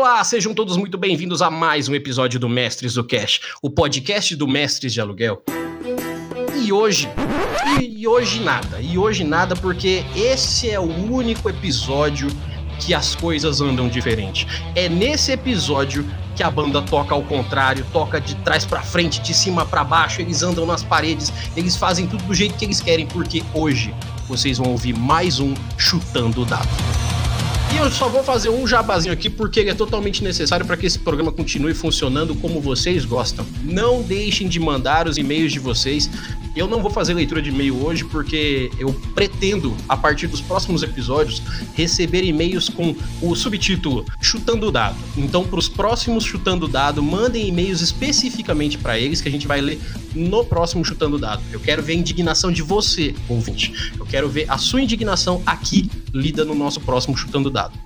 Olá, 0.00 0.24
sejam 0.24 0.54
todos 0.54 0.78
muito 0.78 0.96
bem-vindos 0.96 1.42
a 1.42 1.50
mais 1.50 1.86
um 1.86 1.94
episódio 1.94 2.40
do 2.40 2.48
Mestres 2.48 2.94
do 2.94 3.04
Cash, 3.04 3.38
o 3.60 3.68
podcast 3.68 4.34
do 4.34 4.48
Mestres 4.48 4.94
de 4.94 4.98
Aluguel. 4.98 5.42
E 6.56 6.72
hoje, 6.72 7.06
e 7.82 8.08
hoje 8.08 8.40
nada, 8.40 8.80
e 8.80 8.96
hoje 8.96 9.22
nada 9.24 9.54
porque 9.54 10.02
esse 10.16 10.70
é 10.70 10.80
o 10.80 10.84
único 10.84 11.50
episódio 11.50 12.28
que 12.78 12.94
as 12.94 13.14
coisas 13.14 13.60
andam 13.60 13.90
diferente. 13.90 14.46
É 14.74 14.88
nesse 14.88 15.32
episódio 15.32 16.02
que 16.34 16.42
a 16.42 16.50
banda 16.50 16.80
toca 16.80 17.14
ao 17.14 17.22
contrário, 17.22 17.84
toca 17.92 18.18
de 18.18 18.34
trás 18.36 18.64
para 18.64 18.80
frente, 18.80 19.20
de 19.20 19.34
cima 19.34 19.66
para 19.66 19.84
baixo, 19.84 20.22
eles 20.22 20.42
andam 20.42 20.64
nas 20.64 20.82
paredes, 20.82 21.30
eles 21.54 21.76
fazem 21.76 22.06
tudo 22.06 22.24
do 22.24 22.32
jeito 22.32 22.54
que 22.54 22.64
eles 22.64 22.80
querem, 22.80 23.06
porque 23.06 23.44
hoje 23.52 23.94
vocês 24.26 24.56
vão 24.56 24.70
ouvir 24.70 24.96
mais 24.96 25.40
um 25.40 25.52
chutando 25.76 26.40
o 26.40 26.46
dado. 26.46 27.19
E 27.72 27.76
eu 27.76 27.88
só 27.88 28.08
vou 28.08 28.24
fazer 28.24 28.48
um 28.48 28.66
jabazinho 28.66 29.12
aqui 29.12 29.30
porque 29.30 29.60
ele 29.60 29.70
é 29.70 29.74
totalmente 29.74 30.24
necessário 30.24 30.66
para 30.66 30.76
que 30.76 30.86
esse 30.86 30.98
programa 30.98 31.30
continue 31.30 31.72
funcionando 31.72 32.34
como 32.34 32.60
vocês 32.60 33.04
gostam. 33.04 33.46
Não 33.62 34.02
deixem 34.02 34.48
de 34.48 34.58
mandar 34.58 35.06
os 35.06 35.16
e-mails 35.16 35.52
de 35.52 35.60
vocês. 35.60 36.10
Eu 36.56 36.66
não 36.66 36.82
vou 36.82 36.90
fazer 36.90 37.14
leitura 37.14 37.40
de 37.40 37.50
e-mail 37.50 37.80
hoje 37.84 38.04
porque 38.04 38.72
eu 38.76 38.92
pretendo, 39.14 39.76
a 39.88 39.96
partir 39.96 40.26
dos 40.26 40.40
próximos 40.40 40.82
episódios, 40.82 41.40
receber 41.74 42.24
e-mails 42.24 42.68
com 42.68 42.94
o 43.22 43.36
subtítulo 43.36 44.04
Chutando 44.20 44.72
Dado. 44.72 44.96
Então, 45.16 45.44
para 45.44 45.58
os 45.58 45.68
próximos 45.68 46.24
Chutando 46.24 46.66
Dado, 46.66 47.00
mandem 47.00 47.46
e-mails 47.46 47.80
especificamente 47.80 48.78
para 48.78 48.98
eles 48.98 49.20
que 49.20 49.28
a 49.28 49.32
gente 49.32 49.46
vai 49.46 49.60
ler 49.60 49.80
no 50.12 50.44
próximo 50.44 50.84
Chutando 50.84 51.18
Dado. 51.18 51.40
Eu 51.52 51.60
quero 51.60 51.82
ver 51.82 51.92
a 51.92 51.96
indignação 51.96 52.50
de 52.50 52.62
você, 52.62 53.14
ouvinte. 53.28 53.92
Eu 53.96 54.04
quero 54.04 54.28
ver 54.28 54.46
a 54.50 54.58
sua 54.58 54.82
indignação 54.82 55.40
aqui 55.46 55.88
lida 56.12 56.44
no 56.44 56.54
nosso 56.54 56.80
próximo 56.80 57.16
Chutando 57.16 57.50
Dado. 57.50 57.78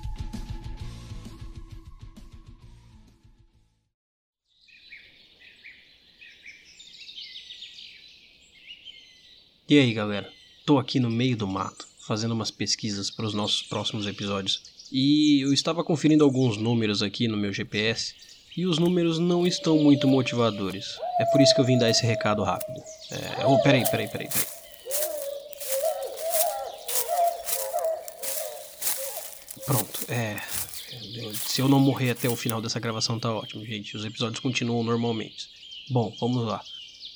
E 9.69 9.78
aí, 9.78 9.92
galera? 9.95 10.30
Tô 10.67 10.78
aqui 10.78 11.00
no 11.00 11.11
meio 11.11 11.36
do 11.36 11.47
mato, 11.47 11.86
fazendo 12.06 12.33
umas 12.33 12.50
pesquisas 12.50 13.11
para 13.11 13.27
os 13.27 13.34
nossos 13.34 13.62
próximos 13.62 14.06
episódios. 14.06 14.62
E 14.92 15.41
eu 15.41 15.52
estava 15.52 15.83
conferindo 15.83 16.22
alguns 16.22 16.56
números 16.56 17.02
aqui 17.02 17.27
no 17.27 17.36
meu 17.36 17.52
GPS 17.52 18.14
e 18.56 18.67
os 18.67 18.78
números 18.78 19.19
não 19.19 19.47
estão 19.47 19.78
muito 19.78 20.06
motivadores. 20.06 20.98
É 21.19 21.25
por 21.25 21.41
isso 21.41 21.55
que 21.55 21.61
eu 21.61 21.64
vim 21.64 21.78
dar 21.78 21.91
esse 21.91 22.06
recado 22.06 22.42
rápido. 22.45 22.80
É... 23.11 23.47
Oh, 23.47 23.58
peraí, 23.61 23.83
peraí, 23.91 24.06
peraí, 24.06 24.28
peraí. 24.28 24.53
Pronto, 29.67 30.01
é. 30.09 30.41
Se 31.34 31.61
eu 31.61 31.69
não 31.69 31.81
morrer 31.81 32.11
até 32.11 32.29
o 32.29 32.37
final 32.37 32.61
dessa 32.61 32.79
gravação, 32.79 33.19
tá 33.19 33.33
ótimo, 33.33 33.65
gente. 33.65 33.97
Os 33.97 34.05
episódios 34.05 34.41
continuam 34.41 34.83
normalmente. 34.84 35.48
Bom, 35.91 36.15
vamos 36.20 36.45
lá. 36.45 36.62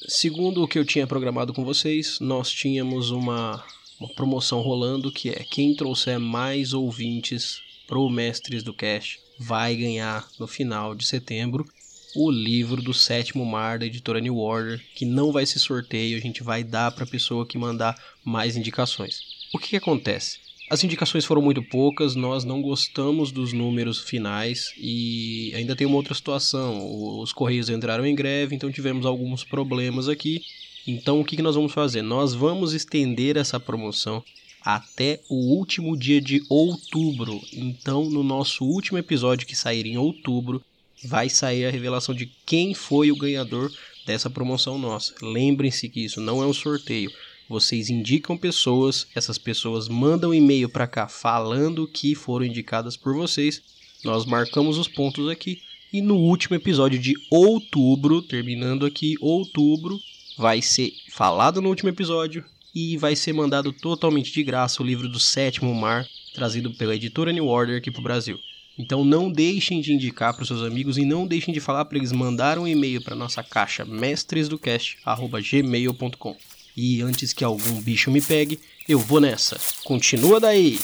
Segundo 0.07 0.63
o 0.63 0.69
que 0.69 0.79
eu 0.79 0.85
tinha 0.85 1.07
programado 1.07 1.53
com 1.53 1.65
vocês, 1.65 2.19
nós 2.21 2.51
tínhamos 2.51 3.11
uma, 3.11 3.65
uma 4.01 4.09
promoção 4.15 4.61
rolando 4.61 5.13
que 5.13 5.31
é 5.31 5.45
quem 5.45 5.75
trouxer 5.75 6.19
mais 6.19 6.73
ouvintes 6.73 7.61
pro 7.87 8.09
Mestres 8.09 8.63
do 8.63 8.73
Cash 8.73 9.19
vai 9.39 9.77
ganhar 9.77 10.29
no 10.39 10.47
final 10.47 10.95
de 10.95 11.07
setembro 11.07 11.67
o 12.15 12.31
livro 12.31 12.83
do 12.83 12.95
sétimo 12.95 13.45
mar 13.45 13.79
da 13.79 13.87
editora 13.87 14.21
New 14.21 14.39
Order, 14.39 14.83
que 14.95 15.05
não 15.05 15.31
vai 15.31 15.47
ser 15.47 15.59
sorteio, 15.59 16.17
a 16.17 16.21
gente 16.21 16.43
vai 16.43 16.65
dar 16.65 16.91
para 16.91 17.05
a 17.05 17.09
pessoa 17.09 17.47
que 17.47 17.59
mandar 17.59 17.97
mais 18.25 18.57
indicações. 18.57 19.21
O 19.53 19.59
que, 19.59 19.69
que 19.69 19.77
acontece? 19.77 20.39
As 20.71 20.85
indicações 20.85 21.25
foram 21.25 21.41
muito 21.41 21.63
poucas, 21.63 22.15
nós 22.15 22.45
não 22.45 22.61
gostamos 22.61 23.33
dos 23.33 23.55
números 23.55 24.01
finais 24.01 24.73
e 24.77 25.51
ainda 25.55 25.75
tem 25.75 25.87
uma 25.87 25.97
outra 25.97 26.15
situação. 26.15 27.21
Os 27.21 27.33
Correios 27.33 27.71
entraram 27.71 28.05
em 28.05 28.15
greve, 28.15 28.55
então 28.55 28.71
tivemos 28.71 29.07
alguns 29.07 29.43
problemas 29.43 30.09
aqui. 30.09 30.43
Então 30.87 31.21
o 31.21 31.25
que, 31.25 31.41
nós 31.41 31.55
vamos 31.55 31.73
fazer? 31.73 32.03
Nós 32.03 32.35
vamos 32.35 32.75
estender 32.75 33.39
essa 33.39 33.59
promoção 33.59 34.23
até 34.63 35.21
o 35.31 35.57
último 35.57 35.97
dia 35.97 36.21
de 36.21 36.43
outubro. 36.51 37.41
Então, 37.53 38.11
no 38.11 38.23
nosso 38.23 38.65
último 38.65 38.99
episódio 38.99 39.47
que 39.47 39.57
sair 39.57 39.87
em 39.87 39.97
outubro, 39.97 40.63
vai 41.03 41.31
sair 41.31 41.65
a 41.65 41.71
revelação 41.71 42.15
de 42.15 42.31
quem 42.45 42.75
foi 42.75 43.11
o 43.11 43.17
ganhador 43.17 43.73
dessa 44.07 44.29
promoção 44.29 44.79
nossa. 44.79 45.15
Lembrem-se 45.23 45.89
que 45.89 46.05
isso 46.05 46.21
não 46.21 46.43
é 46.43 46.47
um 46.47 46.53
sorteio. 46.53 47.11
Vocês 47.49 47.89
indicam 47.89 48.37
pessoas, 48.37 49.07
essas 49.15 49.39
pessoas 49.39 49.89
mandam 49.89 50.35
e-mail 50.35 50.69
para 50.69 50.87
cá 50.87 51.09
falando 51.09 51.89
que 51.89 52.15
foram 52.15 52.45
indicadas 52.45 52.95
por 52.95 53.15
vocês. 53.15 53.63
Nós 54.05 54.27
marcamos 54.27 54.77
os 54.77 54.87
pontos 54.87 55.31
aqui 55.31 55.63
e 55.91 56.03
no 56.03 56.17
último 56.17 56.55
episódio 56.55 56.99
de 56.99 57.15
outubro, 57.31 58.21
terminando 58.21 58.85
aqui 58.85 59.15
outubro, 59.19 59.99
vai 60.37 60.61
ser 60.61 60.93
falado 61.11 61.63
no 61.63 61.71
último 61.71 61.89
episódio 61.89 62.45
e 62.75 62.99
vai 62.99 63.17
ser 63.17 63.33
mandado 63.33 63.73
totalmente 63.73 64.31
de 64.31 64.43
graça 64.43 64.83
o 64.83 64.87
livro 64.87 65.09
do 65.09 65.19
Sétimo 65.19 65.75
Mar, 65.75 66.07
trazido 66.35 66.71
pela 66.73 66.95
editora 66.95 67.33
New 67.33 67.47
Order 67.47 67.79
aqui 67.79 67.91
para 67.91 68.01
o 68.01 68.05
Brasil. 68.05 68.39
Então 68.79 69.03
não 69.03 69.33
deixem 69.33 69.81
de 69.81 69.95
indicar 69.95 70.35
para 70.35 70.43
os 70.43 70.49
seus 70.49 70.63
amigos 70.63 70.99
e 70.99 71.07
não 71.07 71.27
deixem 71.27 71.55
de 71.55 71.61
falar 71.61 71.87
para 71.87 71.97
eles 71.97 72.13
mandar 72.13 72.59
um 72.59 72.69
e-mail 72.69 73.03
para 73.03 73.17
nossa 73.17 73.43
caixa 73.43 73.87
mestresdocast@gmail.com. 73.87 76.37
E 76.81 77.03
antes 77.03 77.33
que 77.33 77.43
algum 77.43 77.81
bicho 77.81 78.09
me 78.09 78.21
pegue, 78.21 78.61
eu 78.89 79.01
vou 79.01 79.21
nessa. 79.21 79.59
Continua 79.83 80.39
daí! 80.39 80.79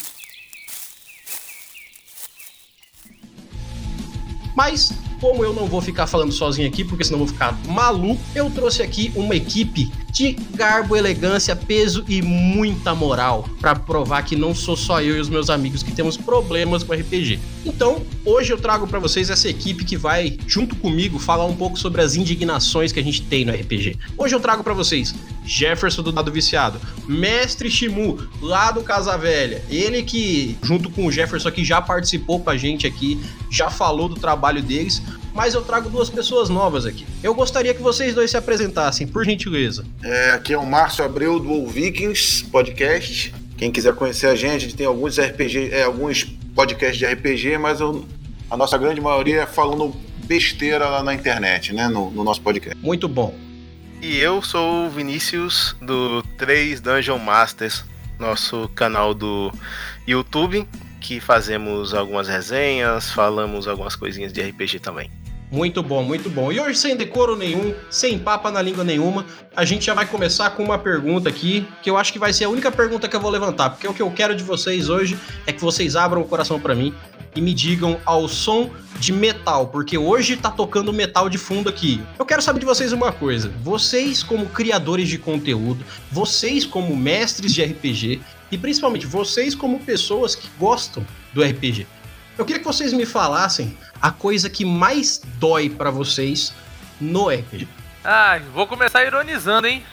Mas, 4.53 4.91
como 5.19 5.43
eu 5.43 5.53
não 5.53 5.65
vou 5.65 5.81
ficar 5.81 6.07
falando 6.07 6.31
sozinho 6.31 6.67
aqui, 6.67 6.83
porque 6.83 7.03
senão 7.03 7.19
eu 7.19 7.25
vou 7.25 7.33
ficar 7.33 7.57
maluco, 7.67 8.21
eu 8.33 8.49
trouxe 8.49 8.81
aqui 8.81 9.11
uma 9.15 9.35
equipe 9.35 9.91
de 10.15 10.31
garbo, 10.55 10.95
elegância, 10.95 11.53
peso 11.57 12.05
e 12.07 12.21
muita 12.21 12.95
moral 12.95 13.49
para 13.59 13.75
provar 13.75 14.21
que 14.23 14.33
não 14.33 14.55
sou 14.55 14.77
só 14.77 15.01
eu 15.01 15.17
e 15.17 15.19
os 15.19 15.27
meus 15.27 15.49
amigos 15.49 15.83
que 15.83 15.91
temos 15.91 16.15
problemas 16.15 16.83
com 16.83 16.93
RPG. 16.93 17.37
Então, 17.65 18.01
hoje 18.23 18.53
eu 18.53 18.57
trago 18.57 18.87
para 18.87 18.97
vocês 18.97 19.29
essa 19.29 19.49
equipe 19.49 19.83
que 19.83 19.97
vai, 19.97 20.37
junto 20.47 20.73
comigo, 20.77 21.19
falar 21.19 21.45
um 21.45 21.55
pouco 21.55 21.77
sobre 21.77 22.01
as 22.01 22.15
indignações 22.15 22.93
que 22.93 22.99
a 22.99 23.03
gente 23.03 23.23
tem 23.23 23.43
no 23.43 23.51
RPG. 23.51 23.97
Hoje 24.17 24.33
eu 24.33 24.39
trago 24.39 24.63
para 24.63 24.73
vocês 24.73 25.13
Jefferson 25.45 26.01
do 26.01 26.13
Dado 26.13 26.31
Viciado, 26.31 26.79
Mestre 27.07 27.69
Shimu, 27.69 28.17
lá 28.41 28.71
do 28.71 28.81
Casa 28.81 29.17
Velha, 29.17 29.61
ele 29.69 30.01
que, 30.01 30.57
junto 30.63 30.89
com 30.89 31.05
o 31.05 31.11
Jefferson 31.11 31.49
aqui, 31.49 31.63
já 31.63 31.81
participou 31.81 32.39
com 32.39 32.49
a 32.49 32.55
gente 32.55 32.87
aqui, 32.87 33.19
já 33.49 33.69
falou 33.69 34.07
do 34.07 34.15
trabalho 34.15 34.63
deles, 34.63 35.01
mas 35.35 35.53
eu 35.53 35.61
trago 35.61 35.89
duas 35.89 36.09
pessoas 36.09 36.47
novas 36.47 36.85
aqui. 36.85 37.05
Eu 37.21 37.35
gostaria 37.35 37.73
que 37.73 37.81
vocês 37.81 38.15
dois 38.15 38.31
se 38.31 38.37
apresentassem, 38.37 39.05
por 39.05 39.25
gentileza. 39.25 39.85
É, 40.01 40.31
aqui 40.31 40.53
é 40.53 40.57
o 40.57 40.65
Márcio 40.65 41.03
Abreu 41.03 41.37
do 41.39 41.49
All 41.49 41.67
Vikings 41.67 42.45
Podcast. 42.45 43.35
Quem 43.57 43.69
quiser 43.69 43.93
conhecer 43.93 44.27
a 44.27 44.35
gente, 44.35 44.55
a 44.55 44.59
gente 44.59 44.75
tem 44.75 44.85
alguns 44.85 45.19
RPG, 45.19 45.71
é, 45.73 45.83
alguns 45.83 46.23
podcasts 46.55 46.97
de 46.97 47.05
RPG, 47.05 47.57
mas 47.57 47.81
eu, 47.81 48.05
a 48.49 48.55
nossa 48.55 48.77
grande 48.77 49.01
maioria 49.01 49.41
é 49.41 49.45
falando 49.45 49.93
besteira 50.25 50.87
lá 50.87 51.03
na 51.03 51.13
internet, 51.13 51.73
né? 51.73 51.89
No, 51.89 52.09
no 52.09 52.23
nosso 52.23 52.41
podcast. 52.41 52.81
Muito 52.81 53.07
bom. 53.09 53.35
E 54.01 54.17
eu 54.17 54.41
sou 54.41 54.85
o 54.85 54.89
Vinícius 54.89 55.75
do 55.81 56.23
3 56.37 56.79
Dungeon 56.79 57.17
Masters, 57.17 57.83
nosso 58.17 58.69
canal 58.73 59.13
do 59.13 59.51
YouTube, 60.07 60.65
que 61.01 61.19
fazemos 61.19 61.93
algumas 61.93 62.27
resenhas, 62.27 63.11
falamos 63.11 63.67
algumas 63.67 63.95
coisinhas 63.95 64.31
de 64.31 64.41
RPG 64.41 64.79
também. 64.79 65.09
Muito 65.55 65.81
bom, 65.81 66.03
muito 66.03 66.29
bom. 66.29 66.51
E 66.51 66.59
hoje, 66.59 66.77
sem 66.77 66.97
decoro 66.97 67.33
nenhum, 67.33 67.73
sem 67.89 68.19
papa 68.19 68.51
na 68.51 68.61
língua 68.61 68.83
nenhuma, 68.83 69.25
a 69.55 69.63
gente 69.63 69.85
já 69.85 69.93
vai 69.93 70.05
começar 70.05 70.49
com 70.49 70.61
uma 70.61 70.77
pergunta 70.77 71.29
aqui, 71.29 71.65
que 71.81 71.89
eu 71.89 71.95
acho 71.95 72.11
que 72.11 72.19
vai 72.19 72.33
ser 72.33 72.43
a 72.43 72.49
única 72.49 72.69
pergunta 72.69 73.07
que 73.07 73.15
eu 73.15 73.21
vou 73.21 73.31
levantar, 73.31 73.69
porque 73.69 73.87
o 73.87 73.93
que 73.93 74.01
eu 74.01 74.11
quero 74.11 74.35
de 74.35 74.43
vocês 74.43 74.89
hoje 74.89 75.17
é 75.47 75.53
que 75.53 75.61
vocês 75.61 75.95
abram 75.95 76.19
o 76.19 76.25
coração 76.25 76.59
para 76.59 76.75
mim 76.75 76.93
e 77.33 77.39
me 77.39 77.53
digam 77.53 77.97
ao 78.03 78.27
som 78.27 78.69
de 78.99 79.13
metal, 79.13 79.67
porque 79.67 79.97
hoje 79.97 80.35
tá 80.35 80.51
tocando 80.51 80.91
metal 80.91 81.29
de 81.29 81.37
fundo 81.37 81.69
aqui. 81.69 82.01
Eu 82.19 82.25
quero 82.25 82.41
saber 82.41 82.59
de 82.59 82.65
vocês 82.65 82.91
uma 82.91 83.13
coisa: 83.13 83.49
vocês, 83.63 84.21
como 84.21 84.47
criadores 84.47 85.07
de 85.07 85.17
conteúdo, 85.17 85.85
vocês, 86.11 86.65
como 86.65 86.93
mestres 86.97 87.53
de 87.53 87.63
RPG, 87.63 88.19
e 88.51 88.57
principalmente 88.57 89.05
vocês, 89.05 89.55
como 89.55 89.79
pessoas 89.79 90.35
que 90.35 90.49
gostam 90.59 91.07
do 91.33 91.41
RPG, 91.41 91.87
eu 92.37 92.45
queria 92.45 92.59
que 92.59 92.65
vocês 92.65 92.93
me 92.93 93.05
falassem 93.05 93.77
a 94.01 94.11
coisa 94.11 94.49
que 94.49 94.65
mais 94.65 95.21
dói 95.39 95.69
para 95.69 95.89
vocês 95.89 96.53
no 96.99 97.29
RPG. 97.29 97.67
Ah, 98.03 98.39
vou 98.53 98.67
começar 98.67 99.03
ironizando, 99.03 99.67
hein? 99.67 99.83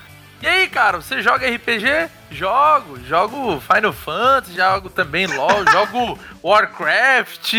E 0.43 0.47
aí, 0.47 0.69
cara, 0.69 1.01
você 1.01 1.23
joga 1.23 1.49
RPG? 1.49 2.11
Jogo, 2.33 2.99
jogo 3.07 3.61
Final 3.61 3.93
Fantasy, 3.93 4.57
jogo 4.57 4.91
também 4.91 5.25
LoL, 5.29 5.65
jogo 5.71 6.19
Warcraft. 6.43 7.55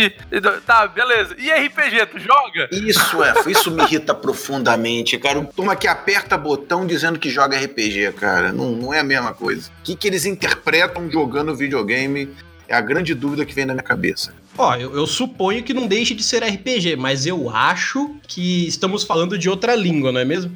Tá, 0.66 0.86
beleza. 0.88 1.34
E 1.38 1.50
RPG, 1.50 2.06
tu 2.08 2.20
joga? 2.20 2.68
Isso 2.74 3.24
é, 3.24 3.34
isso 3.50 3.72
me 3.72 3.84
irrita 3.84 4.14
profundamente, 4.14 5.18
cara. 5.18 5.42
Toma 5.56 5.78
que 5.78 5.88
aperta 5.88 6.38
botão 6.38 6.86
dizendo 6.86 7.18
que 7.18 7.30
joga 7.30 7.58
RPG, 7.58 8.12
cara. 8.20 8.52
Não, 8.52 8.72
não 8.72 8.94
é 8.94 9.00
a 9.00 9.04
mesma 9.04 9.34
coisa. 9.34 9.70
O 9.80 9.84
que, 9.84 9.96
que 9.96 10.06
eles 10.06 10.26
interpretam 10.26 11.10
jogando 11.10 11.56
videogame 11.56 12.36
é 12.68 12.76
a 12.76 12.82
grande 12.82 13.14
dúvida 13.14 13.46
que 13.46 13.56
vem 13.56 13.66
na 13.66 13.74
minha 13.74 13.84
cabeça. 13.84 14.34
Ó, 14.58 14.76
eu, 14.76 14.96
eu 14.96 15.08
suponho 15.08 15.64
que 15.64 15.74
não 15.74 15.88
deixe 15.88 16.14
de 16.14 16.24
ser 16.24 16.44
RPG, 16.44 16.96
mas 16.96 17.26
eu 17.26 17.50
acho 17.50 18.16
que 18.28 18.68
estamos 18.68 19.04
falando 19.04 19.38
de 19.38 19.50
outra 19.50 19.76
língua, 19.76 20.12
não 20.12 20.20
é 20.20 20.26
mesmo? 20.26 20.56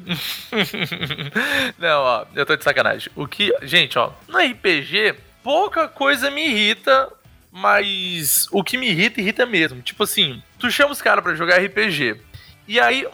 não, 1.78 2.00
ó, 2.02 2.24
eu 2.34 2.46
tô 2.46 2.56
de 2.56 2.62
sacanagem. 2.62 3.10
O 3.16 3.26
que. 3.26 3.52
Gente, 3.62 3.98
ó, 3.98 4.12
no 4.28 4.38
RPG, 4.38 5.16
pouca 5.42 5.88
coisa 5.88 6.30
me 6.30 6.46
irrita, 6.46 7.12
mas 7.50 8.46
o 8.52 8.62
que 8.62 8.76
me 8.76 8.88
irrita, 8.88 9.20
irrita 9.20 9.44
mesmo. 9.44 9.82
Tipo 9.82 10.04
assim, 10.04 10.42
tu 10.58 10.70
chama 10.70 10.92
os 10.92 11.02
caras 11.02 11.24
pra 11.24 11.34
jogar 11.34 11.60
RPG. 11.60 12.20
E 12.68 12.78
aí. 12.78 13.04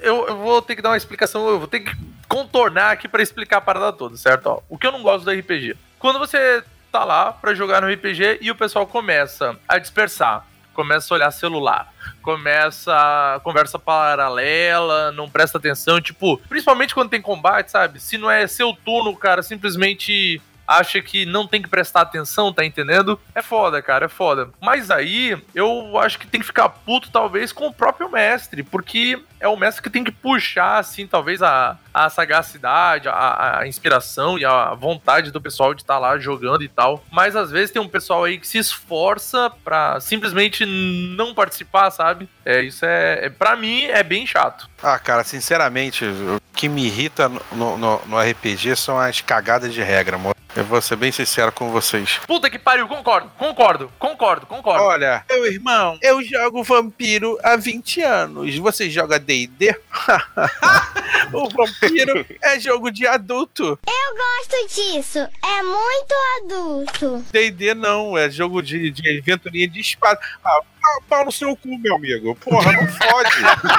Eu, 0.00 0.28
eu, 0.28 0.36
vou 0.36 0.60
ter 0.60 0.76
que 0.76 0.82
dar 0.82 0.90
uma 0.90 0.96
explicação, 0.98 1.48
eu 1.48 1.58
vou 1.58 1.68
ter 1.68 1.80
que 1.80 1.96
contornar 2.28 2.90
aqui 2.90 3.08
para 3.08 3.22
explicar 3.22 3.56
a 3.56 3.60
parada 3.60 3.92
toda, 3.92 4.16
certo? 4.16 4.46
Ó, 4.46 4.60
o 4.68 4.76
que 4.76 4.86
eu 4.86 4.92
não 4.92 5.02
gosto 5.02 5.24
do 5.24 5.30
RPG. 5.30 5.76
Quando 5.98 6.18
você 6.18 6.62
tá 6.94 7.04
lá 7.04 7.32
para 7.32 7.54
jogar 7.54 7.82
no 7.82 7.92
RPG 7.92 8.38
e 8.40 8.52
o 8.52 8.54
pessoal 8.54 8.86
começa 8.86 9.58
a 9.66 9.78
dispersar, 9.78 10.46
começa 10.72 11.12
a 11.12 11.16
olhar 11.16 11.30
celular, 11.32 11.92
começa 12.22 12.94
a 12.94 13.40
conversa 13.40 13.80
paralela, 13.80 15.10
não 15.10 15.28
presta 15.28 15.58
atenção, 15.58 16.00
tipo, 16.00 16.38
principalmente 16.48 16.94
quando 16.94 17.10
tem 17.10 17.20
combate, 17.20 17.72
sabe? 17.72 17.98
Se 17.98 18.16
não 18.16 18.30
é 18.30 18.46
seu 18.46 18.72
turno, 18.72 19.16
cara 19.16 19.42
simplesmente 19.42 20.40
acha 20.78 21.00
que 21.00 21.24
não 21.26 21.46
tem 21.46 21.62
que 21.62 21.68
prestar 21.68 22.02
atenção, 22.02 22.52
tá 22.52 22.64
entendendo? 22.64 23.18
É 23.34 23.42
foda, 23.42 23.80
cara, 23.82 24.06
é 24.06 24.08
foda. 24.08 24.50
Mas 24.60 24.90
aí 24.90 25.36
eu 25.54 25.98
acho 25.98 26.18
que 26.18 26.26
tem 26.26 26.40
que 26.40 26.46
ficar 26.46 26.68
puto, 26.68 27.10
talvez, 27.10 27.52
com 27.52 27.66
o 27.66 27.72
próprio 27.72 28.10
mestre, 28.10 28.62
porque 28.62 29.20
é 29.40 29.48
o 29.48 29.56
mestre 29.56 29.82
que 29.82 29.90
tem 29.90 30.02
que 30.02 30.10
puxar, 30.10 30.78
assim, 30.78 31.06
talvez 31.06 31.42
a, 31.42 31.76
a 31.92 32.08
sagacidade, 32.08 33.08
a, 33.08 33.58
a 33.60 33.68
inspiração 33.68 34.38
e 34.38 34.44
a 34.44 34.72
vontade 34.74 35.30
do 35.30 35.40
pessoal 35.40 35.74
de 35.74 35.82
estar 35.82 35.94
tá 35.94 36.00
lá 36.00 36.18
jogando 36.18 36.62
e 36.62 36.68
tal. 36.68 37.04
Mas 37.10 37.36
às 37.36 37.50
vezes 37.50 37.70
tem 37.70 37.80
um 37.80 37.88
pessoal 37.88 38.24
aí 38.24 38.38
que 38.38 38.48
se 38.48 38.58
esforça 38.58 39.50
pra 39.62 40.00
simplesmente 40.00 40.64
não 40.64 41.34
participar, 41.34 41.90
sabe? 41.90 42.28
É, 42.44 42.62
isso 42.62 42.84
é, 42.84 43.26
é 43.26 43.30
para 43.30 43.54
mim, 43.54 43.84
é 43.84 44.02
bem 44.02 44.26
chato. 44.26 44.68
Ah, 44.82 44.98
cara, 44.98 45.22
sinceramente, 45.24 46.04
o 46.04 46.40
que 46.54 46.68
me 46.68 46.86
irrita 46.86 47.28
no, 47.28 47.76
no, 47.76 48.00
no 48.06 48.18
RPG 48.18 48.76
são 48.76 48.98
as 48.98 49.20
cagadas 49.20 49.72
de 49.72 49.82
regra, 49.82 50.16
amor. 50.16 50.34
Eu 50.56 50.62
vou 50.64 50.80
ser 50.80 50.94
bem 50.94 51.10
sincero 51.10 51.50
com 51.50 51.70
vocês. 51.70 52.20
Puta 52.28 52.48
que 52.48 52.60
pariu, 52.60 52.86
concordo, 52.86 53.28
concordo, 53.36 53.90
concordo, 53.98 54.46
concordo. 54.46 54.84
Olha, 54.84 55.24
meu 55.28 55.46
irmão, 55.46 55.98
eu 56.00 56.22
jogo 56.22 56.62
vampiro 56.62 57.36
há 57.42 57.56
20 57.56 58.00
anos. 58.02 58.56
Você 58.58 58.88
joga 58.88 59.18
DD? 59.18 59.74
o 61.34 61.48
vampiro 61.48 62.24
é 62.40 62.60
jogo 62.60 62.92
de 62.92 63.04
adulto. 63.04 63.78
Eu 63.84 64.16
gosto 64.16 64.74
disso. 64.74 65.18
É 65.18 65.62
muito 65.62 66.14
adulto. 66.44 67.24
DD 67.32 67.74
não, 67.74 68.16
é 68.16 68.30
jogo 68.30 68.62
de, 68.62 68.92
de 68.92 69.18
aventurinha 69.18 69.66
de 69.66 69.80
espada. 69.80 70.20
Ah, 70.44 70.60
pau 71.08 71.24
no 71.24 71.32
seu 71.32 71.56
cu, 71.56 71.78
meu 71.78 71.96
amigo. 71.96 72.34
Porra, 72.36 72.72
não 72.72 72.86
fode. 72.88 73.30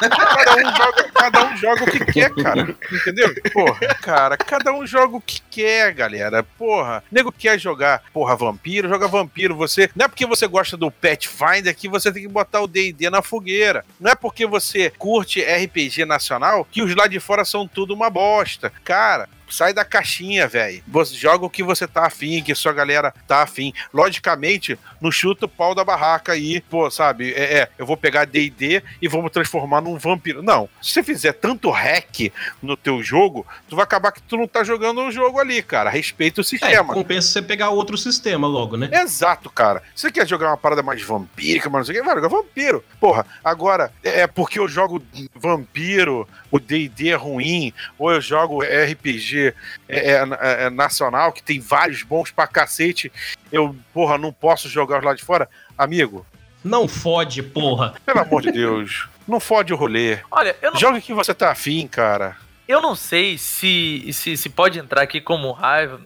cada, 0.09 0.55
um 0.55 0.75
joga, 0.75 1.11
cada 1.13 1.45
um 1.45 1.57
joga 1.57 1.83
o 1.83 1.91
que 1.91 2.05
quer, 2.05 2.33
cara. 2.35 2.75
Entendeu? 2.91 3.33
Porra, 3.51 3.79
cara, 4.01 4.37
cada 4.37 4.73
um 4.73 4.85
joga 4.85 5.17
o 5.17 5.21
que 5.21 5.41
quer, 5.49 5.93
galera. 5.93 6.43
Porra, 6.43 7.03
nego 7.11 7.31
quer 7.31 7.59
jogar, 7.59 8.03
porra, 8.13 8.35
vampiro, 8.35 8.89
joga 8.89 9.07
vampiro. 9.07 9.55
Você. 9.55 9.89
Não 9.95 10.05
é 10.05 10.07
porque 10.07 10.25
você 10.25 10.47
gosta 10.47 10.77
do 10.77 10.91
Pathfinder 10.91 11.75
que 11.75 11.89
você 11.89 12.11
tem 12.11 12.23
que 12.23 12.27
botar 12.27 12.61
o 12.61 12.67
DD 12.67 13.09
na 13.09 13.21
fogueira. 13.21 13.85
Não 13.99 14.11
é 14.11 14.15
porque 14.15 14.45
você 14.45 14.89
curte 14.91 15.41
RPG 15.41 16.05
nacional 16.05 16.67
que 16.71 16.81
os 16.81 16.95
lá 16.95 17.07
de 17.07 17.19
fora 17.19 17.45
são 17.45 17.67
tudo 17.67 17.93
uma 17.93 18.09
bosta. 18.09 18.71
Cara, 18.83 19.29
sai 19.49 19.73
da 19.73 19.85
caixinha, 19.85 20.47
velho. 20.47 20.83
Joga 21.13 21.45
o 21.45 21.49
que 21.49 21.63
você 21.63 21.87
tá 21.87 22.05
afim, 22.05 22.41
que 22.41 22.55
sua 22.55 22.73
galera 22.73 23.13
tá 23.27 23.43
afim. 23.43 23.73
Logicamente, 23.93 24.77
não 24.99 25.11
chuta 25.11 25.45
o 25.45 25.49
pau 25.49 25.75
da 25.75 25.83
barraca 25.83 26.33
aí, 26.33 26.61
pô, 26.61 26.89
sabe? 26.89 27.33
É, 27.33 27.59
é 27.59 27.69
eu 27.77 27.85
vou 27.85 27.97
pegar 27.97 28.25
D&D 28.25 28.83
e 29.01 29.07
vou 29.07 29.21
me 29.21 29.29
transformar 29.29 29.81
num 29.81 29.97
vampiro. 29.97 30.41
Não. 30.41 30.69
Se 30.81 30.91
você 30.91 31.03
fizer 31.03 31.33
tanto 31.33 31.69
hack 31.69 32.31
no 32.61 32.75
teu 32.75 33.03
jogo, 33.03 33.45
tu 33.69 33.75
vai 33.75 33.83
acabar 33.83 34.11
que 34.11 34.21
tu 34.21 34.37
não 34.37 34.47
tá 34.47 34.63
jogando 34.63 35.01
um 35.01 35.11
jogo 35.11 35.39
ali, 35.39 35.61
cara. 35.61 35.89
Respeita 35.89 36.41
o 36.41 36.43
é, 36.43 36.45
sistema. 36.45 36.93
É, 36.93 36.95
compensa 36.95 37.27
você 37.27 37.41
pegar 37.41 37.69
outro 37.69 37.97
sistema 37.97 38.47
logo, 38.47 38.77
né? 38.77 38.89
Exato, 38.91 39.49
cara. 39.49 39.81
Você 39.95 40.11
quer 40.11 40.27
jogar 40.27 40.47
uma 40.47 40.57
parada 40.57 40.81
mais 40.81 41.01
vampírica, 41.01 41.69
mas 41.69 41.79
não 41.79 41.85
sei 41.85 41.95
o 41.95 41.99
que, 41.99 42.05
vai 42.05 42.15
jogar 42.15 42.29
vampiro. 42.29 42.83
Porra, 42.99 43.25
agora, 43.43 43.91
é, 44.03 44.21
é 44.21 44.27
porque 44.27 44.59
eu 44.59 44.67
jogo 44.67 45.01
vampiro, 45.35 46.27
o 46.51 46.59
D&D 46.59 47.09
é 47.09 47.15
ruim, 47.15 47.73
ou 47.97 48.11
eu 48.11 48.21
jogo 48.21 48.61
RPG 48.61 49.34
é, 49.39 49.53
é, 49.89 50.65
é, 50.65 50.69
nacional, 50.69 51.31
que 51.31 51.43
tem 51.43 51.59
vários 51.59 52.03
bons 52.03 52.31
pra 52.31 52.47
cacete, 52.47 53.11
eu, 53.51 53.75
porra, 53.93 54.17
não 54.17 54.31
posso 54.31 54.67
jogar 54.69 55.03
lá 55.03 55.13
de 55.13 55.23
fora. 55.23 55.49
Amigo. 55.77 56.25
Não 56.63 56.87
fode, 56.87 57.43
porra. 57.43 57.93
Pelo 58.05 58.19
amor 58.19 58.41
de 58.41 58.51
Deus. 58.51 59.07
Não 59.27 59.39
fode 59.39 59.73
o 59.73 59.75
rolê. 59.77 60.19
Olha, 60.31 60.55
eu 60.61 60.71
não... 60.71 60.79
Joga 60.79 60.99
que 60.99 61.13
você 61.13 61.33
tá 61.33 61.51
afim, 61.51 61.87
cara. 61.87 62.35
Eu 62.67 62.81
não 62.81 62.95
sei 62.95 63.37
se, 63.37 64.09
se, 64.11 64.35
se 64.35 64.49
pode 64.49 64.79
entrar 64.79 65.03
aqui 65.03 65.21
como 65.21 65.51
raiva. 65.51 66.01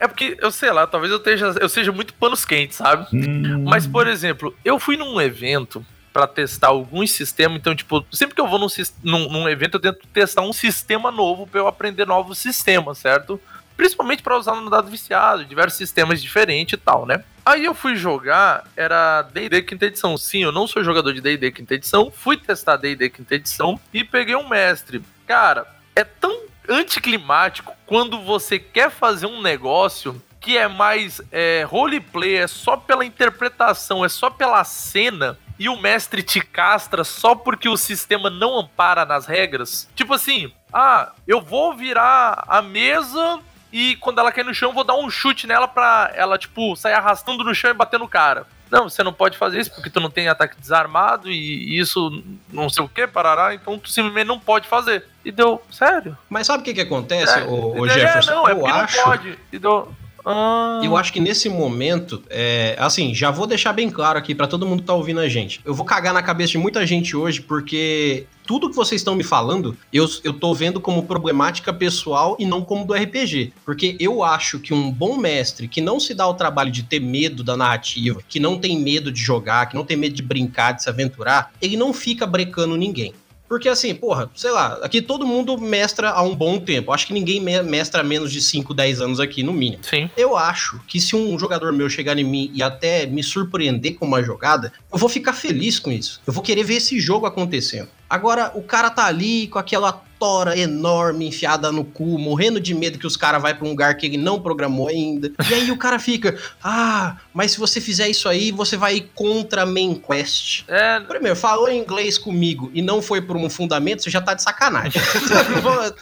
É 0.00 0.08
porque, 0.08 0.36
eu 0.40 0.50
sei 0.50 0.72
lá, 0.72 0.86
talvez 0.86 1.12
eu, 1.12 1.18
esteja, 1.18 1.54
eu 1.60 1.68
seja 1.68 1.92
muito 1.92 2.14
panos 2.14 2.44
quentes, 2.44 2.78
sabe? 2.78 3.06
Hum. 3.12 3.64
Mas, 3.64 3.86
por 3.86 4.08
exemplo, 4.08 4.52
eu 4.64 4.80
fui 4.80 4.96
num 4.96 5.20
evento 5.20 5.84
para 6.12 6.26
testar 6.26 6.68
alguns 6.68 7.10
sistemas. 7.12 7.58
Então, 7.58 7.74
tipo, 7.74 8.04
sempre 8.12 8.34
que 8.34 8.40
eu 8.40 8.48
vou 8.48 8.58
num, 8.58 8.68
num, 9.02 9.30
num, 9.30 9.48
evento, 9.48 9.76
eu 9.76 9.80
tento 9.80 10.06
testar 10.12 10.42
um 10.42 10.52
sistema 10.52 11.10
novo 11.10 11.46
para 11.46 11.60
eu 11.60 11.66
aprender 11.66 12.06
novos 12.06 12.38
sistemas, 12.38 12.98
certo? 12.98 13.40
Principalmente 13.76 14.22
para 14.22 14.36
usar 14.36 14.54
no 14.54 14.68
dado 14.68 14.90
viciado, 14.90 15.44
diversos 15.44 15.78
sistemas 15.78 16.22
diferentes 16.22 16.74
e 16.74 16.76
tal, 16.76 17.06
né? 17.06 17.24
Aí 17.44 17.64
eu 17.64 17.74
fui 17.74 17.96
jogar, 17.96 18.64
era 18.76 19.22
D&D 19.22 19.62
quinta 19.62 19.86
edição. 19.86 20.16
Sim, 20.16 20.44
eu 20.44 20.52
não 20.52 20.66
sou 20.66 20.84
jogador 20.84 21.12
de 21.12 21.20
D&D 21.20 21.50
quinta 21.50 21.74
edição, 21.74 22.10
fui 22.10 22.36
testar 22.36 22.76
D&D 22.76 23.10
quinta 23.10 23.34
edição 23.34 23.80
e 23.92 24.04
peguei 24.04 24.36
um 24.36 24.48
mestre. 24.48 25.02
Cara, 25.26 25.66
é 25.96 26.04
tão 26.04 26.42
anticlimático 26.68 27.74
quando 27.86 28.20
você 28.20 28.58
quer 28.58 28.90
fazer 28.90 29.26
um 29.26 29.42
negócio 29.42 30.22
que 30.40 30.56
é 30.56 30.66
mais 30.66 31.20
é, 31.30 31.64
roleplay, 31.68 32.36
é 32.36 32.46
só 32.46 32.76
pela 32.76 33.04
interpretação, 33.04 34.04
é 34.04 34.08
só 34.08 34.28
pela 34.28 34.62
cena, 34.64 35.38
e 35.58 35.68
o 35.68 35.80
mestre 35.80 36.22
te 36.22 36.40
castra 36.40 37.04
só 37.04 37.34
porque 37.34 37.68
o 37.68 37.76
sistema 37.76 38.28
não 38.28 38.58
ampara 38.58 39.04
nas 39.04 39.26
regras? 39.26 39.88
Tipo 39.94 40.14
assim, 40.14 40.52
ah, 40.72 41.12
eu 41.26 41.40
vou 41.40 41.74
virar 41.74 42.44
a 42.48 42.60
mesa 42.62 43.40
e 43.72 43.96
quando 43.96 44.18
ela 44.18 44.30
cair 44.30 44.44
no 44.44 44.54
chão, 44.54 44.70
eu 44.70 44.74
vou 44.74 44.84
dar 44.84 44.94
um 44.94 45.08
chute 45.08 45.46
nela 45.46 45.66
pra 45.66 46.12
ela, 46.14 46.36
tipo, 46.36 46.76
sair 46.76 46.94
arrastando 46.94 47.42
no 47.42 47.54
chão 47.54 47.70
e 47.70 47.74
bater 47.74 47.98
no 47.98 48.08
cara. 48.08 48.46
Não, 48.70 48.88
você 48.88 49.02
não 49.02 49.12
pode 49.12 49.36
fazer 49.36 49.60
isso 49.60 49.70
porque 49.74 49.90
tu 49.90 50.00
não 50.00 50.10
tem 50.10 50.28
ataque 50.28 50.58
desarmado 50.58 51.30
e 51.30 51.78
isso 51.78 52.24
não 52.50 52.70
sei 52.70 52.82
o 52.82 52.88
que, 52.88 53.06
parará, 53.06 53.54
então 53.54 53.78
tu 53.78 53.90
simplesmente 53.90 54.26
não 54.26 54.40
pode 54.40 54.66
fazer. 54.66 55.06
E 55.22 55.30
deu, 55.30 55.62
sério? 55.70 56.16
Mas 56.28 56.46
sabe 56.46 56.62
o 56.62 56.64
que 56.64 56.72
que 56.72 56.80
acontece, 56.80 57.38
é, 57.38 57.42
o, 57.44 57.80
o 57.80 57.88
Jefferson? 57.88 58.30
É, 58.30 58.34
não, 58.34 58.48
é 58.48 58.52
eu 58.52 58.66
acho... 58.66 58.96
não 58.96 59.04
pode. 59.04 59.38
E 59.52 59.58
deu, 59.58 59.94
ah. 60.24 60.80
Eu 60.82 60.96
acho 60.96 61.12
que 61.12 61.20
nesse 61.20 61.48
momento, 61.48 62.22
é, 62.30 62.76
assim, 62.78 63.14
já 63.14 63.30
vou 63.30 63.46
deixar 63.46 63.72
bem 63.72 63.90
claro 63.90 64.18
aqui 64.18 64.34
para 64.34 64.46
todo 64.46 64.66
mundo 64.66 64.80
que 64.80 64.86
tá 64.86 64.94
ouvindo 64.94 65.20
a 65.20 65.28
gente. 65.28 65.60
Eu 65.64 65.74
vou 65.74 65.84
cagar 65.84 66.14
na 66.14 66.22
cabeça 66.22 66.52
de 66.52 66.58
muita 66.58 66.86
gente 66.86 67.16
hoje, 67.16 67.40
porque 67.40 68.26
tudo 68.46 68.68
que 68.70 68.76
vocês 68.76 69.00
estão 69.00 69.14
me 69.14 69.22
falando, 69.22 69.76
eu, 69.92 70.06
eu 70.24 70.32
tô 70.32 70.54
vendo 70.54 70.80
como 70.80 71.04
problemática 71.04 71.72
pessoal 71.72 72.36
e 72.38 72.46
não 72.46 72.62
como 72.62 72.84
do 72.84 72.94
RPG. 72.94 73.52
Porque 73.64 73.96
eu 73.98 74.22
acho 74.22 74.58
que 74.58 74.74
um 74.74 74.90
bom 74.90 75.16
mestre 75.16 75.68
que 75.68 75.80
não 75.80 75.98
se 75.98 76.14
dá 76.14 76.26
o 76.26 76.34
trabalho 76.34 76.70
de 76.70 76.82
ter 76.82 77.00
medo 77.00 77.42
da 77.42 77.56
narrativa, 77.56 78.20
que 78.28 78.38
não 78.38 78.58
tem 78.58 78.78
medo 78.78 79.10
de 79.10 79.20
jogar, 79.20 79.66
que 79.66 79.74
não 79.74 79.84
tem 79.84 79.96
medo 79.96 80.14
de 80.14 80.22
brincar, 80.22 80.72
de 80.72 80.82
se 80.82 80.88
aventurar, 80.88 81.52
ele 81.60 81.76
não 81.76 81.92
fica 81.92 82.26
brecando 82.26 82.76
ninguém. 82.76 83.12
Porque 83.52 83.68
assim, 83.68 83.94
porra, 83.94 84.30
sei 84.34 84.50
lá, 84.50 84.78
aqui 84.82 85.02
todo 85.02 85.26
mundo 85.26 85.58
mestra 85.58 86.08
há 86.08 86.22
um 86.22 86.34
bom 86.34 86.58
tempo. 86.58 86.90
Acho 86.90 87.06
que 87.06 87.12
ninguém 87.12 87.38
mestra 87.38 88.02
menos 88.02 88.32
de 88.32 88.40
5, 88.40 88.72
10 88.72 89.02
anos 89.02 89.20
aqui, 89.20 89.42
no 89.42 89.52
mínimo. 89.52 89.84
Sim. 89.84 90.08
Eu 90.16 90.38
acho 90.38 90.80
que 90.88 90.98
se 90.98 91.14
um 91.14 91.38
jogador 91.38 91.70
meu 91.70 91.90
chegar 91.90 92.18
em 92.18 92.24
mim 92.24 92.50
e 92.54 92.62
até 92.62 93.04
me 93.04 93.22
surpreender 93.22 93.96
com 93.96 94.06
uma 94.06 94.22
jogada, 94.22 94.72
eu 94.90 94.96
vou 94.96 95.06
ficar 95.06 95.34
feliz 95.34 95.78
com 95.78 95.92
isso. 95.92 96.22
Eu 96.26 96.32
vou 96.32 96.42
querer 96.42 96.64
ver 96.64 96.76
esse 96.76 96.98
jogo 96.98 97.26
acontecendo. 97.26 97.90
Agora, 98.08 98.52
o 98.54 98.62
cara 98.62 98.88
tá 98.88 99.04
ali 99.04 99.46
com 99.48 99.58
aquela 99.58 100.02
tora 100.22 100.56
enorme 100.56 101.26
enfiada 101.26 101.72
no 101.72 101.84
cu, 101.84 102.16
morrendo 102.16 102.60
de 102.60 102.72
medo 102.72 102.96
que 102.96 103.08
os 103.08 103.16
caras 103.16 103.42
vai 103.42 103.54
para 103.54 103.66
um 103.66 103.70
lugar 103.70 103.96
que 103.96 104.06
ele 104.06 104.16
não 104.16 104.40
programou 104.40 104.86
ainda. 104.86 105.32
E 105.50 105.52
aí 105.52 105.68
o 105.72 105.76
cara 105.76 105.98
fica, 105.98 106.38
ah, 106.62 107.16
mas 107.34 107.50
se 107.50 107.58
você 107.58 107.80
fizer 107.80 108.08
isso 108.08 108.28
aí, 108.28 108.52
você 108.52 108.76
vai 108.76 108.98
ir 108.98 109.10
contra 109.16 109.62
a 109.62 109.66
main 109.66 109.96
quest. 109.96 110.62
É... 110.68 111.00
Primeiro, 111.00 111.34
falou 111.34 111.68
em 111.68 111.80
inglês 111.80 112.18
comigo 112.18 112.70
e 112.72 112.80
não 112.80 113.02
foi 113.02 113.20
por 113.20 113.36
um 113.36 113.50
fundamento, 113.50 114.04
você 114.04 114.10
já 114.10 114.20
tá 114.20 114.32
de 114.34 114.44
sacanagem. 114.44 115.02
vamos, 115.60 115.92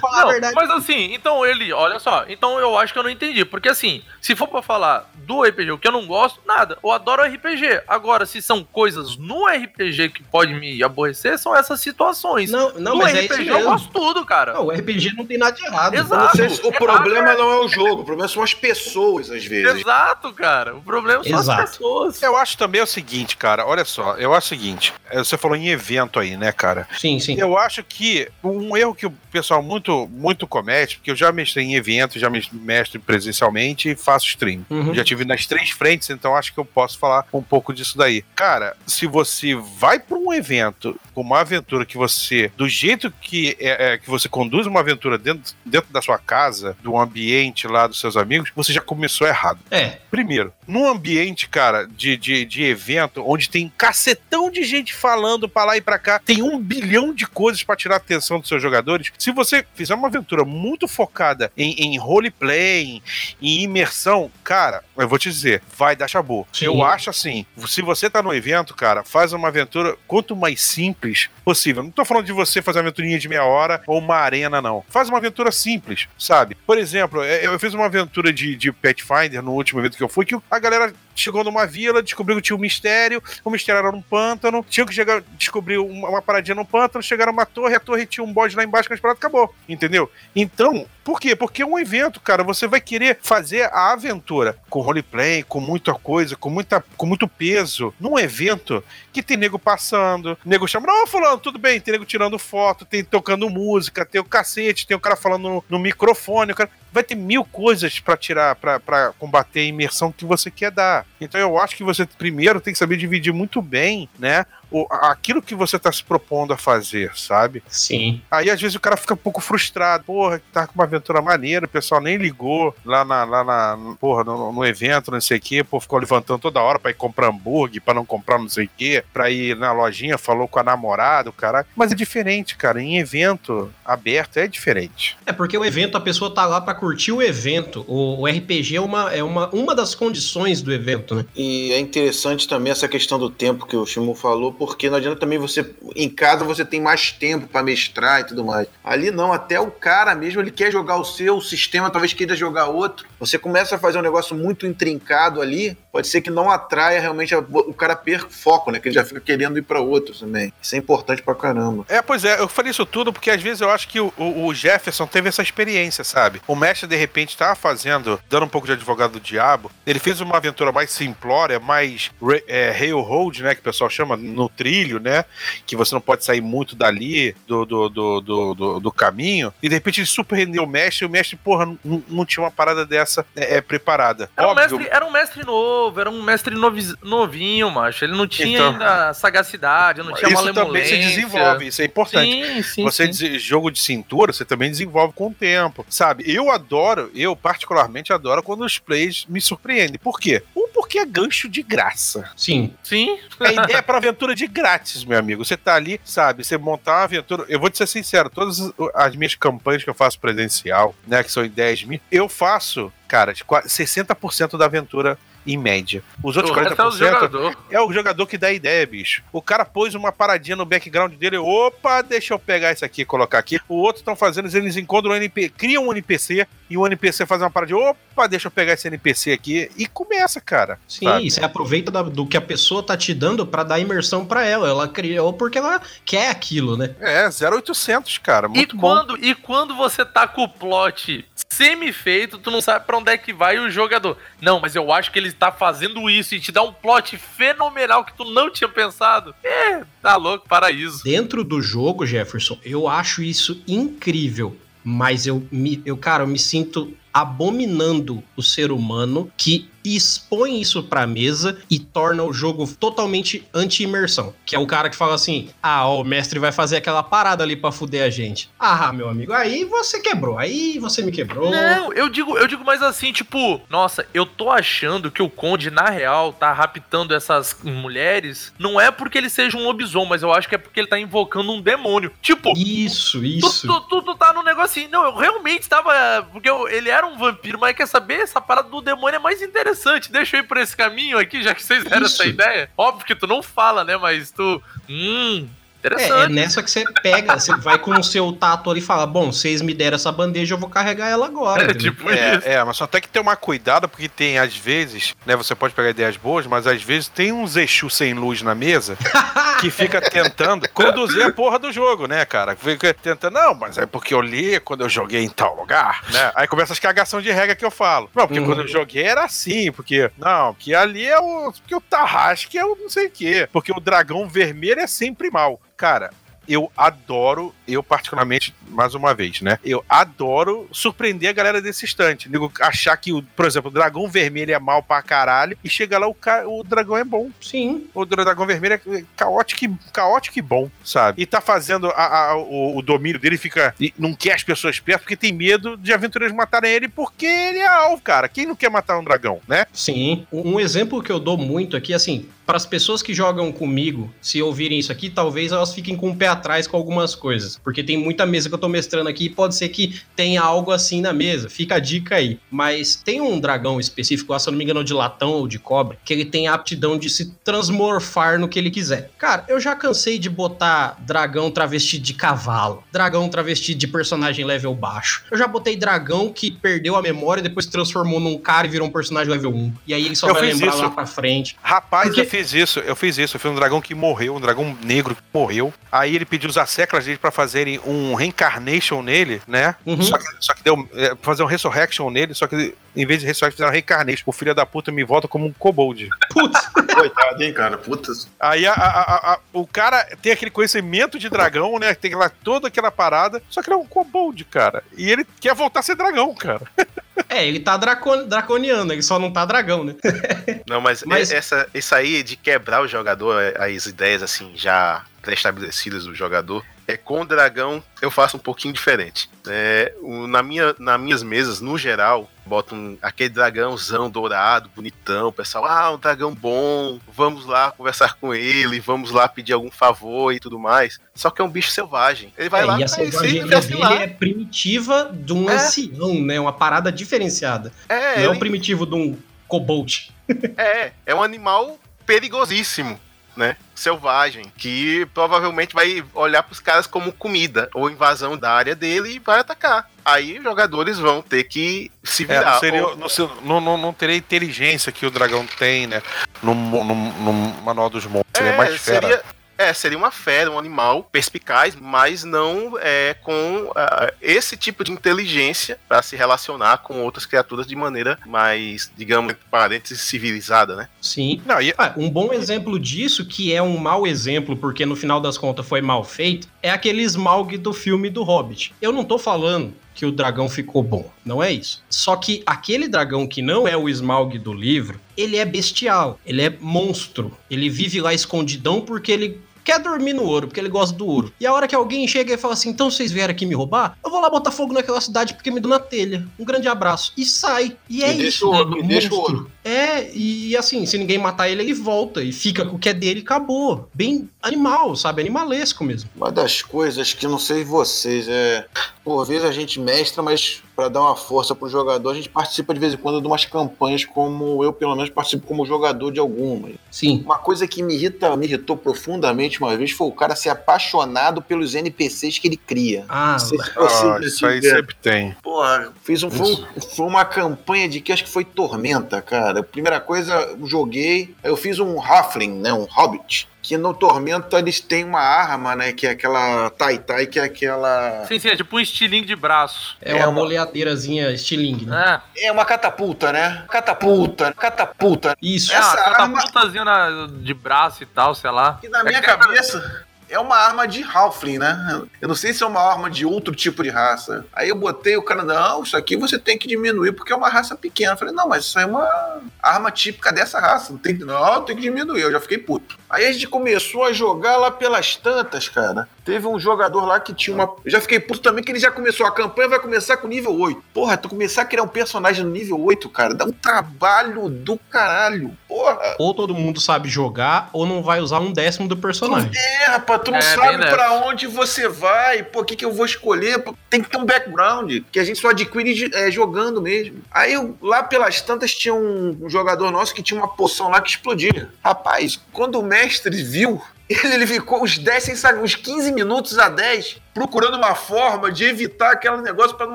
falar 0.00 0.20
não, 0.20 0.28
a 0.28 0.32
verdade. 0.32 0.54
Mas 0.54 0.70
assim, 0.70 1.12
então 1.12 1.44
ele, 1.44 1.72
olha 1.72 1.98
só, 1.98 2.26
então 2.28 2.60
eu 2.60 2.78
acho 2.78 2.92
que 2.92 2.98
eu 3.00 3.02
não 3.02 3.10
entendi, 3.10 3.44
porque 3.44 3.68
assim, 3.68 4.04
se 4.20 4.36
for 4.36 4.46
para 4.46 4.62
falar 4.62 5.10
do 5.26 5.42
RPG, 5.42 5.72
o 5.72 5.78
que 5.78 5.88
eu 5.88 5.92
não 5.92 6.06
gosto, 6.06 6.40
nada, 6.46 6.78
eu 6.82 6.92
adoro 6.92 7.24
RPG. 7.24 7.82
Agora, 7.88 8.24
se 8.24 8.40
são 8.40 8.62
coisas 8.62 9.16
no 9.16 9.46
RPG 9.46 10.10
que 10.10 10.22
pode 10.22 10.54
me 10.54 10.80
aborrecer, 10.80 11.38
são 11.38 11.56
essas 11.56 11.80
situações. 11.80 12.50
Não, 12.52 12.72
não, 12.74 12.92
no 12.92 12.98
mas 12.98 13.12
RPG, 13.12 13.18
é 13.18 13.24
isso 13.24 13.63
mesmo. 13.63 13.63
Posso 13.64 13.88
tudo, 13.90 14.24
cara. 14.24 14.52
Não, 14.54 14.66
o 14.66 14.70
RPG 14.70 15.12
não 15.16 15.24
tem 15.26 15.38
nada 15.38 15.52
de 15.56 15.64
errado. 15.64 15.94
Exato. 15.94 16.36
Vocês- 16.36 16.58
o 16.62 16.68
É 16.68 16.72
problema 16.72 17.34
não 17.34 17.50
é 17.52 17.58
o 17.64 17.68
jogo, 17.68 18.02
o 18.02 18.04
problema 18.04 18.28
são 18.28 18.42
as 18.42 18.54
pessoas, 18.54 19.30
às 19.30 19.44
vezes. 19.44 19.80
Exato, 19.80 20.32
cara. 20.32 20.74
O 20.76 20.82
problema 20.82 21.22
são 21.24 21.38
Exato. 21.38 21.62
as 21.62 21.70
pessoas. 21.70 22.22
Eu 22.22 22.36
acho 22.36 22.56
também 22.58 22.80
o 22.82 22.86
seguinte, 22.86 23.36
cara, 23.36 23.66
olha 23.66 23.84
só, 23.84 24.16
eu 24.16 24.34
acho 24.34 24.46
o 24.46 24.48
seguinte, 24.48 24.92
é, 25.10 25.18
você 25.18 25.36
falou 25.36 25.56
em 25.56 25.68
evento 25.68 26.18
aí, 26.20 26.36
né, 26.36 26.52
cara? 26.52 26.88
Sim, 26.98 27.18
sim. 27.20 27.38
Eu 27.38 27.56
acho 27.58 27.82
que 27.82 28.28
um 28.42 28.76
erro 28.76 28.94
que 28.94 29.06
o 29.06 29.10
pessoal 29.32 29.62
muito, 29.62 30.06
muito 30.08 30.46
comete, 30.46 30.96
porque 30.96 31.10
eu 31.10 31.16
já 31.16 31.32
mestrei 31.32 31.64
em 31.64 31.74
eventos, 31.74 32.20
já 32.20 32.28
mes- 32.30 32.48
mestro 32.52 33.00
presencialmente 33.00 33.90
e 33.90 33.96
faço 33.96 34.26
stream. 34.26 34.64
Uhum. 34.70 34.94
Já 34.94 35.02
tive 35.04 35.24
nas 35.24 35.46
três 35.46 35.70
frentes, 35.70 36.10
então 36.10 36.36
acho 36.36 36.52
que 36.52 36.58
eu 36.60 36.64
posso 36.64 36.98
falar 36.98 37.26
um 37.32 37.42
pouco 37.42 37.72
disso 37.72 37.96
daí. 37.98 38.22
Cara, 38.34 38.76
se 38.86 39.06
você 39.06 39.54
vai 39.54 39.98
para 39.98 40.16
um 40.18 40.32
evento 40.32 40.98
com 41.14 41.20
uma 41.20 41.40
aventura 41.40 41.84
que 41.86 41.96
você, 41.96 42.50
do 42.56 42.68
jeito 42.68 43.12
que 43.20 43.53
é, 43.58 43.94
é, 43.94 43.98
que 43.98 44.08
você 44.08 44.28
conduz 44.28 44.66
uma 44.66 44.80
aventura 44.80 45.18
dentro, 45.18 45.54
dentro 45.64 45.92
da 45.92 46.02
sua 46.02 46.18
casa, 46.18 46.76
do 46.82 46.98
ambiente 46.98 47.66
lá 47.66 47.86
dos 47.86 48.00
seus 48.00 48.16
amigos, 48.16 48.50
você 48.54 48.72
já 48.72 48.80
começou 48.80 49.26
errado. 49.26 49.58
É, 49.70 49.98
Primeiro, 50.14 50.52
num 50.64 50.86
ambiente, 50.86 51.48
cara, 51.48 51.88
de, 51.88 52.16
de, 52.16 52.44
de 52.44 52.62
evento, 52.62 53.24
onde 53.26 53.50
tem 53.50 53.72
cacetão 53.76 54.48
de 54.48 54.62
gente 54.62 54.94
falando 54.94 55.48
pra 55.48 55.64
lá 55.64 55.76
e 55.76 55.80
pra 55.80 55.98
cá, 55.98 56.20
tem 56.24 56.40
um 56.40 56.56
bilhão 56.56 57.12
de 57.12 57.26
coisas 57.26 57.64
pra 57.64 57.74
tirar 57.74 57.94
a 57.94 57.98
atenção 57.98 58.38
dos 58.38 58.48
seus 58.48 58.62
jogadores. 58.62 59.12
Se 59.18 59.32
você 59.32 59.66
fizer 59.74 59.92
uma 59.92 60.06
aventura 60.06 60.44
muito 60.44 60.86
focada 60.86 61.50
em, 61.56 61.72
em 61.72 61.98
roleplay, 61.98 63.02
em 63.42 63.62
imersão, 63.62 64.30
cara, 64.44 64.84
eu 64.96 65.08
vou 65.08 65.18
te 65.18 65.28
dizer, 65.28 65.62
vai 65.76 65.96
dar 65.96 66.06
chabu. 66.06 66.46
Sim. 66.52 66.66
Eu 66.66 66.84
acho 66.84 67.10
assim, 67.10 67.44
se 67.66 67.82
você 67.82 68.08
tá 68.08 68.22
no 68.22 68.32
evento, 68.32 68.72
cara, 68.72 69.02
faz 69.02 69.32
uma 69.32 69.48
aventura 69.48 69.96
quanto 70.06 70.36
mais 70.36 70.62
simples 70.62 71.28
possível. 71.44 71.82
Não 71.82 71.90
tô 71.90 72.04
falando 72.04 72.26
de 72.26 72.32
você 72.32 72.62
fazer 72.62 72.78
uma 72.78 72.84
aventurinha 72.84 73.18
de 73.18 73.28
meia 73.28 73.43
hora 73.44 73.82
ou 73.86 73.98
uma 73.98 74.16
arena, 74.16 74.60
não. 74.60 74.84
Faz 74.88 75.08
uma 75.08 75.18
aventura 75.18 75.50
simples, 75.52 76.08
sabe? 76.18 76.56
Por 76.66 76.78
exemplo, 76.78 77.22
é, 77.22 77.46
eu 77.46 77.58
fiz 77.58 77.74
uma 77.74 77.86
aventura 77.86 78.32
de, 78.32 78.56
de 78.56 78.72
Pathfinder 78.72 79.42
no 79.42 79.52
último 79.52 79.80
evento 79.80 79.96
que 79.96 80.02
eu 80.02 80.08
fui, 80.08 80.24
que 80.24 80.36
a 80.50 80.58
galera 80.58 80.92
chegou 81.14 81.44
numa 81.44 81.66
vila, 81.66 82.02
descobriu 82.02 82.36
que 82.36 82.42
tinha 82.42 82.56
um 82.56 82.60
mistério, 82.60 83.22
o 83.44 83.50
mistério 83.50 83.78
era 83.78 83.92
num 83.92 84.02
pântano, 84.02 84.64
tinha 84.68 84.86
que 84.86 84.92
chegar, 84.92 85.22
descobrir 85.38 85.78
uma, 85.78 86.08
uma 86.08 86.22
paradinha 86.22 86.54
no 86.54 86.64
pântano, 86.64 87.02
chegaram 87.02 87.32
numa 87.32 87.46
torre, 87.46 87.74
a 87.74 87.80
torre 87.80 88.06
tinha 88.06 88.24
um 88.24 88.32
bode 88.32 88.56
lá 88.56 88.64
embaixo 88.64 88.88
com 88.88 88.94
as 88.94 89.00
paradas, 89.00 89.18
acabou, 89.18 89.54
entendeu? 89.68 90.10
Então, 90.34 90.86
por 91.04 91.20
quê? 91.20 91.36
Porque 91.36 91.62
é 91.62 91.66
um 91.66 91.78
evento, 91.78 92.18
cara, 92.18 92.42
você 92.42 92.66
vai 92.66 92.80
querer 92.80 93.18
fazer 93.22 93.64
a 93.64 93.92
aventura 93.92 94.56
com 94.70 94.80
roleplay, 94.80 95.42
com 95.42 95.60
muita 95.60 95.92
coisa, 95.92 96.34
com, 96.34 96.48
muita, 96.48 96.82
com 96.96 97.04
muito 97.06 97.28
peso, 97.28 97.92
num 98.00 98.18
evento 98.18 98.82
que 99.12 99.22
tem 99.22 99.36
nego 99.36 99.58
passando, 99.58 100.36
nego 100.44 100.66
chamando, 100.66 101.02
ô 101.02 101.06
fulano, 101.06 101.38
tudo 101.38 101.58
bem, 101.58 101.80
tem 101.80 101.92
nego 101.92 102.06
tirando 102.06 102.38
foto, 102.38 102.86
tem 102.86 103.04
tocando 103.04 103.50
música, 103.50 104.06
tem 104.06 104.20
o 104.20 104.24
cacete, 104.24 104.86
tem 104.86 104.96
o 104.96 105.00
cara 105.00 105.14
falando 105.14 105.42
no, 105.42 105.64
no 105.68 105.78
microfone, 105.78 106.52
o 106.52 106.54
cara 106.54 106.70
vai 106.94 107.02
ter 107.02 107.16
mil 107.16 107.44
coisas 107.44 107.98
pra 107.98 108.16
tirar, 108.16 108.54
pra 108.54 109.12
combater 109.18 109.60
a 109.60 109.64
imersão 109.64 110.12
que 110.12 110.24
você 110.24 110.48
quer 110.48 110.70
dar. 110.70 111.04
Então 111.20 111.40
eu 111.40 111.58
acho 111.58 111.76
que 111.76 111.82
você 111.82 112.06
primeiro 112.06 112.60
tem 112.60 112.72
que 112.72 112.78
saber 112.78 112.96
dividir 112.96 113.32
muito 113.32 113.60
bem, 113.60 114.08
né? 114.16 114.46
O- 114.82 114.86
aquilo 114.90 115.40
que 115.42 115.54
você 115.54 115.78
tá 115.78 115.90
se 115.92 116.02
propondo 116.02 116.52
a 116.52 116.56
fazer, 116.56 117.12
sabe? 117.16 117.62
sim. 117.68 118.20
Aí 118.30 118.50
às 118.50 118.60
vezes 118.60 118.74
o 118.74 118.80
cara 118.80 118.96
fica 118.96 119.14
um 119.14 119.16
pouco 119.16 119.40
frustrado. 119.40 120.04
Porra, 120.04 120.40
tá 120.52 120.66
com 120.66 120.74
uma 120.74 120.84
aventura 120.84 121.20
maneira, 121.22 121.66
o 121.66 121.68
pessoal 121.68 122.00
nem 122.00 122.16
ligou 122.16 122.74
lá 122.84 123.04
na, 123.04 123.24
lá 123.24 123.44
na 123.44 123.94
porra, 124.00 124.24
no, 124.24 124.52
no 124.52 124.64
evento, 124.64 125.10
não 125.10 125.20
sei 125.20 125.38
o 125.38 125.40
quê. 125.40 125.62
Pô, 125.64 125.78
ficou 125.80 125.98
levantando 125.98 126.38
toda 126.40 126.60
hora 126.60 126.78
pra 126.78 126.90
ir 126.90 126.94
comprar 126.94 127.28
hambúrguer, 127.28 127.80
pra 127.82 127.94
não 127.94 128.04
comprar 128.04 128.38
não 128.38 128.48
sei 128.48 128.64
o 128.66 128.70
quê, 128.76 129.04
pra 129.12 129.30
ir 129.30 129.56
na 129.56 129.72
lojinha, 129.72 130.18
falou 130.18 130.48
com 130.48 130.58
a 130.58 130.62
namorada, 130.62 131.30
o 131.30 131.32
caralho. 131.32 131.66
Mas 131.76 131.92
é 131.92 131.94
diferente, 131.94 132.56
cara. 132.56 132.82
Em 132.82 132.98
evento 132.98 133.70
aberto 133.84 134.38
é 134.38 134.46
diferente. 134.46 135.16
É 135.26 135.32
porque 135.32 135.56
o 135.56 135.64
evento, 135.64 135.96
a 135.96 136.00
pessoa 136.00 136.32
tá 136.34 136.46
lá 136.46 136.60
pra 136.60 136.74
curtir 136.74 137.12
o 137.12 137.22
evento. 137.22 137.84
O, 137.88 138.22
o 138.22 138.26
RPG 138.26 138.76
é, 138.76 138.80
uma, 138.80 139.12
é 139.12 139.22
uma, 139.22 139.48
uma 139.50 139.74
das 139.74 139.94
condições 139.94 140.60
do 140.62 140.72
evento, 140.72 141.14
né? 141.14 141.24
E 141.36 141.72
é 141.72 141.78
interessante 141.78 142.48
também 142.48 142.72
essa 142.72 142.88
questão 142.88 143.18
do 143.18 143.30
tempo 143.30 143.66
que 143.66 143.76
o 143.76 143.86
Shimu 143.86 144.14
falou, 144.14 144.52
porque 144.66 144.88
não 144.90 144.96
adianta 144.98 145.20
também 145.20 145.38
você. 145.38 145.68
Em 145.94 146.08
casa 146.08 146.44
você 146.44 146.64
tem 146.64 146.80
mais 146.80 147.12
tempo 147.12 147.46
pra 147.46 147.62
mestrar 147.62 148.20
e 148.20 148.24
tudo 148.24 148.44
mais. 148.44 148.66
Ali 148.82 149.10
não, 149.10 149.32
até 149.32 149.58
o 149.60 149.70
cara 149.70 150.14
mesmo, 150.14 150.40
ele 150.40 150.50
quer 150.50 150.70
jogar 150.70 150.96
o 150.96 151.04
seu, 151.04 151.40
sistema 151.40 151.90
talvez 151.90 152.12
queira 152.12 152.34
jogar 152.34 152.66
outro. 152.66 153.06
Você 153.20 153.38
começa 153.38 153.76
a 153.76 153.78
fazer 153.78 153.98
um 153.98 154.02
negócio 154.02 154.34
muito 154.36 154.66
intrincado 154.66 155.40
ali, 155.40 155.76
pode 155.92 156.06
ser 156.08 156.20
que 156.20 156.30
não 156.30 156.50
atraia 156.50 157.00
realmente, 157.00 157.34
a- 157.34 157.38
o 157.38 157.72
cara 157.74 157.96
perca 157.96 158.26
o 158.26 158.30
foco, 158.30 158.70
né? 158.70 158.78
Que 158.80 158.88
ele 158.88 158.94
já 158.94 159.04
fica 159.04 159.20
querendo 159.20 159.58
ir 159.58 159.62
pra 159.62 159.80
outro 159.80 160.14
também. 160.14 160.52
Isso 160.60 160.74
é 160.74 160.78
importante 160.78 161.22
pra 161.22 161.34
caramba. 161.34 161.84
É, 161.88 162.00
pois 162.02 162.24
é, 162.24 162.40
eu 162.40 162.48
falei 162.48 162.70
isso 162.70 162.84
tudo 162.86 163.12
porque 163.12 163.30
às 163.30 163.40
vezes 163.42 163.60
eu 163.60 163.70
acho 163.70 163.88
que 163.88 164.00
o, 164.00 164.12
o- 164.18 164.54
Jefferson 164.54 165.06
teve 165.06 165.28
essa 165.28 165.42
experiência, 165.42 166.04
sabe? 166.04 166.40
O 166.46 166.54
mestre, 166.54 166.88
de 166.88 166.96
repente, 166.96 167.36
tava 167.36 167.54
fazendo, 167.54 168.20
dando 168.30 168.44
um 168.46 168.48
pouco 168.48 168.66
de 168.66 168.72
advogado 168.72 169.12
do 169.12 169.20
diabo. 169.20 169.70
Ele 169.86 169.98
fez 169.98 170.20
uma 170.20 170.36
aventura 170.36 170.70
mais 170.72 170.90
simplória, 170.90 171.58
mais 171.60 172.10
é, 172.46 172.70
railroad, 172.70 173.42
né? 173.42 173.54
Que 173.54 173.60
o 173.60 173.64
pessoal 173.64 173.90
chama 173.90 174.16
no 174.16 174.43
trilho, 174.48 174.98
né? 175.00 175.24
Que 175.66 175.76
você 175.76 175.94
não 175.94 176.00
pode 176.00 176.24
sair 176.24 176.40
muito 176.40 176.74
dali 176.76 177.34
do, 177.46 177.64
do, 177.64 177.88
do, 177.88 178.20
do, 178.20 178.54
do- 178.54 178.80
do 178.80 178.92
caminho. 178.92 179.52
E 179.62 179.68
de 179.68 179.74
repente 179.74 180.00
ele 180.00 180.06
surpreendeu 180.06 180.64
o 180.64 180.66
mestre 180.66 181.04
e 181.04 181.06
o 181.06 181.10
mestre, 181.10 181.36
porra, 181.36 181.66
não, 181.66 182.02
não 182.08 182.24
tinha 182.24 182.42
uma 182.44 182.50
parada 182.50 182.84
dessa 182.86 183.24
é, 183.36 183.56
é, 183.56 183.60
preparada. 183.60 184.30
Era 184.36 184.48
um, 184.50 184.54
mestre, 184.54 184.88
era 184.90 185.06
um 185.06 185.10
mestre 185.10 185.44
novo, 185.44 186.00
era 186.00 186.10
um 186.10 186.22
mestre 186.22 186.54
novi- 186.54 186.94
novinho, 187.02 187.70
macho. 187.70 188.04
Ele 188.04 188.16
não 188.16 188.26
tinha 188.26 188.48
Então- 188.58 188.72
ainda 188.72 189.12
sagacidade, 189.14 190.02
não 190.02 190.12
tinha 190.14 190.32
Isso 190.32 190.52
também 190.54 190.84
se 190.84 190.96
desenvolve, 190.98 191.66
isso 191.68 191.82
é 191.82 191.84
importante. 191.84 192.30
Sim, 192.46 192.62
sim, 192.62 192.82
você 192.84 193.12
sim. 193.12 193.38
jogo 193.38 193.70
de 193.70 193.80
cintura, 193.80 194.32
você 194.32 194.44
também 194.44 194.70
desenvolve 194.70 195.12
com 195.14 195.28
o 195.28 195.34
tempo, 195.34 195.84
sabe? 195.88 196.24
Eu 196.26 196.50
adoro, 196.50 197.10
eu 197.14 197.34
particularmente 197.34 198.12
adoro 198.12 198.42
quando 198.42 198.64
os 198.64 198.78
plays 198.78 199.24
me 199.28 199.40
surpreendem. 199.40 199.98
Por 199.98 200.18
quê? 200.20 200.42
Um, 200.56 200.68
porque 200.68 200.98
é 200.98 201.06
gancho 201.06 201.48
de 201.48 201.62
graça. 201.62 202.30
Sim. 202.36 202.74
Sim. 202.82 203.18
A 203.40 203.52
ideia 203.52 203.78
é 203.78 203.82
pra 203.82 203.98
aventura 203.98 204.33
de 204.34 204.46
grátis, 204.46 205.04
meu 205.04 205.18
amigo. 205.18 205.44
Você 205.44 205.56
tá 205.56 205.74
ali, 205.74 206.00
sabe? 206.04 206.44
Você 206.44 206.56
montar 206.58 206.92
uma 206.98 207.04
aventura. 207.04 207.44
Eu 207.48 207.58
vou 207.60 207.70
te 207.70 207.78
ser 207.78 207.86
sincero, 207.86 208.28
todas 208.30 208.72
as 208.94 209.14
minhas 209.16 209.34
campanhas 209.34 209.82
que 209.84 209.90
eu 209.90 209.94
faço 209.94 210.18
presencial, 210.18 210.94
né, 211.06 211.22
que 211.22 211.30
são 211.32 211.44
em 211.44 211.48
10 211.50 211.84
mil, 211.84 212.00
eu 212.10 212.28
faço, 212.28 212.92
cara, 213.08 213.32
de 213.32 213.44
qua- 213.44 213.62
60% 213.66 214.56
da 214.58 214.64
aventura 214.66 215.18
em 215.46 215.56
média. 215.56 216.02
Os 216.22 216.36
outros 216.36 216.54
O 216.56 216.58
resto 216.58 216.80
é 216.80 216.84
o 216.84 216.90
40% 216.90 216.98
jogador. 216.98 217.56
é 217.70 217.80
o 217.80 217.92
jogador 217.92 218.26
que 218.26 218.38
dá 218.38 218.52
ideia, 218.52 218.86
bicho. 218.86 219.22
O 219.32 219.42
cara 219.42 219.64
pôs 219.64 219.94
uma 219.94 220.10
paradinha 220.12 220.56
no 220.56 220.64
background 220.64 221.14
dele. 221.14 221.36
Opa, 221.36 222.02
deixa 222.02 222.34
eu 222.34 222.38
pegar 222.38 222.72
isso 222.72 222.84
aqui 222.84 223.02
e 223.02 223.04
colocar 223.04 223.38
aqui. 223.38 223.60
O 223.68 223.76
outro 223.76 224.00
estão 224.00 224.16
fazendo, 224.16 224.54
eles 224.56 224.76
encontram 224.76 225.12
um 225.12 225.16
NPC, 225.16 225.50
criam 225.50 225.86
um 225.88 225.92
NPC 225.92 226.46
e 226.70 226.76
o 226.76 226.86
NPC 226.86 227.26
faz 227.26 227.42
uma 227.42 227.50
paradinha. 227.50 227.78
Opa, 227.78 228.26
deixa 228.26 228.46
eu 228.48 228.50
pegar 228.50 228.72
esse 228.72 228.88
NPC 228.88 229.32
aqui. 229.32 229.70
E 229.76 229.86
começa, 229.86 230.40
cara. 230.40 230.78
Sim, 230.88 231.04
sabe? 231.06 231.30
você 231.30 231.44
aproveita 231.44 231.90
do 232.04 232.26
que 232.26 232.36
a 232.36 232.40
pessoa 232.40 232.82
tá 232.82 232.96
te 232.96 233.12
dando 233.12 233.46
pra 233.46 233.62
dar 233.62 233.78
imersão 233.78 234.24
pra 234.24 234.44
ela. 234.44 234.68
Ela 234.68 234.88
criou 234.88 235.32
porque 235.32 235.58
ela 235.58 235.80
quer 236.04 236.30
aquilo, 236.30 236.76
né? 236.76 236.94
É, 237.00 237.28
0800, 237.28 238.18
cara. 238.18 238.46
E 238.46 238.50
Muito 238.50 238.76
bom. 238.76 238.88
quando, 238.88 239.24
e 239.24 239.34
quando 239.34 239.76
você 239.76 240.04
tá 240.04 240.26
com 240.26 240.42
o 240.44 240.48
plot 240.48 241.24
semi-feito, 241.52 242.38
tu 242.38 242.50
não 242.50 242.60
sabe 242.60 242.84
pra 242.84 242.98
onde 242.98 243.10
é 243.12 243.18
que 243.18 243.32
vai 243.32 243.58
o 243.58 243.70
jogador. 243.70 244.16
Não, 244.40 244.60
mas 244.60 244.74
eu 244.74 244.92
acho 244.92 245.10
que 245.12 245.18
ele 245.18 245.32
tá 245.34 245.52
fazendo 245.52 246.08
isso 246.08 246.34
e 246.34 246.40
te 246.40 246.50
dá 246.50 246.62
um 246.62 246.72
plot 246.72 247.16
fenomenal 247.16 248.04
que 248.04 248.14
tu 248.14 248.24
não 248.24 248.50
tinha 248.50 248.68
pensado. 248.68 249.34
É, 249.42 249.82
tá 250.00 250.16
louco, 250.16 250.48
paraíso. 250.48 251.02
Dentro 251.04 251.44
do 251.44 251.60
jogo, 251.60 252.06
Jefferson, 252.06 252.58
eu 252.64 252.88
acho 252.88 253.22
isso 253.22 253.62
incrível. 253.66 254.56
Mas 254.82 255.26
eu, 255.26 255.46
me, 255.50 255.82
eu, 255.84 255.96
cara, 255.96 256.24
eu 256.24 256.26
me 256.26 256.38
sinto 256.38 256.94
abominando 257.12 258.22
o 258.36 258.42
ser 258.42 258.70
humano 258.70 259.30
que 259.36 259.70
expõe 259.84 260.60
isso 260.60 260.82
pra 260.82 261.06
mesa 261.06 261.58
e 261.70 261.78
torna 261.78 262.22
o 262.24 262.32
jogo 262.32 262.66
totalmente 262.78 263.46
anti-imersão. 263.52 264.34
Que 264.46 264.56
é 264.56 264.58
o 264.58 264.66
cara 264.66 264.88
que 264.88 264.96
fala 264.96 265.14
assim: 265.14 265.50
ah, 265.62 265.86
ó, 265.88 266.00
o 266.00 266.04
mestre 266.04 266.38
vai 266.38 266.52
fazer 266.52 266.76
aquela 266.76 267.02
parada 267.02 267.42
ali 267.44 267.56
pra 267.56 267.70
fuder 267.72 268.04
a 268.04 268.10
gente. 268.10 268.48
Ah, 268.58 268.92
meu 268.92 269.08
amigo, 269.08 269.32
aí 269.32 269.64
você 269.64 270.00
quebrou, 270.00 270.38
aí 270.38 270.78
você 270.78 271.02
me 271.02 271.12
quebrou. 271.12 271.50
Não, 271.50 271.92
eu 271.92 272.08
digo, 272.08 272.36
eu 272.38 272.46
digo 272.46 272.64
mais 272.64 272.82
assim, 272.82 273.12
tipo, 273.12 273.60
nossa, 273.68 274.06
eu 274.14 274.24
tô 274.26 274.50
achando 274.50 275.10
que 275.10 275.22
o 275.22 275.28
Conde, 275.28 275.70
na 275.70 275.90
real, 275.90 276.32
tá 276.32 276.52
raptando 276.52 277.14
essas 277.14 277.56
mulheres. 277.62 278.52
Não 278.58 278.80
é 278.80 278.90
porque 278.90 279.18
ele 279.18 279.28
seja 279.28 279.56
um 279.58 279.64
lobisomem, 279.64 280.08
mas 280.08 280.22
eu 280.22 280.32
acho 280.32 280.48
que 280.48 280.54
é 280.54 280.58
porque 280.58 280.80
ele 280.80 280.86
tá 280.88 280.98
invocando 280.98 281.52
um 281.52 281.60
demônio. 281.60 282.12
Tipo, 282.22 282.52
Isso, 282.56 283.18
Tu, 283.18 283.24
isso. 283.26 283.66
tu, 283.66 283.80
tu, 283.82 284.02
tu 284.02 284.14
tá 284.14 284.32
num 284.32 284.42
negócio 284.42 284.80
assim, 284.82 284.88
não, 284.90 285.04
eu 285.04 285.14
realmente 285.16 285.68
tava. 285.68 285.92
Porque 286.32 286.48
eu- 286.48 286.68
ele 286.68 286.88
era 286.88 287.06
um 287.06 287.16
vampiro, 287.18 287.58
mas 287.58 287.76
quer 287.76 287.86
saber? 287.86 288.20
Essa 288.20 288.40
parada 288.40 288.68
do 288.68 288.80
demônio 288.80 289.16
é 289.16 289.18
mais 289.18 289.42
interessante. 289.42 289.73
Deixa 290.10 290.36
eu 290.36 290.40
ir 290.40 290.44
por 290.44 290.56
esse 290.56 290.76
caminho 290.76 291.18
aqui, 291.18 291.42
já 291.42 291.54
que 291.54 291.62
vocês 291.62 291.84
deram 291.84 292.06
Isso. 292.06 292.22
essa 292.22 292.28
ideia. 292.28 292.70
Óbvio 292.76 293.06
que 293.06 293.14
tu 293.14 293.26
não 293.26 293.42
fala, 293.42 293.84
né? 293.84 293.96
Mas 293.96 294.30
tu. 294.30 294.62
Hum. 294.88 295.48
É, 295.84 295.88
é 295.88 295.92
Interessante. 295.94 296.32
nessa 296.32 296.62
que 296.62 296.70
você 296.70 296.84
pega, 297.02 297.38
você 297.38 297.54
vai 297.56 297.78
com 297.78 297.90
o 297.92 298.02
seu 298.02 298.32
tato 298.32 298.70
ali 298.70 298.80
e 298.80 298.82
fala: 298.82 299.06
Bom, 299.06 299.30
vocês 299.30 299.60
me 299.60 299.74
deram 299.74 299.96
essa 299.96 300.10
bandeja, 300.10 300.54
eu 300.54 300.58
vou 300.58 300.68
carregar 300.68 301.08
ela 301.08 301.26
agora. 301.26 301.70
É, 301.70 301.74
tipo 301.74 302.10
isso. 302.10 302.48
É, 302.48 302.54
é, 302.54 302.64
mas 302.64 302.76
só 302.76 302.86
tem 302.86 303.00
que 303.00 303.08
tomar 303.08 303.36
cuidado, 303.36 303.88
porque 303.88 304.08
tem, 304.08 304.38
às 304.38 304.56
vezes, 304.56 305.14
né? 305.26 305.36
Você 305.36 305.54
pode 305.54 305.74
pegar 305.74 305.90
ideias 305.90 306.16
boas, 306.16 306.46
mas 306.46 306.66
às 306.66 306.82
vezes 306.82 307.08
tem 307.08 307.32
uns 307.32 307.56
Exu 307.56 307.90
sem 307.90 308.14
luz 308.14 308.40
na 308.42 308.54
mesa 308.54 308.96
que 309.60 309.70
fica 309.70 310.00
tentando 310.00 310.68
conduzir 310.70 311.22
a 311.22 311.32
porra 311.32 311.58
do 311.58 311.70
jogo, 311.70 312.06
né, 312.06 312.24
cara? 312.24 312.56
Fica 312.56 312.94
tentando, 312.94 313.34
não, 313.34 313.54
mas 313.54 313.76
é 313.78 313.84
porque 313.86 314.14
eu 314.14 314.20
li 314.20 314.58
quando 314.60 314.80
eu 314.82 314.88
joguei 314.88 315.22
em 315.22 315.28
tal 315.28 315.54
lugar, 315.56 316.02
né? 316.10 316.32
Aí 316.34 316.46
começa 316.46 316.72
as 316.72 316.78
cagação 316.78 317.20
de 317.20 317.30
regra 317.30 317.54
que 317.54 317.64
eu 317.64 317.70
falo. 317.70 318.10
Não, 318.14 318.26
porque 318.26 318.40
Uhum. 318.40 318.46
quando 318.46 318.62
eu 318.62 318.68
joguei 318.68 319.02
era 319.04 319.24
assim, 319.24 319.70
porque. 319.72 320.10
Não, 320.18 320.54
que 320.54 320.74
ali 320.74 321.06
é 321.06 321.18
o. 321.18 321.52
Porque 321.52 321.74
o 321.74 321.80
Tarrasque 321.80 322.58
é 322.58 322.64
o 322.64 322.76
não 322.76 322.88
sei 322.88 323.06
o 323.06 323.10
quê. 323.10 323.48
Porque 323.52 323.72
o 323.72 323.80
dragão 323.80 324.28
vermelho 324.28 324.80
é 324.80 324.86
sempre 324.86 325.30
mal. 325.30 325.60
Cara. 325.76 326.10
Eu 326.46 326.70
adoro, 326.76 327.54
eu 327.66 327.82
particularmente, 327.82 328.54
mais 328.68 328.94
uma 328.94 329.14
vez, 329.14 329.40
né? 329.40 329.58
Eu 329.64 329.82
adoro 329.88 330.68
surpreender 330.70 331.30
a 331.30 331.32
galera 331.32 331.58
desse 331.62 331.86
instante. 331.86 332.28
Nego 332.28 332.52
achar 332.60 332.94
que, 332.98 333.14
o, 333.14 333.22
por 333.22 333.46
exemplo, 333.46 333.70
o 333.70 333.72
dragão 333.72 334.06
vermelho 334.10 334.52
é 334.52 334.58
mal 334.58 334.82
pra 334.82 335.00
caralho 335.00 335.56
e 335.64 335.70
chega 335.70 335.96
lá 335.98 336.06
o, 336.06 336.12
ca- 336.12 336.46
o 336.46 336.62
dragão 336.62 336.98
é 336.98 337.02
bom. 337.04 337.30
Sim. 337.40 337.86
O 337.94 338.04
dragão 338.04 338.44
vermelho 338.44 338.74
é 338.74 339.04
caótico, 339.16 339.64
e- 339.64 339.74
caótico 339.90 340.38
e 340.38 340.42
bom, 340.42 340.68
sabe? 340.84 341.22
E 341.22 341.24
tá 341.24 341.40
fazendo 341.40 341.86
a- 341.88 342.32
a- 342.32 342.36
o, 342.36 342.76
o 342.76 342.82
domínio 342.82 343.18
dele, 343.18 343.38
fica. 343.38 343.74
e 343.80 343.94
não 343.98 344.12
quer 344.12 344.34
as 344.34 344.42
pessoas 344.44 344.78
perto 344.78 345.00
porque 345.00 345.16
tem 345.16 345.32
medo 345.32 345.78
de 345.78 345.94
aventureiros 345.94 346.36
matarem 346.36 346.70
ele 346.72 346.88
porque 346.90 347.24
ele 347.24 347.60
é 347.60 347.66
alvo, 347.66 348.02
cara. 348.02 348.28
Quem 348.28 348.44
não 348.44 348.54
quer 348.54 348.68
matar 348.70 348.98
um 348.98 349.04
dragão, 349.04 349.40
né? 349.48 349.64
Sim. 349.72 350.26
Um 350.30 350.56
um 350.56 350.60
exemplo 350.60 351.02
que 351.02 351.10
eu 351.10 351.18
dou 351.18 351.38
muito 351.38 351.74
aqui, 351.74 351.94
assim, 351.94 352.28
para 352.46 352.56
as 352.56 352.66
pessoas 352.66 353.02
que 353.02 353.14
jogam 353.14 353.50
comigo, 353.52 354.12
se 354.20 354.40
ouvirem 354.42 354.78
isso 354.78 354.92
aqui, 354.92 355.08
talvez 355.10 355.52
elas 355.52 355.72
fiquem 355.74 355.96
com 355.96 356.10
o 356.10 356.16
pé 356.16 356.28
atrás 356.28 356.66
com 356.66 356.76
algumas 356.76 357.14
coisas. 357.14 357.58
Porque 357.62 357.82
tem 357.82 357.96
muita 357.96 358.26
mesa 358.26 358.48
que 358.48 358.54
eu 358.54 358.58
tô 358.58 358.68
mestrando 358.68 359.08
aqui 359.08 359.26
e 359.26 359.30
pode 359.30 359.54
ser 359.54 359.68
que 359.70 360.00
tenha 360.14 360.42
algo 360.42 360.70
assim 360.70 361.00
na 361.00 361.12
mesa. 361.12 361.48
Fica 361.48 361.76
a 361.76 361.78
dica 361.78 362.16
aí. 362.16 362.38
Mas 362.50 362.96
tem 362.96 363.20
um 363.20 363.40
dragão 363.40 363.80
específico, 363.80 364.32
lá, 364.32 364.38
se 364.38 364.48
eu 364.48 364.52
não 364.52 364.58
me 364.58 364.64
engano, 364.64 364.84
de 364.84 364.92
latão 364.92 365.30
ou 365.30 365.48
de 365.48 365.58
cobre, 365.58 365.98
que 366.04 366.12
ele 366.12 366.24
tem 366.24 366.46
a 366.48 366.54
aptidão 366.54 366.98
de 366.98 367.08
se 367.10 367.32
transmorfar 367.44 368.38
no 368.38 368.48
que 368.48 368.58
ele 368.58 368.70
quiser. 368.70 369.10
Cara, 369.18 369.44
eu 369.48 369.58
já 369.58 369.74
cansei 369.74 370.18
de 370.18 370.28
botar 370.30 370.96
dragão 371.00 371.50
travesti 371.50 371.98
de 371.98 372.14
cavalo, 372.14 372.84
dragão 372.92 373.28
travesti 373.28 373.74
de 373.74 373.86
personagem 373.86 374.44
level 374.44 374.74
baixo. 374.74 375.24
Eu 375.30 375.38
já 375.38 375.46
botei 375.46 375.76
dragão 375.76 376.30
que 376.32 376.50
perdeu 376.50 376.94
a 376.96 377.02
memória 377.02 377.40
e 377.40 377.42
depois 377.42 377.66
se 377.66 377.72
transformou 377.72 378.20
num 378.20 378.38
cara 378.38 378.66
e 378.66 378.70
virou 378.70 378.86
um 378.88 378.90
personagem 378.90 379.30
level 379.32 379.52
1. 379.54 379.72
E 379.86 379.94
aí 379.94 380.04
ele 380.06 380.14
só 380.16 380.28
Eu 380.28 380.34
vai 380.34 380.42
lembrar 380.52 380.68
isso. 380.68 380.82
lá 380.82 380.90
pra 380.90 381.06
frente. 381.06 381.56
Rapaz, 381.62 382.08
Porque- 382.08 382.20
eu 382.20 382.26
fiz 382.36 382.52
isso, 382.52 382.80
eu 382.80 382.96
fiz 382.96 383.18
isso. 383.18 383.36
Eu 383.36 383.40
fiz 383.40 383.50
um 383.50 383.54
dragão 383.54 383.80
que 383.80 383.94
morreu, 383.94 384.34
um 384.36 384.40
dragão 384.40 384.76
negro 384.82 385.14
que 385.14 385.22
morreu. 385.32 385.72
Aí 385.90 386.14
ele 386.16 386.24
pediu 386.24 386.50
os 386.50 386.58
asseclas 386.58 387.04
dele 387.04 387.18
pra 387.18 387.30
fazerem 387.30 387.78
um 387.86 388.14
reincarnation 388.14 389.02
nele, 389.02 389.40
né? 389.46 389.74
Uhum. 389.86 390.02
Só, 390.02 390.18
que, 390.18 390.24
só 390.40 390.54
que 390.54 390.62
deu. 390.62 390.88
É, 390.94 391.14
fazer 391.22 391.42
um 391.42 391.46
resurrection 391.46 392.10
nele, 392.10 392.34
só 392.34 392.46
que 392.46 392.74
em 392.96 393.06
vez 393.06 393.20
de 393.20 393.26
resurrection, 393.26 393.56
fizeram 393.56 393.72
reincarnation. 393.72 394.22
O 394.26 394.32
filho 394.32 394.54
da 394.54 394.64
puta 394.66 394.90
me 394.92 395.04
volta 395.04 395.26
como 395.28 395.46
um 395.46 395.52
kobold. 395.52 396.08
Putz, 396.30 396.60
Coitado, 396.94 397.42
hein, 397.42 397.52
cara? 397.52 397.76
Putas. 397.78 398.28
Aí 398.38 398.66
a- 398.66 398.72
a- 398.72 399.00
a- 399.00 399.32
a- 399.34 399.38
o 399.52 399.66
cara 399.66 400.04
tem 400.22 400.32
aquele 400.32 400.50
conhecimento 400.50 401.18
de 401.18 401.28
dragão, 401.28 401.78
né? 401.78 401.94
Tem 401.94 402.14
lá 402.14 402.28
toda 402.28 402.68
aquela 402.68 402.90
parada, 402.90 403.42
só 403.50 403.62
que 403.62 403.68
ele 403.68 403.74
é 403.74 403.78
um 403.78 403.86
kobold, 403.86 404.44
cara. 404.44 404.82
E 404.96 405.10
ele 405.10 405.26
quer 405.40 405.54
voltar 405.54 405.80
a 405.80 405.82
ser 405.82 405.94
dragão, 405.96 406.32
cara. 406.34 406.62
é, 407.28 407.46
ele 407.46 407.60
tá 407.60 407.76
dracon- 407.76 408.26
draconiano, 408.26 408.92
ele 408.92 409.02
só 409.02 409.18
não 409.18 409.32
tá 409.32 409.44
dragão, 409.44 409.84
né? 409.84 409.94
Não, 410.68 410.80
mas, 410.80 411.02
Mas- 411.04 411.30
essa, 411.30 411.66
isso 411.74 411.94
aí 411.94 412.22
de 412.22 412.36
quebrar 412.36 412.82
o 412.82 412.88
jogador, 412.88 413.40
é, 413.40 413.54
as 413.74 413.86
ideias 413.86 414.22
assim 414.22 414.52
já 414.54 415.02
pré-estabelecidas 415.22 416.04
do 416.04 416.14
jogador, 416.14 416.64
é 416.86 416.96
com 416.96 417.22
o 417.22 417.24
dragão 417.24 417.82
eu 418.02 418.10
faço 418.10 418.36
um 418.36 418.40
pouquinho 418.40 418.74
diferente. 418.74 419.28
É, 419.46 419.94
o- 420.00 420.26
na 420.26 420.42
minha, 420.42 420.74
nas 420.78 421.00
minhas 421.00 421.22
mesas, 421.22 421.60
no 421.60 421.76
geral, 421.78 422.30
boto 422.46 422.74
um, 422.74 422.98
aquele 423.00 423.30
dragãozão 423.30 424.10
dourado, 424.10 424.70
bonitão, 424.74 425.28
o 425.28 425.32
pessoal, 425.32 425.64
ah, 425.66 425.92
um 425.92 425.98
dragão 425.98 426.34
bom, 426.34 427.00
vamos 427.08 427.46
lá 427.46 427.70
conversar 427.70 428.14
com 428.14 428.34
ele, 428.34 428.80
vamos 428.80 429.10
lá 429.10 429.26
pedir 429.28 429.52
algum 429.54 429.70
favor 429.70 430.32
e 430.32 430.38
tudo 430.40 430.58
mais. 430.58 430.98
Só 431.14 431.30
que 431.30 431.40
é 431.40 431.44
um 431.44 431.48
bicho 431.50 431.70
selvagem. 431.70 432.32
Ele 432.36 432.48
vai 432.48 432.62
É, 432.62 432.64
lá 432.66 432.78
e 432.80 432.84
a 432.84 432.88
se 432.88 432.96
selvageria 432.96 433.42
investe 433.42 433.72
dele 433.72 433.94
é 433.94 434.06
primitiva 434.06 435.10
de 435.12 435.32
um 435.32 435.48
É. 435.48 435.54
ancião, 435.54 436.14
né? 436.20 436.38
Uma 436.38 436.52
parada 436.52 436.92
diferenciada. 436.92 437.72
É, 437.88 438.22
não 438.22 438.32
é 438.32 438.36
o 438.36 438.38
primitivo 438.38 438.84
de 438.86 438.94
um 438.94 439.16
kobold. 439.48 440.12
É, 440.56 440.92
é 441.06 441.14
um 441.14 441.22
animal 441.22 441.78
perigosíssimo, 442.06 442.98
né? 443.36 443.56
Selvagem, 443.74 444.44
que 444.56 445.06
provavelmente 445.12 445.74
vai 445.74 446.04
olhar 446.14 446.42
pros 446.42 446.60
caras 446.60 446.86
como 446.86 447.12
comida 447.12 447.68
ou 447.74 447.90
invasão 447.90 448.36
da 448.36 448.52
área 448.52 448.74
dele 448.74 449.14
e 449.14 449.18
vai 449.18 449.40
atacar. 449.40 449.90
Aí 450.04 450.38
os 450.38 450.44
jogadores 450.44 450.98
vão 450.98 451.20
ter 451.22 451.44
que 451.44 451.90
se 452.02 452.24
É, 452.24 452.26
virar. 452.26 452.52
não, 452.52 452.60
seria, 452.60 452.86
Ou- 452.86 452.96
não, 452.96 453.08
não, 453.42 453.60
não, 453.60 453.78
não 453.78 453.92
teria 453.92 454.16
inteligência 454.16 454.92
que 454.92 455.06
o 455.06 455.10
dragão 455.10 455.46
tem, 455.58 455.86
né? 455.86 456.02
No, 456.42 456.54
no, 456.54 456.84
no 456.94 457.32
manual 457.62 457.88
dos 457.90 458.04
monstros. 458.04 458.32
Seria 458.36 458.52
É, 458.52 458.56
mais 458.56 458.80
fera. 458.80 459.00
seria, 459.08 459.24
é, 459.56 459.72
seria 459.72 459.98
uma 459.98 460.10
fera, 460.10 460.50
um 460.50 460.58
animal 460.58 461.08
perspicaz, 461.10 461.76
mas 461.80 462.24
não 462.24 462.78
é, 462.78 463.14
com 463.22 463.70
ah, 463.74 464.12
esse 464.20 464.56
tipo 464.56 464.84
de 464.84 464.92
inteligência 464.92 465.78
para 465.88 466.02
se 466.02 466.16
relacionar 466.16 466.78
com 466.78 467.02
outras 467.02 467.26
criaturas 467.26 467.66
de 467.66 467.76
maneira 467.76 468.18
mais, 468.26 468.90
digamos, 468.96 469.34
parênteses, 469.50 470.00
civilizada, 470.00 470.76
né? 470.76 470.88
Sim. 471.00 471.40
Não, 471.46 471.60
e, 471.60 471.74
Ah, 471.78 471.92
um 471.96 472.10
bom 472.10 472.32
exemplo 472.32 472.78
disso, 472.78 473.26
que 473.26 473.52
é 473.52 473.62
um 473.62 473.76
mau 473.76 474.06
exemplo, 474.06 474.56
porque 474.56 474.86
no 474.86 474.96
final 474.96 475.20
das 475.20 475.38
contas 475.38 475.66
foi 475.66 475.80
mal 475.80 476.04
feito, 476.04 476.48
é 476.62 476.70
aquele 476.70 477.02
Smaug 477.02 477.56
do 477.58 477.72
filme 477.72 478.10
do 478.10 478.22
Hobbit. 478.22 478.74
Eu 478.80 478.92
não 478.92 479.04
tô 479.04 479.18
falando 479.18 479.74
que 479.94 480.04
o 480.04 480.10
dragão 480.10 480.48
ficou 480.48 480.82
bom, 480.82 481.08
não 481.24 481.42
é 481.42 481.52
isso. 481.52 481.82
Só 481.88 482.16
que 482.16 482.42
aquele 482.44 482.88
dragão 482.88 483.26
que 483.26 483.40
não 483.40 483.66
é 483.68 483.76
o 483.76 483.88
Smaug 483.88 484.36
do 484.38 484.52
livro, 484.52 485.00
ele 485.16 485.36
é 485.36 485.44
bestial, 485.44 486.18
ele 486.26 486.42
é 486.42 486.52
monstro. 486.60 487.36
Ele 487.48 487.70
vive 487.70 488.00
lá 488.00 488.12
escondidão 488.12 488.80
porque 488.80 489.12
ele 489.12 489.40
quer 489.64 489.80
dormir 489.80 490.12
no 490.12 490.24
ouro, 490.24 490.46
porque 490.46 490.60
ele 490.60 490.68
gosta 490.68 490.94
do 490.96 491.06
ouro. 491.06 491.32
E 491.40 491.46
a 491.46 491.52
hora 491.52 491.66
que 491.66 491.74
alguém 491.74 492.06
chega 492.06 492.34
e 492.34 492.36
fala 492.36 492.54
assim: 492.54 492.68
então 492.70 492.90
vocês 492.90 493.10
vieram 493.10 493.32
aqui 493.32 493.46
me 493.46 493.54
roubar? 493.54 493.96
Eu 494.04 494.10
vou 494.10 494.20
lá 494.20 494.28
botar 494.30 494.50
fogo 494.50 494.72
naquela 494.72 495.00
cidade 495.00 495.34
porque 495.34 495.50
me 495.50 495.60
deu 495.60 495.70
na 495.70 495.78
telha. 495.80 496.26
Um 496.38 496.44
grande 496.44 496.68
abraço. 496.68 497.12
E 497.16 497.24
sai. 497.24 497.76
E 497.88 498.04
é 498.04 498.12
E 498.12 498.18
deixa 498.18 498.28
isso. 498.28 498.48
o 498.48 498.54
ouro, 498.54 498.70
né? 498.70 498.78
e 498.80 498.82
deixa 498.86 499.14
o 499.14 499.18
ouro. 499.18 499.50
É, 499.64 500.10
e 500.14 500.54
assim, 500.58 500.84
se 500.84 500.98
ninguém 500.98 501.16
matar 501.16 501.48
ele, 501.48 501.62
ele 501.62 501.72
volta 501.72 502.22
e 502.22 502.32
fica 502.32 502.66
com 502.66 502.76
o 502.76 502.78
que 502.78 502.90
é 502.90 502.94
dele 502.94 503.20
e 503.20 503.22
acabou. 503.22 503.88
Bem 503.94 504.28
animal, 504.42 504.94
sabe? 504.94 505.22
Animalesco 505.22 505.82
mesmo. 505.82 506.10
Uma 506.14 506.30
das 506.30 506.60
coisas 506.60 507.14
que 507.14 507.26
não 507.26 507.38
sei 507.38 507.64
vocês 507.64 508.28
é. 508.28 508.66
Por 509.02 509.24
vezes 509.24 509.44
a 509.44 509.52
gente 509.52 509.80
mestra, 509.80 510.22
mas 510.22 510.62
para 510.74 510.88
dar 510.88 511.00
uma 511.00 511.16
força 511.16 511.54
pro 511.54 511.68
jogador, 511.68 512.10
a 512.10 512.14
gente 512.14 512.28
participa 512.28 512.74
de 512.74 512.80
vez 512.80 512.94
em 512.94 512.96
quando 512.96 513.20
de 513.20 513.26
umas 513.26 513.44
campanhas, 513.44 514.04
como 514.04 514.62
eu, 514.62 514.72
pelo 514.72 514.94
menos, 514.94 515.10
participo 515.10 515.46
como 515.46 515.64
jogador 515.64 516.10
de 516.10 516.18
algumas. 516.18 516.72
Sim. 516.90 517.22
Uma 517.24 517.38
coisa 517.38 517.66
que 517.66 517.82
me 517.82 517.94
irrita, 517.94 518.36
me 518.36 518.46
irritou 518.46 518.76
profundamente 518.76 519.60
uma 519.60 519.76
vez 519.76 519.92
foi 519.92 520.08
o 520.08 520.12
cara 520.12 520.34
ser 520.34 520.50
apaixonado 520.50 521.40
pelos 521.40 521.74
NPCs 521.74 522.38
que 522.38 522.48
ele 522.48 522.56
cria. 522.56 523.04
Ah, 523.08 523.38
se 523.38 523.56
ah, 523.76 524.18
isso 524.22 524.46
aí 524.46 524.62
sempre 524.62 524.94
tem. 524.96 525.36
Porra, 525.42 525.92
fiz 526.02 526.22
um, 526.22 526.30
foi, 526.30 526.64
foi 526.94 527.06
uma 527.06 527.24
campanha 527.24 527.88
de 527.88 528.00
que 528.00 528.12
acho 528.12 528.24
que 528.24 528.30
foi 528.30 528.44
Tormenta, 528.44 529.22
cara. 529.22 529.62
Primeira 529.62 530.00
coisa, 530.00 530.34
eu 530.58 530.66
joguei, 530.66 531.34
eu 531.42 531.56
fiz 531.56 531.78
um 531.78 532.00
Halfling, 532.00 532.60
né, 532.60 532.72
um 532.72 532.84
Hobbit, 532.84 533.48
que 533.64 533.78
no 533.78 533.94
Tormenta 533.94 534.58
eles 534.58 534.78
têm 534.78 535.04
uma 535.04 535.20
arma, 535.22 535.74
né, 535.74 535.90
que 535.94 536.06
é 536.06 536.10
aquela 536.10 536.68
Tai 536.68 536.98
Tai, 536.98 537.24
que 537.26 537.40
é 537.40 537.44
aquela... 537.44 538.26
Sim, 538.28 538.38
sim, 538.38 538.48
é 538.50 538.56
tipo 538.56 538.76
um 538.76 538.80
estilingue 538.80 539.26
de 539.26 539.34
braço. 539.34 539.96
é, 540.02 540.12
é 540.12 540.16
uma 540.16 540.28
uma- 540.28 540.40
boleadeirazinha 540.42 541.30
estilingue, 541.30 541.86
né? 541.86 542.20
É, 542.36 542.48
É 542.48 542.52
uma 542.52 542.66
catapulta, 542.66 543.32
né? 543.32 543.64
Catapulta, 543.70 544.52
catapulta. 544.52 545.34
Isso. 545.40 545.72
é 545.72 545.78
uma 545.80 545.86
Essa 545.88 546.00
arma- 546.10 546.36
catapultazinha 546.42 546.84
na- 546.84 547.26
de 547.30 547.54
braço 547.54 548.02
e 548.02 548.06
tal, 548.06 548.34
sei 548.34 548.50
lá. 548.50 548.78
E 548.82 548.88
na 548.90 549.02
minha 549.02 549.16
É 549.18 549.20
que- 549.22 549.26
cabeça 549.26 550.03
é 550.28 550.38
uma 550.38 550.56
arma 550.56 550.86
de 550.86 551.02
Halfling, 551.02 551.58
né? 551.58 552.02
Eu 552.20 552.28
não 552.28 552.34
sei 552.34 552.52
se 552.52 552.62
é 552.62 552.66
uma 552.66 552.80
arma 552.80 553.10
de 553.10 553.24
outro 553.24 553.54
tipo 553.54 553.82
de 553.82 553.90
raça. 553.90 554.44
Aí 554.52 554.68
eu 554.68 554.76
botei 554.76 555.16
o 555.16 555.22
cara, 555.22 555.42
não, 555.42 555.82
isso 555.82 555.96
aqui 555.96 556.16
você 556.16 556.38
tem 556.38 556.58
que 556.58 556.68
diminuir 556.68 557.12
porque 557.12 557.32
é 557.32 557.36
uma 557.36 557.48
raça 557.48 557.76
pequena. 557.76 558.12
Eu 558.12 558.16
falei, 558.16 558.34
não, 558.34 558.48
mas 558.48 558.64
isso 558.64 558.78
é 558.78 558.86
uma 558.86 559.40
arma 559.62 559.90
típica 559.90 560.32
dessa 560.32 560.58
raça. 560.58 560.92
Não, 560.92 560.98
tem, 560.98 561.14
não, 561.18 561.62
tem 561.62 561.76
que 561.76 561.82
diminuir. 561.82 562.22
Eu 562.22 562.32
já 562.32 562.40
fiquei 562.40 562.58
puto. 562.58 562.98
Aí 563.08 563.26
a 563.26 563.32
gente 563.32 563.46
começou 563.46 564.04
a 564.04 564.12
jogar 564.12 564.56
lá 564.56 564.70
pelas 564.70 565.16
tantas, 565.16 565.68
cara. 565.68 566.08
Teve 566.24 566.46
um 566.46 566.58
jogador 566.58 567.04
lá 567.04 567.20
que 567.20 567.34
tinha 567.34 567.54
uma. 567.54 567.74
Eu 567.84 567.90
já 567.90 568.00
fiquei 568.00 568.18
puto 568.18 568.40
também 568.40 568.64
que 568.64 568.72
ele 568.72 568.78
já 568.78 568.90
começou. 568.90 569.26
A 569.26 569.30
campanha 569.30 569.68
vai 569.68 569.78
começar 569.78 570.16
com 570.16 570.26
nível 570.26 570.58
8. 570.58 570.82
Porra, 570.92 571.16
tu 571.16 571.28
começar 571.28 571.62
a 571.62 571.64
criar 571.64 571.82
um 571.82 571.88
personagem 571.88 572.44
no 572.44 572.50
nível 572.50 572.80
8, 572.80 573.08
cara, 573.10 573.34
dá 573.34 573.44
um 573.44 573.52
trabalho 573.52 574.48
do 574.48 574.78
caralho. 574.90 575.56
Porra. 575.68 576.16
Ou 576.18 576.32
todo 576.32 576.54
mundo 576.54 576.80
sabe 576.80 577.08
jogar, 577.08 577.68
ou 577.72 577.84
não 577.84 578.02
vai 578.02 578.20
usar 578.20 578.40
um 578.40 578.52
décimo 578.52 578.88
do 578.88 578.96
personagem. 578.96 579.50
É, 579.54 579.86
rapaz, 579.86 580.22
tu 580.24 580.30
não 580.30 580.38
É, 580.38 580.42
sabe 580.42 580.78
pra 580.78 581.12
onde 581.12 581.46
você 581.46 581.88
vai, 581.88 582.42
pô, 582.42 582.60
o 582.60 582.64
que, 582.64 582.76
que 582.76 582.84
eu 582.84 582.92
vou 582.92 583.04
escolher. 583.04 583.58
Pô, 583.58 583.74
Tem 583.90 584.00
que 584.00 584.08
ter 584.08 584.16
um 584.16 584.24
background, 584.24 585.02
que 585.12 585.18
a 585.18 585.24
gente 585.24 585.38
só 585.38 585.50
adquire 585.50 586.10
é, 586.14 586.30
jogando 586.30 586.80
mesmo. 586.80 587.22
Aí 587.30 587.54
lá 587.82 588.02
pelas 588.02 588.40
tantas 588.40 588.74
tinha 588.74 588.94
um, 588.94 589.36
um 589.42 589.50
jogador 589.50 589.90
nosso 589.90 590.14
que 590.14 590.22
tinha 590.22 590.40
uma 590.40 590.48
poção 590.48 590.88
lá 590.88 591.00
que 591.00 591.10
explodia. 591.10 591.68
Rapaz, 591.84 592.40
quando 592.52 592.78
o 592.78 592.82
mestre 592.82 593.42
viu 593.42 593.82
Ele, 594.08 594.46
ficou 594.46 594.82
uns 594.82 594.98
10, 594.98 595.22
sem 595.22 595.36
uns 595.62 595.74
15 595.74 596.12
minutos 596.12 596.58
a 596.58 596.68
10 596.68 597.22
procurando 597.34 597.76
uma 597.76 597.94
forma 597.94 598.50
de 598.50 598.64
evitar 598.64 599.10
aquele 599.12 599.38
negócio 599.38 599.76
pra 599.76 599.86
não 599.86 599.94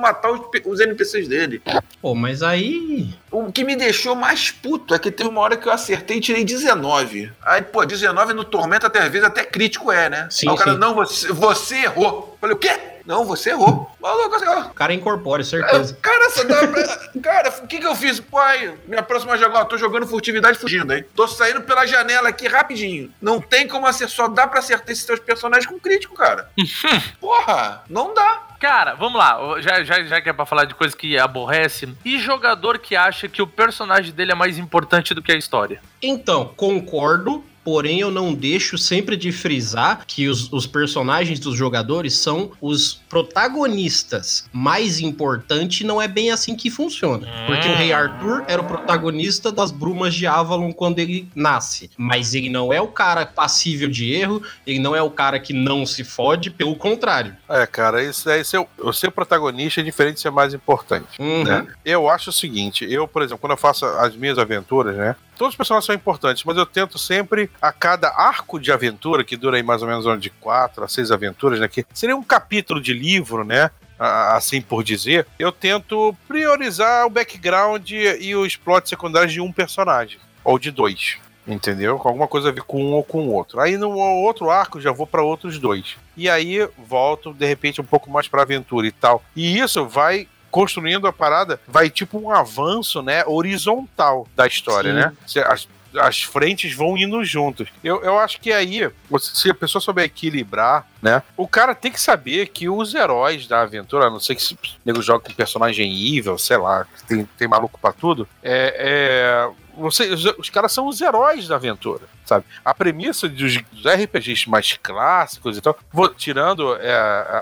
matar 0.00 0.30
os, 0.30 0.40
os 0.66 0.80
NPCs 0.80 1.26
dele. 1.26 1.62
Pô, 2.00 2.14
mas 2.14 2.42
aí. 2.42 3.12
O 3.30 3.50
que 3.50 3.64
me 3.64 3.74
deixou 3.74 4.14
mais 4.14 4.50
puto 4.50 4.94
é 4.94 4.98
que 4.98 5.10
teve 5.10 5.28
uma 5.28 5.40
hora 5.40 5.56
que 5.56 5.66
eu 5.66 5.72
acertei 5.72 6.18
e 6.18 6.20
tirei 6.20 6.44
19. 6.44 7.32
Aí, 7.42 7.62
pô, 7.62 7.84
19 7.84 8.34
no 8.34 8.44
Tormenta 8.44 8.86
até 8.88 9.00
às 9.00 9.08
vezes 9.08 9.26
até 9.26 9.44
crítico 9.44 9.90
é, 9.90 10.10
né? 10.10 10.28
Sim, 10.30 10.48
Aí 10.48 10.54
o 10.54 10.56
cara, 10.58 10.72
sim. 10.72 10.78
não, 10.78 10.94
você, 10.94 11.32
você 11.32 11.76
errou. 11.76 12.36
Falei, 12.40 12.54
o 12.56 12.58
quê? 12.58 12.70
Não, 13.06 13.24
você 13.24 13.50
errou. 13.50 13.90
Maluco, 14.00 14.38
você 14.38 14.44
errou. 14.44 14.60
O 14.62 14.74
cara 14.74 14.92
incorpora, 14.92 15.42
Cara, 15.42 15.62
certeza. 15.62 15.98
cara, 16.00 16.30
você 16.30 16.44
dá 16.44 16.66
pra... 16.68 17.20
cara, 17.22 17.48
o 17.62 17.66
que 17.66 17.78
que 17.78 17.86
eu 17.86 17.94
fiz? 17.96 18.20
Pai, 18.20 18.74
minha 18.86 19.02
próxima 19.02 19.36
jogada, 19.36 19.64
tô 19.64 19.76
jogando 19.78 20.06
furtividade 20.06 20.58
fugindo, 20.58 20.92
hein? 20.92 21.04
Tô 21.14 21.26
saindo 21.26 21.62
pela 21.62 21.86
janela 21.86 22.28
aqui 22.28 22.46
rapidinho. 22.46 23.10
Não 23.20 23.40
tem 23.40 23.66
como 23.66 23.86
acertar, 23.86 24.14
só 24.14 24.28
dá 24.28 24.46
pra 24.46 24.58
acertar 24.60 24.90
esses 24.90 25.04
teus 25.04 25.18
personagens 25.18 25.66
com 25.66 25.78
crítico, 25.78 26.14
cara. 26.14 26.50
Porra, 27.30 27.84
não 27.88 28.12
dá. 28.12 28.42
Cara, 28.58 28.94
vamos 28.94 29.16
lá. 29.16 29.38
Já, 29.60 29.84
já, 29.84 30.02
já 30.02 30.20
que 30.20 30.28
é 30.28 30.32
pra 30.32 30.44
falar 30.44 30.64
de 30.64 30.74
coisa 30.74 30.96
que 30.96 31.16
aborrece. 31.16 31.88
E 32.04 32.18
jogador 32.18 32.78
que 32.78 32.96
acha 32.96 33.28
que 33.28 33.40
o 33.40 33.46
personagem 33.46 34.12
dele 34.12 34.32
é 34.32 34.34
mais 34.34 34.58
importante 34.58 35.14
do 35.14 35.22
que 35.22 35.30
a 35.30 35.36
história? 35.36 35.80
Então, 36.02 36.52
concordo. 36.56 37.44
Porém, 37.64 38.00
eu 38.00 38.10
não 38.10 38.32
deixo 38.32 38.78
sempre 38.78 39.16
de 39.16 39.32
frisar 39.32 40.04
que 40.06 40.28
os, 40.28 40.52
os 40.52 40.66
personagens 40.66 41.38
dos 41.38 41.56
jogadores 41.56 42.16
são 42.16 42.52
os 42.60 43.00
protagonistas. 43.08 44.48
Mais 44.52 45.00
importante 45.00 45.84
não 45.84 46.00
é 46.00 46.08
bem 46.08 46.30
assim 46.30 46.54
que 46.54 46.70
funciona. 46.70 47.28
Porque 47.46 47.68
o 47.68 47.74
Rei 47.74 47.92
Arthur 47.92 48.44
era 48.46 48.60
o 48.60 48.64
protagonista 48.64 49.52
das 49.52 49.70
Brumas 49.70 50.14
de 50.14 50.26
Avalon 50.26 50.72
quando 50.72 50.98
ele 50.98 51.28
nasce. 51.34 51.90
Mas 51.96 52.34
ele 52.34 52.48
não 52.48 52.72
é 52.72 52.80
o 52.80 52.88
cara 52.88 53.26
passível 53.26 53.88
de 53.88 54.12
erro, 54.12 54.42
ele 54.66 54.78
não 54.78 54.94
é 54.94 55.02
o 55.02 55.10
cara 55.10 55.38
que 55.38 55.52
não 55.52 55.84
se 55.84 56.04
fode, 56.04 56.50
pelo 56.50 56.74
contrário. 56.76 57.36
É, 57.48 57.66
cara, 57.66 58.02
isso 58.02 58.28
é 58.30 58.42
ser, 58.42 58.64
o 58.78 58.92
ser 58.92 59.10
protagonista 59.10 59.80
é 59.80 59.84
diferente 59.84 60.14
de 60.14 60.20
ser 60.20 60.30
mais 60.30 60.54
importante. 60.54 61.20
Uhum. 61.20 61.44
né? 61.44 61.66
Eu 61.84 62.08
acho 62.08 62.30
o 62.30 62.32
seguinte, 62.32 62.86
eu, 62.90 63.06
por 63.06 63.22
exemplo, 63.22 63.38
quando 63.38 63.52
eu 63.52 63.56
faço 63.56 63.84
as 63.84 64.16
minhas 64.16 64.38
aventuras, 64.38 64.96
né? 64.96 65.16
Todos 65.40 65.54
os 65.54 65.56
personagens 65.56 65.86
são 65.86 65.94
importantes, 65.94 66.44
mas 66.44 66.54
eu 66.58 66.66
tento 66.66 66.98
sempre, 66.98 67.50
a 67.62 67.72
cada 67.72 68.08
arco 68.08 68.60
de 68.60 68.70
aventura, 68.70 69.24
que 69.24 69.38
dura 69.38 69.56
aí 69.56 69.62
mais 69.62 69.80
ou 69.80 69.88
menos 69.88 70.20
de 70.20 70.28
quatro 70.28 70.84
a 70.84 70.88
seis 70.88 71.10
aventuras, 71.10 71.58
né? 71.58 71.66
Que 71.66 71.86
seria 71.94 72.14
um 72.14 72.22
capítulo 72.22 72.78
de 72.78 72.92
livro, 72.92 73.42
né? 73.42 73.70
Assim 73.98 74.60
por 74.60 74.84
dizer, 74.84 75.26
eu 75.38 75.50
tento 75.50 76.14
priorizar 76.28 77.06
o 77.06 77.10
background 77.10 77.90
e 77.90 78.36
os 78.36 78.54
plots 78.54 78.90
secundários 78.90 79.32
de 79.32 79.40
um 79.40 79.50
personagem, 79.50 80.18
ou 80.44 80.58
de 80.58 80.70
dois. 80.70 81.16
Entendeu? 81.48 81.98
Com 81.98 82.08
alguma 82.08 82.28
coisa 82.28 82.50
a 82.50 82.52
ver 82.52 82.64
com 82.64 82.84
um 82.84 82.92
ou 82.92 83.02
com 83.02 83.26
o 83.26 83.32
outro. 83.32 83.60
Aí 83.60 83.78
no 83.78 83.92
outro 83.92 84.50
arco 84.50 84.78
já 84.78 84.92
vou 84.92 85.06
para 85.06 85.22
outros 85.22 85.58
dois. 85.58 85.96
E 86.18 86.28
aí 86.28 86.68
volto, 86.76 87.32
de 87.32 87.46
repente, 87.46 87.80
um 87.80 87.84
pouco 87.84 88.10
mais 88.10 88.28
pra 88.28 88.42
aventura 88.42 88.86
e 88.86 88.92
tal. 88.92 89.24
E 89.34 89.58
isso 89.58 89.88
vai 89.88 90.28
construindo 90.50 91.06
a 91.06 91.12
parada, 91.12 91.60
vai 91.66 91.88
tipo 91.90 92.18
um 92.18 92.30
avanço, 92.30 93.02
né, 93.02 93.22
horizontal 93.26 94.26
da 94.34 94.46
história, 94.46 94.90
Sim. 94.90 94.96
né? 94.98 95.12
Se 95.26 95.38
As, 95.40 95.68
as 95.98 96.22
frentes 96.22 96.74
vão 96.74 96.96
indo 96.96 97.24
juntos. 97.24 97.68
Eu, 97.82 98.02
eu 98.02 98.18
acho 98.18 98.40
que 98.40 98.52
aí, 98.52 98.90
se 99.18 99.50
a 99.50 99.54
pessoa 99.54 99.82
souber 99.82 100.04
equilibrar, 100.04 100.86
né, 101.02 101.22
o 101.36 101.48
cara 101.48 101.74
tem 101.74 101.90
que 101.90 102.00
saber 102.00 102.48
que 102.48 102.68
os 102.68 102.94
heróis 102.94 103.46
da 103.46 103.62
aventura, 103.62 104.06
a 104.06 104.10
não 104.10 104.20
sei 104.20 104.36
que 104.36 104.42
se 104.42 104.54
o 104.54 104.58
nego 104.84 105.02
joga 105.02 105.24
com 105.24 105.32
personagem 105.32 105.90
evil, 106.16 106.38
sei 106.38 106.58
lá, 106.58 106.86
tem, 107.08 107.24
tem 107.36 107.48
maluco 107.48 107.78
pra 107.80 107.92
tudo, 107.92 108.28
é, 108.42 108.76
é, 108.78 109.50
você, 109.80 110.08
os, 110.12 110.24
os 110.38 110.50
caras 110.50 110.72
são 110.72 110.86
os 110.86 111.00
heróis 111.00 111.48
da 111.48 111.56
aventura, 111.56 112.02
sabe? 112.24 112.44
A 112.64 112.72
premissa 112.74 113.28
dos, 113.28 113.56
dos 113.72 113.84
RPGs 113.92 114.48
mais 114.48 114.78
clássicos 114.82 115.56
e 115.56 115.60
tal, 115.60 115.76
vou, 115.92 116.08
tirando 116.14 116.76
é, 116.76 116.92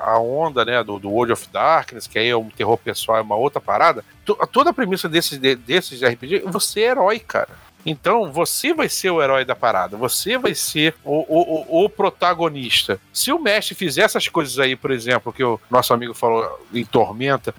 a 0.05 0.19
onda 0.19 0.65
né, 0.65 0.83
do, 0.85 0.99
do 0.99 1.11
World 1.11 1.33
of 1.33 1.49
Darkness, 1.53 2.07
que 2.07 2.19
aí 2.19 2.29
é 2.29 2.37
um 2.37 2.49
terror 2.49 2.79
pessoal, 2.79 3.19
é 3.19 3.23
uma 3.23 3.37
outra 3.37 3.61
parada, 3.61 4.05
to- 4.25 4.39
toda 4.53 4.71
a 4.71 4.73
premissa 4.73 5.09
desses, 5.09 5.39
de- 5.39 5.57
desses 5.57 6.03
RPGs, 6.03 6.45
você 6.47 6.81
é 6.81 6.85
herói, 6.91 7.19
cara. 7.19 7.51
Então, 7.89 8.31
você 8.33 8.75
vai 8.75 8.89
ser 8.89 9.11
o 9.11 9.23
herói 9.23 9.45
da 9.45 9.55
parada, 9.57 9.97
você 9.97 10.37
vai 10.37 10.55
ser 10.55 10.95
o, 11.05 11.25
o, 11.29 11.81
o- 11.81 11.85
o 11.85 11.89
protagonista. 11.89 13.01
Se 13.13 13.33
o 13.33 13.39
mestre 13.39 13.75
fizer 13.75 14.03
essas 14.03 14.29
coisas 14.29 14.59
aí, 14.59 14.77
por 14.77 14.91
exemplo, 14.91 15.33
que 15.33 15.43
o 15.43 15.61
nosso 15.71 15.93
amigo 15.95 16.15
falou 16.15 16.67
em 16.73 16.85
Tormenta, 16.85 17.55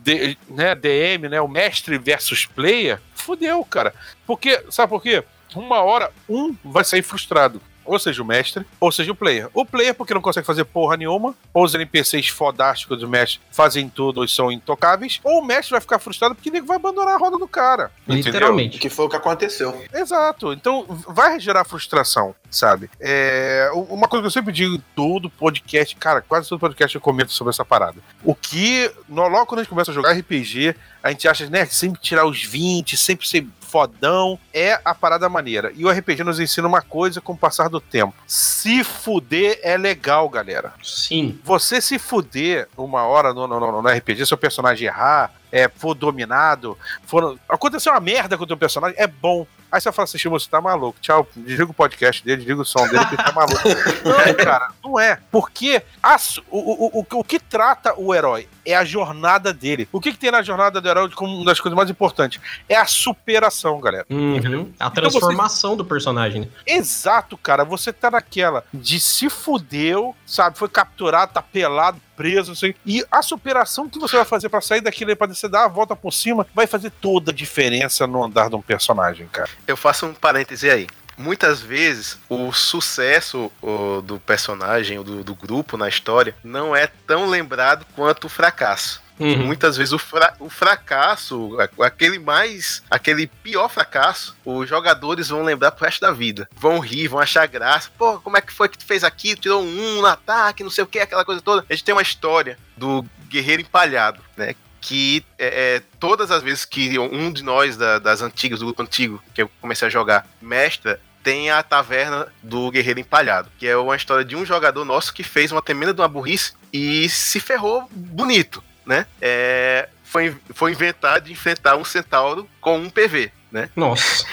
né, 0.49 0.75
DM, 0.75 1.29
né, 1.29 1.41
o 1.41 1.47
mestre 1.47 1.97
versus 1.97 2.45
player, 2.45 2.99
fudeu, 3.15 3.63
cara. 3.65 3.93
Porque, 4.25 4.63
sabe 4.69 4.89
por 4.89 5.01
quê? 5.01 5.23
Uma 5.55 5.81
hora, 5.81 6.11
um 6.29 6.55
vai 6.63 6.83
sair 6.83 7.01
frustrado. 7.01 7.61
Ou 7.89 7.99
seja, 7.99 8.21
o 8.21 8.25
mestre, 8.25 8.65
ou 8.79 8.91
seja, 8.91 9.11
o 9.11 9.15
player. 9.15 9.49
O 9.53 9.65
player, 9.65 9.93
porque 9.95 10.13
não 10.13 10.21
consegue 10.21 10.45
fazer 10.45 10.63
porra 10.65 10.95
nenhuma, 10.97 11.33
ou 11.53 11.63
os 11.63 11.73
NPCs 11.73 12.27
fodásticos 12.27 12.99
do 12.99 13.07
mestre 13.07 13.39
fazem 13.51 13.89
tudo 13.89 14.23
e 14.23 14.27
são 14.29 14.51
intocáveis, 14.51 15.19
ou 15.23 15.41
o 15.41 15.45
mestre 15.45 15.71
vai 15.71 15.81
ficar 15.81 15.99
frustrado 15.99 16.35
porque 16.35 16.49
ele 16.49 16.61
vai 16.61 16.77
abandonar 16.77 17.15
a 17.15 17.17
roda 17.17 17.37
do 17.37 17.47
cara. 17.47 17.91
Entendeu? 18.07 18.31
Literalmente. 18.33 18.77
Que 18.79 18.89
foi 18.89 19.05
o 19.05 19.09
que 19.09 19.15
aconteceu. 19.15 19.81
Exato. 19.93 20.53
Então 20.53 20.85
vai 21.07 21.39
gerar 21.39 21.63
frustração, 21.65 22.35
sabe? 22.49 22.89
É, 22.99 23.69
uma 23.89 24.07
coisa 24.07 24.21
que 24.23 24.27
eu 24.27 24.31
sempre 24.31 24.53
digo 24.53 24.75
em 24.75 24.83
todo 24.95 25.29
podcast, 25.29 25.95
cara, 25.95 26.21
quase 26.21 26.47
todo 26.47 26.59
podcast 26.59 26.93
eu 26.95 27.01
comento 27.01 27.31
sobre 27.31 27.49
essa 27.51 27.65
parada. 27.65 27.97
O 28.23 28.35
que, 28.35 28.91
no- 29.07 29.27
logo 29.27 29.45
quando 29.45 29.59
a 29.59 29.63
gente 29.63 29.69
começa 29.69 29.91
a 29.91 29.93
jogar 29.93 30.13
RPG, 30.13 30.75
a 31.01 31.09
gente 31.11 31.27
acha, 31.27 31.49
né, 31.49 31.65
que 31.65 31.73
sempre 31.75 31.99
tirar 32.01 32.25
os 32.25 32.43
20, 32.43 32.95
sempre 32.97 33.27
ser 33.27 33.47
fodão, 33.69 34.39
é 34.53 34.79
a 34.83 34.95
parada 34.95 35.29
maneira. 35.29 35.71
E 35.75 35.85
o 35.85 35.89
RPG 35.91 36.23
nos 36.23 36.39
ensina 36.39 36.67
uma 36.67 36.81
coisa 36.81 37.21
com 37.21 37.33
o 37.33 37.37
passar 37.37 37.69
do 37.69 37.79
tempo. 37.79 38.13
Se 38.25 38.83
fuder 38.83 39.59
é 39.61 39.77
legal, 39.77 40.27
galera 40.27 40.73
Sim. 40.83 41.39
você 41.43 41.79
se 41.79 41.99
fuder 41.99 42.67
uma 42.75 43.03
hora 43.03 43.33
no, 43.33 43.47
no, 43.47 43.59
no- 43.59 43.81
no 43.81 43.89
RPG, 43.89 44.25
seu 44.25 44.37
personagem 44.37 44.87
errar, 44.87 45.31
é, 45.51 45.67
for 45.69 45.93
dominado, 45.93 46.77
for, 47.05 47.37
acontecer 47.47 47.89
uma 47.89 47.99
merda 47.99 48.37
com 48.37 48.43
o 48.43 48.47
teu 48.47 48.57
personagem, 48.57 48.95
é 48.99 49.07
bom. 49.07 49.45
Aí 49.71 49.79
você 49.81 49.91
fala 49.91 50.03
assim, 50.05 50.17
Shimo, 50.17 50.39
você 50.39 50.49
tá 50.49 50.59
maluco. 50.61 50.97
Tchau, 51.01 51.27
desliga 51.35 51.71
o 51.71 51.73
podcast 51.73 52.23
dele, 52.23 52.37
desliga 52.37 52.61
o 52.61 52.65
som 52.65 52.87
dele, 52.87 53.05
que 53.05 53.15
ele 53.15 53.23
tá 53.23 53.31
maluco. 53.31 53.59
Não, 54.03 54.33
cara, 54.45 54.69
não 54.83 54.99
é. 54.99 55.19
Porque 55.31 55.81
as- 56.01 56.37
o, 56.37 56.43
o, 56.51 56.99
o, 57.01 57.05
o 57.19 57.23
que 57.23 57.39
trata 57.39 57.93
o 57.97 58.13
herói 58.15 58.47
é 58.65 58.75
a 58.75 58.83
jornada 58.85 59.53
dele. 59.53 59.87
O 59.91 59.99
que, 60.01 60.11
que 60.11 60.17
tem 60.17 60.31
na 60.31 60.41
jornada 60.41 60.79
do 60.81 60.87
herói 60.89 61.09
como 61.11 61.35
uma 61.35 61.45
das 61.45 61.59
coisas 61.59 61.75
mais 61.75 61.89
importantes? 61.89 62.39
É 62.67 62.75
a 62.75 62.85
superação, 62.85 63.79
galera. 63.79 64.05
Uhum. 64.09 64.71
A 64.79 64.87
Então 64.87 65.03
você- 65.03 65.19
transformação 65.19 65.75
do 65.75 65.85
personagem. 65.85 66.41
né? 66.41 66.47
Exato, 66.65 67.37
cara. 67.37 67.63
Você 67.63 67.91
tá 67.93 68.09
naquela 68.11 68.63
de 68.73 68.99
se 68.99 69.29
fudeu, 69.29 70.15
sabe? 70.25 70.57
Foi 70.57 70.69
capturado, 70.69 71.33
tá 71.33 71.41
pelado, 71.41 71.99
preso, 72.19 72.53
sei. 72.53 72.75
E 72.85 73.05
a 73.09 73.21
superação 73.21 73.87
que 73.87 73.97
você 73.97 74.17
vai 74.17 74.25
fazer 74.25 74.49
pra 74.49 74.59
sair 74.59 74.81
daquilo 74.81 75.09
aí, 75.09 75.15
pra 75.15 75.25
você 75.25 75.47
dar 75.47 75.63
a 75.63 75.67
volta 75.69 75.95
por 75.95 76.11
cima, 76.11 76.45
vai 76.53 76.67
fazer 76.67 76.91
toda 76.91 77.31
a 77.31 77.33
diferença 77.33 78.05
no 78.05 78.21
andar 78.21 78.49
de 78.49 78.57
um 78.57 78.61
personagem, 78.61 79.25
cara. 79.31 79.49
Eu 79.65 79.77
faço 79.77 80.05
um 80.05 80.13
parêntese 80.13 80.69
aí. 80.69 80.85
Muitas 81.17 81.61
vezes 81.61 82.17
o 82.27 82.51
sucesso 82.51 83.49
ó, 83.61 84.01
do 84.01 84.19
personagem 84.19 84.97
ou 84.97 85.03
do, 85.03 85.23
do 85.23 85.33
grupo 85.33 85.77
na 85.77 85.87
história 85.87 86.35
não 86.43 86.75
é 86.75 86.87
tão 87.07 87.25
lembrado 87.25 87.85
quanto 87.95 88.25
o 88.25 88.29
fracasso. 88.29 89.01
Uhum. 89.19 89.45
Muitas 89.47 89.75
vezes 89.77 89.91
o, 89.93 89.99
fra- 89.99 90.33
o 90.39 90.49
fracasso, 90.49 91.57
aquele 91.81 92.19
mais. 92.19 92.81
aquele 92.89 93.27
pior 93.27 93.67
fracasso, 93.69 94.35
os 94.45 94.67
jogadores 94.69 95.29
vão 95.29 95.43
lembrar 95.43 95.71
pro 95.71 95.85
resto 95.85 96.01
da 96.01 96.11
vida. 96.11 96.47
Vão 96.55 96.79
rir, 96.79 97.07
vão 97.07 97.19
achar 97.19 97.45
graça. 97.47 97.89
Pô, 97.97 98.19
como 98.19 98.37
é 98.37 98.41
que 98.41 98.53
foi 98.53 98.69
que 98.69 98.77
tu 98.77 98.85
fez 98.85 99.03
aqui? 99.03 99.35
Tirou 99.35 99.63
um 99.63 100.01
no 100.01 100.05
ataque, 100.07 100.63
não 100.63 100.69
sei 100.71 100.83
o 100.83 100.87
que, 100.87 100.99
aquela 100.99 101.25
coisa 101.25 101.41
toda. 101.41 101.65
A 101.69 101.73
gente 101.73 101.83
tem 101.83 101.93
uma 101.93 102.01
história 102.01 102.57
do 102.77 103.05
guerreiro 103.27 103.61
empalhado, 103.61 104.21
né? 104.37 104.55
Que 104.81 105.25
é, 105.37 105.75
é, 105.75 105.81
todas 105.99 106.31
as 106.31 106.41
vezes 106.41 106.63
que 106.63 106.97
um 106.97 107.31
de 107.33 107.43
nós 107.43 107.75
da- 107.75 107.99
das 107.99 108.21
antigas, 108.21 108.59
do 108.59 108.65
grupo 108.65 108.81
antigo, 108.81 109.21
que 109.33 109.41
eu 109.41 109.51
comecei 109.59 109.87
a 109.87 109.91
jogar, 109.91 110.25
mestra, 110.41 110.99
tem 111.21 111.51
a 111.51 111.61
taverna 111.61 112.27
do 112.41 112.71
Guerreiro 112.71 113.01
Empalhado, 113.01 113.51
que 113.59 113.67
é 113.67 113.75
uma 113.75 113.95
história 113.97 114.23
de 114.23 114.37
um 114.37 114.45
jogador 114.45 114.85
nosso 114.85 115.13
que 115.13 115.21
fez 115.21 115.51
uma 115.51 115.61
tremenda 115.61 115.93
de 115.93 115.99
uma 115.99 116.07
burrice 116.07 116.53
e 116.71 117.09
se 117.09 117.41
ferrou 117.41 117.89
bonito, 117.91 118.63
né? 118.89 119.05
É, 119.21 119.87
foi, 120.03 120.35
foi 120.49 120.71
inventar 120.71 121.21
de 121.21 121.31
enfrentar 121.31 121.75
um 121.77 121.85
centauro 121.85 122.49
com 122.59 122.79
um 122.79 122.89
PV, 122.89 123.31
né? 123.51 123.69
Nossa, 123.75 124.25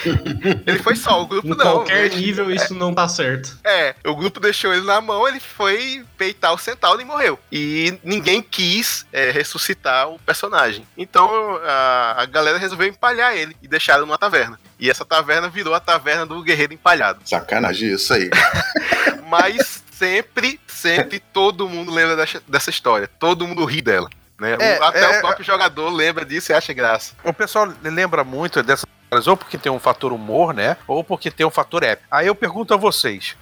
Ele 0.65 0.79
foi 0.79 0.95
só, 0.95 1.21
o 1.21 1.27
grupo 1.29 1.45
em 1.45 1.51
não. 1.51 1.57
qualquer 1.57 2.09
né? 2.09 2.15
nível 2.15 2.49
isso 2.51 2.73
não 2.73 2.91
tá 2.91 3.07
certo. 3.07 3.55
É, 3.63 3.93
o 4.03 4.15
grupo 4.15 4.39
deixou 4.39 4.73
ele 4.73 4.83
na 4.83 4.99
mão, 4.99 5.27
ele 5.27 5.39
foi 5.39 6.03
peitar 6.17 6.51
o 6.55 6.57
centauro 6.57 6.99
e 6.99 7.05
morreu. 7.05 7.37
E 7.51 7.99
ninguém 8.03 8.41
quis 8.41 9.05
é, 9.13 9.29
ressuscitar 9.29 10.09
o 10.09 10.17
personagem. 10.17 10.87
Então 10.97 11.29
a, 11.63 12.23
a 12.23 12.25
galera 12.25 12.57
resolveu 12.57 12.87
empalhar 12.87 13.37
ele 13.37 13.55
e 13.61 13.67
deixaram 13.67 14.07
numa 14.07 14.17
taverna. 14.17 14.59
E 14.79 14.89
essa 14.89 15.05
taverna 15.05 15.49
virou 15.49 15.75
a 15.75 15.79
taverna 15.79 16.25
do 16.25 16.41
Guerreiro 16.41 16.73
Empalhado. 16.73 17.19
Sacanagem 17.25 17.93
isso 17.93 18.11
aí. 18.11 18.31
Mas 19.29 19.83
sempre, 19.91 20.59
sempre 20.67 21.19
todo 21.19 21.69
mundo 21.69 21.91
lembra 21.91 22.15
dessa, 22.15 22.41
dessa 22.47 22.71
história. 22.71 23.07
Todo 23.19 23.47
mundo 23.47 23.63
ri 23.65 23.83
dela. 23.83 24.09
Né? 24.39 24.55
O- 24.57 24.61
É, 24.61 24.77
até 24.83 25.01
é, 25.15 25.17
o 25.17 25.21
próprio 25.21 25.45
jogador 25.45 25.89
lembra 25.89 26.23
disso 26.25 26.51
e 26.51 26.55
acha 26.55 26.73
graça. 26.73 27.13
O 27.23 27.33
pessoal 27.33 27.67
lembra 27.83 28.23
muito 28.23 28.61
dessas 28.61 28.85
coisas, 29.09 29.27
ou 29.27 29.35
porque 29.35 29.57
tem 29.57 29.71
um 29.71 29.79
fator 29.79 30.13
humor, 30.13 30.53
né? 30.53 30.77
Ou 30.87 31.03
porque 31.03 31.31
tem 31.31 31.45
um 31.45 31.49
fator 31.51 31.83
épico. 31.83 32.07
Aí 32.11 32.27
eu 32.27 32.35
pergunto 32.35 32.73
a 32.73 32.77
vocês: 32.77 33.35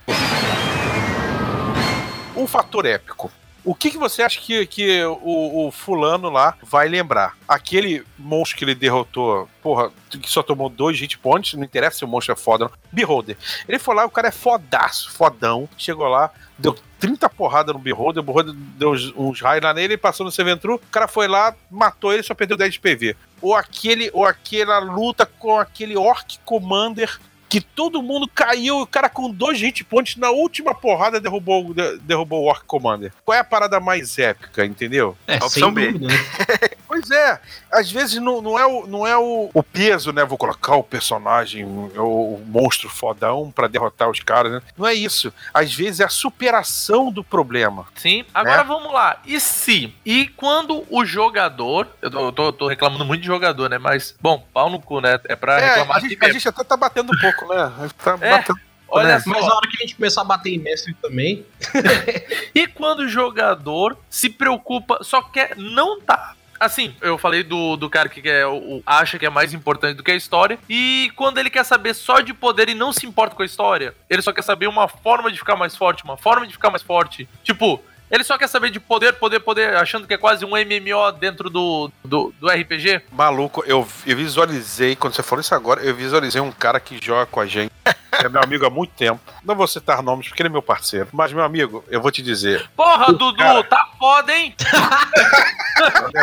um 2.36 2.48
fator 2.48 2.86
épico. 2.86 3.32
O 3.66 3.74
que, 3.74 3.90
que 3.90 3.98
você 3.98 4.22
acha 4.22 4.40
que, 4.40 4.64
que 4.68 5.04
o, 5.04 5.68
o 5.68 5.72
fulano 5.72 6.30
lá 6.30 6.56
vai 6.62 6.88
lembrar? 6.88 7.36
Aquele 7.48 8.04
monstro 8.16 8.60
que 8.60 8.64
ele 8.64 8.76
derrotou, 8.76 9.50
porra, 9.60 9.92
que 10.10 10.30
só 10.30 10.44
tomou 10.44 10.70
dois 10.70 11.00
hit 11.00 11.18
points, 11.18 11.56
não 11.56 11.64
interessa 11.64 11.98
se 11.98 12.06
o 12.06 12.08
monstro 12.08 12.34
é 12.34 12.36
foda, 12.36 12.66
não. 12.66 12.72
Beholder. 12.92 13.36
Ele 13.68 13.80
foi 13.80 13.96
lá, 13.96 14.06
o 14.06 14.10
cara 14.12 14.28
é 14.28 14.32
fodaço, 14.32 15.12
fodão. 15.12 15.68
Chegou 15.76 16.08
lá, 16.08 16.30
deu 16.60 16.78
30 17.00 17.28
porradas 17.30 17.74
no 17.74 17.82
Beholder, 17.82 18.22
o 18.22 18.26
Beholder 18.26 18.54
deu 18.78 18.92
uns, 19.18 19.42
raios 19.42 19.64
lá 19.64 19.74
nele, 19.74 19.98
passou 19.98 20.26
no 20.26 20.32
Seventru, 20.32 20.76
o 20.76 20.92
cara 20.92 21.08
foi 21.08 21.28
lá, 21.28 21.56
matou 21.70 22.14
ele, 22.14 22.22
só 22.22 22.36
perdeu 22.36 22.56
10 22.56 22.74
de 22.74 22.80
PV. 22.80 23.16
Ou 23.42 23.56
aquele, 23.56 24.12
ou 24.14 24.26
aquela 24.26 24.78
luta 24.78 25.26
com 25.26 25.58
aquele 25.58 25.98
Orc 25.98 26.38
Commander 26.46 27.20
que 27.56 27.62
todo 27.62 28.04
mundo 28.04 28.28
caiu, 28.28 28.82
o 28.82 28.86
cara 28.88 29.08
com 29.08 29.32
dois 29.32 29.62
hit 29.62 29.82
points 29.86 30.18
na 30.18 30.30
última 30.30 30.76
porrada 30.76 31.22
derrubou, 31.22 31.74
de- 31.74 31.98
derrubou 32.00 32.44
o 32.44 32.48
Orc 32.48 32.66
Commander. 32.66 33.14
Qual 33.24 33.34
é 33.34 33.40
a 33.40 33.46
parada 33.46 33.80
mais 33.80 34.20
épica, 34.20 34.66
entendeu? 34.66 35.16
É, 35.26 35.36
Opção 35.38 35.50
sem 35.70 35.74
B. 35.74 35.92
dúvida, 35.94 36.08
né? 36.14 36.20
Pois 36.96 37.12
é, 37.12 37.40
às 37.72 37.92
vezes 37.92 38.22
não, 38.22 38.42
não 38.42 38.58
é, 38.58 38.66
o, 38.66 38.88
não 38.88 39.06
é 39.06 39.18
o, 39.18 39.50
o 39.54 39.62
peso, 39.64 40.14
né? 40.14 40.24
Vou 40.24 40.38
colocar 40.38 40.76
o 40.76 40.84
personagem, 40.84 41.66
o, 41.66 41.90
o 42.00 42.44
monstro 42.48 42.88
fodão 42.90 43.52
pra 43.54 43.68
derrotar 43.68 44.10
os 44.10 44.20
caras, 44.22 44.52
né? 44.54 44.62
Não 44.78 44.88
é 44.88 44.94
isso. 44.94 45.34
Às 45.54 45.74
vezes 45.74 46.00
é 46.00 46.06
a 46.06 46.10
superação 46.10 47.12
do 47.12 47.24
problema. 47.24 47.86
Sim. 47.96 48.24
Agora 48.34 48.60
Né? 48.60 48.64
vamos 48.64 48.94
lá. 48.94 49.20
E 49.26 49.40
se? 49.40 49.94
E 50.06 50.28
quando 50.28 50.86
o 50.90 51.06
jogador. 51.06 51.88
Eu 52.02 52.10
tô, 52.12 52.20
eu 52.28 52.32
tô- 52.32 52.54
tô 52.54 52.68
reclamando 52.68 53.04
muito 53.04 53.22
de 53.22 53.28
jogador, 53.28 53.70
né? 53.70 53.78
Mas, 53.78 54.16
bom, 54.22 54.44
pau 54.54 54.70
no 54.70 54.80
cu, 54.80 55.02
né? 55.02 55.20
É 55.26 55.36
pra 55.36 55.60
É, 55.60 55.66
reclamar 55.70 55.98
a, 55.98 56.00
gente, 56.00 56.18
a 56.24 56.32
gente 56.32 56.48
até 56.48 56.64
tá 56.64 56.78
batendo 56.78 57.12
um 57.14 57.20
pouco, 57.20 57.54
né? 57.54 57.90
Tá 58.04 58.18
É. 58.22 58.32
batendo. 58.38 58.60
Olha 58.88 59.08
né? 59.16 59.20
só. 59.20 59.30
Mas 59.32 59.46
na 59.46 59.54
hora 59.56 59.68
que 59.70 59.78
a 59.78 59.82
gente 59.82 59.96
começar 59.96 60.22
a 60.22 60.24
bater 60.24 60.54
em 60.54 60.60
mestre 60.60 60.94
também. 61.02 61.46
E 62.56 62.68
quando 62.68 63.00
o 63.00 63.10
jogador 63.10 63.98
se 64.10 64.30
preocupa, 64.30 65.00
só 65.02 65.22
quer 65.22 65.58
não 65.58 66.00
tá. 66.00 66.34
Assim, 66.60 66.96
eu 67.02 67.18
falei 67.18 67.44
do, 67.44 67.76
do 67.76 67.90
cara 67.90 68.08
que 68.08 68.22
o, 68.46 68.78
o- 68.78 68.84
acha 68.86 69.20
que 69.20 69.26
é 69.26 69.30
mais 69.30 69.54
importante 69.54 69.98
do 69.98 70.04
que 70.04 70.12
a 70.12 70.16
história. 70.16 70.58
E 70.70 71.12
quando 71.16 71.38
ele 71.38 71.50
quer 71.50 71.64
saber 71.66 71.94
só 71.94 72.22
de 72.22 72.34
poder 72.34 72.70
e 72.70 72.76
não 72.76 72.94
se 72.94 73.06
importa 73.06 73.36
com 73.36 73.42
a 73.44 73.46
história, 73.46 73.94
ele 74.10 74.22
só 74.22 74.32
quer 74.32 74.42
saber 74.44 74.68
uma 74.68 74.88
forma 74.88 75.32
de 75.32 75.38
ficar 75.38 75.56
mais 75.56 75.76
forte, 75.76 76.04
uma 76.04 76.18
forma 76.18 76.48
de 76.48 76.54
ficar 76.54 76.70
mais 76.70 76.82
forte. 76.84 77.28
Tipo, 77.44 77.82
ele 78.16 78.24
só 78.24 78.38
quer 78.38 78.48
saber 78.48 78.70
de 78.70 78.80
poder, 78.80 79.14
poder, 79.14 79.40
poder, 79.40 79.76
achando 79.76 80.08
que 80.08 80.14
é 80.14 80.18
quase 80.18 80.46
um 80.46 80.52
MMO 80.52 81.12
dentro 81.20 81.50
do, 81.50 81.92
do, 82.04 82.34
do 82.40 82.48
RPG. 82.48 83.02
Maluco, 83.12 83.64
eu, 83.68 83.88
eu 84.06 84.18
visualizei, 84.18 84.96
quando 84.96 85.14
você 85.14 85.24
falou 85.24 85.42
isso 85.42 85.54
agora, 85.54 85.82
eu 85.82 85.94
visualizei 85.96 86.42
um 86.42 86.52
cara 86.52 86.80
que 86.80 87.00
joga 87.04 87.26
com 87.26 87.40
a 87.40 87.46
gente. 87.46 87.72
É 88.18 88.30
meu 88.30 88.42
amigo 88.42 88.66
há 88.66 88.70
muito 88.70 88.94
tempo. 88.94 89.20
Não 89.44 89.56
vou 89.56 89.68
citar 89.68 90.02
nomes 90.02 90.30
porque 90.30 90.42
ele 90.42 90.48
é 90.48 90.52
meu 90.52 90.62
parceiro. 90.62 91.10
Mas, 91.12 91.34
meu 91.34 91.44
amigo, 91.44 91.84
eu 91.90 92.02
vou 92.02 92.10
te 92.10 92.22
dizer. 92.22 92.66
Porra, 92.74 93.08
Dudu, 93.08 93.36
cara. 93.36 93.62
tá 93.64 93.90
foda, 94.00 94.34
hein? 94.34 94.56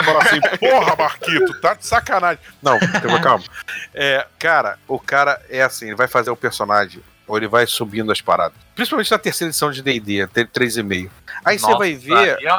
Fala 0.02 0.22
assim, 0.22 0.40
porra, 0.59 0.96
Marquito, 0.96 1.61
tá 1.61 1.74
de 1.74 1.87
sacanagem. 1.87 2.42
Não, 2.62 2.78
calma. 3.22 3.44
É, 3.92 4.26
cara, 4.38 4.78
o 4.88 4.98
cara 4.98 5.40
é 5.50 5.62
assim, 5.62 5.88
ele 5.88 5.94
vai 5.94 6.09
fazer 6.09 6.31
o 6.31 6.37
personagem, 6.37 7.02
ou 7.33 7.38
ele 7.38 7.49
vai 7.49 7.66
subindo 7.66 8.12
as 8.12 8.21
paradas. 8.21 8.59
Principalmente 8.75 9.11
na 9.11 9.18
terceira 9.18 9.49
edição 9.49 9.71
de 9.71 9.81
D&D, 9.81 10.21
até 10.21 10.45
3,5. 10.45 11.09
Aí 11.42 11.59
você 11.59 11.75
vai 11.75 11.95
ver... 11.95 12.12
aí 12.14 12.47
é 12.47 12.53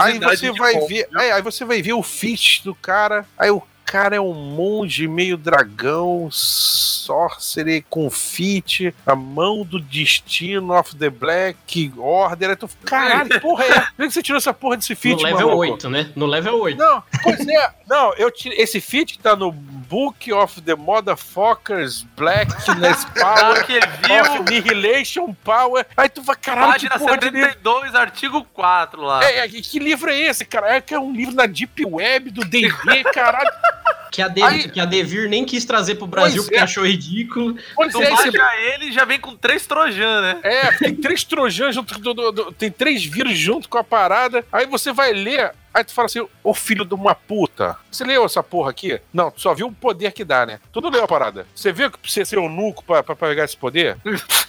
Aí, 0.00 0.18
você 0.18 0.50
vai 0.50 0.74
bom. 0.74 0.86
ver... 0.88 1.08
Aí, 1.14 1.30
aí 1.30 1.40
você 1.40 1.64
vai 1.64 1.80
ver 1.80 1.92
o 1.92 2.02
feat 2.02 2.64
do 2.64 2.74
cara, 2.74 3.24
aí 3.38 3.48
o 3.52 3.62
cara 3.84 4.16
é 4.16 4.20
um 4.20 4.32
monge 4.32 5.06
meio 5.06 5.36
dragão, 5.36 6.28
sorcerer 6.32 7.84
com 7.88 8.10
feat, 8.10 8.92
a 9.06 9.14
mão 9.14 9.64
do 9.64 9.78
destino 9.78 10.76
of 10.76 10.96
the 10.96 11.08
Black 11.08 11.92
Order. 11.96 12.50
Aí 12.50 12.56
tu, 12.56 12.68
caralho, 12.84 13.40
porra 13.40 13.64
é? 13.66 13.80
Por 13.80 14.06
que 14.06 14.10
você 14.10 14.22
tirou 14.22 14.38
essa 14.38 14.52
porra 14.52 14.78
desse 14.78 14.96
feat, 14.96 15.22
no 15.22 15.28
level 15.28 15.46
maluco? 15.46 15.72
8, 15.74 15.90
né? 15.90 16.10
No 16.16 16.26
level 16.26 16.58
8. 16.60 16.76
Não, 16.76 17.02
pois 17.22 17.46
é. 17.46 17.70
Não, 17.92 18.14
eu 18.14 18.30
tirei. 18.30 18.58
Esse 18.58 18.80
feat 18.80 19.18
tá 19.18 19.36
no 19.36 19.52
Book 19.52 20.32
of 20.32 20.62
the 20.62 20.74
Motherfuckers 20.74 22.06
Blackness 22.16 23.04
Power. 23.12 23.66
que 23.66 23.78
viu? 23.78 24.24
Annihilation 24.40 25.34
Power. 25.44 25.86
Aí 25.94 26.08
tu 26.08 26.22
vai, 26.22 26.34
caralho, 26.36 26.72
que 26.80 26.88
Página 26.88 26.98
porra 26.98 27.18
de 27.18 27.28
livro. 27.28 27.50
72, 27.50 27.94
artigo 27.94 28.44
4 28.54 29.02
lá. 29.02 29.22
É, 29.22 29.40
é, 29.40 29.48
que 29.48 29.78
livro 29.78 30.10
é 30.10 30.18
esse, 30.18 30.42
cara? 30.46 30.76
É 30.76 30.80
que 30.80 30.94
é 30.94 30.98
um 30.98 31.12
livro 31.12 31.34
na 31.34 31.44
Deep 31.44 31.84
Web 31.84 32.30
do 32.30 32.46
D&D, 32.46 33.04
caralho. 33.12 33.50
Que 34.12 34.20
a, 34.22 34.28
De- 34.28 34.42
Aí- 34.42 34.68
que 34.68 34.78
a 34.78 34.84
Devir 34.84 35.28
nem 35.28 35.44
quis 35.44 35.64
trazer 35.64 35.94
pro 35.96 36.06
Brasil 36.06 36.36
Pois 36.36 36.44
porque 36.46 36.58
é. 36.60 36.62
achou 36.62 36.86
ridículo. 36.86 37.56
Pois 37.74 37.90
Tu 37.92 38.00
é, 38.02 38.12
esse... 38.12 38.30
baixa 38.30 38.56
ele 38.60 38.84
e 38.90 38.92
já 38.92 39.04
vem 39.06 39.18
com 39.18 39.34
três 39.34 39.66
trojan, 39.66 40.20
né? 40.20 40.38
É, 40.42 40.70
tem 40.72 40.94
três 40.94 41.24
trojans 41.24 41.74
junto, 41.74 41.98
do- 41.98 42.12
do- 42.14 42.30
do- 42.32 42.52
tem 42.52 42.70
três 42.70 43.04
vírus 43.04 43.36
junto 43.36 43.68
com 43.70 43.78
a 43.78 43.82
parada. 43.84 44.44
Aí 44.52 44.66
você 44.66 44.92
vai 44.92 45.12
ler, 45.14 45.52
aí 45.72 45.82
tu 45.82 45.94
fala 45.94 46.06
assim, 46.06 46.24
ô 46.44 46.52
filho 46.54 46.84
de 46.84 46.94
uma 46.94 47.14
puta. 47.14 47.74
Você 47.90 48.04
leu 48.04 48.24
essa 48.24 48.42
porra 48.42 48.70
aqui? 48.70 49.00
Não, 49.12 49.30
tu 49.30 49.40
só 49.40 49.54
viu 49.54 49.66
o 49.68 49.72
poder 49.72 50.12
que 50.12 50.24
dá, 50.24 50.44
né? 50.46 50.60
Tu 50.72 50.80
não 50.80 50.90
leu 50.90 51.04
a 51.04 51.08
parada. 51.08 51.46
Você 51.54 51.72
viu 51.72 51.90
que 51.90 51.98
precisa 51.98 52.24
ser 52.26 52.36
eunuco 52.36 52.84
pra, 52.84 53.02
pra 53.02 53.14
pegar 53.16 53.44
esse 53.44 53.56
poder? 53.56 53.96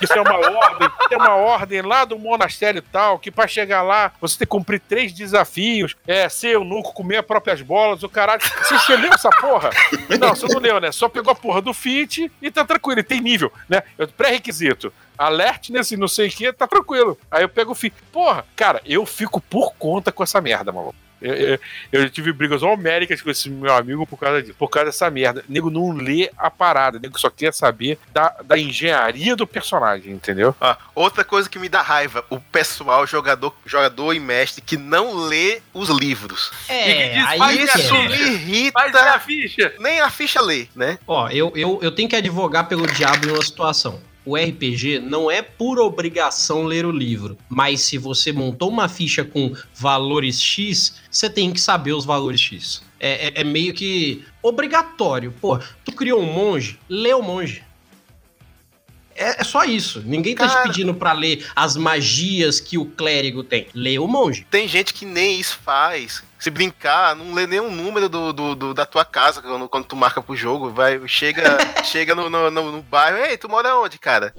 Isso 0.01 0.13
é 0.13 0.21
uma 0.21 0.35
ordem, 0.37 0.89
tem 1.09 1.17
uma 1.17 1.35
ordem 1.35 1.81
lá 1.81 2.03
do 2.05 2.17
monastério 2.19 2.79
e 2.79 2.81
tal, 2.81 3.17
que 3.19 3.31
pra 3.31 3.47
chegar 3.47 3.81
lá, 3.81 4.11
você 4.19 4.37
tem 4.37 4.45
que 4.45 4.49
cumprir 4.51 4.79
três 4.81 5.13
desafios. 5.13 5.95
É, 6.07 6.27
ser 6.29 6.49
eunuco, 6.55 6.93
comer 6.93 7.17
as 7.17 7.25
próprias 7.25 7.61
bolas, 7.61 8.03
o 8.03 8.09
caralho. 8.09 8.41
Você, 8.63 8.77
você 8.77 8.95
leu 8.95 9.13
essa 9.13 9.29
porra? 9.29 9.52
Não, 10.19 10.35
você 10.35 10.47
não 10.47 10.59
leu, 10.59 10.79
né? 10.79 10.91
Só 10.91 11.09
pegou 11.09 11.31
a 11.31 11.35
porra 11.35 11.61
do 11.61 11.73
fit 11.73 12.31
e 12.41 12.51
tá 12.51 12.63
tranquilo, 12.63 12.99
ele 12.99 13.07
tem 13.07 13.21
nível, 13.21 13.51
né? 13.67 13.83
Pré-requisito. 14.17 14.93
Alertness 15.17 15.91
e 15.91 15.97
não 15.97 16.07
sei 16.07 16.27
o 16.27 16.31
que, 16.31 16.51
tá 16.51 16.67
tranquilo. 16.67 17.17
Aí 17.29 17.43
eu 17.43 17.49
pego 17.49 17.71
o 17.71 17.75
fit. 17.75 17.95
Porra, 18.11 18.45
cara, 18.55 18.81
eu 18.85 19.05
fico 19.05 19.39
por 19.39 19.73
conta 19.75 20.11
com 20.11 20.23
essa 20.23 20.41
merda, 20.41 20.71
maluco. 20.71 20.95
Eu, 21.23 21.33
eu- 21.33 21.59
eu 21.91 22.09
tive 22.09 22.31
brigas 22.33 22.61
homéricas 22.61 23.21
com 23.21 23.29
esse 23.29 23.49
meu 23.49 23.73
amigo 23.73 24.05
por 24.05 24.17
causa 24.17 24.41
disso, 24.41 24.55
por 24.57 24.67
causa 24.69 24.87
dessa 24.87 25.09
merda. 25.09 25.43
O 25.47 25.51
nego 25.51 25.69
não 25.69 25.91
lê 25.91 26.29
a 26.37 26.51
parada, 26.51 26.97
o 26.97 27.01
nego 27.01 27.19
só 27.19 27.29
quer 27.29 27.53
saber 27.53 27.97
da, 28.13 28.29
da 28.43 28.57
engenharia 28.57 29.35
do 29.35 29.47
personagem, 29.47 30.11
entendeu? 30.13 30.55
Ó, 30.59 30.75
outra 30.95 31.23
coisa 31.23 31.49
que 31.49 31.57
me 31.59 31.69
dá 31.69 31.81
raiva, 31.81 32.25
o 32.29 32.39
pessoal, 32.39 33.07
jogador, 33.07 33.55
jogador 33.65 34.13
e 34.13 34.19
mestre, 34.19 34.61
que 34.61 34.75
não 34.77 35.15
lê 35.15 35.61
os 35.73 35.89
livros. 35.89 36.51
É, 36.67 37.07
E 37.07 37.13
diz, 37.19 37.27
aí 37.41 37.57
que 37.57 37.63
Isso 37.63 37.79
isso, 37.79 37.95
é. 37.95 38.07
me 38.09 38.15
irrita. 38.33 38.79
Faz 38.79 38.95
a 38.95 39.19
ficha. 39.19 39.73
Nem 39.79 39.99
a 40.01 40.09
ficha 40.09 40.41
lê, 40.41 40.67
né? 40.75 40.97
Ó, 41.07 41.29
eu, 41.29 41.51
eu, 41.55 41.79
eu 41.81 41.91
tenho 41.91 42.09
que 42.09 42.15
advogar 42.15 42.67
pelo 42.67 42.85
diabo 42.87 43.27
em 43.27 43.31
uma 43.31 43.43
situação. 43.43 44.01
O 44.25 44.37
RPG 44.37 44.99
não 44.99 45.29
é 45.29 45.41
por 45.41 45.79
obrigação 45.79 46.63
ler 46.63 46.85
o 46.85 46.91
livro, 46.91 47.37
mas 47.49 47.81
se 47.81 47.97
você 47.97 48.31
montou 48.31 48.69
uma 48.69 48.87
ficha 48.87 49.23
com 49.23 49.53
valores 49.75 50.41
X, 50.41 50.95
você 51.11 51.29
tem 51.29 51.51
que 51.51 51.59
saber 51.59 51.91
os 51.93 52.05
valores 52.05 52.39
X. 52.39 52.81
É, 52.99 53.27
é- 53.27 53.41
é 53.41 53.43
meio 53.43 53.73
que 53.73 54.23
obrigatório. 54.41 55.33
Pô, 55.41 55.59
tu 55.83 55.91
criou 55.91 56.21
um 56.21 56.31
monge, 56.31 56.79
lê 56.87 57.13
o 57.13 57.21
monge. 57.21 57.63
É, 59.15 59.41
é 59.41 59.43
só 59.43 59.63
isso. 59.63 60.01
Ninguém 60.05 60.35
tá 60.35 60.47
Cara. 60.47 60.61
te 60.61 60.67
pedindo 60.69 60.93
pra 60.93 61.13
ler 61.13 61.45
as 61.55 61.75
magias 61.75 62.59
que 62.59 62.77
o 62.77 62.85
clérigo 62.85 63.43
tem. 63.43 63.67
Lê 63.73 63.99
o 63.99 64.07
monge. 64.07 64.45
Tem 64.49 64.67
gente 64.67 64.93
que 64.93 65.05
nem 65.05 65.39
isso 65.39 65.59
faz. 65.63 66.23
Se 66.43 66.49
brincar, 66.49 67.15
não 67.15 67.33
lê 67.33 67.47
nenhum 67.47 67.71
número 67.71 68.09
do, 68.09 68.33
do- 68.33 68.53
do- 68.53 68.73
da 68.73 68.85
tua 68.85 69.05
casa 69.05 69.41
quando, 69.41 69.69
quando 69.69 69.85
tu 69.85 69.95
marca 69.95 70.21
pro 70.21 70.35
jogo. 70.35 70.71
Vai, 70.71 70.99
chega 71.07 71.41
chega 71.85 72.13
no, 72.13 72.29
no, 72.29 72.51
no- 72.51 72.69
no 72.73 72.81
bairro. 72.81 73.17
Ei, 73.17 73.37
tu 73.37 73.47
mora 73.47 73.77
onde, 73.77 73.97
cara? 73.97 74.35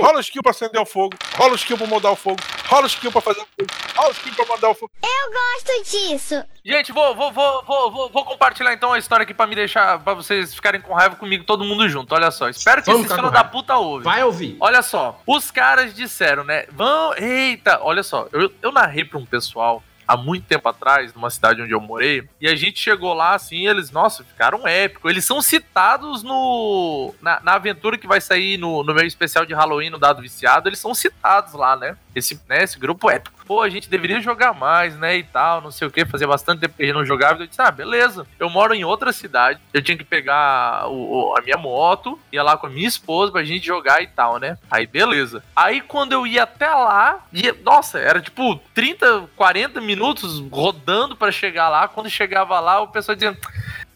Rola 0.00 0.16
o 0.16 0.20
skill 0.20 0.42
pra 0.42 0.52
acender 0.52 0.80
o 0.80 0.86
fogo, 0.86 1.14
rola 1.36 1.52
o 1.52 1.56
skill 1.56 1.76
pra 1.76 1.86
mudar 1.86 2.10
o 2.12 2.16
fogo, 2.16 2.38
rola 2.66 2.84
o 2.84 2.86
skill 2.86 3.12
pra 3.12 3.20
fazer 3.20 3.40
o 3.40 3.44
fogo, 3.46 3.70
rola 3.94 4.08
o 4.08 4.12
skill 4.12 4.34
pra 4.34 4.46
mandar 4.46 4.68
o 4.70 4.74
fogo. 4.74 4.90
Gosto 5.02 5.84
disso. 5.84 6.42
Gente, 6.64 6.92
vou, 6.92 7.14
vou, 7.14 7.30
vou, 7.30 7.62
vou, 7.66 7.90
vou, 7.90 8.08
vou 8.10 8.24
compartilhar 8.24 8.72
então 8.72 8.94
a 8.94 8.98
história 8.98 9.24
aqui 9.24 9.34
pra 9.34 9.46
me 9.46 9.54
deixar, 9.54 9.98
pra 9.98 10.14
vocês 10.14 10.54
ficarem 10.54 10.80
com 10.80 10.94
raiva 10.94 11.16
comigo, 11.16 11.44
todo 11.44 11.62
mundo 11.62 11.86
junto. 11.90 12.14
Olha 12.14 12.30
só, 12.30 12.48
espero 12.48 12.82
que 12.82 12.86
Vamos 12.90 13.02
ficar 13.02 13.16
filhos 13.16 13.30
com 13.30 13.36
da 13.36 13.44
puta 13.44 13.76
ouvem. 13.76 14.04
Vai 14.04 14.24
ouvir. 14.24 14.56
Olha 14.60 14.80
só, 14.80 15.20
os 15.26 15.50
caras 15.50 15.92
disseram, 15.92 16.42
né? 16.42 16.64
Vão. 16.72 17.12
Eita, 17.18 17.80
olha 17.82 18.02
só, 18.02 18.26
eu, 18.32 18.50
eu 18.62 18.72
narrei 18.72 19.04
pra 19.04 19.18
um 19.18 19.26
pessoal 19.26 19.82
há 20.08 20.16
muito 20.16 20.46
tempo 20.46 20.66
atrás, 20.66 21.12
numa 21.12 21.28
cidade 21.28 21.60
onde 21.60 21.72
eu 21.72 21.80
morei, 21.80 22.26
e 22.40 22.48
a 22.48 22.56
gente 22.56 22.80
chegou 22.80 23.12
lá 23.12 23.34
assim, 23.34 23.68
eles, 23.68 23.90
nossa, 23.90 24.24
ficaram 24.24 24.66
épicos. 24.66 25.10
Eles 25.10 25.26
são 25.26 25.42
citados 25.42 26.22
no. 26.22 27.14
Na, 27.20 27.40
na 27.40 27.54
aventura 27.54 27.98
que 27.98 28.06
vai 28.06 28.20
sair 28.20 28.56
no, 28.56 28.82
no 28.82 28.94
meu 28.94 29.06
especial 29.06 29.44
de 29.44 29.52
Halloween 29.52 29.90
no 29.90 29.98
Dado 29.98 30.22
Viciado, 30.22 30.68
eles 30.68 30.78
são 30.78 30.94
citados 30.94 31.52
lá, 31.52 31.76
né? 31.76 31.96
Esse, 32.14 32.40
né, 32.48 32.64
esse 32.64 32.78
grupo 32.78 33.10
épico. 33.10 33.37
Pô, 33.48 33.62
a 33.62 33.68
gente 33.70 33.88
deveria 33.88 34.20
jogar 34.20 34.52
mais, 34.52 34.94
né? 34.98 35.16
E 35.16 35.22
tal, 35.24 35.62
não 35.62 35.70
sei 35.70 35.88
o 35.88 35.90
que, 35.90 36.04
fazia 36.04 36.26
bastante 36.28 36.60
tempo 36.60 36.74
que 36.76 36.82
a 36.82 36.86
gente 36.86 36.94
não 36.94 37.04
jogava. 37.06 37.42
Eu 37.42 37.46
disse, 37.46 37.62
ah, 37.62 37.70
beleza. 37.70 38.26
Eu 38.38 38.50
moro 38.50 38.74
em 38.74 38.84
outra 38.84 39.10
cidade, 39.10 39.58
eu 39.72 39.82
tinha 39.82 39.96
que 39.96 40.04
pegar 40.04 40.86
o- 40.88 41.34
a 41.36 41.40
minha 41.40 41.56
moto, 41.56 42.18
ia 42.30 42.42
lá 42.42 42.58
com 42.58 42.66
a 42.66 42.70
minha 42.70 42.86
esposa 42.86 43.32
pra 43.32 43.42
gente 43.42 43.64
jogar 43.66 44.02
e 44.02 44.06
tal, 44.06 44.38
né? 44.38 44.58
Aí, 44.70 44.86
beleza. 44.86 45.42
Aí, 45.56 45.80
quando 45.80 46.12
eu 46.12 46.26
ia 46.26 46.42
até 46.42 46.68
lá, 46.68 47.24
ia, 47.32 47.56
nossa, 47.64 47.98
era 47.98 48.20
tipo 48.20 48.60
30, 48.74 49.24
40 49.34 49.80
minutos 49.80 50.40
rodando 50.52 51.16
pra 51.16 51.32
chegar 51.32 51.70
lá. 51.70 51.88
Quando 51.88 52.10
chegava 52.10 52.60
lá, 52.60 52.80
o 52.82 52.88
pessoal 52.88 53.16
dizia, 53.16 53.34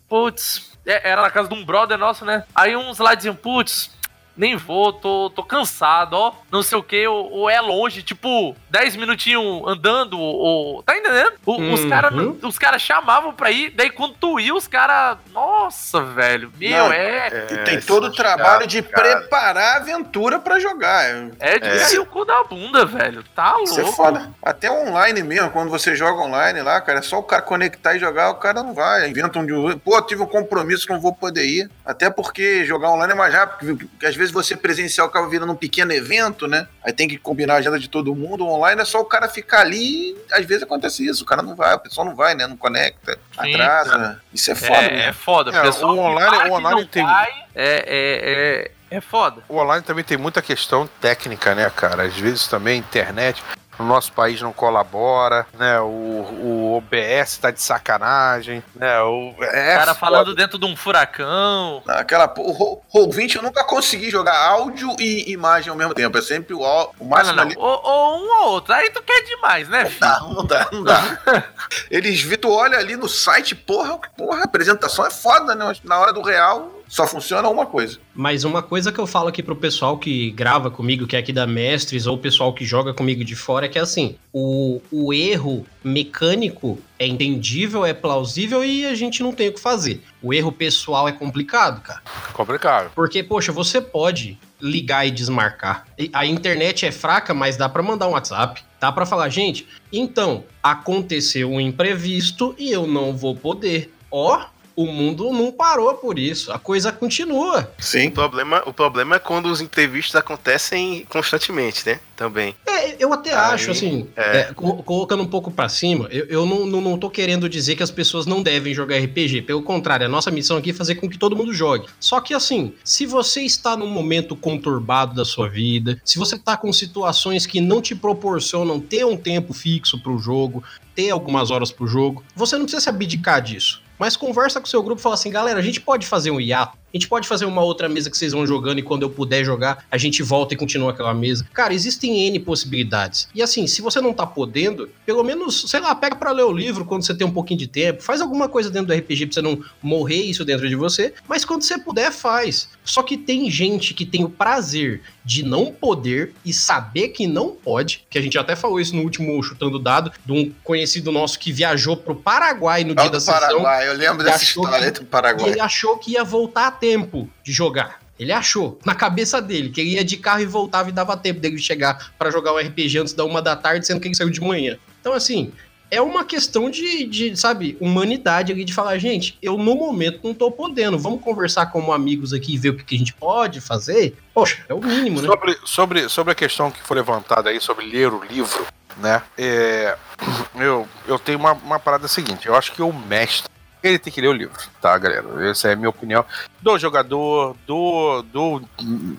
putz, 0.09 0.73
é- 0.87 1.11
era 1.11 1.23
na 1.23 1.31
casa 1.31 1.49
de 1.49 1.55
um 1.55 1.65
brother 1.65 1.99
nosso, 1.99 2.25
né? 2.25 2.45
Aí 2.55 2.75
uns 2.75 2.99
lá 2.99 3.15
diziam, 3.15 3.35
putz, 3.35 3.91
nem 4.37 4.57
vou, 4.57 4.93
tô, 4.93 5.31
tô 5.35 5.43
cansado, 5.43 6.15
ó. 6.15 6.33
Não 6.51 6.63
sei 6.63 6.79
o 6.79 6.83
que, 6.83 7.07
ou, 7.07 7.31
ou 7.31 7.51
é 7.51 7.61
longe, 7.61 8.03
tipo, 8.03 8.55
10 8.71 8.97
minutinhos 8.97 9.63
andando, 9.67 10.19
ou. 10.19 10.83
Tá 10.83 10.97
entendendo? 10.97 11.33
O- 11.47 11.73
Os 11.73 11.81
Uhum. 11.81 11.89
caras 11.89 12.13
os 12.43 12.59
cara 12.59 12.79
chamavam 12.79 13.33
pra 13.33 13.51
ir, 13.51 13.71
daí 13.71 13.91
quando 13.91 14.15
tu 14.15 14.39
ia, 14.41 14.55
os 14.55 14.67
caras. 14.67 15.19
Nossa, 15.33 16.03
velho. 16.03 16.53
Meu, 16.59 16.85
Não, 16.85 16.93
é. 16.93 17.29
E 17.51 17.55
É, 17.55 17.65
tem 17.65 17.81
todo 17.81 18.05
o 18.05 18.13
é 18.13 18.13
trabalho 18.15 18.67
de 18.67 18.83
cara. 18.83 19.19
preparar 19.19 19.75
a 19.75 19.77
aventura 19.77 20.39
pra 20.39 20.59
jogar. 20.59 21.05
É- 21.05 21.31
É 21.41 21.59
de 21.59 21.69
cair 21.79 21.99
o 21.99 22.07
cu 22.07 22.25
da 22.25 22.43
bunda, 22.45 22.85
velho. 22.85 23.23
Tá 23.35 23.53
louco. 23.53 23.65
Isso 23.65 23.81
é 23.81 23.85
foda. 23.93 24.31
Até 24.43 24.71
online 24.71 25.23
mesmo, 25.23 25.51
quando 25.51 25.71
você 25.71 25.95
joga 25.95 26.21
online 26.23 26.61
lá, 26.63 26.81
cara, 26.81 26.99
é 27.01 27.03
só 27.03 27.19
o 27.19 27.23
cara 27.23 27.43
conectar 27.43 27.95
e 27.95 27.99
jogar, 27.99 28.31
o 28.31 28.37
cara 28.37 28.63
não 28.63 28.73
vai. 28.75 29.09
Inventa 29.09 29.39
um 29.39 29.47
de. 29.47 29.77
Pô, 29.79 30.01
tive 30.03 30.23
um 30.23 30.27
compromisso, 30.27 30.87
não 30.89 31.01
vou 31.01 31.15
poder 31.15 31.45
ir. 31.45 31.71
Até 31.85 32.11
porque 32.11 32.65
jogar 32.65 32.91
online 32.91 33.13
é 33.13 33.17
mais 33.17 33.35
rápido, 33.35 33.77
porque 33.77 34.07
às 34.07 34.15
vezes 34.15 34.22
você 34.31 34.57
presencial 34.57 35.07
acaba 35.09 35.29
virando 35.29 35.53
um 35.53 35.57
pequeno 35.57 35.93
evento, 35.93 36.47
né? 36.47 36.69
Aí 36.85 36.93
tem 36.93 37.09
que 37.09 37.17
combinar 37.19 37.55
a 37.55 37.57
agenda 37.57 37.79
de 37.79 37.89
todo 37.89 38.15
mundo. 38.15 38.45
O 38.45 38.49
online 38.53 38.81
é 38.83 38.85
só 38.85 39.01
o 39.01 39.05
cara 39.05 39.29
ficar 39.29 39.61
ali 39.61 40.11
e 40.13 40.17
às 40.33 40.45
vezes 40.47 40.63
acontece 40.63 41.07
isso. 41.07 41.23
O 41.25 41.27
cara 41.27 41.43
não 41.43 41.55
vai, 41.57 41.75
o 41.75 41.81
pessoal 41.81 42.07
não 42.07 42.15
vai, 42.15 42.35
né? 42.35 42.47
Não 42.47 42.57
conecta, 42.57 43.19
Sim, 43.41 43.55
atrasa. 43.55 44.21
Isso 44.33 44.51
é 44.51 44.55
foda, 44.55 44.83
É, 44.83 44.91
né? 44.97 45.07
é 45.09 45.13
foda. 45.13 45.57
É, 45.57 45.63
pessoal 45.63 45.95
o 45.97 45.99
online- 45.99 46.51
o 46.51 46.53
online 46.55 46.85
tem- 46.87 47.07
é, 47.07 47.33
é, 47.55 48.71
é, 48.93 48.97
é 48.97 49.01
foda. 49.01 49.43
O 49.49 49.57
online 49.59 49.83
também 49.85 50.05
tem 50.05 50.17
muita 50.17 50.41
questão 50.43 50.89
técnica, 51.01 51.55
né, 51.55 51.71
cara? 51.71 52.05
Às 52.05 52.15
vezes 52.17 52.47
também 52.47 52.75
a 52.75 52.79
internet 52.79 53.43
no 53.83 53.89
nosso 53.89 54.13
país 54.13 54.41
não 54.41 54.53
colabora, 54.53 55.47
né? 55.59 55.81
O, 55.81 55.85
o 55.85 56.77
OBS 56.77 57.39
tá 57.39 57.51
de 57.51 57.61
sacanagem, 57.61 58.63
né? 58.75 59.01
O, 59.03 59.35
é 59.41 59.75
O 59.75 59.79
cara 59.79 59.87
foda. 59.87 59.95
falando 59.95 60.35
dentro 60.35 60.59
de 60.59 60.65
um 60.67 60.77
furacão. 60.77 61.83
Aquela, 61.87 62.33
o 62.39 62.51
Ro- 62.53 62.83
Roll20 62.95 63.37
eu 63.37 63.43
nunca 63.43 63.65
consegui 63.65 64.11
jogar 64.11 64.37
áudio 64.37 64.95
e 64.99 65.31
imagem 65.33 65.71
ao 65.71 65.77
mesmo 65.77 65.95
tempo. 65.95 66.17
É 66.19 66.23
sempre 66.23 66.55
o, 66.55 66.61
o 66.61 66.65
Não, 67.01 67.07
máximo 67.09 67.37
não, 67.37 67.43
ali. 67.43 67.55
não. 67.55 67.63
Ou, 67.63 67.81
ou 67.85 68.17
um 68.19 68.41
ou 68.43 68.49
outro. 68.53 68.73
Aí 68.73 68.91
tu 68.91 69.03
quer 69.03 69.23
demais, 69.23 69.69
né, 69.69 69.85
filho? 69.87 70.01
Não, 70.01 70.33
não 70.35 70.45
dá, 70.47 70.69
não 70.73 70.83
dá. 70.85 71.19
Eles 71.91 72.23
tu 72.41 72.51
olha 72.51 72.79
ali 72.79 72.97
no 72.97 73.09
site, 73.09 73.55
porra, 73.55 73.99
porra, 74.17 74.41
a 74.41 74.45
apresentação 74.45 75.07
é 75.07 75.11
foda, 75.11 75.55
né? 75.55 75.73
Na 75.85 75.99
hora 75.99 76.13
do 76.13 76.23
real, 76.23 76.73
só 76.93 77.07
funciona 77.07 77.49
uma 77.49 77.65
coisa. 77.65 77.99
Mas 78.15 78.45
uma 78.45 78.63
coisa 78.63 78.93
que 78.93 78.99
eu 78.99 79.07
falo 79.07 79.29
aqui 79.29 79.43
pro 79.43 79.57
pessoal 79.57 79.97
que 79.97 80.31
grava 80.33 80.71
comigo, 80.71 81.07
que 81.07 81.17
é 81.17 81.21
aqui 81.21 81.33
da 81.33 81.47
Mestres, 81.47 82.07
ou 82.07 82.17
o 82.17 82.19
pessoal 82.19 82.53
que 82.53 82.67
joga 82.67 82.93
comigo 82.93 83.25
de 83.25 83.35
fora, 83.35 83.65
é 83.65 83.69
que 83.71 83.79
assim, 83.79 84.17
o, 84.31 84.79
o 84.93 85.11
erro 85.11 85.65
mecânico 85.83 86.79
é 86.99 87.07
entendível, 87.07 87.87
é 87.87 87.95
plausível 87.95 88.63
e 88.63 88.85
a 88.85 88.95
gente 88.95 89.23
não 89.23 89.33
tem 89.33 89.49
o 89.49 89.55
que 89.55 89.59
fazer. 89.59 90.03
O 90.23 90.35
erro 90.35 90.53
pessoal 90.53 91.09
é 91.09 91.13
complicado, 91.13 91.81
cara. 91.81 92.03
complicado. 92.35 92.93
Porque, 92.95 93.23
poxa, 93.23 93.53
você 93.53 93.81
pode 93.81 94.39
ligar 94.61 95.07
e 95.07 95.11
desmarcar. 95.11 95.87
A 96.13 96.27
internet 96.27 96.85
é 96.85 96.93
fraca, 96.93 97.33
mas 97.33 97.57
dá 97.57 97.71
pra 97.71 97.83
mandar 97.83 98.07
um 98.07 98.13
WhatsApp. 98.13 98.63
Dá 98.79 98.93
pra 98.93 99.07
falar, 99.07 99.31
gente, 99.31 99.67
então, 99.91 100.45
aconteceu 100.63 101.51
um 101.51 101.59
imprevisto 101.59 102.55
e 102.59 102.71
eu 102.71 102.87
não 102.87 103.17
vou 103.17 103.35
poder. 103.35 103.91
Ó, 104.11 104.45
o 104.75 104.87
mundo 104.87 105.31
não 105.33 105.53
parou 105.53 105.95
por 105.95 106.19
isso. 106.19 106.51
A 106.53 106.59
coisa 106.59 106.91
continua. 106.93 107.71
O 107.79 107.83
Sim. 107.83 108.11
problema, 108.11 108.63
o 108.67 108.73
problema 108.73 109.17
é 109.17 109.19
quando 109.19 109.47
os 109.47 109.61
imprevistos 109.61 110.15
acontecem 110.17 111.07
constantemente, 111.09 111.87
né? 111.87 112.01
Também. 112.17 112.55
É, 112.67 112.97
eu 113.03 113.13
até 113.13 113.31
Aí, 113.31 113.55
acho, 113.55 113.71
assim, 113.73 114.09
é. 114.17 114.39
é, 114.39 114.45
co- 114.55 114.83
colocando 114.83 115.23
um 115.23 115.27
pouco 115.27 115.51
pra 115.51 115.69
cima, 115.69 116.07
eu, 116.11 116.25
eu 116.27 116.47
não, 116.47 116.65
não, 116.67 116.81
não 116.81 116.99
tô 116.99 117.11
querendo 117.11 117.49
dizer 117.49 117.75
que 117.75 117.83
as 117.83 117.91
pessoas 117.91 118.27
não 118.27 118.43
devem 118.43 118.73
jogar 118.73 118.97
RPG. 118.99 119.43
Pelo 119.43 119.63
contrário, 119.63 120.07
a 120.07 120.09
nossa 120.09 120.31
missão 120.31 120.57
aqui 120.57 120.71
é 120.71 120.75
fazer 120.75 120.95
com 120.97 121.09
que 121.11 121.19
todo 121.19 121.37
mundo 121.37 121.53
jogue. 121.53 121.87
Só 121.99 122.21
que, 122.21 122.33
assim, 122.33 122.73
se 122.85 123.05
você 123.07 123.43
está 123.43 123.77
num 123.77 123.89
momento 123.89 124.37
conturbado 124.37 125.15
da 125.15 125.25
sua 125.25 125.49
vida, 125.49 126.01
se 126.05 126.19
você 126.19 126.39
tá 126.39 126.57
com 126.57 126.73
situações 126.73 127.45
que 127.47 127.61
não 127.61 127.83
te 127.83 127.95
proporcionam 127.95 128.79
ter 128.81 129.05
um 129.05 129.17
tempo 129.17 129.53
fixo 129.53 129.99
pro 130.01 130.17
jogo, 130.19 130.63
ter 130.95 131.11
algumas 131.11 131.51
horas 131.51 131.73
pro 131.73 131.87
jogo, 131.87 132.23
você 132.37 132.55
não 132.57 132.65
precisa 132.65 132.83
se 132.83 132.89
abdicar 132.89 133.41
disso. 133.43 133.82
Mas 133.99 134.17
conversa 134.17 134.61
com 134.61 134.67
o 134.67 134.71
seu 134.71 134.83
grupo 134.83 135.01
e 135.01 135.03
fala 135.03 135.15
assim, 135.15 135.31
galera, 135.31 135.59
a 135.59 135.63
gente 135.63 135.81
pode 135.81 136.07
fazer 136.07 136.31
um 136.31 136.41
hiato, 136.41 136.77
a 136.93 136.97
gente 136.97 137.09
pode 137.09 137.27
fazer 137.27 137.45
uma 137.45 137.63
outra 137.63 137.89
mesa 137.89 138.11
que 138.11 138.17
vocês 138.17 138.33
vão 138.33 138.47
jogando 138.47 138.79
e 138.79 138.83
quando 138.83 139.03
eu 139.03 139.11
puder 139.11 139.45
jogar, 139.45 139.85
a 139.91 139.97
gente 139.97 140.23
volta 140.23 140.55
e 140.55 140.57
continua 140.57 140.91
aquela 140.91 141.15
mesa. 141.15 141.47
Cara, 141.53 141.73
existem 141.73 142.27
N 142.27 142.39
possibilidades. 142.41 143.29
E 143.35 143.43
assim, 143.43 143.67
se 143.67 143.81
você 143.83 144.01
não 144.01 144.13
tá 144.13 144.27
podendo, 144.27 144.89
pelo 145.07 145.23
menos, 145.23 145.65
sei 145.69 145.81
lá, 145.81 145.95
pega 145.95 146.17
pra 146.17 146.33
ler 146.33 146.45
o 146.45 146.53
livro 146.53 146.85
quando 146.85 147.05
você 147.05 147.15
tem 147.15 147.27
um 147.27 147.31
pouquinho 147.33 147.59
de 147.61 147.67
tempo, 147.67 148.03
faz 148.03 148.21
alguma 148.21 148.49
coisa 148.49 148.71
dentro 148.71 148.89
do 148.89 148.95
RPG 148.95 149.27
pra 149.27 149.35
você 149.35 149.43
não 149.43 149.63
morrer 149.83 150.23
isso 150.23 150.45
dentro 150.45 150.69
de 150.69 150.75
você, 150.77 151.15
mas 151.29 151.45
quando 151.45 151.63
você 151.63 151.79
puder, 151.79 152.13
faz. 152.13 152.69
Só 152.85 153.03
que 153.03 153.17
tem 153.17 153.51
gente 153.51 153.95
que 153.95 154.05
tem 154.05 154.25
o 154.25 154.29
prazer 154.29 155.03
de 155.25 155.43
não 155.45 155.73
poder 155.73 156.35
e 156.45 156.53
saber 156.53 157.09
que 157.09 157.27
não 157.27 157.51
pode, 157.51 158.05
que 158.11 158.19
a 158.19 158.21
gente 158.23 158.37
até 158.39 158.57
falou 158.57 158.81
isso 158.81 158.95
no 158.97 159.03
último 159.03 159.41
chutando 159.43 159.79
dado, 159.79 160.13
de 160.25 160.33
um 160.33 160.53
conhecido 160.65 161.13
nosso 161.13 161.39
que 161.39 161.53
viajou 161.53 161.97
pro 161.97 162.15
Paraguai 162.15 162.83
no 162.85 162.95
dia 162.95 163.05
da 163.09 163.19
do 163.19 163.21
sessão. 163.21 163.41
Paraguai, 163.41 163.89
eu 163.89 163.95
lembro 163.95 164.25
dessa 164.25 164.43
história 164.45 164.91
que- 164.91 164.99
do 165.01 165.05
E 165.05 165.07
Paraguai. 165.07 165.51
ele 165.51 165.61
achou 165.61 165.97
que 165.97 166.13
ia 166.13 166.25
voltar 166.25 166.67
tempo 166.83 167.31
de 167.45 167.53
jogar. 167.53 168.01
Ele 168.19 168.33
achou, 168.33 168.77
na 168.85 168.93
cabeça 168.93 169.41
dele, 169.41 169.71
que 169.71 169.81
ele 169.81 169.91
ia 169.91 170.05
de 170.05 170.17
carro 170.17 170.41
e 170.41 170.47
voltava 170.47 170.89
e 170.89 170.93
dava 170.93 171.17
tempo 171.17 171.39
dele 171.39 171.57
chegar 171.59 172.13
pra 172.19 172.29
jogar 172.29 172.53
o 172.53 172.59
RPG 172.59 172.99
antes 172.99 173.13
da 173.13 173.25
uma 173.25 173.41
da 173.41 173.55
tarde, 173.55 173.87
sendo 173.87 174.01
que 174.01 174.09
ele 174.09 174.17
saiu 174.17 174.31
de 174.31 174.41
manhã. 174.41 174.77
Então, 175.01 175.13
assim, 175.13 175.53
é 175.93 176.01
uma 176.03 176.25
questão 176.25 176.69
de, 176.69 177.05
de, 177.05 177.37
sabe, 177.37 177.77
humanidade 177.81 178.51
ali, 178.51 178.65
de 178.65 178.75
falar, 178.75 178.99
gente, 178.99 179.39
eu 179.41 179.57
no 179.57 179.77
momento 179.77 180.21
não 180.25 180.35
tô 180.35 180.51
podendo, 180.51 180.99
vamos 180.99 181.23
conversar 181.23 181.67
como 181.67 181.93
amigos 181.93 182.33
aqui 182.33 182.55
e 182.55 182.59
ver 182.59 182.71
o 182.71 182.77
que, 182.77 182.85
que 182.85 182.95
a 182.97 182.99
gente 182.99 183.15
pode 183.15 183.61
fazer? 183.61 184.17
Poxa, 184.35 184.65
é 184.69 184.75
o 184.75 184.81
mínimo, 184.81 185.23
né? 185.23 185.29
Sobre, 185.29 185.59
sobre, 185.65 186.09
sobre 186.09 186.33
a 186.33 186.35
questão 186.35 186.71
que 186.71 186.83
foi 186.83 186.97
levantada 186.97 187.51
aí 187.51 187.61
sobre 187.61 187.85
ler 187.87 188.13
o 188.13 188.25
livro, 188.25 188.67
né? 188.97 189.23
É, 189.39 189.97
eu, 190.59 190.89
eu 191.07 191.19
tenho 191.19 191.39
uma, 191.39 191.53
uma 191.53 191.79
parada 191.79 192.09
seguinte: 192.09 192.49
eu 192.49 192.57
acho 192.57 192.73
que 192.73 192.83
o 192.83 192.93
mestre. 192.93 193.53
Ele 193.83 193.99
tem 193.99 194.13
que 194.13 194.21
ler 194.21 194.29
o 194.29 194.33
livro, 194.33 194.57
tá, 194.81 194.97
galera? 194.97 195.27
Essa 195.51 195.69
é 195.69 195.73
a 195.73 195.77
minha 195.77 195.89
opinião. 195.89 196.25
Do 196.61 196.79
jogador, 196.79 197.57
do, 197.67 198.23
do 198.23 198.63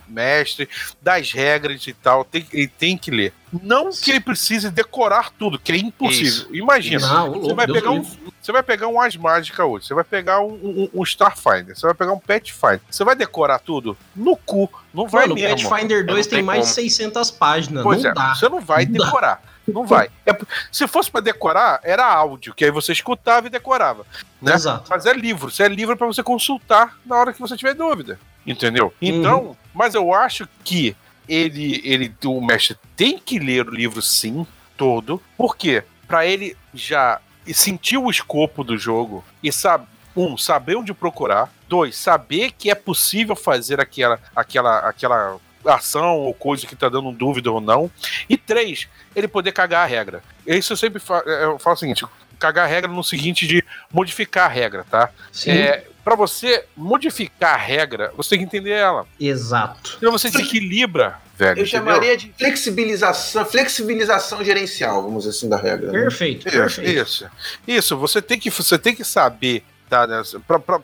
mestre, 0.08 0.68
das 1.02 1.30
regras 1.32 1.86
e 1.86 1.92
tal. 1.92 2.24
Tem, 2.24 2.46
ele 2.52 2.68
tem 2.68 2.96
que 2.96 3.10
ler. 3.10 3.32
Não 3.62 3.90
que 3.90 4.10
ele 4.10 4.20
precise 4.20 4.70
decorar 4.70 5.30
tudo, 5.38 5.58
que 5.58 5.70
é 5.70 5.76
impossível. 5.76 6.26
Isso. 6.26 6.48
Imagina. 6.56 7.06
Não, 7.06 7.32
Você 7.32 7.38
louco, 7.38 7.54
vai, 7.54 7.66
Deus 7.66 7.78
pegar 7.78 7.90
um, 7.90 8.02
você 8.40 8.52
vai 8.52 8.62
pegar 8.62 8.88
um 8.88 9.00
As 9.00 9.16
Mágica 9.16 9.64
hoje, 9.64 9.86
você 9.86 9.94
vai 9.94 10.02
pegar 10.02 10.40
um, 10.40 10.52
um, 10.54 10.88
um 10.94 11.02
Starfinder, 11.04 11.76
você 11.76 11.86
vai 11.86 11.94
pegar 11.94 12.12
um 12.12 12.18
Pathfinder. 12.18 12.80
Você 12.90 13.04
vai 13.04 13.14
decorar 13.14 13.58
tudo? 13.60 13.96
No 14.16 14.36
cu. 14.36 14.68
Não 14.92 15.06
vai 15.06 15.22
Mano, 15.22 15.34
o 15.34 15.36
mesmo. 15.36 15.68
Pathfinder 15.68 16.04
2 16.06 16.08
Não 16.26 16.30
tem 16.30 16.38
tem 16.38 16.42
mais 16.42 16.60
de 16.60 16.74
como. 16.74 16.74
600 16.74 17.30
páginas, 17.32 17.82
Pois 17.82 18.02
não 18.02 18.10
é, 18.10 18.14
dá. 18.14 18.34
você 18.34 18.48
não 18.48 18.60
vai 18.60 18.86
Não 18.86 18.92
dá. 19.20 19.38
Não 19.66 19.86
vai. 19.86 20.08
É- 20.26 20.36
se 20.70 20.86
fosse 20.86 21.10
pra 21.10 21.20
decorar, 21.20 21.80
era 21.82 22.04
áudio, 22.04 22.54
que 22.54 22.64
aí 22.64 22.70
você 22.70 22.92
escutava 22.92 23.46
e 23.46 23.50
decorava. 23.50 24.06
Né? 24.40 24.54
Exato. 24.54 24.86
Mas 24.90 25.06
é 25.06 25.12
livro. 25.12 25.48
Isso 25.48 25.62
é 25.62 25.68
livro 25.68 25.96
pra 25.96 26.06
você 26.06 26.22
consultar 26.22 26.98
na 27.04 27.16
hora 27.16 27.32
que 27.32 27.40
você 27.40 27.56
tiver 27.56 27.74
dúvida. 27.74 28.18
Entendeu? 28.46 28.92
Então, 29.00 29.56
mas 29.72 29.94
eu 29.94 30.12
acho 30.12 30.46
que 30.62 30.94
ele, 31.26 31.80
ele, 31.84 32.14
o 32.24 32.40
mestre 32.40 32.76
tem 32.94 33.18
que 33.18 33.38
ler 33.38 33.66
o 33.66 33.74
livro 33.74 34.02
sim, 34.02 34.46
todo. 34.76 35.20
Por 35.36 35.56
quê? 35.56 35.82
Pra 36.06 36.26
ele 36.26 36.56
já 36.74 37.20
sentir 37.52 37.96
o 37.96 38.10
escopo 38.10 38.62
do 38.62 38.76
jogo 38.76 39.24
e 39.42 39.50
saber. 39.52 39.94
Um, 40.16 40.36
saber 40.38 40.76
onde 40.76 40.94
procurar. 40.94 41.52
Dois, 41.68 41.96
saber 41.96 42.52
que 42.52 42.70
é 42.70 42.74
possível 42.76 43.34
fazer 43.34 43.80
aquela, 43.80 44.20
aquela, 44.36 44.78
aquela 44.78 45.40
ação 45.66 46.16
ou 46.18 46.34
coisa 46.34 46.66
que 46.66 46.76
tá 46.76 46.88
dando 46.88 47.10
dúvida 47.12 47.50
ou 47.50 47.60
não. 47.60 47.90
E 48.28 48.36
três, 48.36 48.88
ele 49.14 49.28
poder 49.28 49.52
cagar 49.52 49.84
a 49.84 49.86
regra. 49.86 50.22
Isso 50.46 50.72
eu 50.72 50.76
sempre 50.76 51.00
fa 51.00 51.18
eu 51.26 51.58
falo 51.58 51.74
o 51.76 51.78
seguinte: 51.78 52.04
cagar 52.38 52.64
a 52.64 52.68
regra 52.68 52.90
no 52.90 53.02
seguinte 53.04 53.46
de 53.46 53.64
modificar 53.92 54.46
a 54.46 54.52
regra, 54.52 54.84
tá? 54.90 55.10
Sim, 55.32 55.50
É, 55.52 55.84
para 56.04 56.14
você 56.16 56.64
modificar 56.76 57.54
a 57.54 57.56
regra, 57.56 58.12
você 58.16 58.30
tem 58.30 58.38
que 58.40 58.44
entender 58.44 58.72
ela. 58.72 59.06
exato. 59.18 59.94
Então 59.96 60.12
você 60.12 60.28
desequilibra, 60.30 61.18
velho. 61.36 61.58
Eu 61.60 61.62
entendeu? 61.64 61.66
chamaria 61.66 62.16
de 62.16 62.30
flexibilização, 62.38 63.44
flexibilização 63.46 64.44
gerencial, 64.44 65.02
vamos 65.02 65.24
dizer 65.24 65.36
assim, 65.36 65.48
da 65.48 65.56
regra. 65.56 65.90
né? 65.90 66.00
Perfeito, 66.00 66.46
Isso, 66.48 66.56
perfeito. 66.58 66.90
isso. 67.08 67.26
Isso, 67.66 67.96
você 67.96 68.20
tem 68.20 68.38
que, 68.38 68.50
você 68.50 68.76
tem 68.78 68.94
que 68.94 69.02
saber, 69.04 69.64
tá? 69.88 70.06
Né? 70.06 70.22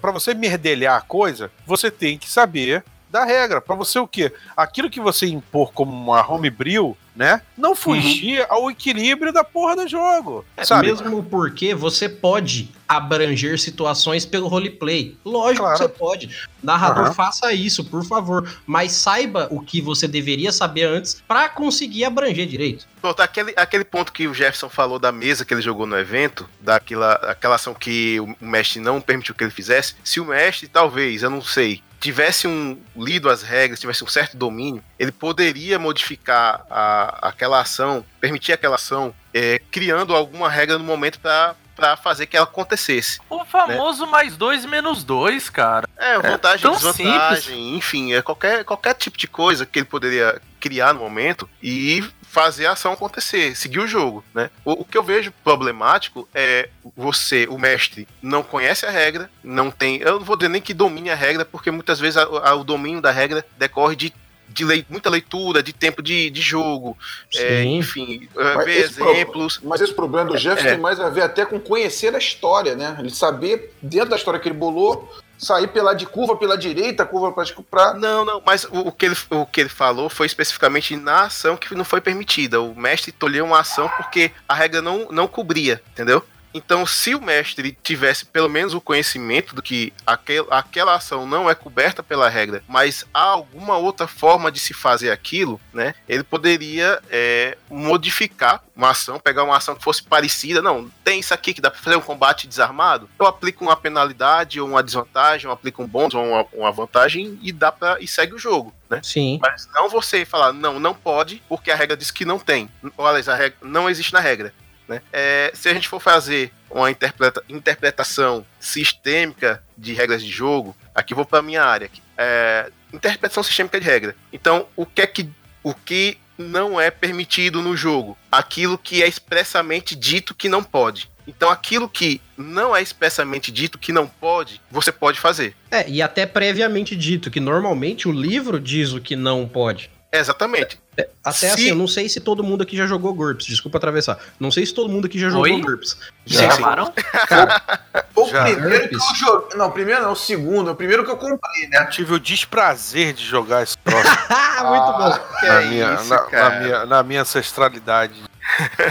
Pra 0.01 0.11
você 0.11 0.33
merdelhar 0.33 0.97
a 0.97 1.01
coisa, 1.03 1.51
você 1.67 1.91
tem 1.91 2.17
que 2.17 2.31
saber 2.31 2.83
da 3.11 3.25
regra. 3.25 3.61
Pra 3.61 3.75
você 3.75 3.99
o 3.99 4.07
quê? 4.07 4.33
Aquilo 4.57 4.89
que 4.91 5.01
você 5.01 5.27
impor 5.27 5.73
como 5.73 5.93
uma 5.93 6.27
homebrew, 6.31 6.97
né? 7.15 7.43
Não 7.57 7.75
fugir 7.75 8.47
ao 8.49 8.71
equilíbrio 8.71 9.33
da 9.33 9.43
porra 9.45 9.77
do 9.77 9.89
jogo. 9.89 10.45
É, 10.57 10.65
sabe? 10.65 10.87
Mesmo 10.87 11.23
porque 11.25 11.75
você 11.75 12.09
pode 12.09 12.71
abranger 12.89 13.59
situações 13.59 14.25
pelo 14.25 14.49
roleplay. 14.49 15.17
Lógico 15.25 15.63
Claro. 15.65 15.77
que 15.79 15.83
você 15.85 15.89
pode. 15.89 16.49
Narrador, 16.63 17.07
Aham. 17.07 17.15
faça 17.15 17.53
isso, 17.53 17.85
por 17.85 18.05
favor. 18.05 18.49
Mas 18.67 18.93
saiba 18.93 19.49
o 19.51 19.61
que 19.61 19.81
você 19.81 20.07
deveria 20.09 20.51
saber 20.53 20.85
antes 20.85 21.23
pra 21.27 21.49
conseguir 21.49 22.05
abranger 22.05 22.47
direito. 22.47 22.87
Pronto, 23.01 23.21
aquele, 23.21 23.53
aquele 23.57 23.85
ponto 23.85 24.13
que 24.13 24.27
o 24.29 24.35
Jefferson 24.35 24.69
falou 24.69 24.99
da 24.99 25.11
mesa 25.13 25.45
que 25.45 25.53
ele 25.55 25.63
jogou 25.63 25.87
no 25.87 25.99
evento, 25.99 26.49
daquela 26.61 27.13
aquela 27.15 27.55
ação 27.57 27.75
que 27.75 28.19
o 28.21 28.35
mestre 28.41 28.81
não 28.81 29.01
permitiu 29.01 29.35
que 29.35 29.43
ele 29.45 29.51
fizesse, 29.51 29.95
se 30.05 30.21
o 30.21 30.25
mestre, 30.25 30.69
talvez, 30.69 31.23
eu 31.23 31.31
não 31.31 31.41
sei, 31.43 31.83
tivesse 32.01 32.49
um 32.49 32.81
lido 32.97 33.29
as 33.29 33.43
regras, 33.43 33.79
tivesse 33.79 34.03
um 34.03 34.09
certo 34.09 34.37
domínio, 34.37 34.83
ele 34.99 35.13
poderia 35.13 35.79
modificar 35.79 36.65
a, 36.71 37.29
aquela 37.29 37.61
ação, 37.61 38.05
permitir 38.19 38.53
aquela 38.53 38.77
ação, 38.77 39.15
é, 39.35 39.61
criando 39.71 40.17
alguma 40.17 40.49
regra 40.49 40.79
no 40.79 40.85
momento 40.85 41.21
para 41.21 41.55
para 41.81 41.97
fazer 41.97 42.27
que 42.27 42.37
ela 42.37 42.45
acontecesse. 42.45 43.19
O 43.31 43.43
famoso 43.43 44.07
mais 44.07 44.37
dois 44.37 44.67
menos 44.67 45.03
dois, 45.03 45.49
cara. 45.49 45.89
É, 45.97 46.19
vantagem, 46.19 46.61
tão 46.61 46.73
desvantagem, 46.73 47.75
enfim, 47.75 48.13
é 48.13 48.21
qualquer, 48.21 48.65
qualquer 48.65 48.93
tipo 48.93 49.17
de 49.17 49.27
coisa 49.27 49.65
que 49.65 49.79
ele 49.79 49.87
poderia 49.87 50.43
criar 50.61 50.93
no 50.93 51.01
momento 51.01 51.49
e 51.63 52.05
fazer 52.31 52.67
a 52.67 52.73
ação 52.73 52.93
acontecer, 52.93 53.57
seguir 53.57 53.81
o 53.81 53.89
jogo, 53.89 54.25
né? 54.33 54.51
O, 54.65 54.83
o, 54.83 54.85
que 54.85 54.97
eu 54.97 55.03
vejo 55.03 55.33
problemático 55.43 56.29
é 56.33 56.69
você, 56.97 57.45
o 57.51 57.59
mestre, 57.59 58.07
não 58.23 58.41
conhece 58.41 58.87
a 58.87 58.91
regra, 58.91 59.29
não 59.43 59.69
tem. 59.69 59.97
Eu 59.97 60.21
não 60.21 60.25
vou 60.25 60.37
dizer 60.37 60.49
nem 60.49 60.63
que 60.63 60.73
domine 60.73 61.11
a 61.11 61.15
regra, 61.17 61.45
porque 61.45 61.73
muitas 61.73 61.99
vezes 61.99 62.17
a, 62.17 62.23
a, 62.23 62.55
o 62.55 62.63
domínio 62.63 63.01
da 63.01 63.11
regra 63.11 63.45
decorre 63.59 63.97
de 63.97 64.15
de 64.53 64.65
lei, 64.65 64.85
muita 64.89 65.09
leitura, 65.09 65.63
de 65.63 65.73
tempo 65.73 66.03
de, 66.03 66.29
de 66.29 66.41
jogo, 66.41 66.99
é, 67.37 67.63
enfim, 67.63 68.29
é, 68.37 68.55
mas 68.55 68.65
ver 68.65 68.79
exemplos. 68.79 69.59
Pro, 69.59 69.69
mas 69.69 69.81
esse 69.81 69.95
problema 69.95 70.29
do 70.29 70.37
Jeff 70.37 70.61
é. 70.67 70.73
tem 70.73 70.81
mais 70.81 70.99
a 70.99 71.09
ver 71.09 71.23
até 71.23 71.47
com 71.47 71.61
conhecer 71.61 72.13
a 72.17 72.19
história, 72.19 72.75
né? 72.75 72.97
Ele 72.99 73.11
saber, 73.11 73.73
dentro 73.81 74.11
da 74.11 74.17
história 74.17 74.41
que 74.41 74.49
ele 74.49 74.59
bolou, 74.59 75.09
sair 75.41 75.69
pela 75.69 75.95
de 75.95 76.07
curva 76.07 76.37
pela 76.37 76.57
direita, 76.57 77.07
curva 77.07 77.33
para 77.71 77.95
Não, 77.95 78.25
não, 78.25 78.43
mas 78.45 78.65
o, 78.65 78.89
o, 78.89 78.93
que 78.93 79.07
ele, 79.07 79.17
o 79.31 79.47
que 79.47 79.61
ele 79.61 79.71
falou 79.71 80.11
foi 80.11 80.27
especificamente 80.27 80.97
na 80.97 81.23
ação 81.23 81.57
que 81.57 81.75
não 81.75 81.85
foi 81.85 82.01
permitida. 82.01 82.61
O 82.61 82.75
mestre 82.79 83.11
tolheu 83.11 83.47
uma 83.47 83.61
ação 83.61 83.89
porque 83.97 84.31
a 84.47 84.55
regra 84.55 84.83
não, 84.83 85.09
não 85.11 85.27
cobria, 85.27 85.83
entendeu? 85.93 86.23
Então, 86.53 86.85
se 86.85 87.15
o 87.15 87.21
mestre 87.21 87.77
tivesse 87.83 88.25
pelo 88.25 88.49
menos 88.49 88.75
o 88.75 88.81
conhecimento 88.81 89.55
do 89.55 89.63
que 89.63 89.93
aquel, 90.07 90.47
aquela 90.51 90.95
ação 90.95 91.27
não 91.27 91.49
é 91.49 91.55
coberta 91.55 92.03
pela 92.03 92.29
regra, 92.29 92.63
mas 92.69 93.07
há 93.15 93.23
alguma 93.23 93.77
outra 93.77 94.07
forma 94.07 94.51
de 94.51 94.59
se 94.59 94.75
fazer 94.75 95.11
aquilo, 95.11 95.61
né? 95.73 95.95
Ele 96.09 96.25
poderia 96.25 97.01
é, 97.09 97.57
modificar 97.71 98.63
uma 98.75 98.91
ação, 98.91 99.21
pegar 99.21 99.45
uma 99.45 99.57
ação 99.57 99.75
que 99.75 99.85
fosse 99.85 100.03
parecida. 100.03 100.63
Não, 100.63 100.91
tem 101.05 101.21
isso 101.21 101.35
aqui 101.35 101.53
que 101.53 101.61
dá 101.61 101.71
para 101.71 101.81
fazer 101.81 101.97
um 101.97 102.01
combate 102.01 102.49
desarmado. 102.49 103.09
Eu 103.19 103.27
aplico 103.27 103.65
uma 103.65 103.77
penalidade 103.77 104.61
ou 104.61 104.69
uma 104.69 104.83
desvantagem, 104.83 105.47
eu 105.47 105.53
aplico 105.53 105.83
um 105.83 105.87
bônus 105.87 106.15
ou 106.15 106.25
uma, 106.25 106.47
uma 106.53 106.73
vantagem 106.73 107.39
e 107.43 107.53
dá 107.53 107.71
para 107.71 108.01
e 108.01 108.09
segue 108.09 108.35
o 108.35 108.39
jogo. 108.39 108.75
Né? 108.89 109.01
Sim. 109.05 109.39
Mas 109.41 109.69
não 109.73 109.89
você 109.89 110.25
falar, 110.25 110.53
não, 110.53 110.81
não 110.81 110.95
pode, 110.95 111.43
porque 111.49 111.71
a 111.71 111.77
regra 111.77 111.97
diz 111.97 112.11
que 112.11 112.25
não 112.25 112.39
tem. 112.39 112.69
Olha, 112.99 113.23
a 113.31 113.37
regra 113.37 113.59
não 113.63 113.89
existe 113.89 114.13
na 114.13 114.19
regra. 114.21 114.53
Né? 114.91 115.01
É, 115.13 115.53
se 115.55 115.69
a 115.69 115.73
gente 115.73 115.87
for 115.87 116.01
fazer 116.01 116.51
uma 116.69 116.91
interpreta 116.91 117.45
interpretação 117.49 118.45
sistêmica 118.59 119.63
de 119.79 119.93
regras 119.93 120.21
de 120.21 120.29
jogo, 120.29 120.77
aqui 120.93 121.15
vou 121.15 121.25
para 121.25 121.41
minha 121.41 121.63
área. 121.63 121.89
É, 122.19 122.69
interpretação 122.93 123.41
sistêmica 123.45 123.79
de 123.79 123.87
regra. 123.87 124.17
Então, 124.33 124.67
o 124.75 124.85
que 124.85 125.01
é 125.01 125.07
que 125.07 125.29
o 125.63 125.73
que 125.73 126.19
não 126.37 126.81
é 126.81 126.91
permitido 126.91 127.63
no 127.63 127.77
jogo? 127.77 128.19
Aquilo 128.33 128.77
que 128.77 129.01
é 129.01 129.07
expressamente 129.07 129.95
dito 129.95 130.35
que 130.35 130.49
não 130.49 130.65
pode. 130.65 131.09
Então, 131.25 131.51
aquilo 131.51 131.89
que 131.89 132.21
não 132.37 132.75
é 132.75 132.83
expressamente 132.83 133.53
dito 133.53 133.79
que 133.79 133.93
não 133.93 134.09
pode, 134.09 134.61
você 134.69 134.91
pode 134.91 135.21
fazer. 135.21 135.55
É, 135.71 135.89
e 135.89 136.03
até 136.03 136.27
previamente 136.27 136.97
dito, 136.97 137.31
que 137.31 137.39
normalmente 137.39 138.09
o 138.09 138.13
livro 138.13 138.59
diz 138.59 138.93
o 138.93 139.01
que 139.01 139.15
não 139.15 139.47
pode. 139.47 139.89
Exatamente. 140.13 140.81
É, 140.97 141.09
até 141.23 141.39
se... 141.39 141.47
assim, 141.47 141.69
eu 141.69 141.77
não 141.77 141.87
sei 141.87 142.09
se 142.09 142.19
todo 142.19 142.43
mundo 142.43 142.63
aqui 142.63 142.77
já 142.77 142.85
jogou 142.85 143.15
GURPS, 143.15 143.47
desculpa 143.47 143.79
atravessar. 143.79 144.19
Não 144.41 144.51
sei 144.51 144.67
se 144.67 144.75
todo 144.75 144.89
mundo 144.89 145.07
aqui 145.07 145.19
já 145.19 145.31
jogou 145.31 145.45
Oi? 145.45 145.61
GURPS. 145.61 145.97
Já? 146.27 146.49
Cara, 146.59 146.85
o 148.17 148.27
já. 148.27 148.43
primeiro 148.43 148.89
que 148.89 148.97
eu 148.97 149.01
joguei. 149.17 149.57
Não, 149.57 149.69
o 149.69 149.71
primeiro 149.71 150.03
não, 150.03 150.13
o 150.13 150.17
segundo. 150.17 150.71
É 150.71 150.73
o 150.73 150.77
primeiro 150.77 151.05
que 151.05 151.11
eu 151.11 151.17
comprei, 151.17 151.69
né? 151.69 151.83
Eu 151.83 151.91
tive 151.91 152.15
o 152.15 152.19
desprazer 152.19 153.13
de 153.13 153.25
jogar 153.25 153.63
esse 153.63 153.79
troço. 153.79 154.03
Muito 154.67 154.93
bom. 154.93 155.19
Na, 155.43 155.63
é 155.63 155.65
minha, 155.67 155.95
isso, 155.95 156.09
na, 156.09 156.31
na, 156.31 156.61
minha, 156.61 156.87
na 156.87 157.03
minha 157.05 157.23
ancestralidade. 157.23 158.21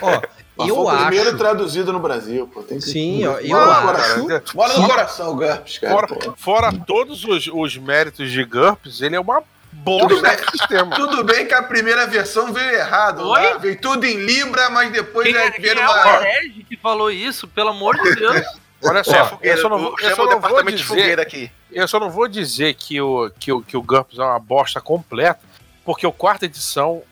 Ó, 0.01 0.21
eu 0.65 0.75
foi 0.75 0.87
acho. 0.87 1.03
o 1.03 1.07
primeiro 1.07 1.37
traduzido 1.37 1.91
no 1.91 1.99
Brasil, 1.99 2.47
pô. 2.47 2.63
Tem 2.63 2.79
que... 2.79 2.85
Sim, 2.85 3.27
ó, 3.27 3.39
eu 3.39 3.49
Mora 3.49 3.97
acho. 3.99 4.25
Cara, 4.25 4.43
Mora 4.55 4.77
no 4.77 4.87
coração, 4.87 5.35
GURPS, 5.35 5.77
cara. 5.79 5.93
Fora, 6.07 6.33
fora 6.37 6.73
todos 6.87 7.25
os, 7.25 7.49
os 7.53 7.77
méritos 7.77 8.31
de 8.31 8.41
GURPS, 8.45 9.01
ele 9.01 9.17
é 9.17 9.19
uma 9.19 9.43
bom 9.71 10.07
tudo 10.07 10.21
bem, 10.21 10.37
sistema. 10.51 10.95
Tudo 10.95 11.23
bem 11.23 11.47
que 11.47 11.53
a 11.53 11.63
primeira 11.63 12.07
versão 12.07 12.53
veio 12.53 12.71
errado. 12.71 13.23
Lá, 13.23 13.57
veio 13.57 13.79
tudo 13.79 14.05
em 14.05 14.17
Libra, 14.25 14.69
mas 14.69 14.91
depois 14.91 15.27
quem, 15.27 15.35
é, 15.35 15.51
quem 15.51 15.73
uma. 15.73 16.27
É 16.27 16.41
o 16.47 16.65
que 16.65 16.77
falou 16.77 17.11
isso, 17.11 17.47
pelo 17.47 17.69
amor 17.69 17.95
de 18.01 18.15
Deus. 18.15 18.45
Olha 18.81 19.03
só, 19.03 19.25
fogueira, 19.25 19.57
eu 19.57 19.61
só 19.61 19.69
não, 19.69 19.77
vou, 19.77 19.95
eu 19.99 20.15
só 20.15 20.25
não 20.25 20.39
vou 20.39 20.63
dizer 20.63 21.19
aqui. 21.19 21.51
Eu 21.71 21.87
só 21.87 21.99
não 21.99 22.09
vou 22.09 22.27
dizer 22.27 22.73
que 22.75 23.01
o, 23.01 23.29
que 23.37 23.51
o, 23.51 23.61
que 23.61 23.75
o 23.75 23.81
GURPS 23.81 24.17
é 24.17 24.23
uma 24.23 24.39
bosta 24.39 24.79
completa, 24.79 25.41
porque 25.83 26.07
o 26.07 26.13
quarta 26.13 26.45
edição 26.45 27.03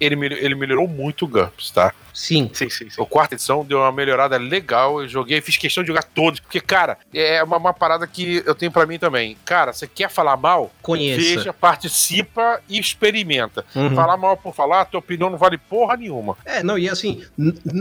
ele, 0.00 0.16
ele 0.34 0.54
melhorou 0.54 0.88
muito 0.88 1.24
o 1.24 1.28
GURPS, 1.28 1.70
tá? 1.70 1.92
Sim. 2.16 2.50
Sim, 2.54 2.70
sim, 2.70 2.88
sim. 2.88 3.00
O 3.00 3.04
quarta 3.04 3.34
edição 3.34 3.62
deu 3.62 3.78
uma 3.78 3.92
melhorada 3.92 4.38
legal. 4.38 5.02
Eu 5.02 5.08
joguei, 5.08 5.40
fiz 5.42 5.58
questão 5.58 5.84
de 5.84 5.88
jogar 5.88 6.02
todos. 6.02 6.40
Porque, 6.40 6.60
cara, 6.60 6.96
é 7.12 7.42
uma, 7.44 7.58
uma 7.58 7.74
parada 7.74 8.06
que 8.06 8.42
eu 8.46 8.54
tenho 8.54 8.72
para 8.72 8.86
mim 8.86 8.98
também. 8.98 9.36
Cara, 9.44 9.74
você 9.74 9.86
quer 9.86 10.08
falar 10.08 10.34
mal? 10.36 10.72
Conheça. 10.80 11.20
Veja, 11.20 11.52
participa 11.52 12.62
e 12.68 12.78
experimenta. 12.78 13.66
Uhum. 13.74 13.94
Falar 13.94 14.16
mal 14.16 14.34
por 14.34 14.54
falar, 14.54 14.86
tua 14.86 15.00
opinião 15.00 15.28
não 15.28 15.36
vale 15.36 15.58
porra 15.58 15.94
nenhuma. 15.96 16.38
É, 16.46 16.62
não, 16.62 16.78
e 16.78 16.88
assim, 16.88 17.22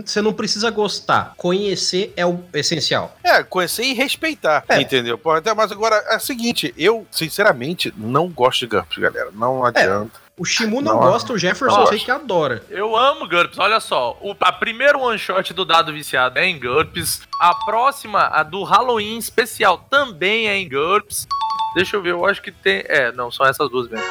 você 0.06 0.22
não 0.22 0.34
precisa 0.34 0.70
gostar. 0.70 1.34
Conhecer 1.38 2.12
é 2.18 2.26
o 2.26 2.44
essencial. 2.54 3.18
É, 3.24 3.42
conhecer 3.42 3.84
e 3.84 3.94
respeitar. 3.94 4.66
É. 4.68 4.82
Entendeu? 4.82 5.18
Mas 5.56 5.72
agora 5.72 5.96
é 6.10 6.18
o 6.18 6.20
seguinte, 6.20 6.74
eu, 6.78 7.08
sinceramente, 7.10 7.94
não 7.96 8.28
gosto 8.28 8.60
de 8.62 8.76
GURPS, 8.76 8.98
galera. 8.98 9.30
Não 9.34 9.66
adianta. 9.66 10.20
É. 10.22 10.25
O 10.38 10.44
Shimu 10.44 10.82
não, 10.82 10.96
não 10.96 11.00
gosta, 11.00 11.32
o 11.32 11.38
Jefferson 11.38 11.80
eu 11.80 11.88
sei 11.88 12.00
que 12.00 12.12
adora. 12.12 12.62
Eu 12.70 12.94
amo 12.94 13.26
GURPS, 13.26 13.58
olha 13.58 13.80
só. 13.80 14.18
O 14.22 14.36
a 14.42 14.52
primeiro 14.52 15.00
one 15.00 15.18
shot 15.18 15.54
do 15.54 15.64
dado 15.64 15.94
viciado 15.94 16.38
é 16.38 16.46
em 16.46 16.60
GURPS. 16.60 17.22
A 17.40 17.56
próxima, 17.64 18.24
a 18.28 18.44
do 18.44 18.64
Halloween 18.64 19.18
especial, 19.18 19.78
também 19.90 20.50
é 20.50 20.58
em 20.58 20.68
GURPS. 20.68 21.26
Deixa 21.74 21.96
eu 21.96 22.02
ver, 22.02 22.12
eu 22.12 22.26
acho 22.26 22.42
que 22.42 22.52
tem. 22.52 22.84
É, 22.88 23.14
não, 23.14 23.32
são 23.32 23.46
essas 23.46 23.70
duas 23.70 23.88
mesmo. 23.88 24.06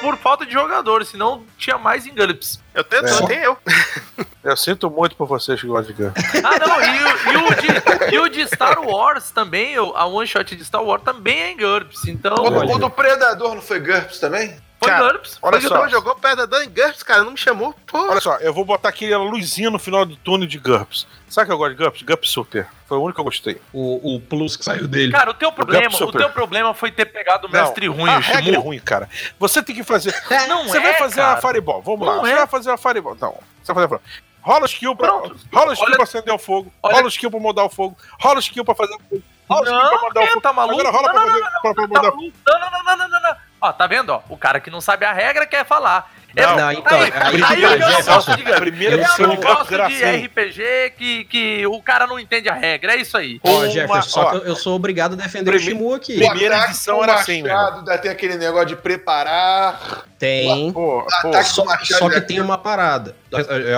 Por 0.00 0.16
falta 0.18 0.46
de 0.46 0.52
jogadores, 0.52 1.08
senão 1.08 1.42
tinha 1.58 1.76
mais 1.76 2.06
em 2.06 2.14
GURPS. 2.14 2.60
Eu 2.72 2.84
tenho, 2.84 3.04
é. 3.04 3.26
tem 3.26 3.38
eu. 3.38 3.58
Eu 4.44 4.56
sinto 4.56 4.88
muito 4.88 5.16
por 5.16 5.26
vocês 5.26 5.60
que 5.60 5.66
gostam 5.66 5.92
de 5.92 6.00
GURPS. 6.04 6.22
Ah, 6.44 6.56
não, 6.64 6.80
e, 6.80 6.96
e, 7.32 7.36
o 7.36 7.54
de, 7.56 8.14
e 8.14 8.18
o 8.20 8.28
de 8.28 8.46
Star 8.46 8.80
Wars 8.80 9.32
também, 9.32 9.74
a 9.74 10.06
one 10.06 10.24
shot 10.24 10.54
de 10.54 10.64
Star 10.64 10.84
Wars 10.84 11.02
também 11.02 11.36
é 11.36 11.50
em 11.50 11.56
GURPS. 11.56 12.06
Então. 12.06 12.32
O, 12.36 12.74
o 12.74 12.78
do 12.78 12.88
Predador 12.88 13.56
não 13.56 13.62
foi 13.62 13.80
GURPS 13.80 14.20
também? 14.20 14.56
Foi 14.78 14.90
cara, 14.90 15.12
GURPS. 15.12 15.38
Olha 15.40 15.60
foi 15.60 15.68
só. 15.68 15.88
jogou 15.88 16.14
Predador 16.16 16.62
em 16.62 16.68
GURPS, 16.68 17.02
cara, 17.02 17.24
não 17.24 17.32
me 17.32 17.36
chamou. 17.36 17.74
Pô. 17.86 18.10
Olha 18.10 18.20
só, 18.20 18.36
eu 18.36 18.52
vou 18.52 18.64
botar 18.64 18.90
aquela 18.90 19.24
luzinha 19.24 19.70
no 19.70 19.78
final 19.78 20.04
do 20.04 20.16
túnel 20.16 20.46
de 20.46 20.58
GURPS. 20.58 21.06
Sabe 21.28 21.46
que 21.46 21.52
eu 21.52 21.58
gosto 21.58 21.74
de 21.74 21.82
GURPS? 21.82 22.02
GURPS 22.02 22.30
Super. 22.30 22.68
Foi 22.86 22.98
o 22.98 23.02
único 23.02 23.16
que 23.16 23.20
eu 23.20 23.24
gostei. 23.24 23.60
O, 23.72 24.16
o 24.16 24.20
plus 24.20 24.56
que 24.56 24.64
saiu 24.64 24.86
dele. 24.86 25.12
Cara, 25.12 25.30
o 25.30 25.34
teu 25.34 25.50
problema, 25.50 25.88
o, 25.94 26.04
o 26.04 26.12
teu 26.12 26.30
problema 26.30 26.74
foi 26.74 26.90
ter 26.90 27.06
pegado 27.06 27.48
o 27.48 27.50
mestre 27.50 27.88
não, 27.88 27.94
ruim, 27.94 28.10
a 28.10 28.18
o 28.18 28.20
regra 28.20 28.54
é 28.54 28.58
ruim, 28.58 28.78
cara. 28.78 29.08
Você 29.38 29.62
tem 29.62 29.74
que 29.74 29.82
fazer. 29.82 30.14
Não 30.48 30.68
Você 30.68 30.78
é, 30.78 30.80
vai 30.80 30.94
fazer 30.94 31.16
cara. 31.16 31.34
uma 31.34 31.40
Fireball. 31.40 31.82
Vamos 31.82 32.06
não 32.06 32.22
lá. 32.22 32.28
É. 32.28 32.30
Você 32.30 32.36
vai 32.36 32.46
fazer 32.46 32.70
uma 32.70 32.78
Fireball. 32.78 33.16
Não. 33.20 33.38
Você 33.62 33.72
vai 33.72 33.88
fazer 33.88 34.00
Rola 34.46 34.62
o 34.62 34.66
skill 34.66 34.94
pra, 34.94 35.10
rola 35.10 35.26
o 35.26 35.72
skill 35.72 35.86
Olha... 35.86 35.94
pra 35.96 36.04
acender 36.04 36.32
o 36.32 36.38
fogo. 36.38 36.72
Olha... 36.80 36.94
Rola 36.94 37.06
o 37.06 37.08
skill 37.08 37.30
pra 37.32 37.40
mudar 37.40 37.64
o 37.64 37.68
fogo. 37.68 37.96
Rola 38.20 38.36
o 38.36 38.38
skill 38.38 38.64
pra 38.64 38.76
fazer 38.76 38.94
o 38.94 39.00
fogo. 39.00 39.22
Rola 39.50 39.60
o 39.60 39.64
skill 39.64 39.98
pra 39.98 40.08
mudar 40.08 40.20
o 40.20 40.26
fogo. 40.28 40.40
Tá 40.40 40.52
maluco? 40.52 40.80
Agora 40.80 40.96
rola 40.96 41.08
não, 41.08 41.14
pra, 41.14 41.26
fazer, 41.26 41.40
não, 41.40 41.50
pra, 41.50 41.74
pra 41.74 41.86
mudar 41.88 42.00
o 42.00 42.12
fogo. 42.12 42.32
Não, 42.46 42.60
não, 42.60 42.70
não, 42.70 42.96
não, 42.96 43.08
não, 43.08 43.20
não. 43.22 43.36
Ó, 43.60 43.72
tá 43.72 43.86
vendo? 43.86 44.10
Ó, 44.10 44.22
o 44.28 44.36
cara 44.36 44.60
que 44.60 44.70
não 44.70 44.80
sabe 44.80 45.04
a 45.04 45.12
regra 45.12 45.46
quer 45.46 45.64
falar. 45.64 46.10
Não, 46.36 46.56
não 46.56 46.72
então, 46.72 47.00
aí, 47.00 47.12
aí, 47.14 47.42
aí 47.42 47.62
eu 47.62 47.78
não 47.78 48.02
gosto 48.02 48.36
de 48.36 48.42
Primeiro 48.42 49.02
eu 49.18 49.26
não 49.26 49.36
gosto 49.36 49.88
de 49.88 50.04
RPG 50.04 50.92
que, 50.98 51.24
que 51.24 51.66
o 51.66 51.80
cara 51.80 52.06
não 52.06 52.20
entende 52.20 52.46
a 52.50 52.52
regra, 52.52 52.92
é 52.92 53.00
isso 53.00 53.16
aí. 53.16 53.40
Ó, 53.42 53.66
Jefferson, 53.66 54.02
só 54.02 54.30
que 54.30 54.36
eu, 54.36 54.40
eu 54.42 54.56
sou 54.56 54.76
obrigado 54.76 55.14
a 55.14 55.16
defender 55.16 55.50
Prime... 55.50 55.56
o 55.56 55.66
Shimu 55.66 55.94
aqui. 55.94 56.18
Primeira 56.18 56.64
edição 56.64 57.02
era 57.02 57.14
assim, 57.14 57.42
machado, 57.42 57.86
né? 57.86 57.96
Tem 57.96 58.10
aquele 58.10 58.36
negócio 58.36 58.66
de 58.66 58.76
preparar. 58.76 60.04
Tem. 60.18 60.70
Pô, 60.72 61.06
pô, 61.22 61.32
só, 61.42 61.64
só 61.84 62.10
que 62.10 62.20
tem 62.20 62.40
uma 62.40 62.58
parada. 62.58 63.16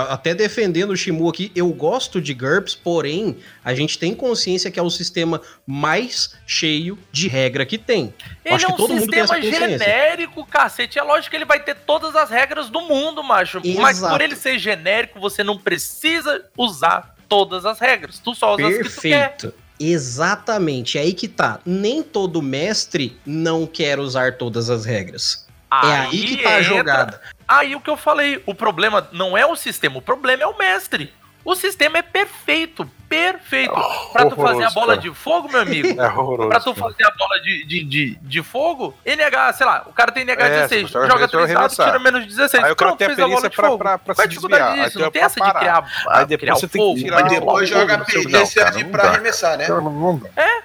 Até 0.08 0.34
defendendo 0.34 0.90
o 0.90 0.96
Shimu 0.96 1.28
aqui, 1.28 1.52
eu 1.54 1.68
gosto 1.68 2.20
de 2.20 2.34
GURPS, 2.34 2.74
porém, 2.74 3.36
a 3.64 3.74
gente 3.74 3.98
tem 3.98 4.14
consciência 4.14 4.70
que 4.70 4.78
é 4.78 4.82
o 4.82 4.90
sistema 4.90 5.40
mais 5.66 6.34
cheio 6.46 6.98
de 7.12 7.28
regra 7.28 7.64
que 7.66 7.78
tem. 7.78 8.12
Ele 8.44 8.54
Acho 8.54 8.66
é 8.66 8.68
um 8.68 8.70
que 8.72 8.76
todo 8.76 8.94
mundo 8.94 9.10
tem 9.10 9.20
essa 9.20 9.40
genérico, 9.40 10.46
cacete. 10.46 10.98
É 10.98 11.02
lógico 11.02 11.30
que 11.30 11.36
ele 11.36 11.44
vai 11.44 11.60
ter 11.60 11.74
todas 11.74 12.14
as 12.16 12.30
regras 12.30 12.68
do 12.68 12.80
mundo, 12.82 13.22
macho. 13.22 13.60
Exato. 13.62 13.80
Mas 13.80 14.00
por 14.00 14.20
ele 14.20 14.36
ser 14.36 14.58
genérico, 14.58 15.20
você 15.20 15.42
não 15.42 15.58
precisa 15.58 16.44
usar 16.56 17.14
todas 17.28 17.66
as 17.66 17.78
regras. 17.78 18.18
Tu 18.18 18.34
só 18.34 18.54
usa 18.54 18.62
Perfeito. 18.62 18.86
as 18.86 18.94
que 18.94 19.00
tu 19.00 19.52
quer. 19.52 19.68
Exatamente, 19.80 20.98
é 20.98 21.02
aí 21.02 21.12
que 21.12 21.28
tá. 21.28 21.60
Nem 21.64 22.02
todo 22.02 22.42
mestre 22.42 23.16
não 23.24 23.66
quer 23.66 24.00
usar 24.00 24.36
todas 24.36 24.70
as 24.70 24.84
regras. 24.84 25.46
Aí 25.70 25.90
é 25.90 25.94
aí 26.00 26.36
que 26.36 26.42
tá 26.42 26.56
a 26.56 26.62
jogada. 26.62 27.20
Aí 27.48 27.74
o 27.74 27.80
que 27.80 27.88
eu 27.90 27.96
falei, 27.96 28.42
o 28.46 28.54
problema 28.54 29.08
não 29.10 29.36
é 29.36 29.46
o 29.46 29.56
sistema, 29.56 29.96
o 29.98 30.02
problema 30.02 30.42
é 30.42 30.46
o 30.46 30.56
mestre. 30.58 31.12
O 31.44 31.54
sistema 31.54 31.96
é 31.96 32.02
perfeito, 32.02 32.84
perfeito. 33.08 33.72
Pra 34.12 34.26
tu 34.26 34.36
fazer 34.36 34.64
a 34.64 34.70
bola 34.70 34.88
cara. 34.88 34.98
de 34.98 35.14
fogo, 35.14 35.48
meu 35.50 35.62
amigo. 35.62 35.88
É 35.98 36.06
horroroso. 36.08 36.48
Pra 36.50 36.60
tu 36.60 36.74
cara. 36.74 36.90
fazer 36.90 37.04
a 37.06 37.10
bola 37.16 37.40
de, 37.40 37.64
de, 37.64 37.84
de, 37.84 38.14
de 38.20 38.42
fogo, 38.42 38.94
NH, 39.06 39.52
sei 39.54 39.64
lá, 39.66 39.82
o 39.86 39.92
cara 39.94 40.12
tem 40.12 40.24
NH 40.24 40.32
É, 40.44 40.50
16, 40.68 40.82
você 40.82 40.92
joga- 40.92 41.06
joga 41.08 41.28
você 41.28 41.36
vai 41.36 41.44
3 41.46 41.58
dados, 41.58 41.76
tira 41.76 41.98
menos 42.00 42.26
16. 42.26 42.64
Aí 42.64 42.72
o 42.72 42.76
cara 42.76 42.90
Pronto, 42.90 42.98
tem 42.98 43.06
a 43.06 43.10
fez 43.10 43.18
a 43.18 43.22
bola 43.22 43.30
perícia 43.40 43.48
de 43.50 43.56
pra- 43.56 43.66
fogo. 43.68 43.78
pra- 43.78 43.98
pra 43.98 44.14
Qual 44.14 44.16
se 44.16 44.22
a 44.22 44.26
dificuldade 44.26 44.62
desviar, 44.64 44.84
disso? 44.86 44.98
aí 44.98 45.04
Não 45.04 45.10
tem 45.10 45.22
essa 45.22 45.34
de 45.34 45.40
pra 45.50 45.58
criar, 45.60 45.84
Aí 46.08 46.26
depois 46.26 46.60
você 46.60 46.68
tem 46.68 46.94
que 46.94 47.02
tirar 47.02 47.22
mas 47.22 47.32
depois 47.32 47.68
joga 47.68 48.04
serve 48.04 48.30
cara, 48.60 48.82
não 48.82 48.90
pra 48.90 49.02
arremessar, 49.08 49.56
né? 49.56 49.68
Não, 49.68 50.18
dá. 50.18 50.30
É? 50.42 50.62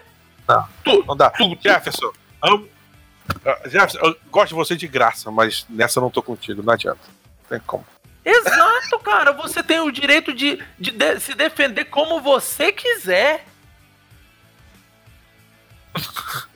Não, 0.85 1.03
não 1.07 1.15
dá. 1.15 1.31
Jefferson, 1.61 2.11
amo- 2.41 2.67
Ah, 2.67 2.72
Jefferson, 3.65 3.99
eu 3.99 4.17
gosto 4.29 4.49
de 4.49 4.55
você 4.55 4.75
de 4.75 4.87
graça, 4.87 5.31
mas 5.31 5.65
nessa 5.69 5.99
eu 5.99 6.03
não 6.03 6.09
tô 6.09 6.21
contigo, 6.21 6.61
não 6.63 6.73
adianta. 6.73 6.99
Não 7.43 7.49
tem 7.49 7.59
como. 7.65 7.85
Exato, 8.25 8.99
cara. 8.99 9.31
Você 9.33 9.61
tem 9.61 9.79
o 9.79 9.91
direito 9.91 10.33
de, 10.33 10.61
de 10.79 10.91
de- 10.91 11.19
se 11.19 11.33
defender 11.33 11.85
como 11.85 12.21
você 12.21 12.71
quiser. 12.71 13.45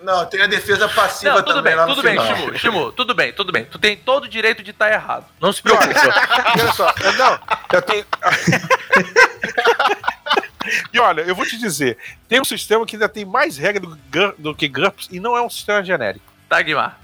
Não, 0.01 0.25
tem 0.25 0.41
a 0.41 0.47
defesa 0.47 0.89
passiva 0.89 1.35
Não, 1.35 1.43
tudo 1.43 1.55
também 1.57 1.73
bem, 1.73 1.75
lá 1.75 1.85
no 1.85 1.93
tudo 1.95 2.03
bem. 2.03 2.19
Shimu, 2.19 2.57
Shimu, 2.57 2.91
tudo 2.91 3.13
bem, 3.13 3.31
tudo 3.33 3.51
bem. 3.51 3.65
Tu 3.65 3.77
tem 3.77 3.95
todo 3.95 4.23
o 4.23 4.27
direito 4.27 4.63
de 4.63 4.71
estar 4.71 4.91
errado. 4.91 5.25
Não 5.39 5.53
se 5.53 5.61
olha 5.65 5.77
preocupe. 5.77 5.99
só, 5.99 6.09
olha 6.55 6.73
só, 6.73 6.93
eu- 7.03 7.13
não, 7.13 7.39
eu 7.73 7.81
tenho. 7.83 8.05
e 10.91 10.99
olha, 10.99 11.21
eu 11.21 11.35
vou 11.35 11.45
te 11.45 11.57
dizer, 11.57 11.97
tem 12.27 12.41
um 12.41 12.45
sistema 12.45 12.85
que 12.85 12.95
ainda 12.95 13.07
tem 13.07 13.23
mais 13.25 13.57
regra 13.57 13.79
do, 13.85 13.97
do 14.37 14.55
que 14.55 14.67
GURPS 14.67 15.07
e 15.11 15.19
não 15.19 15.37
é 15.37 15.41
um 15.41 15.49
sistema 15.49 15.83
genérico. 15.83 16.25
Tagmar. 16.49 16.99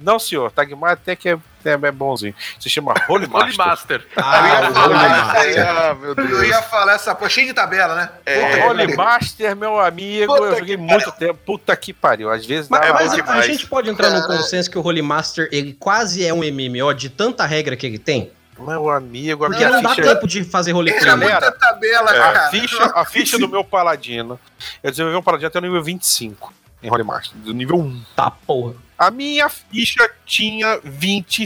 Não, 0.00 0.18
senhor, 0.18 0.50
Tagmar 0.50 0.92
até 0.92 1.14
que 1.14 1.28
é, 1.28 1.38
é, 1.64 1.70
é 1.70 1.92
bonzinho. 1.92 2.34
Se 2.58 2.68
chama 2.68 2.92
Holy 3.08 3.26
Holy 3.32 3.56
Master. 3.56 4.00
Master. 4.04 4.06
Eu 4.16 4.22
ia 4.24 4.72
falar 4.72 4.86
Holy 4.86 4.96
isso 4.96 5.26
Master. 5.26 5.40
aí. 5.40 5.58
Ah, 5.60 5.94
meu 5.94 6.08
Eu 6.08 6.14
Deus. 6.16 6.42
ia 6.48 6.62
falar 6.62 6.92
essa 6.94 7.14
porra, 7.14 7.30
cheio 7.30 7.46
de 7.46 7.54
tabela, 7.54 7.94
né? 7.94 8.08
É, 8.26 8.64
Holy 8.66 8.78
pariu. 8.82 8.96
Master, 8.96 9.56
meu 9.56 9.78
amigo, 9.78 10.34
Puta 10.34 10.44
eu 10.46 10.58
joguei 10.58 10.76
muito 10.76 11.12
tempo. 11.12 11.38
Puta 11.46 11.76
que 11.76 11.92
pariu. 11.92 12.30
Às 12.30 12.44
vezes 12.44 12.68
dá 12.68 12.78
Mas, 12.78 12.88
É 12.88 12.90
uma- 12.90 13.00
mas 13.00 13.28
a- 13.30 13.32
a, 13.34 13.40
gente 13.42 13.66
pode 13.66 13.88
entrar 13.90 14.10
no 14.10 14.20
Cara. 14.22 14.36
consenso 14.38 14.68
que 14.68 14.76
o 14.78 14.82
Holy 14.84 15.02
Master 15.02 15.48
ele 15.52 15.72
quase 15.78 16.26
é 16.26 16.34
um 16.34 16.42
MMO 16.42 16.92
de 16.94 17.08
tanta 17.08 17.46
regra 17.46 17.76
que 17.76 17.86
ele 17.86 17.98
tem. 17.98 18.32
Meu 18.58 18.90
amigo, 18.90 19.44
a 19.44 19.48
Porque 19.48 19.64
minha 19.64 19.76
não 19.76 19.82
dá 19.82 19.88
ficha- 19.90 20.02
tempo 20.14 20.26
de 20.26 20.44
fazer 20.44 20.72
roleplay. 20.72 21.02
Era 21.02 21.16
né? 21.16 21.26
muita 21.30 21.50
tabela, 21.52 22.10
A 22.10 22.14
cara. 22.14 22.50
ficha, 22.50 22.82
a 22.94 23.04
ficha 23.04 23.38
do 23.38 23.48
meu 23.48 23.62
paladino. 23.64 24.38
Eu 24.82 24.90
desenvolvi 24.90 25.16
um 25.16 25.22
paladino 25.22 25.46
até 25.48 25.58
o 25.58 25.62
nível 25.62 25.82
25 25.82 26.52
em 26.82 26.90
Holy 26.90 27.04
Master, 27.04 27.36
do 27.38 27.52
nível 27.54 27.78
1. 27.78 28.02
Tá, 28.16 28.30
porra. 28.30 28.74
A 28.98 29.10
minha 29.10 29.48
ficha 29.48 30.10
tinha 30.26 30.78
20, 30.82 31.44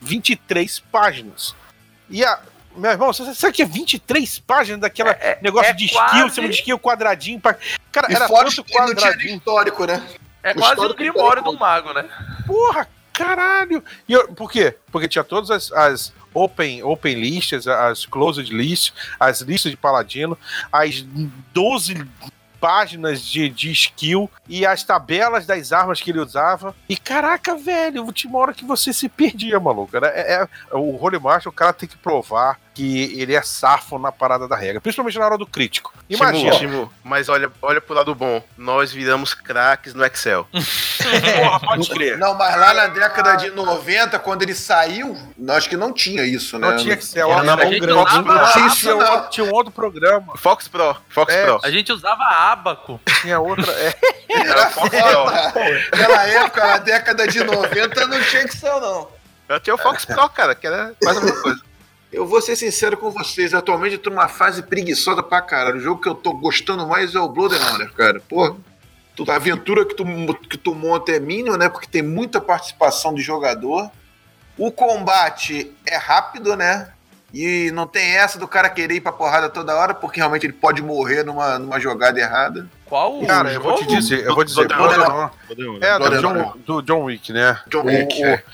23 0.00 0.78
páginas. 0.90 1.54
E 2.08 2.24
a. 2.24 2.40
Meu 2.76 2.90
irmão, 2.90 3.12
você 3.12 3.32
sabe 3.34 3.52
que 3.52 3.62
é 3.62 3.66
23 3.66 4.40
páginas 4.40 4.80
daquela 4.80 5.10
É- 5.12 5.32
é- 5.32 5.38
negócio 5.40 5.70
é 5.70 5.72
de 5.74 5.84
skill, 5.84 6.00
quase- 6.00 6.24
em 6.26 6.30
cima 6.30 6.48
de 6.48 6.54
skill 6.56 6.78
quadradinho. 6.78 7.40
Pra... 7.40 7.56
Cara, 7.92 8.10
E 8.10 8.16
era 8.16 8.26
fora 8.26 8.50
tanto 8.50 8.64
quadradinho. 8.64 9.36
histórico, 9.36 9.84
né? 9.86 10.04
É 10.42 10.50
O 10.50 10.54
quase 10.56 10.80
o 10.80 10.92
Grimório 10.94 11.40
do 11.42 11.52
do 11.52 11.58
mago, 11.58 11.92
né? 11.92 12.04
Porra, 12.44 12.88
caralho! 13.12 13.82
E 14.08 14.12
eu- 14.12 14.26
por 14.34 14.50
quê? 14.50 14.76
Porque 14.90 15.06
tinha 15.06 15.22
todas 15.22 15.52
as, 15.52 15.70
as 15.70 16.12
open, 16.34 16.82
open 16.82 17.14
lists, 17.14 17.68
as 17.68 18.06
closed 18.06 18.52
lists, 18.52 18.92
as 19.20 19.40
listas 19.40 19.70
de 19.70 19.76
paladino, 19.76 20.36
as 20.72 21.00
12 21.52 22.04
páginas 22.64 23.20
de, 23.20 23.50
de 23.50 23.70
skill 23.72 24.30
e 24.48 24.64
as 24.64 24.82
tabelas 24.82 25.44
das 25.44 25.70
armas 25.70 26.00
que 26.00 26.10
ele 26.10 26.18
usava. 26.18 26.74
E 26.88 26.96
caraca, 26.96 27.54
velho, 27.54 28.10
tinha 28.10 28.30
uma 28.30 28.38
hora 28.38 28.54
que 28.54 28.64
você 28.64 28.90
se 28.90 29.06
perdia, 29.06 29.60
maluco. 29.60 29.94
Era, 29.94 30.06
é, 30.06 30.32
é- 30.42 30.48
o 30.74 30.96
Holy 30.96 31.18
Master, 31.18 31.52
o 31.52 31.54
cara 31.54 31.74
tem 31.74 31.86
que 31.86 31.98
provar 31.98 32.58
que 32.74 33.18
ele 33.20 33.34
é 33.34 33.40
safo 33.42 33.98
na 34.00 34.10
parada 34.10 34.48
da 34.48 34.56
regra, 34.56 34.80
principalmente 34.80 35.16
na 35.18 35.24
hora 35.24 35.38
do 35.38 35.46
crítico. 35.46 35.92
Imagina. 36.10 36.90
Mas 37.04 37.28
olha, 37.28 37.50
olha 37.62 37.80
pro 37.80 37.94
lado 37.94 38.14
bom. 38.14 38.42
Nós 38.58 38.92
viramos 38.92 39.32
craques 39.32 39.94
no 39.94 40.04
Excel. 40.04 40.46
Porra, 40.52 41.60
pode 41.60 41.88
crer. 41.90 42.18
Não, 42.18 42.34
mas 42.34 42.56
lá 42.58 42.74
na 42.74 42.86
década 42.88 43.36
de 43.36 43.50
90, 43.50 44.18
quando 44.18 44.42
ele 44.42 44.54
saiu, 44.54 45.16
acho 45.50 45.68
que 45.68 45.76
não 45.76 45.92
tinha 45.92 46.24
isso, 46.24 46.58
né? 46.58 46.70
Não 46.70 46.76
tinha 46.76 47.00
ser. 47.00 47.20
Era 47.20 47.42
na 47.44 47.52
a 47.52 47.56
mão 47.56 47.66
gente 47.70 47.80
grande. 47.80 48.00
usava- 48.00 48.52
Tinha, 48.52 48.66
Isso 48.66 48.88
não. 48.96 49.12
outro, 49.12 49.30
tinha 49.30 49.46
um 49.46 49.52
outro 49.52 49.72
programa, 49.72 50.36
Fox 50.36 50.66
Pro, 50.66 50.96
Fox 51.08 51.32
É. 51.32 51.44
Pro. 51.44 51.60
A 51.62 51.70
gente 51.70 51.92
usava 51.92 52.22
ábaco. 52.24 53.00
tinha 53.22 53.38
outra. 53.38 53.70
É, 53.72 53.94
Era 54.30 54.70
Fox 54.70 54.88
foda. 54.98 55.52
Naquela 55.92 56.22
época, 56.26 56.66
na 56.66 56.78
década 56.78 57.28
de 57.28 57.44
90, 57.44 58.06
não 58.08 58.20
tinha 58.22 58.48
ser, 58.50 58.68
não. 58.80 59.08
Eu 59.48 59.60
tinha 59.60 59.74
o 59.74 59.78
Fox 59.78 60.04
Pro, 60.04 60.28
cara, 60.30 60.54
que 60.54 60.66
era 60.66 60.92
quase 61.02 61.18
a 61.20 61.22
mesma 61.22 61.42
coisa. 61.42 61.60
Eu 62.14 62.26
vou 62.26 62.40
ser 62.40 62.56
sincero 62.56 62.96
com 62.96 63.10
vocês, 63.10 63.52
atualmente 63.54 63.94
eu 63.94 63.98
tô 63.98 64.10
numa 64.10 64.28
fase 64.28 64.62
preguiçosa 64.62 65.22
pra 65.22 65.42
caralho. 65.42 65.76
O 65.76 65.80
jogo 65.80 66.00
que 66.00 66.08
eu 66.08 66.14
tô 66.14 66.32
gostando 66.32 66.86
mais 66.86 67.14
é 67.14 67.20
o 67.20 67.28
Blood 67.28 67.54
and 67.54 67.74
Honor, 67.74 67.92
cara. 67.92 68.20
Pô, 68.28 68.56
tu- 69.16 69.30
a 69.30 69.36
aventura 69.36 69.84
que 69.84 69.94
tu, 69.94 70.04
que 70.48 70.56
tu 70.56 70.74
monta 70.74 71.12
é 71.12 71.18
mínima, 71.18 71.58
né? 71.58 71.68
Porque 71.68 71.86
tem 71.88 72.02
muita 72.02 72.40
participação 72.40 73.12
de 73.14 73.22
jogador. 73.22 73.90
O 74.56 74.70
combate 74.70 75.72
é 75.86 75.96
rápido, 75.96 76.54
né? 76.56 76.88
E 77.32 77.72
não 77.72 77.84
tem 77.84 78.14
essa 78.16 78.38
do 78.38 78.46
cara 78.46 78.68
querer 78.70 78.94
ir 78.94 79.00
pra 79.00 79.10
porrada 79.10 79.48
toda 79.48 79.74
hora, 79.74 79.92
porque 79.92 80.20
realmente 80.20 80.46
ele 80.46 80.52
pode 80.52 80.80
morrer 80.80 81.24
numa, 81.24 81.58
numa 81.58 81.80
jogada 81.80 82.20
errada. 82.20 82.68
Qual 82.86 83.18
o 83.20 83.26
Cara, 83.26 83.52
eu 83.52 83.60
vou 83.60 83.74
te 83.74 83.86
dizer, 83.86 84.24
eu 84.24 84.32
vou 84.36 84.44
dizer. 84.44 84.68
Do- 84.68 84.74
Blood 84.76 84.94
do- 84.94 85.02
and 85.02 85.08
Honor- 85.08 85.30
É, 85.80 85.92
do 85.94 85.98
Blood 85.98 86.14
and 86.16 86.20
John, 86.20 86.30
Honor. 86.30 86.56
do 86.64 86.82
John 86.82 87.02
Wick, 87.06 87.32
né? 87.32 87.58
John 87.66 87.80
O- 87.82 87.86
Wick, 87.86 88.22
o- 88.22 88.26
é. 88.26 88.44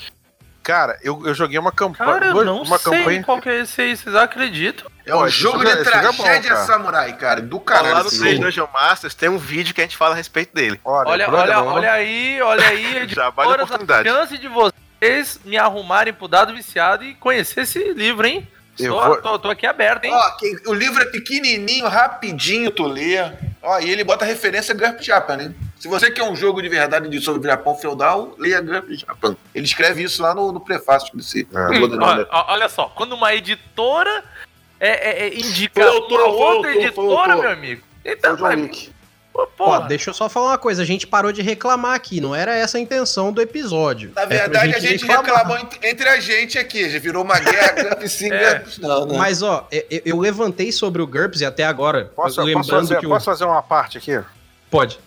Cara, 0.62 0.98
eu, 1.02 1.26
eu 1.26 1.32
joguei 1.34 1.58
uma 1.58 1.72
campanha. 1.72 2.12
Cara, 2.12 2.26
eu 2.26 2.44
não 2.44 2.62
uma 2.62 2.78
sei 2.78 2.98
campanha. 2.98 3.22
qual 3.24 3.40
que 3.40 3.48
é 3.48 3.60
esse 3.60 3.80
aí, 3.80 3.96
vocês 3.96 4.14
acreditam? 4.14 4.90
É 5.06 5.16
um 5.16 5.26
jogo 5.28 5.64
de 5.64 5.70
é 5.70 5.76
tragédia 5.82 6.50
cara. 6.50 6.66
samurai, 6.66 7.12
cara. 7.16 7.40
Do 7.40 7.56
Lá 7.56 7.62
caralho. 7.64 7.94
no 8.02 8.08
esse 8.08 8.18
3 8.18 8.32
jogo. 8.34 8.44
Dungeon 8.44 8.68
Masters 8.72 9.14
tem 9.14 9.28
um 9.30 9.38
vídeo 9.38 9.74
que 9.74 9.80
a 9.80 9.84
gente 9.84 9.96
fala 9.96 10.12
a 10.14 10.16
respeito 10.16 10.54
dele. 10.54 10.78
Olha, 10.84 11.08
Olha, 11.28 11.30
olha, 11.62 11.92
aí, 11.92 12.40
olha 12.42 12.68
aí, 12.68 13.08
Já 13.08 13.30
vale 13.30 13.50
a 13.50 13.54
editoras, 13.54 13.60
a 13.60 13.64
oportunidade. 13.64 14.08
chance 14.08 14.38
de 14.38 14.48
vocês 14.48 15.40
me 15.44 15.56
arrumarem 15.56 16.12
pro 16.12 16.28
dado 16.28 16.54
viciado 16.54 17.04
e 17.04 17.14
conhecer 17.14 17.62
esse 17.62 17.92
livro, 17.94 18.26
hein? 18.26 18.46
Eu 18.78 18.92
Tô, 18.94 19.00
vou- 19.04 19.16
tô, 19.22 19.38
tô 19.38 19.50
aqui 19.50 19.66
aberto, 19.66 20.04
hein? 20.04 20.12
Ó, 20.14 20.30
quem- 20.36 20.56
o 20.66 20.72
livro 20.74 21.02
é 21.02 21.06
pequenininho, 21.06 21.88
rapidinho, 21.88 22.70
tu 22.70 22.86
lê. 22.86 23.16
Ó, 23.62 23.78
e 23.80 23.90
ele 23.90 24.04
bota 24.04 24.24
referência 24.24 24.74
a 24.74 24.76
GURP 24.76 25.02
Japan, 25.02 25.36
né? 25.36 25.52
Se 25.80 25.88
você 25.88 26.10
quer 26.10 26.24
um 26.24 26.36
jogo 26.36 26.60
de 26.60 26.68
verdade 26.68 27.08
de 27.08 27.20
sobre 27.22 27.40
o 27.40 27.50
Japão 27.50 27.74
feudal, 27.74 28.34
leia 28.38 28.60
GURP 28.60 28.96
Japan. 28.98 29.34
Ele 29.54 29.64
escreve 29.64 30.02
isso 30.02 30.22
lá 30.22 30.34
no, 30.34 30.52
no 30.52 30.60
prefácio 30.60 31.08
desse. 31.16 31.48
É. 31.52 31.58
Ó, 31.58 31.84
Honor. 31.86 32.28
ó, 32.30 32.52
olha 32.52 32.68
só, 32.68 32.84
quando 32.94 33.14
uma 33.14 33.34
editora 33.34 34.22
é, 34.78 34.88
é- 34.90 35.26
é- 35.28 35.34
indica 35.38 35.82
autor, 35.82 36.20
uma 36.20 36.28
outra 36.28 36.70
autor, 36.70 36.82
editora, 36.82 37.36
meu 37.36 37.50
amigo. 37.50 37.82
Então, 38.04 38.36
vai, 38.36 38.70
pô, 39.32 39.48
Ó, 39.58 39.78
deixa 39.80 40.10
eu 40.10 40.14
só 40.14 40.28
falar 40.28 40.48
uma 40.48 40.58
coisa. 40.58 40.82
A 40.82 40.84
gente 40.84 41.06
parou 41.06 41.32
de 41.32 41.40
reclamar 41.40 41.94
aqui. 41.94 42.20
Não 42.20 42.34
era 42.34 42.54
essa 42.54 42.76
a 42.76 42.80
intenção 42.80 43.32
do 43.32 43.40
episódio. 43.40 44.12
Na 44.14 44.22
É 44.22 44.26
verdade, 44.26 44.74
a 44.74 44.78
gente 44.78 45.06
reclamar. 45.06 45.24
reclamou 45.46 45.68
entre, 45.82 46.08
a 46.10 46.20
gente 46.20 46.58
aqui. 46.58 46.90
Já 46.90 46.98
virou 46.98 47.24
uma 47.24 47.38
guerra, 47.38 47.72
GURP 47.88 48.06
sim, 48.06 48.30
É. 48.30 48.62
Não, 48.80 49.06
né? 49.06 49.16
Mas, 49.16 49.42
ó, 49.42 49.66
eu, 49.72 49.82
eu- 49.90 50.02
eu 50.04 50.18
levantei 50.18 50.70
sobre 50.72 51.00
o 51.00 51.06
GURPS 51.06 51.40
e 51.40 51.46
até 51.46 51.64
agora, 51.64 52.12
Posso, 52.14 52.38
lembrando 52.42 52.66
posso, 52.66 52.70
fazer, 52.80 52.98
que 52.98 53.06
o... 53.06 53.08
posso 53.08 53.24
fazer 53.24 53.44
uma 53.46 53.62
parte 53.62 53.96
aqui? 53.96 54.20
Pode. 54.70 54.98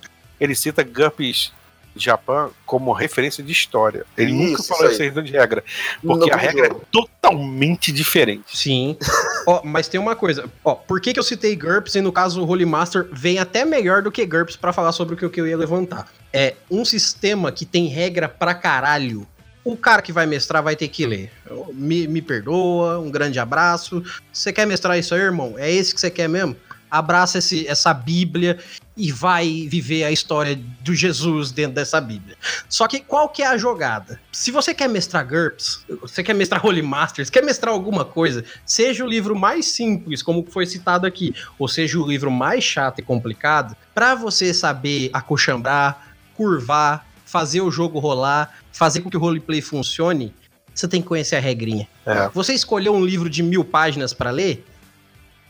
Ele 0.43 0.55
cita 0.55 0.83
GURPS 0.83 1.53
Japan 1.95 2.49
como 2.65 2.91
referência 2.91 3.43
de 3.43 3.51
história. 3.51 4.05
Ele 4.17 4.31
Isso, 4.31 4.51
nunca 4.51 4.63
falou 4.63 4.91
isso 4.91 5.01
aí 5.01 5.11
de 5.11 5.31
regra. 5.31 5.63
Porque 6.01 6.29
No 6.29 6.33
a 6.33 6.37
regra 6.37 6.67
jogo. 6.67 6.81
é 6.81 6.85
totalmente 6.91 7.91
diferente. 7.91 8.57
Sim. 8.57 8.97
Ó, 9.47 9.61
mas 9.63 9.87
tem 9.87 9.99
uma 9.99 10.15
coisa. 10.15 10.49
Ó, 10.63 10.73
por 10.75 10.99
que, 10.99 11.13
que 11.13 11.19
eu 11.19 11.23
citei 11.23 11.55
GURPS 11.55 11.95
e 11.95 12.01
no 12.01 12.11
caso 12.11 12.41
o 12.41 12.47
Holy 12.47 12.65
Master 12.65 13.07
vem 13.11 13.37
até 13.39 13.63
melhor 13.63 14.01
do 14.01 14.11
que 14.11 14.25
GURPS 14.25 14.55
pra 14.55 14.73
falar 14.73 14.91
sobre 14.91 15.13
o 15.13 15.17
que, 15.17 15.25
o 15.25 15.29
que 15.29 15.39
eu 15.39 15.47
ia 15.47 15.57
levantar? 15.57 16.11
É 16.31 16.55
um 16.69 16.83
sistema 16.83 17.51
que 17.51 17.65
tem 17.65 17.87
regra 17.87 18.27
pra 18.27 18.53
caralho. 18.53 19.27
O 19.63 19.77
cara 19.77 20.01
que 20.01 20.11
vai 20.11 20.25
mestrar 20.25 20.61
vai 20.61 20.75
ter 20.75 20.89
que 20.89 21.05
ler. 21.05 21.31
Me, 21.73 22.05
me 22.07 22.21
perdoa, 22.21 22.99
um 22.99 23.09
grande 23.09 23.39
abraço. 23.39 24.03
Você 24.31 24.51
quer 24.51 24.67
mestrar 24.67 24.97
isso 24.99 25.15
aí, 25.15 25.21
irmão? 25.21 25.53
É 25.57 25.71
esse 25.71 25.93
que 25.93 26.01
você 26.01 26.09
quer 26.09 26.27
mesmo? 26.27 26.55
Abraça 26.93 27.39
esse, 27.39 27.67
essa 27.67 27.91
Bíblia 27.91 28.59
e 28.95 29.11
vai 29.11 29.67
viver 29.67 30.03
a 30.03 30.11
história 30.11 30.55
do 30.81 30.93
Jesus 30.93 31.51
dentro 31.51 31.73
dessa 31.73 31.99
Bíblia. 31.99 32.37
Só 32.69 32.87
que 32.87 32.99
qual 32.99 33.27
que 33.29 33.41
é 33.41 33.47
a 33.47 33.57
jogada? 33.57 34.21
Se 34.31 34.51
você 34.51 34.75
quer 34.75 34.87
mestrar 34.87 35.27
GURPS, 35.27 35.83
você 35.99 36.21
quer 36.21 36.35
mestrar 36.35 36.63
Holy 36.63 36.83
Masters, 36.83 37.31
quer 37.31 37.43
mestrar 37.43 37.73
alguma 37.73 38.05
coisa, 38.05 38.45
seja 38.63 39.03
o 39.03 39.07
livro 39.07 39.35
mais 39.35 39.65
simples, 39.65 40.21
como 40.21 40.45
foi 40.47 40.67
citado 40.67 41.07
aqui, 41.07 41.33
ou 41.57 41.67
seja 41.67 41.99
o 41.99 42.07
livro 42.07 42.29
mais 42.29 42.63
chato 42.63 42.99
e 42.99 43.01
complicado, 43.01 43.75
para 43.91 44.13
você 44.13 44.53
saber 44.53 45.09
acochambrar, 45.13 46.15
curvar, 46.35 47.07
fazer 47.25 47.61
o 47.61 47.71
jogo 47.71 47.97
rolar, 47.97 48.59
fazer 48.71 49.01
com 49.01 49.09
que 49.09 49.17
o 49.17 49.19
roleplay 49.19 49.61
funcione, 49.61 50.31
você 50.71 50.87
tem 50.87 51.01
que 51.01 51.07
conhecer 51.07 51.37
a 51.37 51.39
regrinha. 51.39 51.87
É. 52.05 52.29
Você 52.29 52.53
escolheu 52.53 52.93
um 52.93 53.03
livro 53.03 53.27
de 53.27 53.41
mil 53.41 53.65
páginas 53.65 54.13
para 54.13 54.29
ler? 54.29 54.63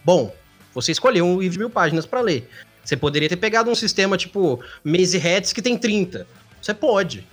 Bom, 0.06 0.34
você 0.74 0.92
escolheu 0.92 1.26
um 1.26 1.40
livro 1.40 1.54
de 1.54 1.60
mil 1.60 1.70
páginas 1.70 2.06
para 2.06 2.22
ler. 2.22 2.50
Você 2.84 2.98
poderia 2.98 3.30
ter 3.30 3.38
pegado 3.38 3.70
um 3.70 3.76
sistema 3.76 4.18
tipo 4.18 4.60
Maze 4.84 5.18
Hats 5.18 5.54
que 5.54 5.62
tem 5.62 5.78
30. 5.78 6.28
Você 6.62 6.74
pode. 6.74 7.26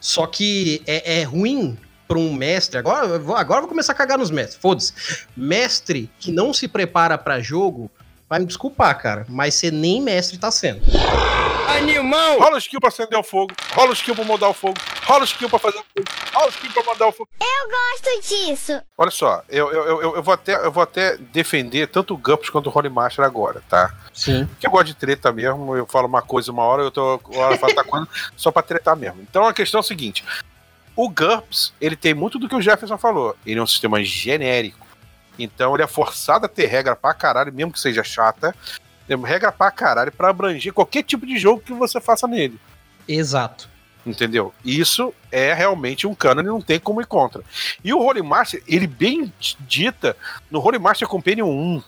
Só 0.00 0.26
que 0.26 0.82
é, 0.86 1.20
é 1.20 1.22
ruim 1.22 1.76
pra 2.06 2.18
um 2.18 2.32
mestre, 2.32 2.78
agora 2.78 3.16
agora 3.36 3.60
vou 3.60 3.68
começar 3.68 3.92
a 3.92 3.96
cagar 3.96 4.16
nos 4.16 4.30
mestres, 4.30 4.60
foda-se. 4.60 4.92
Mestre 5.36 6.08
que 6.20 6.30
não 6.30 6.52
se 6.52 6.68
prepara 6.68 7.18
pra 7.18 7.40
jogo, 7.40 7.90
vai 8.28 8.38
me 8.38 8.46
desculpar, 8.46 9.00
cara, 9.00 9.26
mas 9.28 9.54
você 9.54 9.70
nem 9.70 10.02
mestre 10.02 10.38
tá 10.38 10.50
sendo. 10.50 10.80
Rola 12.38 12.54
o 12.54 12.58
skill 12.58 12.80
pra 12.80 12.88
acender 12.88 13.18
o 13.18 13.22
fogo, 13.22 13.54
rola 13.74 13.90
o 13.90 13.92
skill 13.92 14.14
pra 14.14 14.24
mudar 14.24 14.48
o 14.48 14.54
fogo, 14.54 14.78
rola 15.04 15.22
o 15.22 15.24
skill 15.24 15.48
pra 15.48 15.58
fazer 15.58 15.78
o 15.78 15.84
fogo, 15.84 16.08
rola 16.32 16.46
o 16.46 16.50
skill 16.50 16.72
pra 16.72 16.82
mandar 16.84 17.06
o 17.06 17.12
fogo. 17.12 17.28
Gosto 17.66 18.28
disso. 18.28 18.80
Olha 18.96 19.10
só, 19.10 19.42
eu, 19.48 19.70
eu, 19.72 19.84
eu, 20.00 20.16
eu 20.16 20.22
vou 20.22 20.32
até, 20.32 20.54
eu 20.54 20.70
vou 20.70 20.82
até 20.82 21.16
defender 21.16 21.88
tanto 21.88 22.14
o 22.14 22.16
Gumpus 22.16 22.48
quanto 22.48 22.68
o 22.70 22.72
Holy 22.76 22.88
Master 22.88 23.24
agora, 23.24 23.62
tá? 23.68 23.92
Sim. 24.14 24.46
Porque 24.46 24.66
eu 24.66 24.70
gosto 24.70 24.86
de 24.86 24.94
treta 24.94 25.32
mesmo, 25.32 25.76
eu 25.76 25.86
falo 25.86 26.06
uma 26.06 26.22
coisa 26.22 26.52
uma 26.52 26.62
hora, 26.62 26.82
eu 26.82 26.90
tô 26.90 27.20
hora 27.34 27.54
eu 27.54 27.58
falo 27.58 27.72
outra 27.76 27.84
coisa, 27.84 28.08
só 28.36 28.50
pra 28.50 28.62
tretar 28.62 28.96
mesmo. 28.96 29.20
Então 29.28 29.44
a 29.46 29.52
questão 29.52 29.80
é 29.80 29.82
a 29.82 29.84
seguinte: 29.84 30.24
o 30.94 31.08
GURPS, 31.08 31.72
ele 31.80 31.96
tem 31.96 32.14
muito 32.14 32.38
do 32.38 32.48
que 32.48 32.54
o 32.54 32.62
Jefferson 32.62 32.96
falou. 32.96 33.36
Ele 33.44 33.58
é 33.58 33.62
um 33.62 33.66
sistema 33.66 34.02
genérico. 34.02 34.85
Então 35.38 35.74
ele 35.74 35.82
é 35.82 35.86
forçado 35.86 36.46
a 36.46 36.48
ter 36.48 36.66
regra 36.66 36.96
pra 36.96 37.14
caralho, 37.14 37.52
mesmo 37.52 37.72
que 37.72 37.80
seja 37.80 38.02
chata. 38.02 38.54
Regra 39.24 39.52
pra 39.52 39.70
caralho 39.70 40.10
pra 40.10 40.30
abranger 40.30 40.72
qualquer 40.72 41.02
tipo 41.02 41.26
de 41.26 41.38
jogo 41.38 41.60
que 41.60 41.72
você 41.72 42.00
faça 42.00 42.26
nele. 42.26 42.58
Exato. 43.06 43.68
Entendeu? 44.04 44.54
Isso 44.64 45.12
é 45.32 45.52
realmente 45.52 46.06
um 46.06 46.14
canon 46.14 46.42
e 46.42 46.44
não 46.44 46.60
tem 46.60 46.78
como 46.78 47.00
ir 47.00 47.06
contra. 47.06 47.42
E 47.82 47.92
o 47.92 47.98
Holy 47.98 48.22
Master, 48.22 48.62
ele 48.66 48.86
bem 48.86 49.32
dita 49.60 50.16
no 50.50 50.60
Holy 50.60 50.78
Master 50.78 51.08
Companion 51.08 51.48
1. 51.48 51.82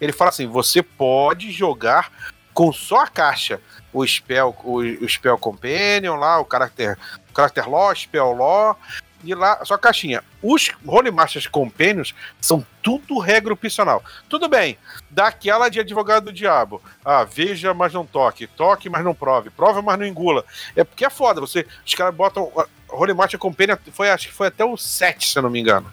Ele 0.00 0.12
fala 0.12 0.30
assim: 0.30 0.46
você 0.46 0.82
pode 0.82 1.50
jogar 1.50 2.12
com 2.52 2.72
só 2.72 3.00
a 3.00 3.08
caixa. 3.08 3.60
O 3.92 4.06
Spell, 4.06 4.56
o, 4.64 4.78
o 4.78 5.08
Spell 5.08 5.38
Companion 5.38 6.16
lá, 6.16 6.40
o 6.40 6.46
Character, 6.50 6.96
o 7.30 7.36
character 7.36 7.68
Law, 7.68 7.94
Spell 7.94 8.32
Law, 8.32 8.78
e 9.24 9.34
lá, 9.34 9.62
a 9.68 9.78
caixinha. 9.78 10.22
Os 10.42 10.70
Holy 10.86 11.10
Masters 11.10 11.46
Companions 11.46 12.14
são 12.40 12.64
tudo 12.82 13.18
regra 13.18 13.52
opcional. 13.52 14.02
Tudo 14.28 14.48
bem, 14.48 14.78
daquela 15.10 15.68
de 15.68 15.80
advogado 15.80 16.26
do 16.26 16.32
diabo. 16.32 16.82
Ah, 17.04 17.24
veja, 17.24 17.72
mas 17.72 17.92
não 17.92 18.04
toque. 18.04 18.46
Toque, 18.46 18.88
mas 18.88 19.04
não 19.04 19.14
prove. 19.14 19.50
Prove, 19.50 19.82
mas 19.82 19.98
não 19.98 20.06
engula. 20.06 20.44
É 20.76 20.84
porque 20.84 21.04
é 21.04 21.10
foda. 21.10 21.40
Você, 21.40 21.66
os 21.84 21.94
caras 21.94 22.14
botam. 22.14 22.50
ah, 22.56 22.66
Holy 22.88 23.14
Master 23.14 23.38
Companion 23.38 23.76
foi, 23.92 24.10
acho 24.10 24.28
que 24.28 24.34
foi 24.34 24.48
até 24.48 24.64
o 24.64 24.76
7, 24.76 25.28
se 25.28 25.38
eu 25.38 25.42
não 25.42 25.50
me 25.50 25.60
engano. 25.60 25.92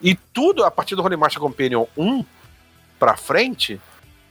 E 0.00 0.14
tudo 0.14 0.64
a 0.64 0.70
partir 0.70 0.94
do 0.94 1.02
Holy 1.02 1.16
Master 1.16 1.40
Companion 1.40 1.86
1 1.96 2.24
pra 2.98 3.16
frente 3.16 3.80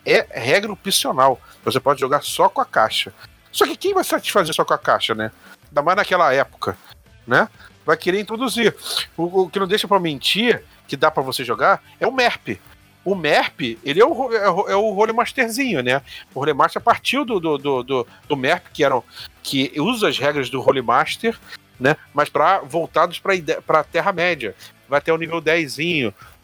é 0.05 0.25
regra 0.31 0.71
opcional. 0.71 1.39
Você 1.63 1.79
pode 1.79 1.99
jogar 1.99 2.23
só 2.23 2.47
com 2.47 2.61
a 2.61 2.65
caixa. 2.65 3.13
Só 3.51 3.65
que 3.65 3.75
quem 3.75 3.93
vai 3.93 4.03
satisfazer 4.03 4.53
só 4.53 4.63
com 4.63 4.73
a 4.73 4.77
caixa, 4.77 5.15
né? 5.15 5.31
Ainda 5.67 5.81
mais 5.81 5.97
naquela 5.97 6.33
época, 6.33 6.77
né? 7.25 7.49
Vai 7.85 7.95
querer 7.97 8.19
introduzir. 8.19 8.75
O, 9.15 9.43
o 9.43 9.49
que 9.49 9.59
não 9.59 9.67
deixa 9.67 9.87
pra 9.87 9.99
mentir, 9.99 10.63
que 10.87 10.97
dá 10.97 11.11
pra 11.11 11.21
você 11.23 11.43
jogar, 11.43 11.81
é 11.99 12.07
o 12.07 12.11
MERP. 12.11 12.59
O 13.03 13.13
MERP, 13.13 13.77
ele 13.83 14.01
é 14.01 14.05
o, 14.05 14.33
é 14.33 14.49
é 14.67 14.75
o 14.75 14.95
Holy 14.95 15.13
Masterzinho, 15.13 15.83
né? 15.83 16.01
O 16.33 16.39
Holy 16.39 16.53
Master 16.53 16.81
partiu 16.81 17.23
do, 17.23 17.39
do, 17.39 17.57
do, 17.57 17.83
do, 17.83 18.07
do 18.27 18.35
MERP, 18.35 18.65
que, 18.73 18.83
eram, 18.83 19.03
que 19.43 19.71
usa 19.77 20.07
as 20.07 20.17
regras 20.17 20.49
do 20.49 20.59
Holy 20.59 20.81
Master, 20.81 21.37
né? 21.79 21.95
Mas 22.13 22.29
pra, 22.29 22.59
voltados 22.59 23.19
ide- 23.35 23.61
pra 23.61 23.83
Terra-média. 23.83 24.55
Vai 24.89 24.97
até 24.97 25.13
o 25.13 25.17
nível 25.17 25.39
10 25.39 25.77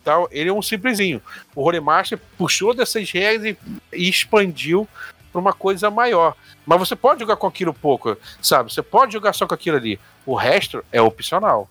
tal. 0.04 0.28
Ele 0.32 0.50
é 0.50 0.54
um 0.54 0.62
simplesinho. 0.62 1.20
O 1.56 1.64
Holy 1.64 1.80
Master 1.80 2.20
puxou 2.38 2.74
dessas 2.76 3.10
regras 3.12 3.46
e, 3.46 3.58
e 3.92 4.08
expandiu 4.08 4.88
pra 5.32 5.42
uma 5.42 5.54
coisa 5.54 5.90
maior. 5.90 6.36
Mas 6.66 6.80
você 6.80 6.96
pode 6.96 7.22
jogar 7.22 7.36
com 7.36 7.48
aquilo 7.48 7.74
pouco, 7.74 8.18
sabe? 8.42 8.72
Você 8.72 8.82
pode 8.82 9.14
jogar 9.14 9.34
só 9.34 9.48
com 9.48 9.54
aquilo 9.54 9.78
ali. 9.78 10.00
O 10.26 10.36
resto 10.36 10.84
é 10.92 11.02
opcional. 11.02 11.70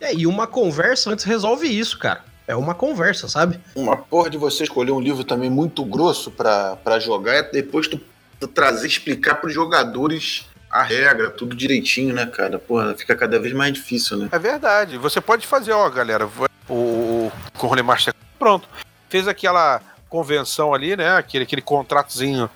É, 0.00 0.14
e 0.14 0.26
uma 0.26 0.46
conversa 0.46 1.10
antes 1.10 1.24
resolve 1.24 1.66
isso, 1.68 1.98
cara. 1.98 2.24
É 2.46 2.56
uma 2.56 2.74
conversa, 2.74 3.28
sabe? 3.28 3.60
Uma 3.74 3.96
porra 3.96 4.28
de 4.28 4.36
você 4.36 4.64
escolher 4.64 4.90
um 4.90 5.00
livro 5.00 5.22
também 5.22 5.48
muito 5.48 5.84
grosso 5.84 6.30
pra, 6.30 6.76
pra 6.76 6.98
jogar 6.98 7.34
é 7.34 7.42
depois 7.42 7.86
tu, 7.86 8.00
tu 8.40 8.48
trazer, 8.48 8.86
explicar 8.86 9.36
pros 9.36 9.54
jogadores 9.54 10.46
a 10.68 10.82
regra, 10.82 11.30
tudo 11.30 11.54
direitinho, 11.54 12.14
né, 12.14 12.26
cara? 12.26 12.58
Porra, 12.58 12.94
fica 12.94 13.14
cada 13.14 13.38
vez 13.38 13.54
mais 13.54 13.74
difícil, 13.74 14.16
né? 14.16 14.28
É 14.32 14.38
verdade. 14.38 14.96
Você 14.96 15.20
pode 15.20 15.46
fazer, 15.46 15.72
ó, 15.72 15.88
galera. 15.90 16.28
O, 16.68 16.74
o, 16.74 17.32
com 17.56 17.66
o 17.66 17.70
Holy 17.70 17.82
Master 17.82 18.14
pronto. 18.38 18.68
Fez 19.08 19.28
aquela 19.28 19.80
convenção 20.08 20.74
ali, 20.74 20.96
né? 20.96 21.16
Aquele, 21.16 21.44
aquele 21.44 21.62
contratozinho, 21.62 22.50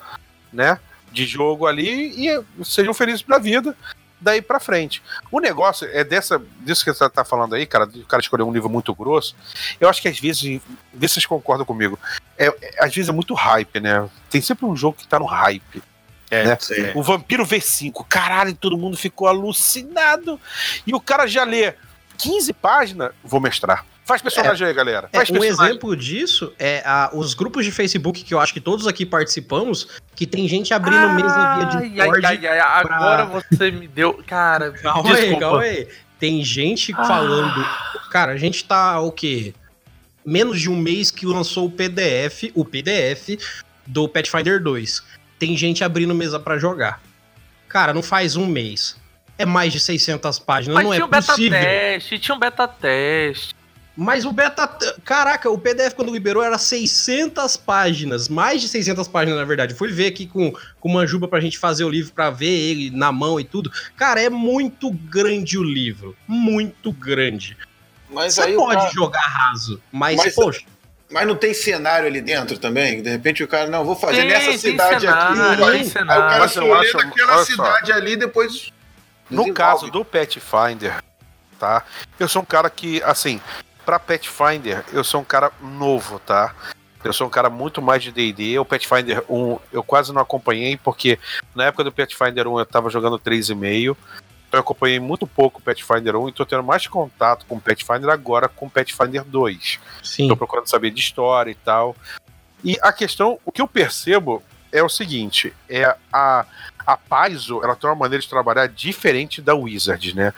né? 0.56 0.80
De 1.12 1.24
jogo 1.26 1.66
ali 1.66 2.28
e 2.28 2.44
sejam 2.64 2.92
felizes 2.92 3.22
pra 3.22 3.38
vida. 3.38 3.76
Daí 4.18 4.40
pra 4.40 4.58
frente. 4.58 5.02
O 5.30 5.38
negócio 5.40 5.86
é 5.92 6.02
dessa, 6.02 6.40
disso 6.60 6.82
que 6.82 6.92
você 6.92 7.08
tá 7.10 7.22
falando 7.22 7.54
aí, 7.54 7.66
cara, 7.66 7.84
do 7.86 8.02
cara 8.06 8.22
escolher 8.22 8.42
um 8.44 8.52
livro 8.52 8.68
muito 8.68 8.94
grosso. 8.94 9.36
Eu 9.78 9.90
acho 9.90 10.00
que 10.00 10.08
às 10.08 10.18
vezes, 10.18 10.42
vê 10.92 11.06
se 11.06 11.14
vocês 11.14 11.26
concordam 11.26 11.66
comigo, 11.66 11.98
é, 12.38 12.46
é- 12.46 12.84
às 12.84 12.94
vezes 12.94 13.10
é 13.10 13.12
muito 13.12 13.34
hype, 13.34 13.78
né? 13.78 14.08
Tem 14.30 14.40
sempre 14.40 14.64
um 14.64 14.74
jogo 14.74 14.96
que 14.96 15.06
tá 15.06 15.18
no 15.18 15.26
hype. 15.26 15.82
É, 16.30 16.44
né? 16.44 16.56
Sim. 16.58 16.92
O 16.94 17.02
Vampiro 17.02 17.44
V5, 17.44 18.04
caralho, 18.08 18.54
todo 18.54 18.78
mundo 18.78 18.96
ficou 18.96 19.28
alucinado. 19.28 20.40
E 20.86 20.94
o 20.94 21.00
cara 21.00 21.26
já 21.26 21.44
lê 21.44 21.74
15 22.16 22.52
páginas, 22.54 23.12
vou 23.22 23.38
mestrar. 23.38 23.84
Faz 24.06 24.22
personagem 24.22 24.66
aí, 24.68 24.72
galera. 24.72 25.08
É, 25.12 25.16
Faz 25.18 25.30
um 25.30 25.34
personagem. 25.34 25.66
exemplo 25.70 25.96
disso 25.96 26.52
é 26.58 26.80
a- 26.86 27.10
os 27.12 27.34
grupos 27.34 27.64
de 27.64 27.72
Facebook 27.72 28.22
que 28.22 28.32
eu 28.32 28.38
acho 28.38 28.52
que 28.52 28.60
todos 28.60 28.86
aqui 28.86 29.04
participamos, 29.04 29.88
que 30.14 30.24
tem 30.26 30.46
gente 30.46 30.72
abrindo 30.72 31.08
mesa 31.10 31.56
via 31.56 31.80
Discord. 31.90 32.26
ai, 32.26 32.46
ai, 32.46 32.58
ai, 32.60 32.84
pra- 32.84 32.96
agora 32.96 33.24
você 33.26 33.70
me 33.72 33.88
deu. 33.88 34.22
Cara, 34.24 34.70
Calma 34.80 35.10
aí, 35.10 35.16
desculpa. 35.16 35.40
calma 35.40 35.60
aí. 35.62 35.88
Tem 36.20 36.44
gente 36.44 36.94
Ah. 36.96 37.04
falando. 37.04 37.66
Cara, 38.10 38.32
a 38.32 38.36
gente 38.36 38.64
tá 38.64 39.00
o 39.00 39.10
quê? 39.10 39.52
Menos 40.24 40.60
de 40.60 40.70
um 40.70 40.76
mês 40.76 41.10
que 41.10 41.26
lançou 41.26 41.66
o 41.66 41.70
PDF, 41.70 42.52
o 42.54 42.64
PDF 42.64 43.38
do 43.84 44.08
Pathfinder 44.08 44.62
2. 44.62 45.02
Tem 45.36 45.56
gente 45.56 45.82
abrindo 45.82 46.14
mesa 46.14 46.38
pra 46.38 46.58
jogar. 46.58 47.00
Cara, 47.68 47.92
não 47.92 48.02
faz 48.04 48.36
um 48.36 48.46
mês. 48.46 48.96
É 49.36 49.44
mais 49.44 49.72
de 49.72 49.80
600 49.80 50.38
páginas, 50.38 50.76
Mas 50.76 50.84
não 50.84 50.92
tinha 50.92 51.02
é 51.02 51.04
um 51.04 51.08
beta 51.10 51.26
possível. 51.26 51.58
teste, 51.60 52.18
tinha 52.20 52.34
um 52.34 52.38
beta 52.38 52.66
teste. 52.68 53.55
Mas 53.96 54.24
o 54.26 54.32
beta. 54.32 54.68
Caraca, 55.04 55.48
o 55.50 55.58
PDF 55.58 55.94
quando 55.94 56.12
liberou 56.12 56.42
era 56.42 56.58
600 56.58 57.56
páginas. 57.56 58.28
Mais 58.28 58.60
de 58.60 58.68
600 58.68 59.08
páginas, 59.08 59.38
na 59.38 59.44
verdade. 59.44 59.74
Fui 59.74 59.90
ver 59.90 60.08
aqui 60.08 60.26
com, 60.26 60.52
com 60.78 60.88
o 60.88 60.92
Manjuba 60.92 61.26
pra 61.26 61.40
gente 61.40 61.58
fazer 61.58 61.84
o 61.84 61.88
livro, 61.88 62.12
pra 62.12 62.28
ver 62.30 62.46
ele 62.46 62.90
na 62.90 63.10
mão 63.10 63.40
e 63.40 63.44
tudo. 63.44 63.70
Cara, 63.96 64.20
é 64.20 64.28
muito 64.28 64.90
grande 64.90 65.56
o 65.58 65.62
livro. 65.62 66.14
Muito 66.28 66.92
grande. 66.92 67.56
Mas 68.10 68.34
Você 68.34 68.42
aí 68.42 68.54
pode 68.54 68.76
cara- 68.80 68.90
jogar 68.92 69.20
raso, 69.26 69.80
mas, 69.90 70.16
Mas- 70.16 70.34
poxa. 70.34 70.60
Mas 71.08 71.24
não 71.26 71.36
tem 71.36 71.54
cenário 71.54 72.08
ali 72.08 72.20
dentro 72.20 72.58
também? 72.58 73.00
De 73.00 73.08
repente 73.10 73.42
o 73.42 73.46
cara, 73.48 73.68
não, 73.70 73.84
vou 73.84 73.94
fazer 73.94 74.16
Tem, 74.22 74.28
nessa 74.28 74.46
tem 74.48 74.58
cidade 74.58 75.00
cenário, 75.02 75.42
aqui. 75.44 75.56
tem 75.56 75.68
Aí, 75.68 75.78
aí 75.78 75.84
cenário. 75.84 76.22
o 76.24 76.28
cara 76.28 76.38
naquela 76.46 77.32
olha 77.36 77.44
só. 77.44 77.44
cidade 77.44 77.92
ali 77.92 78.12
e 78.12 78.16
depois. 78.16 78.72
No 79.30 79.42
desenvolve. 79.44 79.52
caso 79.52 79.90
do 79.90 80.04
Pathfinder, 80.04 81.02
tá? 81.60 81.84
Eu 82.18 82.28
sou 82.28 82.42
um 82.42 82.44
cara 82.44 82.68
que, 82.68 83.00
assim, 83.04 83.40
pra 83.86 84.00
Pathfinder, 84.00 84.84
eu 84.92 85.04
sou 85.04 85.20
um 85.20 85.24
cara 85.24 85.52
novo, 85.62 86.18
tá? 86.18 86.52
Eu 87.04 87.12
sou 87.12 87.28
um 87.28 87.30
cara 87.30 87.48
muito 87.48 87.80
mais 87.80 88.02
de 88.02 88.10
D&D. 88.10 88.58
O 88.58 88.64
Pathfinder 88.64 89.22
1 89.30 89.58
eu 89.72 89.82
quase 89.84 90.12
não 90.12 90.20
acompanhei, 90.20 90.76
porque 90.76 91.20
na 91.54 91.66
época 91.66 91.84
do 91.84 91.92
Pathfinder 91.92 92.48
1 92.48 92.58
eu 92.58 92.66
tava 92.66 92.90
jogando 92.90 93.16
3,5. 93.16 93.96
Então 94.48 94.58
eu 94.58 94.60
acompanhei 94.60 94.98
muito 94.98 95.24
pouco 95.24 95.60
o 95.60 95.62
Pathfinder 95.62 96.16
1 96.16 96.28
e 96.28 96.32
tô 96.32 96.44
tendo 96.44 96.64
mais 96.64 96.86
contato 96.88 97.46
com 97.46 97.56
o 97.56 97.60
Pathfinder 97.60 98.10
agora 98.10 98.48
com 98.48 98.66
o 98.66 98.70
Pathfinder 98.70 99.22
2. 99.22 99.78
Sim. 100.02 100.26
Tô 100.26 100.36
procurando 100.36 100.68
saber 100.68 100.90
de 100.90 101.00
história 101.00 101.52
e 101.52 101.54
tal. 101.54 101.94
E 102.64 102.76
a 102.82 102.92
questão, 102.92 103.38
o 103.44 103.52
que 103.52 103.62
eu 103.62 103.68
percebo 103.68 104.42
é 104.72 104.82
o 104.82 104.88
seguinte, 104.88 105.54
é 105.68 105.96
a 106.12 106.44
a 106.86 106.96
Paizo, 106.96 107.60
ela 107.64 107.74
tem 107.74 107.90
uma 107.90 107.96
maneira 107.96 108.22
de 108.22 108.28
trabalhar 108.28 108.68
diferente 108.68 109.42
da 109.42 109.56
Wizard, 109.56 110.14
né? 110.14 110.32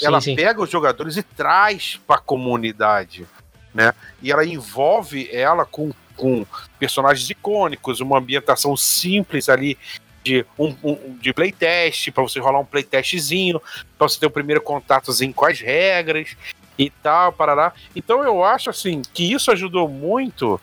Sim, 0.00 0.06
ela 0.06 0.20
sim. 0.20 0.34
pega 0.36 0.60
os 0.62 0.70
jogadores 0.70 1.16
e 1.16 1.22
traz 1.22 2.00
pra 2.06 2.18
comunidade, 2.18 3.26
né? 3.74 3.92
E 4.22 4.32
ela 4.32 4.44
envolve 4.44 5.28
ela 5.32 5.64
com, 5.64 5.92
com 6.16 6.44
personagens 6.78 7.28
icônicos, 7.30 8.00
uma 8.00 8.18
ambientação 8.18 8.76
simples 8.76 9.48
ali 9.48 9.78
de 10.24 10.44
um, 10.58 10.74
um- 10.82 11.16
de 11.20 11.32
playtest, 11.32 12.10
pra 12.10 12.22
você 12.22 12.38
rolar 12.40 12.60
um 12.60 12.64
playtestzinho, 12.64 13.60
pra 13.96 14.08
você 14.08 14.18
ter 14.20 14.26
o 14.26 14.30
primeiro 14.30 14.60
contatozinho 14.60 15.32
com 15.32 15.46
as 15.46 15.60
regras 15.60 16.36
e 16.78 16.90
tal, 16.90 17.32
parará. 17.32 17.72
Então 17.94 18.22
eu 18.22 18.42
acho 18.44 18.68
assim 18.70 19.02
que 19.14 19.32
isso 19.32 19.50
ajudou 19.50 19.88
muito 19.88 20.60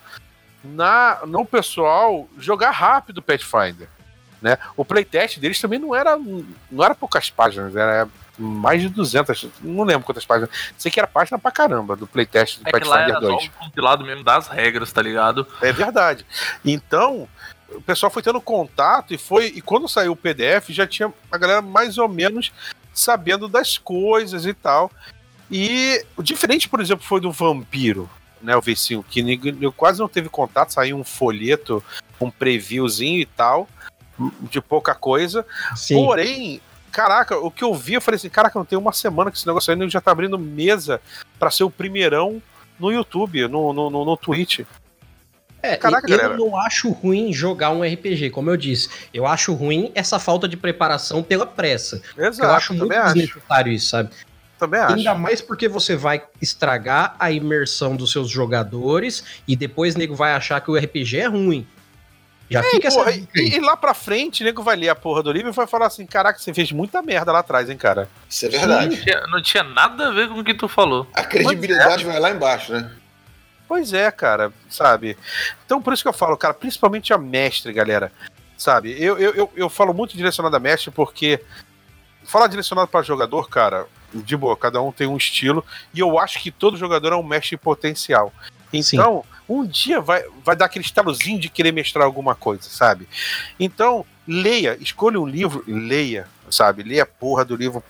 na 0.64 1.20
no 1.26 1.44
pessoal 1.44 2.28
jogar 2.38 2.70
rápido 2.70 3.22
Pathfinder, 3.22 3.88
né? 4.42 4.58
O 4.76 4.84
playtest 4.84 5.38
deles 5.38 5.60
também 5.60 5.78
não 5.78 5.94
era 5.94 6.16
não 6.16 6.84
era 6.84 6.94
poucas 6.94 7.30
páginas, 7.30 7.74
era 7.74 8.08
mais 8.38 8.80
de 8.80 8.88
200, 8.88 9.48
não 9.62 9.84
lembro 9.84 10.06
quantas 10.06 10.24
páginas. 10.24 10.50
Sei 10.76 10.90
que 10.90 11.00
era 11.00 11.06
página 11.06 11.38
pra 11.38 11.50
caramba 11.50 11.96
do 11.96 12.06
playtest 12.06 12.60
do 12.60 12.68
É 12.68 12.70
Pathfinder 12.70 13.00
era 13.00 13.12
só 13.14 13.20
2. 13.20 13.44
um 13.44 13.48
compilado 13.64 14.04
mesmo 14.04 14.22
das 14.22 14.48
regras, 14.48 14.92
tá 14.92 15.02
ligado? 15.02 15.46
É 15.60 15.72
verdade. 15.72 16.24
Então, 16.64 17.28
o 17.70 17.80
pessoal 17.82 18.10
foi 18.10 18.22
tendo 18.22 18.40
contato 18.40 19.12
e 19.12 19.18
foi. 19.18 19.46
E 19.46 19.60
quando 19.60 19.88
saiu 19.88 20.12
o 20.12 20.16
PDF, 20.16 20.68
já 20.70 20.86
tinha 20.86 21.12
a 21.30 21.38
galera 21.38 21.60
mais 21.60 21.98
ou 21.98 22.08
menos 22.08 22.52
sabendo 22.92 23.48
das 23.48 23.76
coisas 23.76 24.46
e 24.46 24.54
tal. 24.54 24.90
E 25.50 26.04
o 26.16 26.22
diferente, 26.22 26.68
por 26.68 26.80
exemplo, 26.80 27.04
foi 27.04 27.20
do 27.20 27.32
Vampiro, 27.32 28.08
né? 28.40 28.56
O 28.56 28.62
V5, 28.62 29.04
que 29.08 29.72
quase 29.72 29.98
não 29.98 30.08
teve 30.08 30.28
contato, 30.28 30.72
saiu 30.72 30.96
um 30.96 31.04
folheto, 31.04 31.82
um 32.20 32.30
previewzinho 32.30 33.20
e 33.20 33.26
tal, 33.26 33.68
de 34.42 34.60
pouca 34.60 34.94
coisa. 34.94 35.46
Sim. 35.74 35.94
Porém, 35.94 36.60
caraca, 36.98 37.38
o 37.38 37.48
que 37.48 37.62
eu 37.62 37.72
vi, 37.72 37.94
eu 37.94 38.00
falei 38.00 38.16
assim, 38.16 38.28
caraca, 38.28 38.58
não 38.58 38.66
tem 38.66 38.76
uma 38.76 38.92
semana 38.92 39.30
que 39.30 39.36
esse 39.36 39.46
negócio 39.46 39.72
ainda 39.72 39.88
já 39.88 40.00
tá 40.00 40.10
abrindo 40.10 40.36
mesa 40.36 41.00
pra 41.38 41.48
ser 41.48 41.62
o 41.62 41.70
primeirão 41.70 42.42
no 42.76 42.90
YouTube, 42.90 43.46
no, 43.46 43.72
no, 43.72 43.88
no, 43.88 44.04
no 44.04 44.16
Twitch. 44.16 44.60
É, 45.62 45.76
Caraca, 45.76 46.08
eu 46.08 46.16
galera. 46.16 46.36
não 46.36 46.56
acho 46.56 46.90
ruim 46.90 47.32
jogar 47.32 47.70
um 47.70 47.82
RPG, 47.82 48.30
como 48.30 48.50
eu 48.50 48.56
disse. 48.56 48.88
Eu 49.12 49.26
acho 49.26 49.52
ruim 49.54 49.90
essa 49.94 50.18
falta 50.18 50.48
de 50.48 50.56
preparação 50.56 51.22
pela 51.22 51.46
pressa. 51.46 52.00
Exato, 52.16 52.48
eu 52.48 52.54
acho 52.54 52.72
muito 52.74 52.82
também 52.82 52.98
acho. 52.98 53.14
desnecessário 53.14 53.72
isso, 53.72 53.88
sabe? 53.88 54.10
Também 54.56 54.80
acho. 54.80 54.94
Ainda 54.94 55.14
mais 55.14 55.40
porque 55.40 55.68
você 55.68 55.96
vai 55.96 56.22
estragar 56.40 57.14
a 57.18 57.30
imersão 57.32 57.96
dos 57.96 58.12
seus 58.12 58.28
jogadores 58.28 59.24
e 59.48 59.56
depois 59.56 59.94
o 59.94 59.98
nego 59.98 60.14
vai 60.14 60.32
achar 60.32 60.60
que 60.60 60.70
o 60.70 60.76
RPG 60.76 61.18
é 61.18 61.26
ruim. 61.26 61.66
Já 62.50 62.62
fica 62.62 62.88
Porra, 62.88 63.10
essa 63.10 63.20
e, 63.34 63.56
e 63.56 63.60
lá 63.60 63.76
pra 63.76 63.92
frente, 63.92 64.42
o 64.42 64.44
nego 64.44 64.62
vai 64.62 64.74
ler 64.74 64.88
a 64.88 64.94
porra 64.94 65.22
do 65.22 65.30
livro 65.30 65.50
e 65.50 65.52
vai 65.52 65.66
falar 65.66 65.86
assim: 65.86 66.06
caraca, 66.06 66.38
você 66.38 66.54
fez 66.54 66.72
muita 66.72 67.02
merda 67.02 67.30
lá 67.30 67.40
atrás, 67.40 67.68
hein, 67.68 67.76
cara. 67.76 68.08
Isso 68.28 68.46
é 68.46 68.48
verdade. 68.48 68.96
Não 68.96 69.02
tinha, 69.02 69.26
não 69.26 69.42
tinha 69.42 69.62
nada 69.62 70.08
a 70.08 70.10
ver 70.10 70.28
com 70.28 70.40
o 70.40 70.44
que 70.44 70.54
tu 70.54 70.66
falou. 70.66 71.06
A 71.14 71.24
credibilidade 71.24 72.04
vai 72.04 72.18
lá 72.18 72.30
embaixo, 72.30 72.72
né? 72.72 72.90
Pois 73.68 73.92
é, 73.92 74.10
cara, 74.10 74.50
sabe? 74.70 75.16
Então 75.66 75.82
por 75.82 75.92
isso 75.92 76.02
que 76.02 76.08
eu 76.08 76.12
falo, 76.12 76.36
cara, 76.38 76.54
principalmente 76.54 77.12
a 77.12 77.18
mestre, 77.18 77.70
galera. 77.72 78.10
Sabe? 78.56 78.96
Eu, 78.98 79.18
eu, 79.18 79.34
eu, 79.34 79.52
eu 79.54 79.68
falo 79.68 79.92
muito 79.92 80.16
direcionado 80.16 80.56
a 80.56 80.58
mestre 80.58 80.90
porque 80.90 81.40
falar 82.24 82.46
direcionado 82.46 82.88
para 82.88 83.02
jogador, 83.02 83.48
cara, 83.48 83.86
de 84.12 84.36
boa, 84.36 84.56
cada 84.56 84.80
um 84.80 84.90
tem 84.90 85.06
um 85.06 85.16
estilo 85.16 85.64
e 85.92 86.00
eu 86.00 86.18
acho 86.18 86.40
que 86.40 86.50
todo 86.50 86.76
jogador 86.76 87.12
é 87.12 87.16
um 87.16 87.22
mestre 87.22 87.56
potencial. 87.56 88.32
Então, 88.72 89.24
um 89.48 89.64
dia 89.64 90.00
vai, 90.00 90.22
vai 90.44 90.54
dar 90.54 90.66
aquele 90.66 90.84
estalozinho 90.84 91.40
de 91.40 91.48
querer 91.48 91.72
mestrar 91.72 92.04
alguma 92.04 92.34
coisa, 92.34 92.64
sabe? 92.64 93.08
Então, 93.58 94.04
leia, 94.26 94.76
escolha 94.80 95.20
um 95.20 95.26
livro, 95.26 95.64
leia, 95.66 96.28
sabe? 96.50 96.82
Leia 96.82 97.04
a 97.04 97.06
porra 97.06 97.44
do 97.44 97.56
livro 97.56 97.82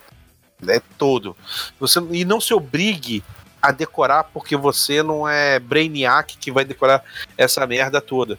é 0.66 0.80
todo. 0.96 1.36
Você, 1.78 2.00
e 2.12 2.24
não 2.24 2.40
se 2.40 2.54
obrigue 2.54 3.22
a 3.61 3.72
decorar 3.72 4.24
porque 4.24 4.56
você 4.56 5.02
não 5.02 5.28
é 5.28 5.59
Brainiac 5.59 6.36
que 6.38 6.50
vai 6.50 6.64
decorar 6.64 7.02
essa 7.36 7.66
merda 7.66 8.00
toda. 8.00 8.38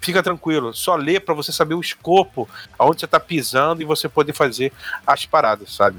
Fica 0.00 0.22
tranquilo, 0.22 0.72
só 0.72 0.96
lê 0.96 1.20
pra 1.20 1.34
você 1.34 1.52
saber 1.52 1.74
o 1.74 1.80
escopo, 1.80 2.48
aonde 2.78 3.00
você 3.00 3.06
tá 3.06 3.20
pisando 3.20 3.82
e 3.82 3.84
você 3.84 4.08
poder 4.08 4.32
fazer 4.32 4.72
as 5.06 5.26
paradas, 5.26 5.74
sabe? 5.74 5.98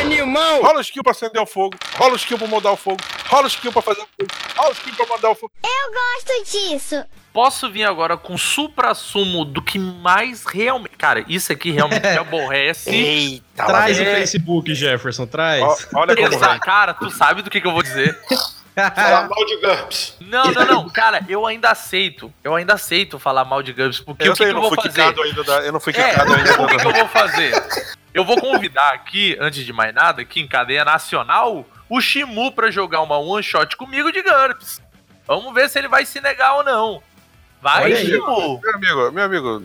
Animal! 0.00 0.62
Rola 0.62 0.78
o 0.78 0.80
skill 0.80 1.02
pra 1.02 1.12
acender 1.12 1.40
o 1.40 1.46
fogo, 1.46 1.76
rola 1.96 2.12
o 2.12 2.16
skill 2.16 2.38
pra 2.38 2.46
mudar 2.46 2.70
o 2.72 2.76
fogo, 2.76 2.98
rola 3.28 3.44
o 3.44 3.46
skill 3.48 3.72
pra 3.72 3.82
fazer 3.82 4.00
o 4.00 4.06
fogo, 4.06 4.30
rola 4.56 4.70
o 4.70 4.72
skill 4.72 4.94
pra 4.94 5.06
mandar 5.06 5.30
o 5.30 5.34
fogo. 5.34 5.52
Gosto 5.62 6.50
disso. 6.50 7.04
Posso 7.34 7.70
vir 7.70 7.84
agora 7.84 8.16
com 8.16 8.36
supra-sumo 8.38 9.44
do 9.44 9.60
que 9.60 9.78
mais 9.78 10.44
realmente. 10.46 10.96
Cara, 10.96 11.24
isso 11.28 11.52
aqui 11.52 11.70
realmente 11.70 12.02
me 12.02 12.16
aborrece. 12.16 12.88
Eita, 12.90 13.66
Traz 13.66 13.98
o 13.98 14.02
É. 14.02 14.14
Facebook, 14.20 14.74
Jefferson, 14.74 15.26
traz. 15.26 15.62
Ó, 15.62 16.00
olha 16.00 16.14
como 16.16 16.28
Exa- 16.28 16.38
vai. 16.38 16.58
cara, 16.60 16.94
tu 16.94 17.10
sabe 17.10 17.42
do 17.42 17.50
que, 17.50 17.60
que 17.60 17.66
eu 17.66 17.72
vou 17.72 17.82
dizer? 17.82 18.18
Falar 18.74 19.28
mal 19.30 19.44
de 19.46 19.56
GURPS. 19.60 20.16
Não, 20.20 20.44
não, 20.52 20.64
não. 20.64 20.88
Cara, 20.88 21.20
eu 21.28 21.46
ainda 21.46 21.70
aceito. 21.70 22.32
Eu 22.42 22.54
ainda 22.54 22.74
aceito 22.74 23.18
falar 23.18 23.44
mal 23.44 23.62
de 23.62 23.72
Gubs. 23.72 24.00
Porque 24.00 24.26
Eu 24.26 24.32
o 24.32 24.34
que, 24.34 24.38
sei, 24.44 24.52
que 24.52 24.56
eu 24.56 24.60
vou 24.60 24.70
fui 24.74 24.82
fazer? 24.82 25.12
da- 25.44 25.60
eu 25.66 25.72
não 25.72 25.80
fui 25.80 25.92
É, 25.96 26.08
quicado 26.10 26.34
ainda. 26.34 26.62
o 26.62 26.66
que, 26.66 26.76
que 26.78 26.86
eu 26.86 26.92
vou 26.92 27.08
fazer? 27.08 27.94
Eu 28.14 28.24
vou 28.24 28.40
convidar 28.40 28.92
aqui, 28.92 29.36
antes 29.40 29.64
de 29.64 29.72
mais 29.72 29.94
nada, 29.94 30.22
aqui 30.22 30.40
em 30.40 30.48
cadeia 30.48 30.84
nacional, 30.84 31.66
o 31.88 32.00
Shimu 32.00 32.52
pra 32.52 32.70
jogar 32.70 33.00
uma 33.02 33.18
one 33.18 33.42
shot 33.42 33.76
comigo 33.76 34.10
de 34.12 34.22
GURPS. 34.22 34.80
Vamos 35.26 35.52
ver 35.54 35.68
se 35.68 35.78
ele 35.78 35.88
vai 35.88 36.04
se 36.06 36.20
negar 36.20 36.54
ou 36.56 36.64
não. 36.64 37.02
Vai, 37.60 37.84
Olha 37.84 37.96
aí. 37.96 38.06
Shimu. 38.06 38.60
Meu 38.62 38.74
amigo, 38.74 39.12
meu 39.12 39.24
amigo, 39.24 39.62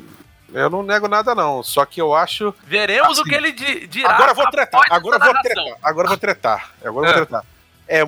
eu 0.54 0.70
não 0.70 0.84
nego 0.84 1.08
nada 1.08 1.34
não, 1.34 1.64
só 1.64 1.86
que 1.86 2.00
eu 2.02 2.14
acho 2.14 2.54
Veremos 2.66 3.14
Assim, 3.20 3.22
o 3.22 3.24
que 3.24 3.36
ele 3.36 3.52
di- 3.54 3.88
dirá. 3.88 4.12
Agora 4.12 4.32
eu 4.32 4.36
vou 4.36 4.50
tretar, 4.50 4.82
agora 4.90 5.18
vou 5.20 5.34
tretar, 5.42 5.64
agora 5.84 6.06
eu 6.06 6.10
vou 6.10 6.18
tretar, 6.18 6.72
agora 6.84 6.86
eu 6.86 6.94
vou 6.94 7.06
É. 7.06 7.14
tretar. 7.14 7.44
É, 7.88 8.08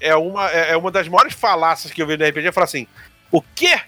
é, 0.00 0.14
uma, 0.16 0.50
é 0.50 0.72
é 0.72 0.76
uma 0.76 0.90
das 0.90 1.08
maiores 1.08 1.34
falácias 1.34 1.92
que 1.92 2.02
eu 2.02 2.06
vi 2.06 2.16
no 2.16 2.24
RPG, 2.26 2.48
é 2.48 2.52
falar 2.52 2.64
assim, 2.64 2.86
o 3.30 3.40
quê? 3.42 3.80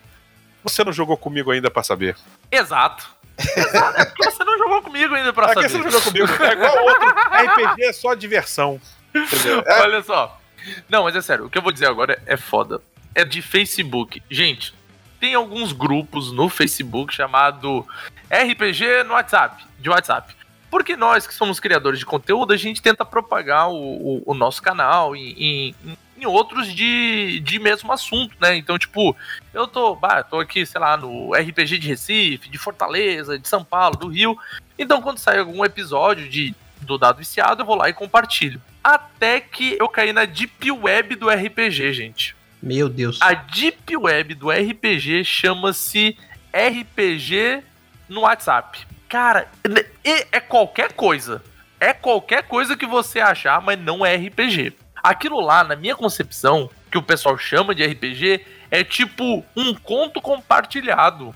Você 0.65 0.83
não 0.85 0.93
jogou 0.93 1.17
comigo 1.17 1.51
ainda 1.51 1.71
pra 1.71 1.83
saber? 1.83 2.17
Exato. 2.51 3.09
Exato. 3.57 4.01
É 4.01 4.05
porque 4.05 4.31
você 4.31 4.43
não 4.45 4.59
jogou 4.59 4.83
comigo 4.83 5.15
ainda 5.15 5.33
pra 5.33 5.51
É 5.51 5.55
saber. 5.55 5.69
você 5.71 5.79
não 5.79 5.85
jogou 5.91 6.03
comigo, 6.03 6.27
é 6.43 6.53
igual 6.53 6.85
outro, 6.85 7.09
RPG 7.09 7.85
é 7.85 7.93
só 7.93 8.15
diversão. 8.15 8.81
É, 9.15 9.81
Olha 9.83 10.03
só. 10.03 10.39
Não, 10.89 11.05
mas 11.05 11.15
é 11.17 11.23
sério, 11.23 11.47
o 11.47 11.51
que 11.51 11.57
eu 11.57 11.63
vou 11.63 11.73
dizer 11.73 11.87
agora 11.87 12.21
é 12.27 12.37
foda. 12.37 12.81
É 13.15 13.25
de 13.25 13.41
Facebook. 13.41 14.23
Gente, 14.31 14.75
tem 15.21 15.35
alguns 15.35 15.73
grupos 15.73 16.33
no 16.33 16.49
Facebook 16.49 17.15
chamado 17.15 17.87
RPG 18.31 19.05
no 19.05 19.15
WhatsApp, 19.15 19.65
de 19.79 19.89
WhatsApp. 19.89 20.35
Porque 20.71 20.97
nós 20.97 21.27
que 21.27 21.35
somos 21.35 21.59
criadores 21.59 21.99
de 21.99 22.05
conteúdo, 22.07 22.53
a 22.53 22.57
gente 22.57 22.83
tenta 22.83 23.05
propagar 23.05 23.69
o, 23.71 23.75
o- 23.75 24.23
o 24.27 24.35
nosso 24.35 24.61
canal 24.63 25.17
em, 25.17 25.31
em- 25.33 25.75
em 26.21 26.27
outros 26.27 26.75
de, 26.75 27.41
de 27.41 27.59
mesmo 27.59 27.91
assunto, 27.93 28.35
né? 28.41 28.57
Então, 28.57 28.77
tipo, 28.79 29.17
eu 29.55 29.67
tô, 29.69 29.95
bah, 29.95 30.23
tô 30.23 30.41
aqui, 30.41 30.67
sei 30.67 30.81
lá, 30.81 30.97
no 30.97 31.33
RPG 31.33 31.79
de 31.79 31.89
Recife, 31.89 32.49
de 32.51 32.59
Fortaleza, 32.59 33.39
de 33.39 33.49
São 33.49 33.63
Paulo, 33.65 33.97
do 33.97 34.09
Rio. 34.09 34.37
Então, 34.79 35.01
quando 35.01 35.19
sai 35.19 35.39
algum 35.39 35.65
episódio 35.65 36.29
de, 36.29 36.55
do 36.83 36.99
Dado 36.99 37.19
Viciado, 37.19 37.63
eu 37.63 37.67
vou 37.67 37.77
lá 37.77 37.89
e 37.89 37.93
compartilho. 37.93 38.61
Até 38.83 39.41
que 39.41 39.77
eu 39.79 39.89
caí 39.89 40.13
na 40.13 40.25
Deep 40.25 40.71
Web 40.73 41.15
do 41.17 41.29
RPG, 41.31 41.93
gente. 41.93 42.35
Meu 42.61 42.89
Deus. 42.89 43.19
A 43.23 43.35
Deep 43.35 43.97
Web 43.97 44.35
do 44.35 44.51
RPG 44.51 45.25
chama-se 45.25 46.17
RPG 46.53 47.63
no 48.09 48.23
WhatsApp. 48.23 48.88
Cara, 49.09 49.49
é 50.05 50.41
qualquer 50.41 50.93
coisa. 50.93 51.43
É 51.81 51.93
qualquer 51.93 52.43
coisa 52.43 52.77
que 52.77 52.87
você 52.87 53.21
achar, 53.21 53.61
mas 53.63 53.79
não 53.79 54.05
é 54.05 54.17
RPG. 54.17 54.73
Aquilo 55.03 55.41
lá, 55.41 55.63
na 55.63 55.77
minha 55.77 55.95
concepção, 55.95 56.69
que 56.91 56.99
o 56.99 57.03
pessoal 57.03 57.39
chama 57.39 57.75
de 57.75 57.85
RPG, 57.87 58.45
é 58.71 58.83
tipo 58.83 59.45
um 59.57 59.75
conto 59.75 60.21
compartilhado. 60.21 61.35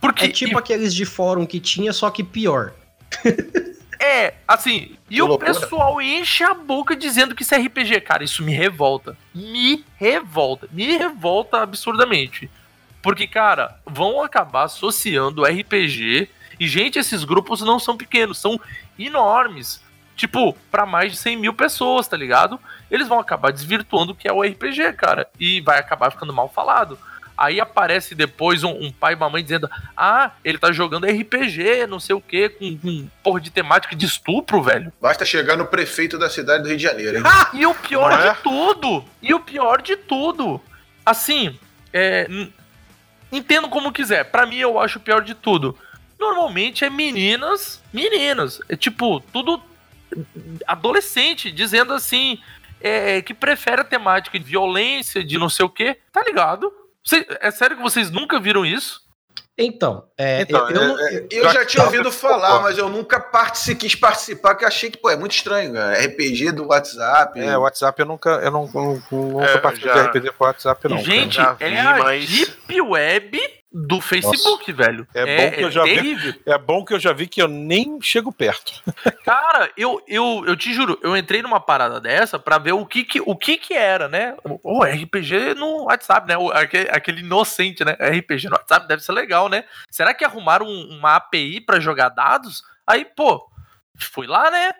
Porque 0.00 0.24
É 0.24 0.28
tipo 0.28 0.58
aqueles 0.58 0.92
de 0.92 1.04
fórum 1.04 1.46
que 1.46 1.60
tinha, 1.60 1.92
só 1.92 2.10
que 2.10 2.24
pior. 2.24 2.72
É, 4.04 4.34
assim, 4.48 4.96
e 5.08 5.14
Que 5.14 5.22
o 5.22 5.26
loucura. 5.26 5.54
pessoal 5.54 6.02
enche 6.02 6.42
a 6.42 6.54
boca 6.54 6.96
dizendo 6.96 7.36
que 7.36 7.44
isso 7.44 7.54
é 7.54 7.58
RPG. 7.58 8.00
Cara, 8.00 8.24
isso 8.24 8.42
me 8.42 8.52
revolta. 8.52 9.16
Me 9.32 9.84
revolta. 9.96 10.66
Me 10.72 10.96
revolta 10.96 11.62
absurdamente. 11.62 12.50
Porque, 13.00 13.28
cara, 13.28 13.78
vão 13.86 14.20
acabar 14.20 14.64
associando 14.64 15.44
RPG. 15.44 16.28
E, 16.62 16.68
gente, 16.68 16.96
esses 16.96 17.24
grupos 17.24 17.60
não 17.60 17.80
são 17.80 17.96
pequenos, 17.96 18.38
são 18.38 18.60
enormes. 18.96 19.82
Tipo, 20.14 20.56
pra 20.70 20.86
mais 20.86 21.10
de 21.10 21.18
100 21.18 21.36
mil 21.36 21.52
pessoas, 21.52 22.06
tá 22.06 22.16
ligado? 22.16 22.56
Eles 22.88 23.08
vão 23.08 23.18
acabar 23.18 23.50
desvirtuando 23.50 24.12
o 24.12 24.14
que 24.14 24.28
é 24.28 24.32
o 24.32 24.42
RPG, 24.42 24.92
cara. 24.92 25.28
E 25.40 25.60
vai 25.60 25.80
acabar 25.80 26.12
ficando 26.12 26.32
mal 26.32 26.48
falado. 26.48 26.96
Aí 27.36 27.60
aparece 27.60 28.14
depois 28.14 28.62
um, 28.62 28.70
um 28.70 28.92
pai 28.92 29.14
e 29.14 29.16
uma 29.16 29.28
mãe 29.28 29.42
dizendo: 29.42 29.68
Ah, 29.96 30.30
ele 30.44 30.56
tá 30.56 30.70
jogando 30.70 31.04
RPG, 31.04 31.88
não 31.88 31.98
sei 31.98 32.14
o 32.14 32.20
que, 32.20 32.50
com, 32.50 32.78
com 32.78 33.08
porra 33.24 33.40
de 33.40 33.50
temática 33.50 33.96
de 33.96 34.06
estupro, 34.06 34.62
velho. 34.62 34.92
Basta 35.00 35.24
chegar 35.24 35.56
no 35.56 35.66
prefeito 35.66 36.16
da 36.16 36.30
cidade 36.30 36.62
do 36.62 36.68
Rio 36.68 36.76
de 36.76 36.82
Janeiro, 36.84 37.18
hein? 37.18 37.24
E 37.54 37.66
o 37.66 37.74
pior 37.74 38.12
é? 38.12 38.30
de 38.30 38.38
tudo, 38.40 39.04
e 39.20 39.34
o 39.34 39.40
pior 39.40 39.82
de 39.82 39.96
tudo, 39.96 40.60
assim, 41.04 41.58
é, 41.92 42.28
entendo 43.32 43.68
como 43.68 43.90
quiser. 43.90 44.26
Pra 44.26 44.46
mim, 44.46 44.58
eu 44.58 44.78
acho 44.78 45.00
o 45.00 45.02
pior 45.02 45.24
de 45.24 45.34
tudo. 45.34 45.76
Normalmente 46.22 46.84
é 46.84 46.90
meninas, 46.90 47.82
meninas, 47.92 48.60
é 48.68 48.76
tipo 48.76 49.18
tudo 49.32 49.60
adolescente 50.66 51.50
dizendo 51.50 51.92
assim 51.92 52.38
é, 52.80 53.22
que 53.22 53.32
prefere 53.34 53.80
a 53.80 53.84
temática 53.84 54.38
de 54.38 54.44
violência, 54.44 55.22
de 55.24 55.38
não 55.38 55.48
sei 55.48 55.64
o 55.64 55.68
que, 55.70 55.96
tá 56.12 56.22
ligado? 56.22 56.72
Cê- 57.04 57.26
é 57.40 57.50
sério 57.50 57.76
que 57.76 57.82
vocês 57.82 58.10
nunca 58.10 58.38
viram 58.40 58.64
isso? 58.66 59.00
Então, 59.56 60.04
é, 60.16 60.40
Então, 60.42 60.68
eu, 60.70 60.80
eu 60.82 60.98
é- 60.98 61.14
é- 61.14 61.26
Eu 61.30 61.48
já 61.52 61.64
tinha 61.64 61.84
ouvido 61.84 62.10
falar, 62.10 62.60
mas 62.62 62.78
eu 62.78 62.88
nunca 62.88 63.20
partici- 63.20 63.74
quis 63.76 63.94
participar, 63.94 64.54
que 64.54 64.64
achei 64.64 64.90
que, 64.90 64.96
pô, 64.98 65.10
é 65.10 65.16
muito 65.16 65.32
estranho, 65.32 65.74
cara. 65.74 65.96
RPG 66.06 66.50
do 66.52 66.66
WhatsApp. 66.68 67.38
É, 67.38 67.56
o 67.56 67.60
WhatsApp 67.60 68.00
eu 68.00 68.06
nunca, 68.06 68.30
eu 68.42 68.50
não, 68.50 68.68
não, 68.72 69.02
nunca 69.10 69.44
É, 69.44 69.58
participei 69.58 69.92
já- 69.94 70.02
de 70.02 70.08
RPG 70.08 70.32
por 70.32 70.46
WhatsApp 70.46 70.88
não. 70.88 70.98
Gente, 70.98 71.34
já 71.36 71.56
é 71.60 71.68
vi, 71.70 71.76
a 71.76 71.98
mas- 71.98 72.28
Deep 72.30 72.80
Web 72.80 73.38
do 73.74 74.00
Facebook, 74.00 74.70
velho. 74.72 75.06
É 75.14 75.24
bom 75.50 75.56
que 75.56 75.64
eu 75.64 75.70
já 75.70 75.82
vi-. 75.84 76.40
É 76.46 76.58
bom 76.58 76.84
que 76.84 76.92
eu 76.94 76.98
já 77.00 77.12
vi 77.12 77.26
que 77.26 77.40
eu 77.40 77.48
nem 77.48 78.00
chego 78.02 78.30
perto. 78.32 78.72
Cara, 79.24 79.70
eu, 79.76 80.02
eu, 80.06 80.44
eu 80.46 80.56
te 80.56 80.72
juro, 80.74 80.98
eu 81.02 81.16
entrei 81.16 81.40
numa 81.42 81.58
parada 81.60 82.00
dessa 82.00 82.38
pra 82.38 82.58
ver 82.58 82.72
o 82.72 82.84
que 82.84 83.04
que, 83.04 83.20
o 83.24 83.34
que, 83.36 83.56
que 83.56 83.74
era, 83.74 84.08
né? 84.08 84.36
O 84.62 84.84
RPG 84.84 85.54
no 85.54 85.84
WhatsApp, 85.84 86.28
né? 86.28 86.36
O, 86.36 86.50
aquele, 86.50 86.90
aquele 86.90 87.20
inocente, 87.20 87.84
né? 87.84 87.92
RPG 87.92 88.48
no 88.48 88.56
WhatsApp 88.56 88.86
deve 88.86 89.02
ser 89.02 89.12
legal, 89.12 89.48
né? 89.48 89.64
Será 89.90 90.12
que 90.12 90.24
arrumaram 90.24 90.66
um- 90.66 90.98
uma 90.98 91.16
API 91.16 91.60
pra 91.60 91.80
jogar 91.80 92.10
dados? 92.10 92.62
Aí, 92.86 93.04
pô, 93.04 93.48
fui 93.98 94.26
lá, 94.26 94.50
né? 94.50 94.72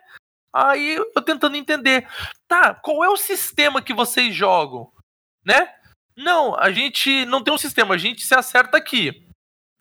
Aí 0.55 0.97
eu 0.97 1.11
tentando 1.25 1.57
entender, 1.57 2.07
tá, 2.47 2.75
qual 2.75 3.03
é 3.03 3.09
o 3.09 3.17
sistema 3.17 3.81
que 3.81 3.95
vocês 3.95 4.35
jogam, 4.35 4.91
né? 5.47 5.67
Não, 6.17 6.59
a 6.59 6.71
gente 6.71 7.25
não 7.27 7.43
tem 7.43 7.53
um 7.53 7.59
sistema, 7.59 7.95
a 7.95 7.99
gente 7.99 8.25
se 8.25 8.35
acerta 8.35 8.77
aqui. 8.77 9.27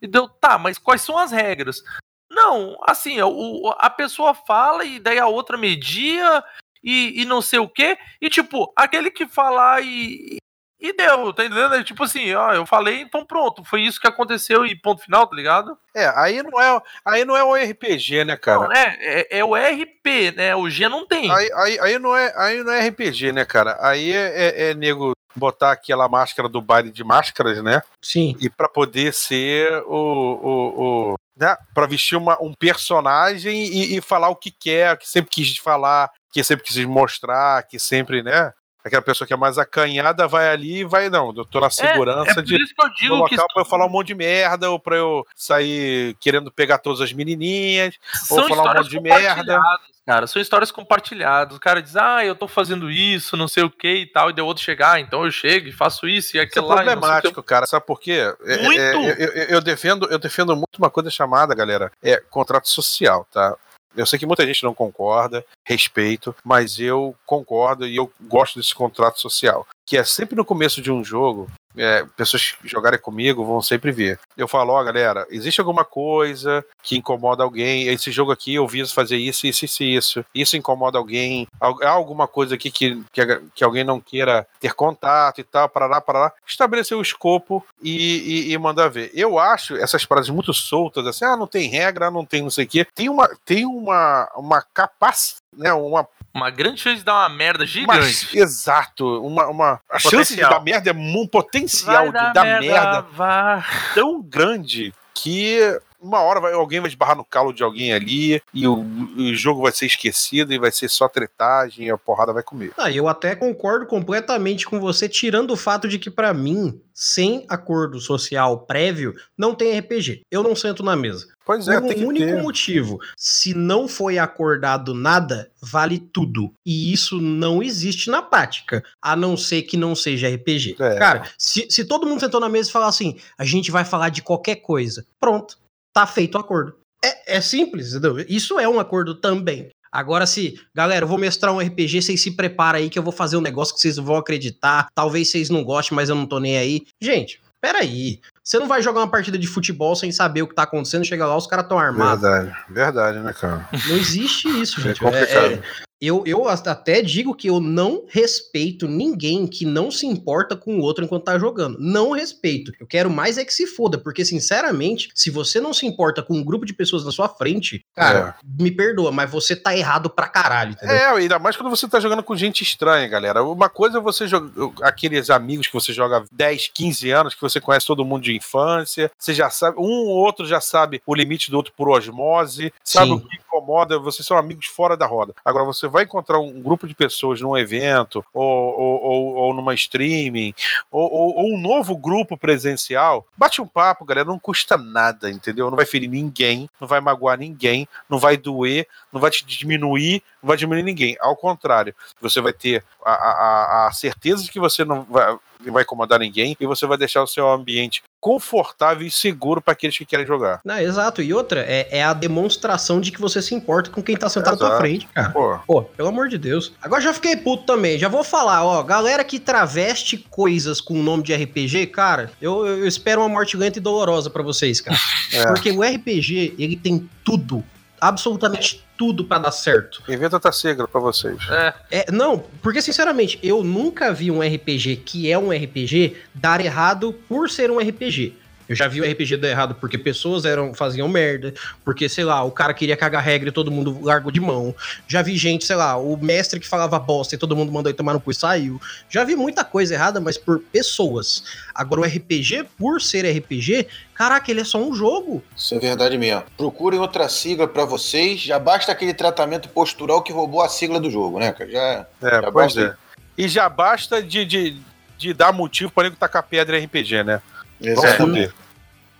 E 0.02 0.08
deu, 0.08 0.28
tá, 0.28 0.58
mas 0.58 0.78
quais 0.78 1.02
são 1.02 1.18
as 1.18 1.32
regras? 1.32 1.84
Não, 2.30 2.78
assim, 2.88 3.22
o, 3.22 3.74
a 3.78 3.90
pessoa 3.90 4.34
fala 4.34 4.86
e 4.86 5.00
daí 5.00 5.20
a 5.20 5.28
outra 5.28 5.58
media 5.58 6.44
e, 6.84 7.22
e 7.22 7.26
não 7.26 7.42
sei 7.42 7.60
o 7.60 7.68
quê. 7.68 7.98
E 8.20 8.30
tipo, 8.30 8.72
aquele 8.76 9.12
que 9.12 9.28
falar 9.28 9.84
e, 9.84 10.38
e 10.80 10.94
deu, 10.94 11.34
tá 11.34 11.46
entendendo? 11.46 11.76
É 11.76 11.84
tipo 11.84 12.04
assim, 12.04 12.34
ó, 12.34 12.54
eu 12.54 12.66
falei, 12.66 13.02
então 13.02 13.26
pronto, 13.26 13.64
foi 13.64 13.82
isso 13.84 14.00
que 14.00 14.08
aconteceu 14.08 14.66
e 14.66 14.76
ponto 14.76 15.04
final, 15.04 15.28
tá 15.28 15.36
ligado? 15.36 15.78
É, 15.94 16.12
aí 16.16 16.42
não 16.42 16.60
é, 16.60 16.82
aí 17.06 17.26
não 17.26 17.38
é 17.38 17.44
o 17.44 17.54
RPG, 17.54 18.24
né, 18.24 18.36
cara? 18.36 18.62
Não, 18.62 18.72
é, 18.72 18.98
é, 19.00 19.40
é 19.40 19.46
o 19.46 19.54
RP, 19.54 20.36
né? 20.36 20.56
O 20.56 20.70
G 20.70 20.90
não 20.90 21.06
tem. 21.06 21.32
Aí, 21.32 21.52
aí, 21.54 21.80
aí, 21.80 22.00
não, 22.00 22.16
é, 22.16 22.34
aí 22.36 22.64
não 22.64 22.72
é 22.72 22.88
RPG, 22.88 23.34
né, 23.34 23.46
cara? 23.46 23.78
Aí 23.80 24.12
é, 24.12 24.46
é, 24.48 24.70
é 24.70 24.74
nego 24.74 25.12
botar 25.36 25.72
aquela 25.72 26.08
máscara 26.08 26.48
do 26.48 26.62
baile 26.62 26.92
de 26.92 27.04
máscaras, 27.04 27.64
né? 27.64 27.82
Sim. 28.02 28.36
E 28.40 28.50
para 28.50 28.70
poder 28.70 29.14
ser 29.14 29.84
o. 29.86 29.94
o, 29.94 31.12
o 31.12 31.16
né? 31.36 31.56
Pra 31.74 31.88
vestir 31.88 32.18
uma, 32.18 32.42
um 32.42 32.54
personagem 32.54 33.66
e, 33.66 33.98
e 33.98 34.02
falar 34.02 34.30
o 34.30 34.36
que 34.36 34.52
quer, 34.52 34.98
que 34.98 35.10
sempre 35.10 35.32
quis 35.32 35.58
falar, 35.58 36.12
que 36.32 36.44
sempre 36.44 36.66
quis 36.66 36.86
mostrar, 36.86 37.64
que 37.64 37.80
sempre, 37.80 38.22
né? 38.22 38.54
Aquela 38.84 39.02
pessoa 39.02 39.28
que 39.28 39.34
é 39.34 39.38
mais 39.38 39.58
acanhada 39.58 40.28
vai 40.28 40.50
ali 40.50 40.80
e 40.80 40.84
vai, 40.84 41.10
não, 41.10 41.34
eu 41.36 41.46
tô 41.46 41.60
na 41.60 41.70
segurança 41.70 42.40
é, 42.40 42.40
é 42.40 42.42
de 42.42 42.56
isso 42.56 42.74
que 42.74 42.84
eu 42.84 42.90
digo 42.94 43.18
no 43.18 43.26
que 43.26 43.36
local 43.36 43.48
pra 43.54 43.62
eu 43.62 43.66
falar 43.66 43.86
um 43.86 43.90
monte 43.90 44.08
de 44.08 44.16
merda, 44.16 44.72
ou 44.72 44.80
pra 44.80 44.96
eu 44.96 45.26
sair 45.36 46.16
querendo 46.20 46.52
pegar 46.52 46.80
todas 46.80 47.02
as 47.02 47.14
menininhas, 47.14 47.96
ou 48.30 48.48
falar 48.48 48.72
um 48.72 48.76
monte 48.76 48.90
de 48.90 49.00
merda. 49.00 49.62
Cara, 50.06 50.26
são 50.26 50.42
histórias 50.42 50.72
compartilhadas. 50.72 51.56
O 51.56 51.60
cara 51.60 51.82
diz, 51.82 51.96
ah, 51.96 52.26
eu 52.26 52.36
tô 52.36 52.48
fazendo 52.48 52.90
isso, 52.90 53.38
não 53.38 53.48
sei 53.48 53.64
o 53.64 53.70
que 53.70 53.88
e 53.88 54.06
tal, 54.08 54.30
e 54.30 54.34
deu 54.34 54.46
outro 54.48 54.64
chegar, 54.64 54.94
ah, 54.94 55.00
então 55.00 55.24
eu 55.24 55.32
chego 55.32 55.68
e 55.68 55.72
faço 55.72 56.08
isso 56.08 56.36
e 56.36 56.40
aquilo 56.40 56.66
isso 56.66 56.74
é 56.74 56.76
lá. 56.76 56.84
problemático, 56.84 57.44
cara, 57.44 57.68
sabe 57.68 57.86
por 57.86 58.00
quê? 58.00 58.34
É, 58.44 58.64
Muito! 58.64 58.82
É, 58.82 58.96
eu, 58.96 59.12
eu, 59.12 59.44
eu, 59.44 59.62
defendo, 59.62 60.08
eu 60.10 60.18
defendo 60.18 60.56
muito 60.56 60.78
uma 60.80 60.90
coisa 60.90 61.12
chamada, 61.12 61.54
galera, 61.54 61.92
é 62.02 62.18
contrato 62.30 62.68
social, 62.68 63.28
tá? 63.32 63.56
Eu 63.96 64.06
sei 64.06 64.18
que 64.18 64.26
muita 64.26 64.46
gente 64.46 64.64
não 64.64 64.74
concorda, 64.74 65.46
respeito, 65.66 66.36
mas 66.44 66.80
eu 66.80 67.16
concordo 67.26 67.86
e 67.88 67.96
eu 67.96 68.12
gosto 68.22 68.60
desse 68.60 68.74
contrato 68.74 69.20
social. 69.20 69.68
Que 69.86 69.98
é 69.98 70.04
sempre 70.04 70.36
no 70.36 70.46
começo 70.46 70.82
de 70.82 70.92
um 70.92 71.04
jogo, 71.04 71.50
é, 71.78 72.06
pessoas 72.16 72.52
que 72.52 72.68
jogarem 72.68 73.00
comigo 73.00 73.46
vão 73.46 73.62
sempre 73.62 73.92
ver. 73.92 74.20
Eu 74.38 74.48
falo, 74.48 74.74
ó, 74.74 74.82
oh, 74.82 74.84
galera, 74.84 75.26
existe 75.30 75.60
alguma 75.60 75.86
coisa 75.86 76.66
que 76.82 76.98
incomoda 76.98 77.44
alguém? 77.44 77.88
Esse 77.88 78.12
jogo 78.12 78.32
aqui 78.32 78.56
eu 78.56 78.68
viso 78.68 78.94
fazer 78.94 79.18
isso, 79.18 79.48
isso, 79.48 79.66
isso, 79.66 79.84
isso. 79.84 80.26
Isso 80.34 80.58
incomoda 80.58 80.98
alguém? 80.98 81.48
Há 81.60 81.90
alguma 81.90 82.28
coisa 82.28 82.56
aqui 82.56 82.72
que, 82.72 83.02
que, 83.12 83.42
que 83.56 83.64
alguém 83.64 83.84
não 83.84 84.00
queira 84.00 84.48
ter 84.60 84.74
contato 84.74 85.40
e 85.40 85.44
tal, 85.44 85.70
para 85.70 85.88
lá, 85.88 86.02
para 86.02 86.20
lá. 86.20 86.34
Estabelecer 86.46 86.98
o 86.98 87.02
escopo 87.02 87.66
e, 87.82 88.48
e, 88.50 88.54
e, 88.54 88.58
mandar 88.58 88.90
ver. 88.90 89.12
Eu 89.14 89.40
acho 89.40 89.76
essas 89.76 90.04
frases 90.04 90.30
muito 90.30 90.54
soltas, 90.54 91.06
assim, 91.08 91.26
ah, 91.26 91.38
não 91.38 91.48
tem 91.48 91.70
regra, 91.70 92.12
não 92.12 92.26
tem 92.26 92.42
não 92.42 92.50
sei 92.50 92.66
o 92.66 92.68
quê. 92.68 92.86
Tem 92.94 93.10
uma, 93.10 93.30
tem 93.46 93.66
uma, 93.66 94.30
uma 94.36 94.62
capacidade, 94.74 95.42
né, 95.54 95.74
uma 95.74 96.08
uma 96.34 96.50
grande 96.50 96.80
chance 96.80 97.00
de 97.00 97.04
dar 97.04 97.14
uma 97.14 97.30
merda 97.30 97.66
gigante. 97.66 97.88
Mas, 97.88 98.34
exato. 98.34 99.06
Uma, 99.26 99.48
uma, 99.48 99.74
a 99.90 99.98
potencial. 99.98 100.12
chance 100.12 100.36
de 100.36 100.42
dar 100.42 100.62
merda 100.62 100.90
é 100.90 100.94
um 100.94 101.28
potencial 101.28 102.06
de 102.08 102.12
dar 102.12 102.44
merda, 102.44 103.06
merda 103.18 103.66
tão 103.94 104.22
grande 104.22 104.94
que 105.14 105.80
uma 106.02 106.20
hora 106.20 106.40
vai, 106.40 106.54
alguém 106.54 106.80
vai 106.80 106.90
esbarrar 106.90 107.16
no 107.16 107.24
calo 107.24 107.54
de 107.54 107.62
alguém 107.62 107.94
ali 107.94 108.42
e 108.52 108.68
o, 108.68 108.80
o, 108.82 109.36
jogo 109.36 109.62
vai 109.62 109.72
ser 109.72 109.86
esquecido 109.86 110.52
e 110.52 110.58
vai 110.58 110.72
ser 110.72 110.90
só 110.90 111.08
tretagem 111.08 111.86
e 111.86 111.92
a 111.92 111.98
porrada 111.98 112.34
vai 112.34 112.42
comer. 112.42 112.74
Ah, 112.76 112.92
eu 112.92 113.08
até 113.08 113.36
concordo 113.36 113.86
completamente 113.86 114.66
com 114.66 114.80
você, 114.80 115.08
tirando 115.08 115.52
o 115.52 115.58
fato 115.58 115.88
de 115.88 116.00
que, 116.00 116.10
para 116.10 116.34
mim, 116.34 116.82
sem 116.92 117.46
acordo 117.48 118.00
social 118.00 118.62
prévio, 118.62 119.14
não 119.38 119.54
tem 119.54 119.78
RPG. 119.78 120.24
Eu 120.32 120.42
não 120.42 120.56
sento 120.56 120.82
na 120.82 120.96
mesa. 120.96 121.28
Pois 121.52 121.68
é, 121.68 121.82
Por 121.82 121.95
um 121.97 122.08
único 122.08 122.26
ter. 122.26 122.41
motivo. 122.41 122.99
Se 123.18 123.54
não 123.54 123.88
foi 123.88 124.18
acordado 124.18 124.93
nada, 124.93 125.52
vale 125.62 125.99
tudo. 125.99 126.54
E 126.66 126.93
isso 126.93 127.20
não 127.20 127.62
existe 127.62 128.10
na 128.10 128.22
prática, 128.22 128.84
a 129.02 129.16
não 129.16 129.36
ser 129.36 129.64
que 129.64 129.76
não 129.76 129.93
seja 129.93 130.34
RPG. 130.34 130.78
É. 130.80 130.95
Cara, 130.97 131.30
se, 131.38 131.68
se 131.70 131.84
todo 131.84 132.08
mundo 132.08 132.22
sentou 132.22 132.39
na 132.39 132.47
mesa 132.47 132.70
e 132.70 132.72
falar 132.72 132.88
assim, 132.88 133.18
a 133.38 133.43
gente 133.43 133.70
vai 133.70 133.84
falar 133.84 134.10
de 134.10 134.22
qualquer 134.22 134.56
coisa, 134.56 135.06
pronto 135.20 135.58
tá 135.93 136.08
feito 136.08 136.36
o 136.36 136.39
acordo. 136.39 136.76
É, 137.04 137.38
é 137.38 137.41
simples, 137.41 137.93
entendeu? 137.93 138.26
Isso 138.30 138.58
é 138.58 138.70
um 138.70 138.80
acordo 138.80 139.16
também. 139.16 139.70
Agora, 139.91 140.26
se, 140.26 140.58
galera, 140.74 141.04
eu 141.04 141.10
vou 141.10 141.18
mestrar 141.18 141.54
um 141.54 141.60
RPG, 141.60 142.02
vocês 142.02 142.22
se 142.22 142.32
preparam 142.32 142.80
aí 142.80 142.89
que 142.89 142.97
eu 142.97 143.04
vou 143.04 143.12
fazer 143.12 143.36
um 143.36 143.41
negócio 143.41 143.76
que 143.76 143.82
vocês 143.82 143.97
vão 143.97 144.16
acreditar. 144.16 144.88
Talvez 144.95 145.30
vocês 145.30 145.49
não 145.49 145.66
gostem, 145.66 145.95
mas 145.95 146.08
eu 146.08 146.16
não 146.16 146.26
tô 146.26 146.39
nem 146.39 146.58
aí. 146.58 146.84
Gente, 147.02 147.41
peraí. 147.62 148.20
Você 148.43 148.57
não 148.57 148.68
vai 148.68 148.82
jogar 148.82 149.01
uma 149.01 149.12
partida 149.12 149.38
de 149.38 149.47
futebol 149.47 149.95
sem 149.95 150.12
saber 150.12 150.41
o 150.41 150.47
que 150.47 150.55
tá 150.55 150.64
acontecendo, 150.64 151.05
chega 151.05 151.26
lá, 151.26 151.38
os 151.38 151.47
caras 151.47 151.64
estão 151.64 151.78
armados. 151.78 152.22
Verdade, 152.22 152.55
verdade, 152.70 153.20
né, 153.20 153.34
cara? 153.34 153.68
Não 153.72 153.95
existe 153.95 154.47
isso, 154.59 154.80
é 154.82 154.84
gente. 154.84 154.97
É 154.97 155.05
complicado. 155.05 155.53
É, 155.53 155.62
eu, 156.02 156.24
eu 156.26 156.47
até 156.47 157.02
digo 157.02 157.36
que 157.36 157.47
eu 157.47 157.60
não 157.60 158.06
respeito 158.08 158.88
ninguém 158.88 159.45
que 159.45 159.66
não 159.66 159.91
se 159.91 160.08
importa 160.08 160.56
com 160.56 160.78
o 160.78 160.82
outro 160.82 161.06
enquanto 161.06 161.26
tá 161.26 161.38
jogando. 161.38 161.78
Não 161.80 162.12
respeito. 162.12 162.72
Eu 162.80 162.88
quero 162.88 163.10
mais 163.10 163.38
é 163.38 163.45
que 163.45 163.54
se 163.54 163.68
foda, 163.68 163.99
porque, 163.99 164.26
sinceramente, 164.26 165.12
se 165.14 165.30
você 165.30 165.62
não 165.62 165.74
se 165.74 165.86
importa 165.86 166.24
com 166.24 166.34
um 166.34 166.43
grupo 166.43 166.66
de 166.66 166.74
pessoas 166.74 167.06
na 167.06 167.12
sua 167.12 167.30
frente, 167.30 167.86
cara, 167.93 168.36
é. 168.41 168.64
me 168.64 168.72
perdoa, 168.72 169.12
mas 169.12 169.30
você 169.30 169.56
tá 169.56 169.78
errado 169.78 170.10
pra 170.10 170.28
caralho, 170.28 170.72
entendeu? 170.72 170.95
É, 170.95 171.06
ainda 171.06 171.38
mais 171.38 171.56
quando 171.56 171.70
você 171.70 171.88
tá 171.88 171.99
jogando 171.99 172.24
com 172.24 172.36
gente 172.36 172.64
estranha, 172.64 173.08
galera. 173.08 173.43
Uma 173.43 173.70
coisa 173.70 173.99
é 173.99 174.02
você 174.02 174.28
jogar. 174.28 174.52
Aqueles 174.82 175.30
amigos 175.30 175.68
que 175.68 175.74
você 175.74 175.93
joga 175.93 176.24
10, 176.32 176.72
15 176.74 177.12
anos, 177.12 177.36
que 177.36 177.41
você 177.41 177.62
conhece 177.62 177.86
todo 177.86 178.04
mundo 178.04 178.24
de 178.24 178.36
infância, 178.36 179.12
você 179.20 179.36
já 179.36 179.52
sabe, 179.52 179.78
um 179.78 179.84
ou 179.84 180.08
outro 180.08 180.47
já 180.47 180.60
sabe 180.60 181.02
o 181.06 181.14
limite 181.14 181.52
do 181.52 181.58
outro 181.58 181.74
por 181.78 181.89
osmose, 181.89 182.74
sabe 182.84 183.08
Sim. 183.08 183.14
o 183.14 183.20
que 183.20 183.38
incomoda, 183.38 183.99
vocês 183.99 184.26
são 184.26 184.38
amigos 184.38 184.66
fora 184.66 184.97
da 184.97 185.06
roda. 185.06 185.34
Agora 185.45 185.66
você 185.66 185.88
vai 185.92 186.04
encontrar 186.04 186.39
um 186.39 186.62
grupo 186.62 186.88
de 186.88 186.96
pessoas 186.96 187.42
num 187.42 187.58
evento, 187.58 188.24
ou, 188.34 188.44
ou, 188.44 189.02
ou, 189.04 189.34
ou 189.36 189.54
numa 189.54 189.74
streaming, 189.74 190.54
ou, 190.89 191.12
ou, 191.12 191.36
ou, 191.38 191.54
um 191.54 191.60
novo 191.60 191.96
grupo 191.96 192.38
presencial, 192.38 193.26
bate 193.38 193.62
um 193.62 193.68
papo, 193.68 194.06
galera, 194.06 194.28
não 194.28 194.39
custa 194.39 194.78
nada, 194.78 195.30
entendeu? 195.30 195.70
Não 195.70 195.78
vai 195.78 195.86
ferir 195.86 196.10
ninguém, 196.10 196.70
não 196.80 196.88
vai 196.88 197.00
magoar 197.00 197.38
ninguém, 197.38 197.88
não 198.10 198.18
vai 198.18 198.38
doer, 198.38 198.88
não 199.12 199.20
vai 199.20 199.30
te 199.30 199.46
diminuir, 199.46 200.24
não 200.42 200.48
vai 200.48 200.58
diminuir 200.58 200.84
ninguém. 200.84 201.18
Ao 201.20 201.36
contrário, 201.36 201.94
você 202.20 202.42
vai 202.42 202.54
ter 202.54 202.84
a, 203.04 203.12
a, 203.12 203.88
a 203.88 203.92
certeza 203.92 204.44
de 204.44 204.52
que 204.52 204.60
você 204.60 204.86
não 204.86 205.04
vai 205.04 205.38
vai 205.70 205.84
incomodar 205.84 206.20
ninguém 206.20 206.55
e 206.59 206.66
você 206.66 206.86
vai 206.86 206.97
deixar 206.97 207.22
o 207.22 207.28
seu 207.28 207.49
ambiente 207.49 208.01
confortável 208.20 209.05
e 209.05 209.12
seguro 209.12 209.62
para 209.62 209.74
aqueles 209.74 209.97
que 209.97 210.05
querem 210.05 210.26
jogar. 210.26 210.62
Não, 210.64 210.78
exato. 210.80 211.22
E 211.22 211.34
outra, 211.34 211.62
é, 211.62 211.88
é, 211.91 212.03
a 212.03 212.14
demonstração 212.14 213.01
de 213.01 213.12
que 213.12 213.20
você 213.20 213.41
se 213.41 213.53
importa 213.53 213.89
com 213.89 214.01
quem 214.01 214.16
tá 214.16 214.30
sentado 214.30 214.55
exato. 214.55 214.66
à 214.66 214.70
tua 214.70 214.80
frente, 214.80 215.07
cara. 215.07 215.30
Pô. 215.32 215.59
Pô, 215.66 215.82
pelo 215.84 216.09
amor 216.09 216.30
de 216.30 216.38
Deus. 216.38 216.74
Agora 216.82 217.01
já 217.01 217.14
fiquei 217.14 217.36
puto 217.36 217.64
também. 217.66 217.97
Já 217.97 218.07
vou 218.07 218.24
falar, 218.24 218.64
ó, 218.64 218.82
galera 218.84 219.24
que 219.24 219.39
traveste 219.39 220.18
coisas 220.18 220.80
com 220.80 220.99
o 220.99 221.03
nome 221.03 221.24
de 221.24 221.34
RPG, 221.34 221.88
cara, 221.88 222.32
eu, 222.41 222.66
eu 222.66 222.88
espero 222.88 223.22
uma 223.22 223.30
morte 223.30 223.57
lenta 223.57 223.80
e 223.80 223.82
dolorosa 223.82 224.30
para 224.30 224.43
vocês, 224.43 224.80
cara. 224.80 224.97
É. 225.34 225.45
Porque 225.47 225.72
o 225.72 225.82
RPG, 225.82 226.55
ele 226.59 226.76
tem 226.76 227.09
tudo 227.24 227.64
absolutamente 228.01 228.84
tudo 229.02 229.26
para 229.26 229.39
dar 229.39 229.52
certo. 229.52 230.04
Inventa 230.08 230.39
tá 230.39 230.52
seguro 230.52 230.88
para 230.88 231.02
vocês. 231.02 231.36
É. 231.49 231.74
é. 231.89 232.12
Não, 232.12 232.38
porque 232.62 232.84
sinceramente, 232.84 233.39
eu 233.41 233.64
nunca 233.64 234.14
vi 234.14 234.30
um 234.30 234.41
RPG 234.41 234.97
que 234.97 235.32
é 235.32 235.39
um 235.39 235.49
RPG 235.49 236.18
dar 236.36 236.64
errado 236.64 237.12
por 237.28 237.49
ser 237.49 237.72
um 237.72 237.80
RPG. 237.80 238.38
Eu 238.72 238.76
já 238.76 238.88
vi 238.88 239.02
o 239.02 239.04
RPG 239.04 239.36
dar 239.36 239.50
errado 239.50 239.76
porque 239.76 239.98
pessoas 239.98 240.46
eram 240.46 240.74
faziam 240.74 241.06
merda, 241.10 241.54
porque, 241.84 242.08
sei 242.08 242.24
lá, 242.24 242.42
o 242.42 242.52
cara 242.52 242.74
queria 242.74 242.96
cagar 242.96 243.22
regra 243.22 243.50
e 243.50 243.52
todo 243.52 243.70
mundo 243.70 244.00
largou 244.02 244.32
de 244.32 244.40
mão. 244.40 244.74
Já 245.10 245.22
vi 245.22 245.36
gente, 245.36 245.66
sei 245.66 245.76
lá, 245.76 245.98
o 245.98 246.16
mestre 246.16 246.58
que 246.58 246.66
falava 246.66 246.98
bosta 246.98 247.36
e 247.36 247.38
todo 247.38 247.54
mundo 247.54 247.70
mandou 247.70 247.90
ele 247.90 247.98
tomar 247.98 248.14
no 248.14 248.22
cu 248.22 248.32
e 248.32 248.34
saiu. 248.34 248.80
Já 249.10 249.26
vi 249.26 249.36
muita 249.36 249.66
coisa 249.66 249.94
errada, 249.94 250.22
mas 250.22 250.38
por 250.38 250.60
pessoas. 250.60 251.44
Agora, 251.76 252.00
o 252.00 252.04
RPG, 252.06 252.66
por 252.80 253.02
ser 253.02 253.30
RPG, 253.30 253.88
caraca, 254.16 254.50
ele 254.50 254.62
é 254.62 254.64
só 254.64 254.82
um 254.82 254.96
jogo. 254.96 255.44
Isso 255.54 255.76
é 255.76 255.80
verdade 255.80 256.18
mesmo. 256.18 256.44
Procurem 256.56 256.98
outra 256.98 257.28
sigla 257.28 257.68
para 257.68 257.84
vocês. 257.84 258.40
Já 258.40 258.58
basta 258.58 258.90
aquele 258.90 259.14
tratamento 259.14 259.68
postural 259.68 260.22
que 260.22 260.32
roubou 260.32 260.62
a 260.62 260.70
sigla 260.70 260.98
do 260.98 261.12
jogo, 261.12 261.40
né, 261.40 261.52
cara? 261.52 261.70
Já, 261.70 262.06
é, 262.24 262.42
já 262.42 262.52
pois 262.54 262.78
é. 262.78 262.96
E 263.38 263.50
já 263.50 263.68
basta 263.68 264.24
de, 264.24 264.46
de, 264.46 264.78
de 265.18 265.34
dar 265.34 265.52
motivo 265.52 265.92
para 265.92 266.08
ele 266.08 266.16
tacar 266.16 266.44
pedra 266.44 266.80
em 266.80 266.86
RPG, 266.86 267.26
né? 267.26 267.42
Exatamente. 267.82 268.61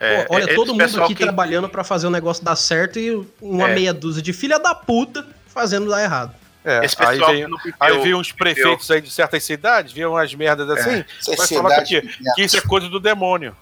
É, 0.02 0.24
Pô, 0.24 0.34
olha, 0.34 0.45
é, 0.45 0.56
todo 0.56 0.74
mundo 0.74 1.04
aqui 1.04 1.14
que... 1.14 1.24
trabalhando 1.24 1.70
para 1.70 1.84
fazer 1.84 2.08
o 2.08 2.10
negócio 2.10 2.43
dar 2.43 2.56
certo 2.56 2.97
e 2.97 3.24
uma 3.39 3.70
é. 3.70 3.76
meia 3.76 3.93
dúzia 3.93 4.20
de 4.20 4.34
filha 4.34 4.58
da 4.58 4.74
puta 4.74 5.24
fazendo 5.45 5.88
dar 5.88 6.02
errado. 6.02 6.34
É, 6.66 6.82
aí 6.97 7.20
vem, 7.20 7.47
aí 7.80 7.99
vem 7.99 8.14
uns 8.16 8.32
prefeitos 8.32 8.89
aí 8.89 8.99
de 8.99 9.12
certas 9.12 9.43
cidades, 9.43 9.93
viram 9.93 10.12
umas 10.12 10.34
merdas 10.34 10.68
é. 10.70 10.74
assim, 10.74 11.32
é. 11.32 11.36
vai 11.36 11.47
falar 11.47 11.82
que, 11.84 12.02
que 12.36 12.41
isso 12.41 12.58
é 12.58 12.62
coisa 12.62 12.89
do 12.89 12.99
demônio. 12.99 13.56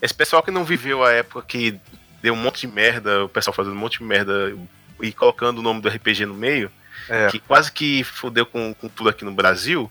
Esse 0.00 0.12
pessoal 0.12 0.42
que 0.42 0.50
não 0.50 0.62
viveu 0.62 1.02
a 1.02 1.10
época 1.10 1.42
que 1.46 1.80
deu 2.20 2.34
um 2.34 2.36
monte 2.36 2.66
de 2.66 2.66
merda, 2.66 3.24
o 3.24 3.28
pessoal 3.28 3.54
fazendo 3.54 3.74
um 3.74 3.78
monte 3.78 3.98
de 3.98 4.04
merda 4.04 4.54
e 5.00 5.10
colocando 5.10 5.58
o 5.58 5.62
nome 5.62 5.80
do 5.80 5.88
RPG 5.88 6.26
no 6.26 6.34
meio, 6.34 6.70
É. 7.08 7.28
que 7.28 7.38
quase 7.38 7.72
que 7.72 8.04
fudeu 8.04 8.44
com, 8.44 8.74
com 8.74 8.88
tudo 8.88 9.08
aqui 9.08 9.24
no 9.24 9.32
Brasil, 9.32 9.90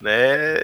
né? 0.00 0.12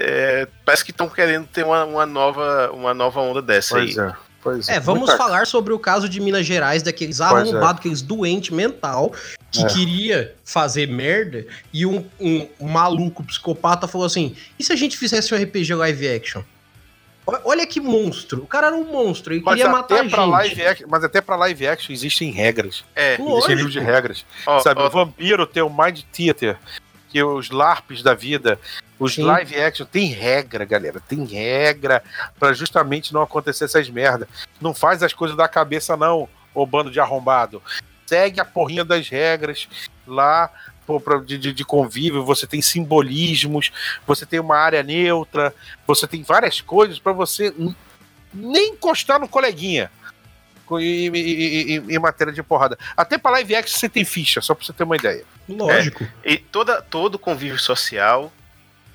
é, 0.01 0.49
parece 0.67 0.85
que 0.85 0.91
estão 0.91 1.09
querendo 1.09 1.47
ter 1.47 1.65
uma, 1.65 1.85
uma 1.85 2.05
nova, 2.05 2.71
uma 2.73 2.93
nova 2.93 3.21
onda 3.21 3.41
dessa 3.41 3.77
Pois 3.77 3.99
aí. 3.99 4.07
é. 4.07 4.30
Pois 4.43 4.69
é. 4.69 4.77
É, 4.77 4.81
vamos 4.81 5.01
Muita- 5.03 5.17
falar 5.19 5.47
sobre 5.47 5.73
o 5.73 5.79
caso 5.79 6.09
de 6.09 6.19
Minas 6.21 6.47
Gerais, 6.47 6.83
daqueles 6.83 7.19
Pois 7.19 7.31
é. 7.31 7.51
arrombados, 7.51 7.81
aqueles 7.81 8.01
doentes 8.03 8.51
mental, 8.51 9.13
que 9.51 9.63
É. 9.63 9.67
queria 9.67 10.35
fazer 10.45 10.89
merda, 10.89 11.47
e 11.73 11.85
um, 11.85 12.05
um 12.19 12.49
maluco 12.61 13.23
psicopata 13.25 13.87
falou 13.87 14.07
assim: 14.07 14.35
e 14.59 14.65
se 14.65 14.73
a 14.73 14.77
gente 14.77 14.97
fizesse 14.97 15.35
um 15.35 15.37
RPG 15.43 15.75
live 15.75 16.09
action? 16.09 16.43
Olha 17.45 17.65
que 17.67 17.81
monstro. 17.81 18.43
O 18.43 18.47
cara 18.47 18.69
era 18.69 18.77
um 18.77 18.85
monstro, 18.91 19.33
ele 19.35 19.43
Mas 19.45 19.55
queria 19.57 19.71
matar 19.71 19.95
até, 19.95 20.03
gente. 20.05 20.11
pra 20.13 20.25
live 20.25 20.63
action, 20.67 20.87
mas 20.91 21.05
até 21.05 21.21
pra 21.21 21.37
live 21.37 21.67
action 21.69 21.93
existem 21.93 22.31
regras. 22.33 22.83
É, 22.97 23.21
Existem 23.21 23.55
livros 23.55 23.73
de 23.73 23.79
regras. 23.79 24.25
ó, 24.47 24.59
Sabe, 24.61 24.81
ó, 24.81 24.87
o 24.87 24.91
Vampiro 24.91 25.47
tem 25.47 25.63
o 25.63 25.71
Mind 25.71 26.01
Theater, 26.13 26.59
que 27.11 27.23
os 27.23 27.51
LARPs 27.51 28.03
da 28.03 28.15
vida, 28.15 28.59
os 28.99 29.15
Sim. 29.15 29.23
live 29.25 29.61
action, 29.61 29.85
tem 29.87 30.07
regra, 30.07 30.65
galera. 30.65 31.01
Tem 31.01 31.25
regra 31.25 32.03
pra 32.39 32.53
justamente 32.53 33.13
não 33.13 33.23
acontecer 33.23 33.65
essas 33.65 33.89
merda. 33.91 34.29
Não 34.61 34.73
faz 34.73 35.03
as 35.03 35.13
coisas 35.13 35.37
da 35.37 35.49
cabeça, 35.49 35.97
não, 35.97 36.29
ô 36.55 36.65
bando 36.65 36.91
de 36.91 37.01
arrombado. 37.01 37.63
Segue 38.07 38.41
a 38.41 38.45
porrinha 38.45 38.85
das 38.85 39.09
regras 39.09 39.69
lá 40.07 40.51
de, 41.25 41.39
de- 41.39 41.53
de 41.53 41.65
convívio, 41.65 42.25
você 42.25 42.49
tem 42.49 42.61
simbolismos, 42.61 43.71
você 44.05 44.27
tem 44.27 44.41
uma 44.41 44.57
área 44.57 44.83
neutra, 44.83 45.55
você 45.87 46.05
tem 46.05 46.25
várias 46.25 46.61
coisas 46.61 46.99
pra 46.99 47.13
você 47.13 47.55
nem 48.35 48.71
encostar 48.73 49.21
no 49.21 49.29
coleguinha. 49.29 49.89
Co- 50.67 50.81
Em, 50.81 51.07
em- 51.07 51.17
em- 51.17 51.73
em- 51.77 51.95
em 51.95 51.99
matéria 52.01 52.33
de 52.33 52.43
porrada. 52.43 52.77
Até 52.97 53.19
pra 53.19 53.31
live 53.33 53.55
action 53.55 53.79
você 53.79 53.89
tem 53.89 54.05
ficha, 54.05 54.41
só 54.41 54.53
pra 54.53 54.65
você 54.65 54.73
ter 54.73 54.83
uma 54.83 54.97
ideia. 54.97 55.25
Lógico. 55.57 56.07
E 56.25 56.37
toda, 56.37 56.81
todo 56.83 57.19
convívio 57.19 57.59
social, 57.59 58.33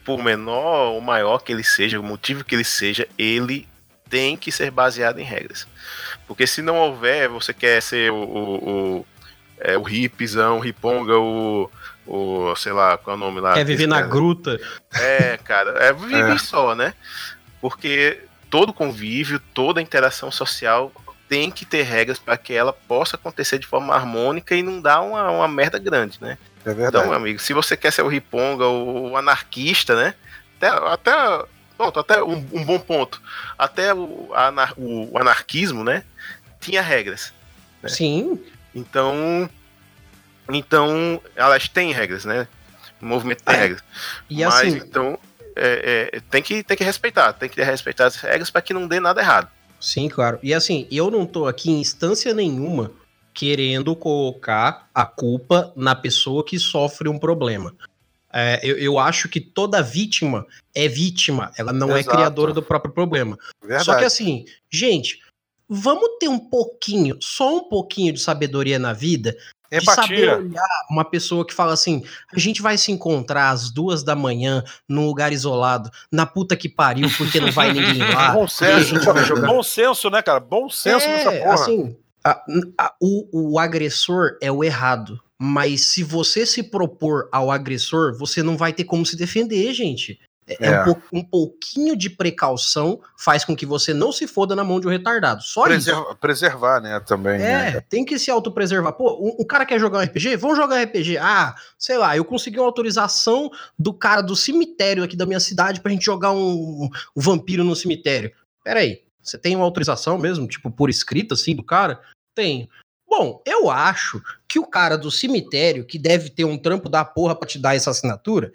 por 0.03 0.23
menor 0.23 0.93
ou 0.93 1.01
maior 1.01 1.39
que 1.39 1.51
ele 1.51 1.63
seja, 1.63 1.99
o 1.99 2.03
motivo 2.03 2.43
que 2.43 2.55
ele 2.55 2.63
seja, 2.63 3.07
ele 3.17 3.67
tem 4.09 4.37
que 4.37 4.51
ser 4.51 4.71
baseado 4.71 5.19
em 5.19 5.23
regras. 5.23 5.67
Porque 6.27 6.45
se 6.47 6.61
não 6.61 6.77
houver, 6.77 7.27
você 7.29 7.53
quer 7.53 7.81
ser 7.81 8.11
o, 8.11 8.15
o, 8.15 8.69
o, 8.99 9.05
é, 9.59 9.77
o 9.77 9.87
hipzão, 9.89 10.57
o 10.57 10.61
riponga, 10.61 11.17
o, 11.17 11.69
o. 12.05 12.55
sei 12.55 12.71
lá, 12.71 12.97
qual 12.97 13.15
é 13.15 13.17
o 13.17 13.19
nome 13.19 13.39
lá? 13.39 13.53
Quer 13.53 13.65
viver 13.65 13.87
na 13.87 13.97
cara. 13.97 14.07
gruta. 14.07 14.59
É, 14.93 15.37
cara, 15.37 15.71
é 15.83 15.91
viver 15.93 16.35
É. 16.35 16.37
só, 16.37 16.75
né? 16.75 16.93
Porque 17.61 18.19
todo 18.49 18.73
convívio, 18.73 19.39
toda 19.53 19.81
interação 19.81 20.31
social 20.31 20.91
tem 21.27 21.49
que 21.49 21.65
ter 21.65 21.83
regras 21.83 22.19
para 22.19 22.37
que 22.37 22.53
ela 22.53 22.71
possa 22.71 23.15
acontecer 23.15 23.57
de 23.59 23.65
forma 23.67 23.93
harmônica 23.95 24.55
e 24.55 24.61
não 24.63 24.79
dar 24.81 25.01
uma, 25.01 25.29
uma 25.31 25.47
merda 25.47 25.79
grande, 25.79 26.17
né? 26.21 26.37
É 26.65 26.71
Então, 26.71 27.03
meu 27.05 27.13
amigo, 27.13 27.39
se 27.39 27.53
você 27.53 27.75
quer 27.77 27.91
ser 27.91 28.01
o 28.01 28.07
riponga, 28.07 28.65
o, 28.67 29.11
o 29.11 29.17
anarquista, 29.17 29.95
né? 29.95 30.13
Até, 30.57 30.67
até 30.67 31.45
pronto, 31.77 31.99
até 31.99 32.23
um, 32.23 32.45
um 32.53 32.63
bom 32.63 32.79
ponto. 32.79 33.21
Até 33.57 33.93
o, 33.93 34.31
anar- 34.33 34.73
o 34.77 35.17
anarquismo, 35.17 35.83
né? 35.83 36.03
Tinha 36.59 36.81
regras. 36.81 37.33
É. 37.83 37.87
Sim. 37.87 38.39
Então, 38.73 39.49
então 40.49 41.21
elas 41.35 41.67
têm 41.67 41.91
regras, 41.91 42.25
né? 42.25 42.47
O 43.01 43.05
movimento 43.05 43.43
tem 43.43 43.55
É. 43.55 43.57
regras. 43.59 43.83
E 44.29 44.43
Mas 44.43 44.53
assim, 44.55 44.77
então 44.77 45.19
é, 45.55 46.09
é, 46.13 46.19
tem 46.29 46.41
que 46.41 46.63
tem 46.63 46.75
que 46.77 46.83
respeitar, 46.83 47.33
tem 47.33 47.49
que 47.49 47.61
respeitar 47.63 48.05
as 48.05 48.15
regras 48.15 48.49
para 48.49 48.61
que 48.61 48.73
não 48.73 48.87
dê 48.87 48.99
nada 48.99 49.21
errado. 49.21 49.49
Sim, 49.79 50.09
claro. 50.09 50.39
E 50.41 50.53
assim, 50.53 50.87
eu 50.91 51.11
não 51.11 51.25
tô 51.25 51.47
aqui 51.47 51.71
em 51.71 51.79
instância 51.79 52.33
nenhuma 52.33 52.91
querendo 53.33 53.95
colocar 53.95 54.89
a 54.93 55.05
culpa 55.05 55.73
na 55.75 55.93
pessoa 55.93 56.43
que 56.43 56.57
sofre 56.57 57.09
um 57.09 57.19
problema. 57.19 57.75
É, 58.31 58.59
eu, 58.63 58.77
eu 58.77 58.99
acho 58.99 59.29
que 59.29 59.39
toda 59.39 59.81
vítima 59.81 60.45
é 60.73 60.87
vítima, 60.87 61.51
ela 61.57 61.71
não 61.71 61.95
é 61.95 61.99
Exato. 61.99 62.17
criadora 62.17 62.53
do 62.53 62.63
próprio 62.63 62.93
problema. 62.93 63.37
Verdade. 63.61 63.85
Só 63.85 63.97
que 63.97 64.03
assim, 64.03 64.45
gente, 64.69 65.19
vamos 65.69 66.17
ter 66.19 66.27
um 66.27 66.39
pouquinho, 66.39 67.17
só 67.21 67.57
um 67.57 67.69
pouquinho 67.69 68.13
de 68.13 68.19
sabedoria 68.19 68.79
na 68.79 68.93
vida, 68.93 69.35
de 69.71 69.85
saber 69.95 70.29
olhar 70.37 70.63
uma 70.89 71.03
pessoa 71.05 71.45
que 71.45 71.53
fala 71.53 71.73
assim: 71.73 72.03
a 72.35 72.39
gente 72.39 72.61
vai 72.61 72.77
se 72.77 72.91
encontrar 72.91 73.49
às 73.49 73.69
duas 73.71 74.03
da 74.03 74.15
manhã 74.15 74.63
num 74.87 75.05
lugar 75.05 75.31
isolado, 75.33 75.89
na 76.11 76.25
puta 76.25 76.55
que 76.55 76.69
pariu, 76.69 77.09
porque 77.17 77.39
não 77.39 77.51
vai 77.51 77.71
ninguém 77.73 77.99
lá. 78.13 78.31
Bom 78.31 78.47
senso. 78.47 78.95
Bom 79.45 79.63
senso, 79.63 80.09
né, 80.09 80.21
cara? 80.21 80.39
Bom 80.39 80.69
senso 80.69 81.07
nessa 81.07 81.31
é, 81.31 81.39
porra. 81.41 81.53
assim, 81.53 81.95
a- 82.23 82.41
a- 82.77 82.93
o, 83.01 83.53
o 83.53 83.59
agressor 83.59 84.37
é 84.41 84.51
o 84.51 84.63
errado. 84.63 85.19
Mas 85.37 85.87
se 85.87 86.01
você 86.01 86.45
se 86.45 86.63
propor 86.63 87.27
ao 87.29 87.51
agressor, 87.51 88.17
você 88.17 88.41
não 88.41 88.55
vai 88.55 88.71
ter 88.71 88.85
como 88.85 89.05
se 89.05 89.17
defender, 89.17 89.73
gente. 89.73 90.17
É, 90.47 90.63
É. 90.67 90.81
Um, 90.81 90.83
pou- 90.85 91.01
um 91.11 91.23
pouquinho 91.23 91.95
de 91.95 92.07
precaução 92.09 93.01
faz 93.17 93.43
com 93.43 93.55
que 93.55 93.65
você 93.65 93.93
não 93.95 94.11
se 94.11 94.27
foda 94.27 94.55
na 94.55 94.63
mão 94.63 94.79
de 94.79 94.87
um 94.87 94.91
retardado. 94.91 95.41
Só 95.41 95.61
isso. 95.61 95.69
Preserva- 95.69 96.15
preservar, 96.15 96.79
né, 96.81 96.99
também. 96.99 97.39
né? 97.39 97.69
É, 97.77 97.81
tem 97.81 98.05
que 98.05 98.19
se 98.19 98.29
autopreservar. 98.29 98.93
Pô, 98.93 99.09
o, 99.13 99.41
o 99.41 99.45
cara 99.45 99.65
quer 99.65 99.79
jogar 99.79 99.99
um 99.99 100.01
RPG? 100.03 100.35
Vamos 100.37 100.55
jogar 100.57 100.75
um 100.79 100.83
RPG. 100.83 101.17
Ah, 101.17 101.55
sei 101.79 101.97
lá, 101.97 102.15
eu 102.15 102.23
consegui 102.23 102.59
uma 102.59 102.67
autorização 102.67 103.49
do 103.77 103.91
cara 103.93 104.21
do 104.21 104.35
cemitério 104.35 105.03
aqui 105.03 105.15
da 105.17 105.25
minha 105.25 105.39
cidade 105.39 105.81
pra 105.81 105.91
gente 105.91 106.05
jogar 106.05 106.31
um, 106.31 106.89
um 107.15 107.21
vampiro 107.21 107.63
no 107.63 107.75
cemitério. 107.75 108.31
Pera 108.63 108.81
aí, 108.81 109.01
você 109.23 109.37
tem 109.39 109.55
uma 109.55 109.65
autorização 109.65 110.17
mesmo, 110.17 110.47
tipo, 110.47 110.69
por 110.69 110.89
escrita, 110.91 111.33
assim, 111.33 111.55
do 111.55 111.63
cara? 111.63 111.99
Tenho. 112.35 112.67
Bom, 113.07 113.41
eu 113.45 113.69
acho 113.71 114.21
que 114.47 114.59
o 114.59 114.65
cara 114.67 114.97
do 114.97 115.09
cemitério, 115.09 115.85
que 115.85 115.97
deve 115.97 116.29
ter 116.29 116.43
um 116.43 116.57
trampo 116.57 116.89
da 116.89 117.05
porra 117.05 117.33
pra 117.35 117.47
te 117.47 117.57
dar 117.57 117.75
essa 117.75 117.89
assinatura, 117.91 118.51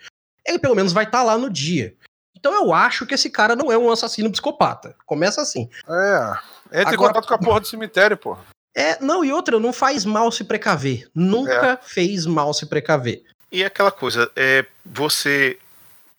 ele 0.51 0.59
pelo 0.59 0.75
menos 0.75 0.93
vai 0.93 1.05
estar 1.05 1.23
lá 1.23 1.39
no 1.39 1.49
dia. 1.49 1.95
Então 2.37 2.55
eu 2.55 2.73
acho 2.73 3.07
que 3.07 3.15
esse 3.15 3.29
cara 3.31 3.55
não 3.55 3.71
é 3.71 3.77
um 3.79 3.91
assassino 3.91 4.31
psicopata. 4.31 4.95
Começa 5.07 5.41
assim. 5.41 5.69
É. 5.89 6.81
Entre 6.81 6.93
em 6.93 6.95
Agora- 6.95 7.13
contato 7.13 7.29
com 7.29 7.35
a 7.35 7.39
porra 7.39 7.61
do 7.61 7.67
cemitério, 7.67 8.17
pô. 8.17 8.37
É, 8.75 9.03
não, 9.03 9.25
e 9.25 9.33
outra, 9.33 9.59
não 9.59 9.73
faz 9.73 10.05
mal 10.05 10.31
se 10.31 10.45
precaver. 10.45 11.09
Nunca 11.15 11.79
fez 11.83 12.25
mal 12.25 12.55
se 12.55 12.67
precaver. 12.67 13.25
E 13.51 13.65
aquela 13.65 13.91
coisa, 13.91 14.31
é, 14.37 14.65
você 14.87 15.59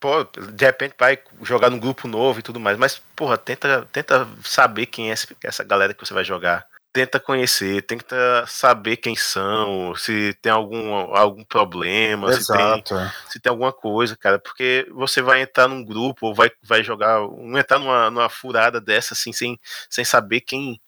pô, 0.02 0.24
de 0.24 0.66
repente 0.66 0.96
vai 1.00 1.18
jogar 1.44 1.70
num 1.70 1.80
grupo 1.80 2.08
novo 2.08 2.40
e 2.40 2.44
tudo 2.44 2.60
mais, 2.60 2.78
mas 2.78 3.00
porra, 3.16 3.38
tenta, 3.38 3.88
tenta 3.92 4.28
saber 4.44 4.88
quem 4.88 5.12
é 5.12 5.16
essa 5.44 5.64
galera 5.64 5.94
que 5.94 6.06
você 6.06 6.14
vai 6.14 6.26
jogar. 6.26 6.66
Tenta 6.94 7.22
conhecer, 7.22 7.84
tenta 7.84 8.46
saber 8.48 8.98
quem 8.98 9.16
são, 9.16 9.96
se 9.96 10.34
tem 10.42 10.52
algum, 10.52 10.92
algum 11.16 11.44
problema, 11.44 12.34
se 12.34 12.52
tem, 12.52 12.98
é. 12.98 13.12
se 13.30 13.40
tem 13.40 13.50
alguma 13.50 13.72
coisa, 13.72 14.18
cara, 14.18 14.38
porque 14.38 14.86
você 14.92 15.22
vai 15.22 15.42
entrar 15.42 15.70
num 15.70 15.86
grupo 15.86 16.28
ou 16.28 16.36
vai, 16.36 16.52
vai 16.62 16.84
jogar, 16.84 17.22
um 17.22 17.58
entrar 17.58 17.80
numa, 17.80 18.12
numa 18.12 18.28
furada 18.28 18.82
dessa 18.82 19.14
assim, 19.14 19.32
sem, 19.32 19.58
sem 19.90 20.04
saber 20.04 20.42
quem, 20.42 20.82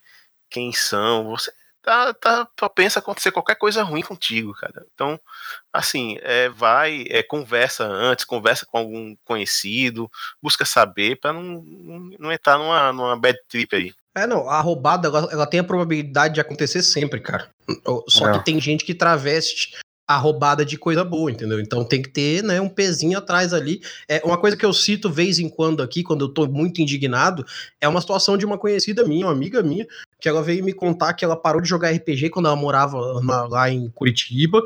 quem 0.50 0.74
são, 0.74 1.30
você 1.30 1.54
tá, 1.84 2.14
tá 2.14 2.48
propenso 2.56 2.98
a 2.98 3.02
acontecer 3.02 3.32
qualquer 3.32 3.56
coisa 3.56 3.84
ruim 3.84 4.02
contigo, 4.02 4.54
cara. 4.54 4.86
Então, 4.94 5.20
assim, 5.72 6.18
é, 6.22 6.50
vai, 6.50 7.06
é, 7.10 7.22
conversa 7.22 7.86
antes, 7.86 8.26
conversa 8.26 8.66
com 8.66 8.78
algum 8.78 9.16
conhecido, 9.26 10.10
busca 10.42 10.66
saber 10.66 11.20
pra 11.20 11.34
não, 11.34 11.44
não, 11.44 12.00
não 12.20 12.32
entrar 12.32 12.58
numa, 12.58 12.92
numa 12.94 13.20
bad 13.20 13.38
trip 13.48 13.76
aí. 13.76 13.94
É, 14.16 14.28
não, 14.28 14.48
a 14.50 14.62
roubada, 14.62 15.08
ela, 15.08 15.30
ela 15.32 15.46
tem 15.48 15.60
a 15.60 15.64
probabilidade 15.64 16.36
de 16.36 16.42
acontecer 16.42 16.84
sempre, 16.84 17.20
cara. 17.20 17.50
Só 18.08 18.30
É. 18.30 18.38
que 18.40 18.46
tem 18.46 18.60
gente 18.62 18.86
que 18.86 18.94
traveste 18.94 19.76
a 20.08 20.18
roubada 20.18 20.66
de 20.66 20.78
coisa 20.78 21.04
boa, 21.04 21.32
entendeu? 21.32 21.60
Então 21.60 21.84
tem 21.84 22.02
que 22.02 22.10
ter, 22.10 22.44
né, 22.44 22.60
um 22.62 22.68
pezinho 22.70 23.18
atrás 23.18 23.54
ali. 23.54 23.82
É, 24.08 24.22
uma 24.24 24.38
coisa 24.38 24.56
que 24.56 24.66
eu 24.66 24.74
cito 24.74 25.10
vez 25.10 25.40
em 25.40 25.50
quando 25.50 25.82
aqui, 25.82 26.04
quando 26.04 26.26
eu 26.26 26.30
tô 26.30 26.46
muito 26.46 26.82
indignado, 26.82 27.44
é 27.82 27.88
uma 27.88 28.02
situação 28.02 28.38
de 28.38 28.46
uma 28.46 28.58
conhecida 28.58 29.04
minha, 29.06 29.26
uma 29.26 29.32
amiga 29.32 29.64
minha, 29.64 29.88
que 30.20 30.28
ela 30.30 30.44
veio 30.44 30.64
me 30.64 30.74
contar 30.74 31.14
que 31.14 31.24
ela 31.26 31.36
parou 31.38 31.62
de 31.62 31.70
jogar 31.70 31.90
RPG 31.92 32.30
quando 32.30 32.48
ela 32.48 32.56
morava 32.56 33.22
na- 33.22 33.48
lá 33.48 33.70
em 33.70 33.90
Curitiba. 33.90 34.62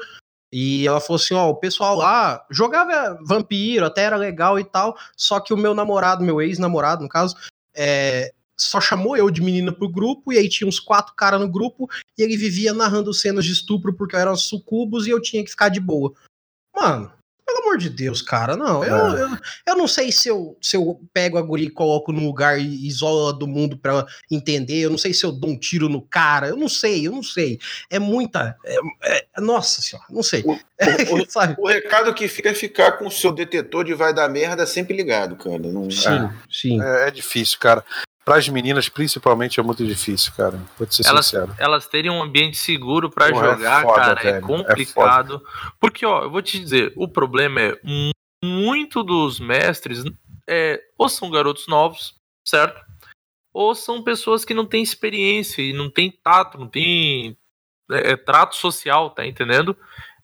E 0.51 0.87
ela 0.87 0.99
falou 0.99 1.17
assim: 1.21 1.35
ó, 1.35 1.49
o 1.49 1.55
pessoal 1.55 1.95
lá 1.95 2.43
jogava 2.49 3.17
vampiro, 3.23 3.85
até 3.85 4.03
era 4.03 4.15
legal 4.17 4.59
e 4.59 4.63
tal. 4.63 4.97
Só 5.15 5.39
que 5.39 5.53
o 5.53 5.57
meu 5.57 5.73
namorado, 5.75 6.23
meu 6.23 6.41
ex-namorado, 6.41 7.03
no 7.03 7.09
caso, 7.09 7.35
é, 7.75 8.33
só 8.57 8.81
chamou 8.81 9.15
eu 9.15 9.29
de 9.29 9.41
menina 9.41 9.71
pro 9.71 9.87
grupo, 9.89 10.33
e 10.33 10.37
aí 10.37 10.49
tinha 10.49 10.67
uns 10.67 10.79
quatro 10.79 11.13
caras 11.15 11.39
no 11.39 11.47
grupo, 11.49 11.89
e 12.17 12.23
ele 12.23 12.35
vivia 12.35 12.73
narrando 12.73 13.13
cenas 13.13 13.45
de 13.45 13.51
estupro 13.51 13.93
porque 13.93 14.15
eram 14.15 14.35
sucubos 14.35 15.07
e 15.07 15.11
eu 15.11 15.21
tinha 15.21 15.43
que 15.43 15.49
ficar 15.51 15.69
de 15.69 15.79
boa. 15.79 16.13
Mano, 16.75 17.11
pelo 17.45 17.59
amor 17.59 17.77
de 17.77 17.89
Deus, 17.89 18.21
cara, 18.21 18.57
não. 18.57 18.83
Eu, 18.83 18.95
É. 19.17 19.21
eu, 19.21 19.29
eu 19.67 19.77
não 19.77 19.87
sei 19.87 20.11
se 20.11 20.27
eu, 20.27 20.57
se 20.61 20.75
eu 20.75 20.99
pego 21.13 21.37
a 21.37 21.41
guria 21.41 21.67
e 21.67 21.71
coloco 21.71 22.11
num 22.11 22.25
lugar 22.25 22.59
e 22.59 22.85
isolo 22.87 23.29
ela 23.29 23.33
do 23.33 23.47
mundo 23.47 23.77
pra 23.77 24.05
entender. 24.29 24.79
Eu 24.81 24.89
não 24.89 24.97
sei 24.97 25.13
se 25.13 25.25
eu 25.25 25.31
dou 25.31 25.51
um 25.51 25.57
tiro 25.57 25.87
no 25.87 26.01
cara. 26.01 26.47
Eu 26.49 26.57
não 26.57 26.67
sei, 26.67 27.07
eu 27.07 27.11
não 27.13 27.23
sei. 27.23 27.57
É 27.89 27.97
muita. 27.99 28.57
é- 28.65 28.77
é- 29.03 29.41
nossa 29.41 29.81
senhora, 29.81 30.05
não 30.09 30.21
sei. 30.23 30.43
Sabe? 31.29 31.55
O 31.57 31.67
recado 31.67 32.13
que 32.13 32.27
fica 32.27 32.49
é 32.49 32.53
ficar 32.53 32.93
com 32.93 33.07
o 33.07 33.11
seu 33.11 33.31
detetor 33.31 33.85
de 33.85 33.93
vai 33.93 34.13
dar 34.13 34.27
merda 34.29 34.65
sempre 34.65 34.95
ligado, 34.95 35.35
cara. 35.37 35.59
Não... 35.59 35.89
Sim, 35.89 36.29
sim. 36.51 36.81
É, 36.83 37.07
é 37.07 37.11
difícil, 37.11 37.57
cara. 37.59 37.83
Para 38.27 38.39
as 38.39 38.49
meninas, 38.49 38.89
principalmente, 38.89 39.57
é 39.57 39.63
muito 39.63 39.87
difícil, 39.87 40.33
cara. 40.35 40.59
Vou 40.77 40.85
te 40.85 40.95
ser 40.95 41.07
Elas, 41.07 41.27
sincero. 41.27 41.55
elas 41.57 41.87
terem 41.87 42.11
um 42.11 42.21
ambiente 42.21 42.57
seguro 42.57 43.09
pra 43.09 43.29
Porra, 43.29 43.47
é 43.47 43.51
jogar, 43.53 43.81
foda, 43.83 44.01
cara, 44.01 44.21
velho, 44.21 44.35
é 44.35 44.37
é 44.37 44.41
complicado. 44.41 45.41
Porque, 45.79 46.05
ó, 46.05 46.23
eu 46.23 46.29
vou 46.29 46.41
te 46.41 46.59
dizer, 46.59 46.91
o 46.97 47.07
problema 47.07 47.61
é 47.61 47.79
mu- 47.81 48.11
muito 48.43 49.01
dos 49.01 49.39
mestres 49.39 50.03
é, 50.45 50.81
ou 50.97 51.07
são 51.07 51.29
garotos 51.31 51.67
novos, 51.69 52.15
certo? 52.45 52.81
Ou 53.53 53.73
são 53.73 54.03
pessoas 54.03 54.43
que 54.43 54.53
não 54.53 54.65
têm 54.65 54.83
experiência 54.83 55.61
e 55.61 55.71
não 55.71 55.89
têm 55.89 56.11
tato, 56.11 56.57
não 56.57 56.67
têm 56.67 57.37
é, 57.89 58.11
é, 58.11 58.17
trato 58.17 58.57
social, 58.57 59.09
tá 59.11 59.25
entendendo? 59.25 59.73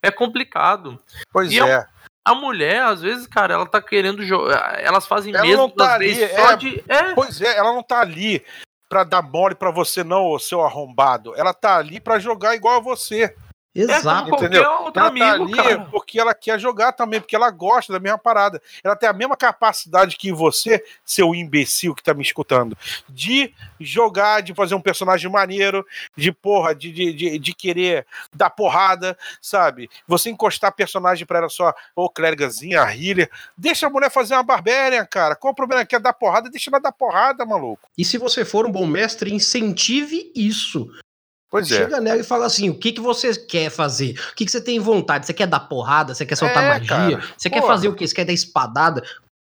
É 0.01 0.11
complicado. 0.11 0.99
Pois 1.31 1.53
é. 1.57 1.87
A 2.25 2.33
mulher, 2.33 2.81
às 2.83 3.01
vezes, 3.01 3.27
cara, 3.27 3.53
ela 3.53 3.65
tá 3.65 3.81
querendo 3.81 4.23
jogar. 4.23 4.79
Elas 4.81 5.05
fazem 5.05 5.33
Ela 5.33 5.43
mesmo 5.43 5.57
não 5.57 5.69
tá 5.69 5.95
ali, 5.95 6.23
é. 6.23 6.55
de. 6.55 6.83
É, 6.87 7.13
Pois 7.13 7.41
é, 7.41 7.57
ela 7.57 7.73
não 7.73 7.83
tá 7.83 7.99
ali 7.99 8.43
pra 8.87 9.03
dar 9.03 9.21
mole 9.21 9.55
pra 9.55 9.71
você, 9.71 10.03
não, 10.03 10.37
seu 10.39 10.61
arrombado. 10.61 11.33
Ela 11.35 11.53
tá 11.53 11.77
ali 11.77 11.99
pra 11.99 12.19
jogar 12.19 12.55
igual 12.55 12.77
a 12.77 12.79
você. 12.79 13.35
É 13.75 13.81
Exato. 13.81 14.29
entendeu? 14.35 14.63
qualquer 14.63 14.83
outro 14.83 14.99
Ela 14.99 15.09
amigo, 15.09 15.25
tá 15.25 15.61
ali 15.61 15.69
cara. 15.75 15.87
porque 15.91 16.19
ela 16.19 16.33
quer 16.33 16.59
jogar 16.59 16.91
também, 16.91 17.19
porque 17.19 17.35
ela 17.35 17.49
gosta 17.49 17.91
da 17.91 17.99
mesma 17.99 18.17
parada. 18.17 18.61
Ela 18.83 18.95
tem 18.95 19.09
a 19.09 19.13
mesma 19.13 19.35
capacidade 19.35 20.15
que 20.15 20.31
você, 20.31 20.83
seu 21.03 21.33
imbecil 21.33 21.95
que 21.95 22.03
tá 22.03 22.13
me 22.13 22.21
escutando, 22.21 22.77
de 23.09 23.53
jogar, 23.79 24.41
de 24.41 24.53
fazer 24.53 24.75
um 24.75 24.81
personagem 24.81 25.29
maneiro, 25.31 25.85
de 26.15 26.31
porra, 26.31 26.75
de, 26.75 26.91
de, 26.91 27.13
de, 27.13 27.39
de 27.39 27.53
querer 27.53 28.05
dar 28.33 28.49
porrada, 28.51 29.17
sabe? 29.41 29.89
Você 30.07 30.29
encostar 30.29 30.71
personagem 30.71 31.25
pra 31.25 31.39
ela 31.39 31.49
só, 31.49 31.73
ô 31.95 32.09
clérigazinha, 32.09 32.81
a 32.83 32.95
healer. 32.95 33.29
Deixa 33.57 33.87
a 33.87 33.89
mulher 33.89 34.11
fazer 34.11 34.35
uma 34.35 34.43
barbarian, 34.43 35.05
cara. 35.05 35.35
Qual 35.35 35.51
o 35.51 35.55
problema? 35.55 35.85
Quer 35.85 35.99
dar 35.99 36.13
porrada? 36.13 36.49
Deixa 36.49 36.69
ela 36.69 36.79
dar 36.79 36.91
porrada, 36.91 37.45
maluco. 37.45 37.89
E 37.97 38.05
se 38.05 38.17
você 38.17 38.45
for 38.45 38.65
um 38.67 38.71
bom 38.71 38.85
mestre, 38.85 39.33
incentive 39.33 40.31
isso. 40.35 40.89
Pois 41.53 41.71
é. 41.71 41.75
Chega 41.83 42.01
nela 42.01 42.19
e 42.19 42.23
fala 42.23 42.47
assim: 42.47 42.71
o 42.71 42.73
que, 42.73 42.91
que 42.91 42.99
você 42.99 43.35
quer 43.35 43.69
fazer? 43.69 44.19
O 44.31 44.35
que, 44.35 44.43
que 44.43 44.51
você 44.51 44.59
tem 44.59 44.79
vontade? 44.79 45.27
Você 45.27 45.35
quer 45.35 45.45
dar 45.45 45.59
porrada? 45.59 46.15
Você 46.15 46.25
quer 46.25 46.35
soltar 46.35 46.63
É, 46.63 46.67
magia? 46.67 46.87
cara. 46.87 47.23
Você 47.37 47.47
quer 47.47 47.61
fazer 47.61 47.87
o 47.89 47.93
quê? 47.93 48.07
Você 48.07 48.15
quer 48.15 48.25
dar 48.25 48.33
espadada? 48.33 49.03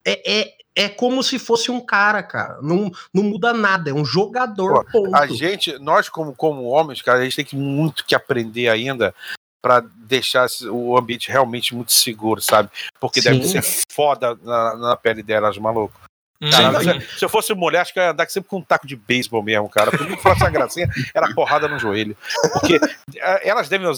É, 0.05 0.41
é, 0.41 0.53
é 0.75 0.89
como 0.89 1.23
se 1.23 1.39
fosse 1.39 1.71
um 1.71 1.81
cara, 1.83 2.21
cara. 2.21 2.59
Não, 2.61 2.91
não 3.11 3.23
muda 3.23 3.51
nada, 3.51 3.89
é 3.89 3.93
um 3.95 4.05
jogador. 4.05 4.85
ponto. 4.91 5.15
A 5.15 5.25
gente, 5.25 5.79
nós 5.79 6.07
como, 6.07 6.35
como 6.35 6.65
homens, 6.65 7.01
cara, 7.01 7.17
a 7.17 7.23
gente 7.23 7.37
tem 7.37 7.45
que 7.45 7.55
muito 7.55 8.05
que 8.05 8.13
aprender 8.13 8.69
ainda 8.69 9.11
pra 9.59 9.79
deixar 9.79 10.45
o 10.69 10.95
ambiente 10.95 11.31
realmente 11.31 11.73
muito 11.73 11.91
seguro, 11.91 12.39
sabe? 12.39 12.69
Porque 12.99 13.21
deve 13.21 13.41
Sim. 13.43 13.59
ser 13.59 13.85
foda 13.91 14.37
na, 14.43 14.75
na 14.75 14.95
pele 14.95 15.23
delas, 15.23 15.57
maluco. 15.57 15.99
Hum, 16.41 16.51
Cara, 16.51 16.79
Sim. 16.81 16.99
se, 16.99 17.19
se 17.19 17.25
eu 17.25 17.29
fosse 17.29 17.53
mulher, 17.53 17.81
acho 17.81 17.91
que 17.93 17.99
eu 17.99 18.03
ia 18.03 18.11
andar 18.11 18.29
sempre 18.29 18.49
com 18.49 18.57
um 18.57 18.61
taco 18.61 18.85
de 18.85 18.95
beisebol 18.95 19.41
mesmo, 19.41 19.67
cara. 19.69 19.89
Por 19.89 20.07
mim, 20.07 20.15
que 20.15 20.21
fosse 20.21 20.41
uma 20.41 20.49
gracinha, 20.49 20.87
era 21.13 21.33
porrada 21.33 21.67
no 21.67 21.79
joelho. 21.79 22.15
Porque 22.53 22.79
eh, 23.15 23.49
elas 23.49 23.67
devem 23.67 23.89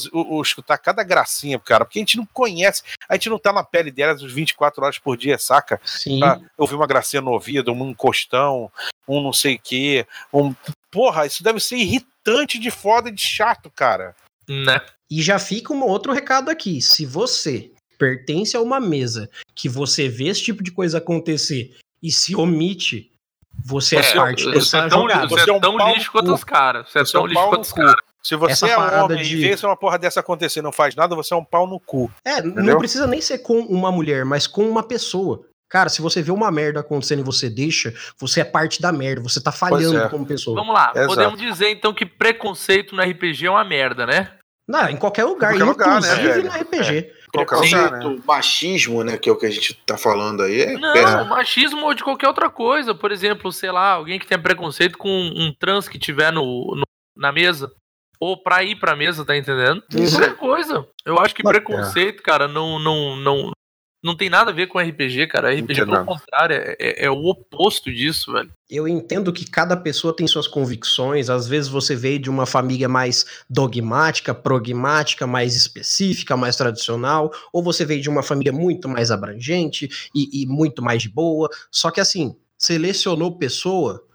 escutar 0.41 0.77
cada 0.77 1.03
gracinha, 1.03 1.59
cara, 1.59 1.83
porque 1.83 1.99
a 1.99 2.01
gente 2.01 2.17
não 2.17 2.25
conhece, 2.25 2.83
a 3.07 3.15
gente 3.15 3.29
não 3.29 3.37
tá 3.37 3.51
na 3.51 3.63
pele 3.63 3.91
delas 3.91 4.21
os 4.21 4.31
24 4.31 4.83
horas 4.83 4.97
por 4.97 5.17
dia, 5.17 5.37
saca? 5.37 5.81
Sim. 5.83 6.19
pra 6.19 6.39
ouvir 6.57 6.75
uma 6.75 6.87
gracinha 6.87 7.21
no 7.21 7.31
ouvido, 7.31 7.73
um 7.73 7.89
encostão, 7.89 8.71
um 9.07 9.21
não 9.21 9.33
sei 9.33 9.55
o 9.55 9.59
quê. 9.61 10.07
Um... 10.33 10.55
Porra, 10.89 11.25
isso 11.25 11.43
deve 11.43 11.59
ser 11.59 11.75
irritante 11.75 12.57
de 12.57 12.71
foda 12.71 13.09
e 13.09 13.13
de 13.13 13.21
chato, 13.21 13.69
cara. 13.69 14.15
Né? 14.47 14.81
E 15.11 15.21
já 15.21 15.37
fica 15.37 15.73
um 15.73 15.83
outro 15.83 16.13
recado 16.13 16.49
aqui. 16.49 16.81
Se 16.81 17.05
você 17.05 17.71
pertence 17.97 18.55
a 18.55 18.61
uma 18.61 18.79
mesa 18.79 19.29
que 19.53 19.67
você 19.67 20.07
vê 20.07 20.29
esse 20.29 20.41
tipo 20.41 20.63
de 20.63 20.71
coisa 20.71 20.99
acontecer 20.99 21.75
e 22.01 22.11
se 22.11 22.35
omite, 22.35 23.11
você 23.65 23.97
é, 23.97 23.99
É, 23.99 24.15
parte 24.15 24.43
você 24.43 24.51
dessa 24.51 24.77
é 24.77 24.89
tão, 24.89 25.01
jogada. 25.01 25.27
você 25.27 25.35
Você 25.43 25.51
é 25.51 25.55
é 25.55 25.59
tão 25.59 25.77
lixo 25.93 26.11
quanto 26.11 26.33
os 26.33 26.43
caras. 26.43 26.89
Você 26.89 26.99
é 26.99 27.05
Você 27.05 27.09
é 27.17 27.19
tão 27.19 27.25
lixo 27.27 27.49
quanto 27.49 27.63
os 27.63 27.73
caras. 27.73 27.95
Se 28.21 28.35
você 28.35 28.51
Essa 28.51 28.67
é 28.67 28.75
parada 28.75 29.05
homem 29.05 29.23
de- 29.23 29.37
e 29.37 29.41
vê 29.41 29.55
se 29.57 29.65
uma 29.65 29.77
porra 29.77 29.97
dessa 29.97 30.19
acontecer 30.19 30.59
e 30.59 30.63
não 30.63 30.71
faz 30.73 30.93
nada, 30.95 31.15
você 31.15 31.33
é 31.33 31.37
um 31.37 31.43
pau 31.43 31.65
no 31.65 31.79
cu. 31.79 32.11
É, 32.25 32.39
Entendeu? 32.39 32.63
não 32.63 32.77
precisa 32.77 33.07
nem 33.07 33.21
ser 33.21 33.39
com 33.39 33.59
uma 33.61 33.91
mulher, 33.91 34.25
mas 34.25 34.45
com 34.45 34.69
uma 34.69 34.83
pessoa. 34.83 35.45
Cara, 35.69 35.87
se 35.87 36.01
você 36.01 36.21
vê 36.21 36.31
uma 36.31 36.51
merda 36.51 36.79
acontecendo 36.79 37.19
e 37.19 37.23
você 37.23 37.49
deixa, 37.49 37.93
você 38.17 38.41
é 38.41 38.43
parte 38.43 38.81
da 38.81 38.91
merda, 38.91 39.21
você 39.21 39.39
tá 39.41 39.51
falhando 39.51 39.99
é. 39.99 40.09
como 40.09 40.25
pessoa. 40.25 40.55
Vamos 40.59 40.73
lá, 40.73 40.91
Exato. 40.95 41.07
podemos 41.07 41.39
dizer 41.39 41.69
então 41.69 41.93
que 41.93 42.05
preconceito 42.05 42.95
no 42.95 43.01
RPG 43.03 43.45
é 43.45 43.51
uma 43.51 43.63
merda, 43.63 44.05
né? 44.05 44.31
Não, 44.69 44.87
em 44.87 44.95
qualquer 44.97 45.23
lugar, 45.25 45.49
qualquer 45.49 45.63
lugar, 45.65 45.99
né, 45.99 46.13
inclusive 46.13 46.43
no 46.43 46.49
RPG. 46.55 47.11
Qualquer 47.33 47.57
Sim. 47.57 47.75
lugar, 47.75 47.91
né? 47.91 47.97
Preconceito, 47.97 48.23
machismo, 48.27 49.03
né? 49.03 49.17
Que 49.17 49.27
é 49.29 49.31
o 49.31 49.35
que 49.35 49.47
a 49.47 49.49
gente 49.49 49.73
tá 49.83 49.97
falando 49.97 50.43
aí. 50.43 50.61
É 50.61 50.77
Não, 50.77 51.25
machismo 51.25 51.85
ou 51.85 51.93
de 51.95 52.03
qualquer 52.03 52.27
outra 52.27 52.51
coisa. 52.51 52.93
Por 52.93 53.11
exemplo, 53.11 53.51
sei 53.51 53.71
lá, 53.71 53.93
alguém 53.93 54.19
que 54.19 54.27
tenha 54.27 54.39
preconceito 54.41 54.95
com 54.95 55.09
um 55.09 55.51
trans 55.59 55.87
que 55.89 55.97
tiver 55.97 56.31
no, 56.31 56.75
no- 56.75 56.83
na 57.17 57.31
mesa. 57.31 57.71
Ou 58.19 58.41
pra 58.43 58.63
ir 58.63 58.75
pra 58.79 58.95
mesa, 58.95 59.25
tá 59.25 59.35
entendendo? 59.35 59.81
Isso. 59.95 60.17
Qualquer 60.17 60.35
coisa. 60.35 60.85
Eu 61.03 61.17
acho 61.19 61.33
que 61.33 61.43
Mas- 61.43 61.53
preconceito, 61.53 62.21
cara, 62.21 62.47
não, 62.47 62.77
não, 62.77 63.15
não, 63.15 63.51
não 64.03 64.15
tem 64.15 64.29
nada 64.29 64.51
a 64.51 64.53
ver 64.53 64.67
com 64.67 64.79
RPG, 64.79 65.27
cara. 65.27 65.49
RPG, 65.51 65.73
Entendo. 65.73 65.91
pelo 65.91 66.05
contrário, 66.05 66.55
é, 66.55 66.75
é- 66.79 67.05
é 67.05 67.09
o 67.11 67.25
oposto 67.25 67.91
disso, 67.91 68.31
velho. 68.31 68.49
Eu 68.69 68.87
entendo 68.87 69.33
que 69.33 69.49
cada 69.49 69.75
pessoa 69.75 70.15
tem 70.15 70.25
suas 70.27 70.47
convicções. 70.47 71.29
Às 71.29 71.47
vezes 71.47 71.69
você 71.69 71.95
veio 71.95 72.19
de 72.19 72.29
uma 72.29 72.45
família 72.45 72.87
mais 72.87 73.25
dogmática, 73.49 74.33
pragmática, 74.33 75.27
mais 75.27 75.55
específica, 75.55 76.37
mais 76.37 76.55
tradicional, 76.55 77.31
ou 77.51 77.61
você 77.61 77.83
veio 77.83 78.01
de 78.01 78.09
uma 78.09 78.23
família 78.23 78.53
muito 78.53 78.87
mais 78.87 79.11
abrangente 79.11 79.89
e, 80.15 80.43
e 80.43 80.45
muito 80.45 80.81
mais 80.81 81.01
de 81.01 81.09
boa. 81.09 81.49
Só 81.71 81.91
que 81.91 81.99
assim, 81.99 82.35
selecionou 82.57 83.37
pessoa. 83.37 84.05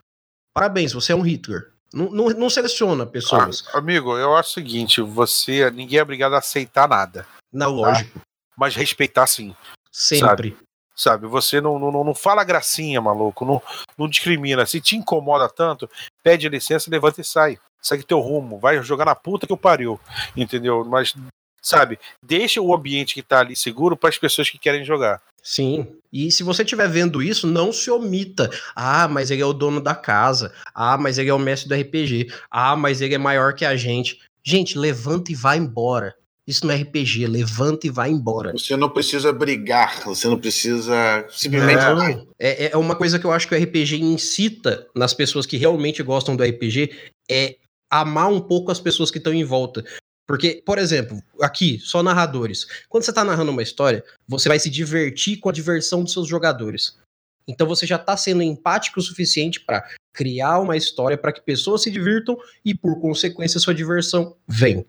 Parabéns, 0.54 0.92
você 0.92 1.12
é 1.12 1.16
um 1.16 1.22
Hitler. 1.22 1.72
Não, 1.92 2.10
não, 2.10 2.28
não 2.30 2.50
seleciona 2.50 3.04
pessoas. 3.06 3.64
Ah, 3.72 3.78
amigo, 3.78 4.16
eu 4.16 4.34
acho 4.34 4.50
o 4.50 4.54
seguinte: 4.54 5.00
você. 5.00 5.70
Ninguém 5.70 5.98
é 5.98 6.02
obrigado 6.02 6.34
a 6.34 6.38
aceitar 6.38 6.88
nada. 6.88 7.26
Na 7.52 7.66
lógico. 7.66 8.20
Mas 8.56 8.74
respeitar 8.74 9.26
sim. 9.26 9.54
Sempre. 9.90 10.56
Sabe? 10.94 11.26
Você 11.26 11.60
não, 11.60 11.78
não, 11.78 12.04
não 12.04 12.14
fala 12.14 12.44
gracinha, 12.44 13.00
maluco. 13.00 13.44
Não, 13.44 13.60
não 13.98 14.08
discrimina. 14.08 14.64
Se 14.64 14.80
te 14.80 14.96
incomoda 14.96 15.48
tanto, 15.48 15.90
pede 16.22 16.48
licença, 16.48 16.90
levanta 16.90 17.20
e 17.20 17.24
sai. 17.24 17.58
Segue 17.82 18.04
teu 18.04 18.20
rumo. 18.20 18.58
Vai 18.58 18.80
jogar 18.82 19.04
na 19.04 19.14
puta 19.14 19.46
que 19.46 19.52
eu 19.52 19.56
pariu. 19.56 20.00
Entendeu? 20.36 20.84
Mas, 20.84 21.14
sabe? 21.60 21.98
Deixa 22.22 22.60
o 22.60 22.74
ambiente 22.74 23.14
que 23.14 23.22
tá 23.22 23.40
ali 23.40 23.56
seguro 23.56 23.96
para 23.96 24.08
as 24.08 24.18
pessoas 24.18 24.48
que 24.48 24.58
querem 24.58 24.84
jogar. 24.84 25.20
Sim. 25.42 25.98
E 26.10 26.30
se 26.32 26.42
você 26.42 26.62
estiver 26.62 26.88
vendo 26.88 27.22
isso, 27.22 27.46
não 27.46 27.72
se 27.72 27.90
omita. 27.90 28.48
Ah, 28.74 29.06
mas 29.06 29.30
ele 29.30 29.42
é 29.42 29.46
o 29.46 29.52
dono 29.52 29.80
da 29.80 29.94
casa. 29.94 30.54
Ah, 30.74 30.96
mas 30.96 31.18
ele 31.18 31.28
é 31.28 31.34
o 31.34 31.38
mestre 31.38 31.68
do 31.68 31.74
RPG. 31.74 32.32
Ah, 32.50 32.74
mas 32.74 33.00
ele 33.00 33.14
é 33.14 33.18
maior 33.18 33.52
que 33.54 33.64
a 33.64 33.76
gente. 33.76 34.20
Gente, 34.42 34.78
levanta 34.78 35.32
e 35.32 35.34
vai 35.34 35.58
embora. 35.58 36.16
Isso 36.46 36.66
não 36.66 36.74
é 36.74 36.76
RPG, 36.76 37.26
levanta 37.26 37.86
e 37.86 37.90
vai 37.90 38.10
embora. 38.10 38.52
Você 38.52 38.76
não 38.76 38.90
precisa 38.90 39.32
brigar, 39.32 40.02
você 40.04 40.28
não 40.28 40.38
precisa 40.38 41.26
simplesmente. 41.30 41.82
Não, 41.82 42.28
é, 42.38 42.70
é 42.70 42.76
uma 42.76 42.94
coisa 42.94 43.18
que 43.18 43.24
eu 43.24 43.32
acho 43.32 43.48
que 43.48 43.54
o 43.54 43.58
RPG 43.58 43.96
incita 44.02 44.86
nas 44.94 45.14
pessoas 45.14 45.46
que 45.46 45.56
realmente 45.56 46.02
gostam 46.02 46.36
do 46.36 46.44
RPG 46.44 46.90
é 47.30 47.56
amar 47.90 48.30
um 48.30 48.40
pouco 48.40 48.70
as 48.70 48.78
pessoas 48.78 49.10
que 49.10 49.18
estão 49.18 49.32
em 49.32 49.44
volta. 49.44 49.84
Porque, 50.26 50.62
por 50.64 50.78
exemplo, 50.78 51.22
aqui, 51.40 51.78
só 51.78 52.02
narradores. 52.02 52.66
Quando 52.88 53.04
você 53.04 53.12
tá 53.12 53.24
narrando 53.24 53.50
uma 53.50 53.62
história, 53.62 54.04
você 54.26 54.48
vai 54.48 54.58
se 54.58 54.68
divertir 54.68 55.38
com 55.38 55.48
a 55.48 55.52
diversão 55.52 56.02
dos 56.02 56.12
seus 56.12 56.28
jogadores. 56.28 56.98
Então 57.46 57.66
você 57.66 57.86
já 57.86 57.98
tá 57.98 58.16
sendo 58.16 58.42
empático 58.42 59.00
o 59.00 59.02
suficiente 59.02 59.60
para 59.60 59.86
criar 60.14 60.60
uma 60.60 60.76
história 60.76 61.18
para 61.18 61.32
que 61.32 61.42
pessoas 61.42 61.82
se 61.82 61.90
divirtam 61.90 62.38
e, 62.64 62.74
por 62.74 63.00
consequência, 63.00 63.60
sua 63.60 63.74
diversão 63.74 64.36
vem. 64.48 64.86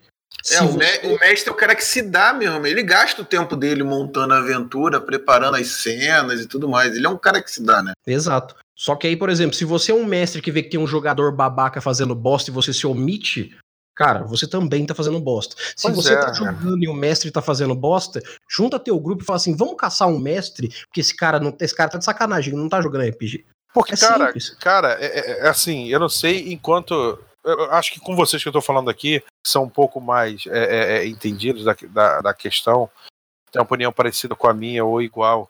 É, 0.51 0.61
o, 0.61 0.67
você- 0.67 1.01
o 1.05 1.19
mestre 1.19 1.49
é 1.49 1.51
o 1.51 1.55
cara 1.55 1.75
que 1.75 1.83
se 1.83 2.01
dá 2.01 2.31
mesmo. 2.33 2.65
Ele 2.67 2.83
gasta 2.83 3.21
o 3.21 3.25
tempo 3.25 3.55
dele 3.55 3.83
montando 3.83 4.33
a 4.33 4.37
aventura, 4.37 5.01
preparando 5.01 5.55
as 5.57 5.67
cenas 5.67 6.41
e 6.41 6.47
tudo 6.47 6.69
mais. 6.69 6.95
Ele 6.95 7.05
é 7.05 7.09
um 7.09 7.17
cara 7.17 7.41
que 7.41 7.51
se 7.51 7.63
dá, 7.63 7.81
né? 7.81 7.93
Exato. 8.05 8.55
Só 8.77 8.95
que 8.95 9.07
aí, 9.07 9.15
por 9.15 9.29
exemplo, 9.29 9.55
se 9.55 9.65
você 9.65 9.91
é 9.91 9.95
um 9.95 10.05
mestre 10.05 10.41
que 10.41 10.51
vê 10.51 10.61
que 10.61 10.69
tem 10.69 10.79
um 10.79 10.85
jogador 10.87 11.31
babaca 11.31 11.79
fazendo 11.81 12.13
bosta 12.13 12.51
e 12.51 12.53
você 12.53 12.73
se 12.73 12.85
omite, 12.85 13.55
cara, 13.95 14.23
você 14.23 14.45
também 14.45 14.85
tá 14.85 14.93
fazendo 14.93 15.19
bosta. 15.19 15.55
Se 15.75 15.83
Pois 15.83 15.95
você 15.95 16.13
é, 16.13 16.15
tá 16.17 16.21
cara. 16.31 16.33
jogando 16.33 16.83
e 16.83 16.87
o 16.87 16.93
mestre 16.93 17.31
tá 17.31 17.41
fazendo 17.41 17.73
bosta, 17.73 18.21
junta 18.49 18.77
teu 18.77 18.99
grupo 18.99 19.23
e 19.23 19.25
fala 19.25 19.37
assim: 19.37 19.55
vamos 19.55 19.77
caçar 19.77 20.07
um 20.09 20.19
mestre, 20.19 20.67
porque 20.87 20.99
esse 21.01 21.15
cara 21.15 21.39
não 21.39 21.55
esse 21.59 21.73
cara 21.73 21.89
tá 21.89 21.97
de 21.97 22.05
sacanagem, 22.05 22.53
ele 22.53 22.61
não 22.61 22.69
tá 22.69 22.81
jogando 22.81 23.07
RPG. 23.09 23.45
Porque, 23.73 23.93
É 23.93 23.97
cara, 23.97 24.25
simples. 24.27 24.49
cara, 24.59 24.97
é, 24.99 25.05
é- 25.05 25.39
é 25.45 25.49
assim, 25.49 25.87
eu 25.87 25.99
não 25.99 26.09
sei 26.09 26.51
enquanto. 26.53 27.17
Eu 27.43 27.71
acho 27.71 27.93
que 27.93 27.99
com 27.99 28.15
vocês 28.15 28.41
que 28.43 28.49
eu 28.49 28.53
tô 28.53 28.61
falando 28.61 28.89
aqui, 28.89 29.21
são 29.47 29.63
um 29.63 29.69
pouco 29.69 29.99
mais 30.01 30.45
é, 30.47 30.59
é, 30.59 30.97
é, 30.97 31.07
entendidos 31.07 31.63
da, 31.63 31.75
da, 31.89 32.21
da 32.21 32.33
questão, 32.33 32.89
tem 33.51 33.59
uma 33.61 33.65
opinião 33.65 33.91
parecida 33.91 34.35
com 34.35 34.47
a 34.47 34.53
minha 34.53 34.83
ou 34.83 35.01
igual. 35.01 35.49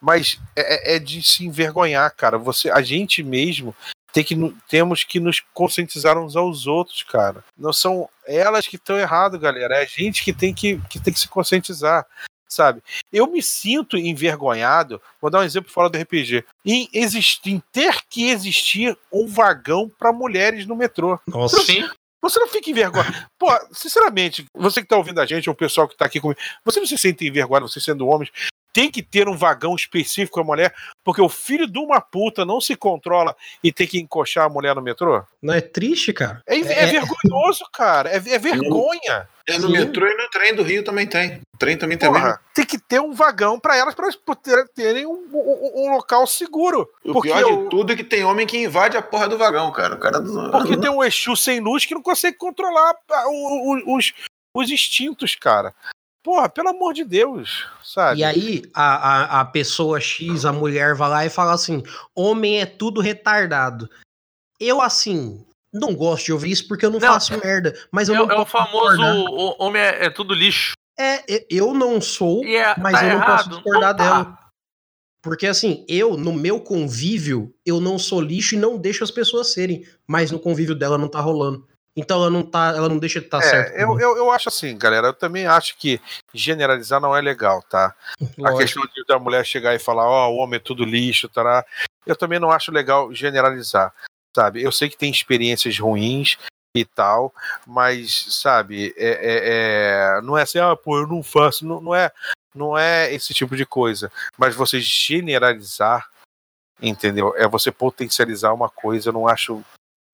Mas 0.00 0.38
é, 0.56 0.92
é- 0.92 0.96
é 0.96 0.98
de 0.98 1.22
se 1.22 1.46
envergonhar, 1.46 2.14
cara. 2.14 2.36
Você, 2.38 2.70
a 2.70 2.82
gente 2.82 3.22
mesmo 3.22 3.74
tem 4.12 4.22
que, 4.22 4.36
temos 4.68 5.02
que 5.02 5.18
nos 5.18 5.40
conscientizar 5.52 6.18
uns 6.18 6.36
aos 6.36 6.66
outros, 6.66 7.02
cara. 7.02 7.42
Não 7.56 7.72
são 7.72 8.08
elas 8.26 8.66
que 8.66 8.76
estão 8.76 8.98
errado, 8.98 9.38
galera. 9.38 9.76
É 9.76 9.82
a 9.82 9.86
gente 9.86 10.22
que 10.22 10.32
tem 10.32 10.52
que, 10.54 10.80
que 10.90 11.00
tem 11.00 11.12
que 11.12 11.18
se 11.20 11.28
conscientizar. 11.28 12.06
sabe? 12.48 12.80
Eu 13.12 13.26
me 13.26 13.42
sinto 13.42 13.96
envergonhado, 13.96 15.02
vou 15.20 15.30
dar 15.30 15.40
um 15.40 15.44
exemplo 15.44 15.72
fora 15.72 15.88
do 15.90 15.98
RPG, 15.98 16.44
em, 16.64 16.88
existir, 16.92 17.50
em 17.50 17.62
ter 17.72 18.02
que 18.08 18.28
existir 18.30 18.96
um 19.12 19.26
vagão 19.26 19.88
para 19.98 20.12
mulheres 20.12 20.64
no 20.66 20.76
metrô. 20.76 21.18
Nossa. 21.26 21.60
Sim. 21.62 21.88
Você 22.24 22.40
não 22.40 22.48
fica 22.48 22.70
envergonhado. 22.70 23.14
Pô, 23.38 23.48
sinceramente, 23.70 24.46
você 24.54 24.80
que 24.80 24.88
tá 24.88 24.96
ouvindo 24.96 25.20
a 25.20 25.26
gente, 25.26 25.46
ou 25.50 25.52
o 25.52 25.56
pessoal 25.56 25.86
que 25.86 25.94
tá 25.94 26.06
aqui 26.06 26.18
comigo, 26.18 26.40
você 26.64 26.80
não 26.80 26.86
se 26.86 26.96
sente 26.96 27.26
envergonhado, 27.26 27.68
você 27.68 27.80
sendo 27.80 28.08
homem, 28.08 28.30
tem 28.72 28.90
que 28.90 29.02
ter 29.02 29.28
um 29.28 29.36
vagão 29.36 29.74
específico 29.74 30.40
a 30.40 30.44
mulher, 30.44 30.74
porque 31.04 31.20
o 31.20 31.28
filho 31.28 31.66
de 31.66 31.78
uma 31.78 32.00
puta 32.00 32.42
não 32.42 32.62
se 32.62 32.74
controla 32.74 33.36
e 33.62 33.70
tem 33.70 33.86
que 33.86 34.00
encoxar 34.00 34.46
a 34.46 34.48
mulher 34.48 34.74
no 34.74 34.80
metrô? 34.80 35.22
Não 35.42 35.52
é 35.52 35.60
triste, 35.60 36.14
cara? 36.14 36.42
É, 36.46 36.56
é 36.56 36.86
vergonhoso, 36.86 37.64
cara. 37.70 38.08
É, 38.08 38.16
é 38.16 38.38
vergonha. 38.38 39.28
É 39.46 39.58
no 39.58 39.66
Sim. 39.66 39.72
metrô 39.74 40.06
e 40.06 40.16
no 40.16 40.28
trem 40.30 40.54
do 40.54 40.62
Rio 40.62 40.82
também 40.82 41.06
tem. 41.06 41.40
O 41.54 41.58
trem 41.58 41.76
também 41.76 41.98
tem. 41.98 42.10
Porra, 42.10 42.40
tem 42.54 42.64
que 42.64 42.78
ter 42.78 42.98
um 43.00 43.12
vagão 43.12 43.60
pra 43.60 43.76
elas, 43.76 43.94
poder- 44.16 44.66
terem 44.74 45.04
um, 45.06 45.28
um- 45.32 45.84
um 45.86 45.92
local 45.92 46.26
seguro. 46.26 46.88
O 47.04 47.12
Porque, 47.12 47.28
pior 47.28 47.64
de 47.64 47.68
tudo 47.68 47.92
é 47.92 47.96
que 47.96 48.04
tem 48.04 48.24
homem 48.24 48.46
que 48.46 48.56
invade 48.56 48.96
a 48.96 49.02
porra 49.02 49.28
do 49.28 49.36
vagão, 49.36 49.70
cara. 49.70 49.96
O 49.96 49.98
cara 50.00 50.18
do... 50.20 50.50
porque 50.50 50.76
tem 50.78 50.90
um 50.90 51.04
Exu 51.04 51.36
sem 51.36 51.60
luz 51.60 51.84
que 51.84 51.94
não 51.94 52.00
consegue 52.02 52.38
controlar 52.38 52.94
os, 53.86 54.12
os 54.56 54.70
instintos, 54.70 55.34
cara. 55.34 55.74
Porra, 56.22 56.48
pelo 56.48 56.70
amor 56.70 56.94
de 56.94 57.04
Deus, 57.04 57.66
sabe? 57.82 58.20
E 58.20 58.24
aí, 58.24 58.62
a, 58.72 58.94
a, 59.38 59.40
a 59.40 59.44
pessoa 59.44 60.00
X, 60.00 60.46
a 60.46 60.52
mulher, 60.54 60.94
vai 60.94 61.10
lá 61.10 61.26
e 61.26 61.28
fala 61.28 61.52
assim: 61.52 61.82
homem 62.16 62.62
é 62.62 62.66
tudo 62.66 63.02
retardado. 63.02 63.90
Eu, 64.58 64.80
assim, 64.80 65.44
não 65.74 65.94
gosto 65.94 66.26
de 66.26 66.32
ouvir 66.32 66.52
isso 66.52 66.68
porque 66.68 66.86
eu 66.86 66.90
não, 66.90 67.00
Não, 67.00 67.08
faço 67.08 67.36
merda. 67.38 67.74
Mas 67.90 68.08
eu 68.08 68.14
É, 68.14 68.18
não 68.18 68.30
é 68.30 68.40
o 68.40 68.46
famoso 68.46 69.02
o 69.02 69.56
homem 69.58 69.82
é, 69.82 70.06
é 70.06 70.10
tudo 70.10 70.32
lixo. 70.32 70.72
É, 70.98 71.24
eu 71.50 71.74
não 71.74 72.00
sou, 72.00 72.44
é, 72.44 72.74
mas 72.78 72.92
tá 72.92 73.04
eu 73.04 73.08
não 73.08 73.16
errado, 73.16 73.36
posso 73.36 73.50
discordar 73.50 73.90
não 73.90 73.96
tá. 73.96 74.04
dela. 74.22 74.38
Porque 75.20 75.46
assim, 75.46 75.84
eu, 75.88 76.16
no 76.16 76.32
meu 76.32 76.60
convívio, 76.60 77.52
eu 77.66 77.80
não 77.80 77.98
sou 77.98 78.20
lixo 78.20 78.54
e 78.54 78.58
não 78.58 78.76
deixo 78.78 79.02
as 79.02 79.10
pessoas 79.10 79.52
serem. 79.52 79.84
Mas 80.06 80.30
no 80.30 80.38
convívio 80.38 80.74
dela 80.74 80.96
não 80.98 81.08
tá 81.08 81.18
rolando. 81.20 81.66
Então 81.96 82.18
ela 82.18 82.30
não 82.30 82.42
tá, 82.42 82.74
ela 82.76 82.88
não 82.88 82.98
deixa 82.98 83.20
de 83.20 83.26
estar 83.26 83.38
É, 83.38 83.42
certo. 83.42 83.76
eu, 83.76 83.98
eu, 84.00 84.16
eu 84.16 84.30
acho 84.30 84.48
assim, 84.48 84.76
galera. 84.76 85.08
Eu 85.08 85.12
também 85.14 85.46
acho 85.46 85.76
que 85.78 86.00
generalizar 86.32 87.00
não 87.00 87.16
é 87.16 87.20
legal, 87.20 87.62
tá? 87.62 87.94
A 88.20 88.24
Lógico. 88.36 88.58
questão 88.58 88.82
de, 88.82 89.04
da 89.06 89.18
mulher 89.18 89.44
chegar 89.46 89.74
e 89.74 89.78
falar, 89.78 90.06
ó, 90.06 90.28
o 90.30 90.36
homem 90.36 90.56
é 90.56 90.60
tudo 90.60 90.84
lixo, 90.84 91.28
tá? 91.28 91.64
Eu 92.06 92.16
também 92.16 92.38
não 92.38 92.50
acho 92.50 92.70
legal 92.72 93.12
generalizar, 93.14 93.94
sabe? 94.34 94.62
Eu 94.62 94.72
sei 94.72 94.88
que 94.88 94.96
tem 94.96 95.10
experiências 95.10 95.78
ruins 95.78 96.36
e 96.76 96.84
tal, 96.84 97.32
mas, 97.66 98.26
sabe, 98.30 98.92
é, 98.96 99.08
é- 99.08 100.18
é- 100.18 100.20
não 100.22 100.36
é 100.36 100.42
assim, 100.42 100.58
ah, 100.58 100.74
pô, 100.74 100.98
eu 100.98 101.06
não 101.06 101.22
faço, 101.22 101.64
não, 101.64 101.80
não 101.80 101.94
é, 101.94 102.10
não 102.54 102.76
é 102.76 103.12
esse 103.14 103.32
tipo 103.32 103.56
de 103.56 103.64
coisa. 103.64 104.10
Mas 104.36 104.54
você 104.56 104.80
generalizar, 104.80 106.08
entendeu? 106.82 107.32
É 107.36 107.46
você 107.46 107.70
potencializar 107.70 108.52
uma 108.52 108.68
coisa, 108.68 109.08
eu 109.10 109.12
não 109.12 109.28
acho, 109.28 109.62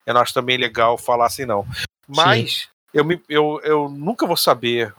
eu 0.04 0.14
não 0.14 0.20
acho 0.20 0.34
também 0.34 0.58
legal 0.58 0.98
falar 0.98 1.26
assim, 1.26 1.46
não. 1.46 1.66
Mas 2.06 2.68
eu, 2.92 3.04
me, 3.04 3.22
eu, 3.28 3.60
eu 3.64 3.88
nunca 3.88 4.26
vou 4.26 4.36
saber 4.36 4.92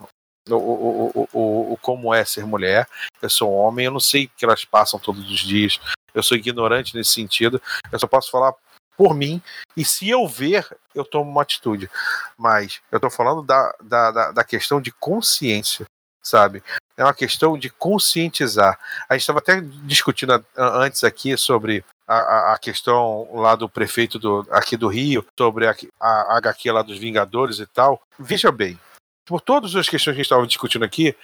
o, 0.48 0.54
o, 0.56 1.10
o, 1.14 1.28
o, 1.32 1.72
o 1.74 1.76
como 1.76 2.12
é 2.12 2.24
ser 2.24 2.44
mulher. 2.44 2.88
Eu 3.20 3.30
sou 3.30 3.52
homem, 3.52 3.86
eu 3.86 3.92
não 3.92 4.00
sei 4.00 4.24
o 4.24 4.30
que 4.36 4.44
elas 4.44 4.64
passam 4.64 4.98
todos 4.98 5.30
os 5.30 5.40
dias. 5.40 5.78
Eu 6.12 6.22
sou 6.22 6.36
ignorante 6.36 6.96
nesse 6.96 7.12
sentido. 7.12 7.62
Eu 7.90 7.98
só 7.98 8.06
posso 8.08 8.30
falar 8.30 8.52
por 8.96 9.14
mim. 9.14 9.42
E 9.76 9.84
se 9.84 10.08
eu 10.08 10.26
ver, 10.26 10.66
eu 10.94 11.04
tomo 11.04 11.30
uma 11.30 11.42
atitude. 11.42 11.90
Mas 12.36 12.80
eu 12.90 13.00
tô 13.00 13.10
falando 13.10 13.42
da, 13.42 13.74
da, 13.82 14.10
da, 14.10 14.32
da 14.32 14.44
questão 14.44 14.80
de 14.80 14.90
consciência, 14.92 15.86
sabe? 16.22 16.62
É 16.96 17.04
uma 17.04 17.14
questão 17.14 17.58
de 17.58 17.70
conscientizar. 17.70 18.78
A 19.08 19.14
gente 19.14 19.22
estava 19.22 19.38
até 19.38 19.60
discutindo 19.60 20.44
antes 20.56 21.04
aqui 21.04 21.36
sobre 21.36 21.84
a, 22.06 22.16
a, 22.16 22.54
a 22.54 22.58
questão 22.58 23.28
lá 23.32 23.56
do 23.56 23.68
prefeito 23.68 24.18
do, 24.18 24.46
aqui 24.50 24.76
do 24.76 24.88
Rio, 24.88 25.24
sobre 25.38 25.66
a, 25.66 25.74
a 26.00 26.36
HQ 26.36 26.70
lá 26.70 26.82
dos 26.82 26.98
Vingadores 26.98 27.58
e 27.58 27.66
tal. 27.66 28.00
Veja 28.18 28.52
bem, 28.52 28.78
por 29.24 29.40
todas 29.40 29.74
as 29.74 29.88
questões 29.88 30.14
que 30.14 30.20
a 30.20 30.22
gente 30.22 30.26
estava 30.26 30.46
discutindo 30.46 30.84
aqui, 30.84 31.16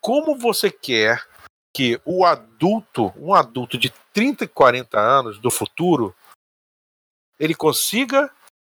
como 0.00 0.36
você 0.36 0.70
quer 0.70 1.22
que 1.74 2.00
o 2.04 2.24
adulto, 2.24 3.12
um 3.16 3.34
adulto 3.34 3.78
de 3.78 3.92
30 4.12 4.44
e 4.44 4.48
40 4.48 4.98
anos 4.98 5.38
do 5.38 5.50
futuro, 5.50 6.14
ele 7.40 7.54
consiga 7.54 8.30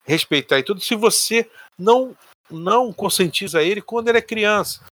respeitar 0.05 0.59
e 0.59 0.65
tudo 0.65 0.81
se 0.81 0.97
você 0.97 1.49
não 1.79 2.17
não 2.51 2.93
conscientiza 2.93 3.63
ele 3.63 3.81
quando 3.81 4.09
ele 4.09 4.19
é 4.19 4.23
criança, 4.23 4.85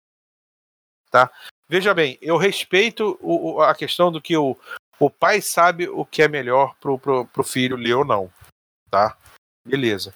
tá? 1.09 1.31
Veja 1.67 1.93
bem, 1.93 2.17
eu 2.21 2.37
respeito 2.37 3.17
o- 3.21 3.61
a 3.61 3.73
questão 3.73 4.11
do 4.11 4.21
que 4.21 4.35
o, 4.35 4.57
o 4.99 5.09
pai 5.09 5.41
sabe 5.41 5.87
o 5.87 6.05
que 6.05 6.21
é 6.21 6.27
melhor 6.27 6.75
pro, 6.75 6.99
pro, 6.99 7.25
pro 7.27 7.43
filho 7.43 7.75
ler 7.75 7.93
ou 7.93 8.05
não, 8.05 8.31
tá? 8.89 9.17
Beleza. 9.65 10.13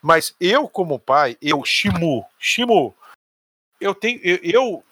Mas 0.00 0.34
eu, 0.38 0.68
como 0.68 0.98
pai, 0.98 1.36
eu, 1.40 1.64
Shimu, 1.64 2.24
Shimu, 2.38 2.94
eu 3.80 3.94
tenho. 3.94 4.20
Eu, 4.22 4.38
eu 4.42 4.84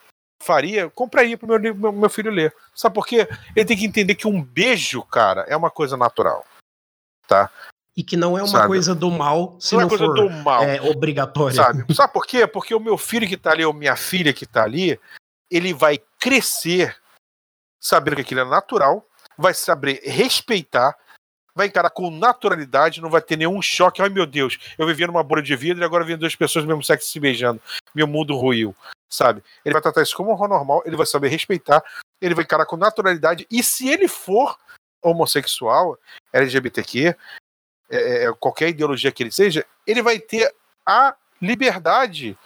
faria, 0.43 0.89
compraria 0.91 1.37
pro 1.37 1.47
meu, 1.47 1.75
meu, 1.75 1.93
meu 1.93 2.11
filho 2.11 2.31
ler. 2.31 2.55
Sabe 2.75 2.95
por 2.95 3.07
quê? 3.07 3.29
Ele 3.55 3.65
tem 3.67 3.77
que 3.77 3.85
entender 3.85 4.15
que 4.15 4.27
um 4.27 4.43
beijo, 4.43 5.03
cara, 5.05 5.43
é 5.43 5.57
uma 5.57 5.71
coisa 5.71 5.97
natural. 5.97 6.47
Tá? 7.29 7.51
E 7.97 8.03
que 8.03 8.17
não 8.17 8.39
é 8.39 8.43
uma 8.43 8.49
Sabe? 8.49 8.69
coisa 8.69 8.95
do 8.95 9.11
mal 9.11 9.57
se 9.61 9.75
não 9.75 9.81
não, 9.81 9.87
é 9.87 9.89
coisa 9.91 10.07
for 10.07 10.15
do 10.15 10.31
mal. 10.31 10.63
é, 10.63 10.81
obrigatória. 10.81 11.57
Sabe? 11.57 11.85
Sabe 11.95 12.13
por 12.13 12.27
quê? 12.27 12.47
Porque 12.47 12.75
o 12.75 12.81
meu 12.81 12.97
filho 12.97 13.29
que 13.29 13.37
tá 13.37 13.51
ali, 13.51 13.65
ou 13.65 13.73
minha 13.73 13.97
filha 13.97 14.33
que 14.33 14.47
tá 14.47 14.65
ali, 14.65 14.99
ele 15.51 15.75
vai 15.75 16.01
crescer 16.19 16.97
sabendo 17.79 18.17
que 18.17 18.23
aquilo 18.23 18.41
é 18.41 18.45
natural, 18.45 19.05
vai 19.37 19.53
saber 19.53 20.01
respeitar, 20.05 20.97
vai 21.55 21.67
encarar 21.67 21.91
com 21.91 22.11
naturalidade, 22.11 23.03
não 23.03 23.11
vai 23.11 23.21
ter 23.21 23.37
nenhum 23.37 23.61
choque. 23.61 24.01
Ai 24.01 24.09
meu 24.09 24.25
Deus, 24.25 24.59
eu 24.79 24.87
vivia 24.87 25.07
numa 25.07 25.23
bolha 25.23 25.43
de 25.43 25.55
vidro 25.57 25.83
e 25.83 25.85
agora 25.85 26.05
vendo 26.05 26.21
duas 26.21 26.37
pessoas 26.37 26.65
do 26.65 26.69
mesmo 26.69 26.83
sexo 26.83 27.09
se 27.11 27.21
beijando. 27.21 27.61
Meu 27.95 28.07
mundo 28.07 28.37
ruiu, 28.37 28.75
sabe? 29.11 29.43
Ele 29.65 29.73
vai 29.73 29.83
tratar 29.83 30.03
isso 30.03 30.17
como 30.17 30.33
um 30.33 30.49
normal, 30.49 30.83
ele 30.87 30.97
vai 30.97 31.07
saber 31.07 31.29
respeitar, 31.29 31.83
ele 32.21 32.35
vai 32.35 32.45
encarar 32.45 32.65
com 32.65 32.77
naturalidade. 32.77 33.47
E 33.51 33.63
se 33.63 33.89
ele 33.89 34.09
for 34.09 34.57
homossexual, 35.03 35.99
LGBTQ, 36.33 37.17
é, 37.93 38.25
é, 38.25 38.33
qualquer 38.41 38.71
ideologia 38.71 39.13
que 39.13 39.23
ele 39.23 39.31
seja, 39.31 39.65
ele 39.87 40.03
vai 40.03 40.19
ter 40.19 40.53
a 40.87 41.15
liberdade, 41.41 42.37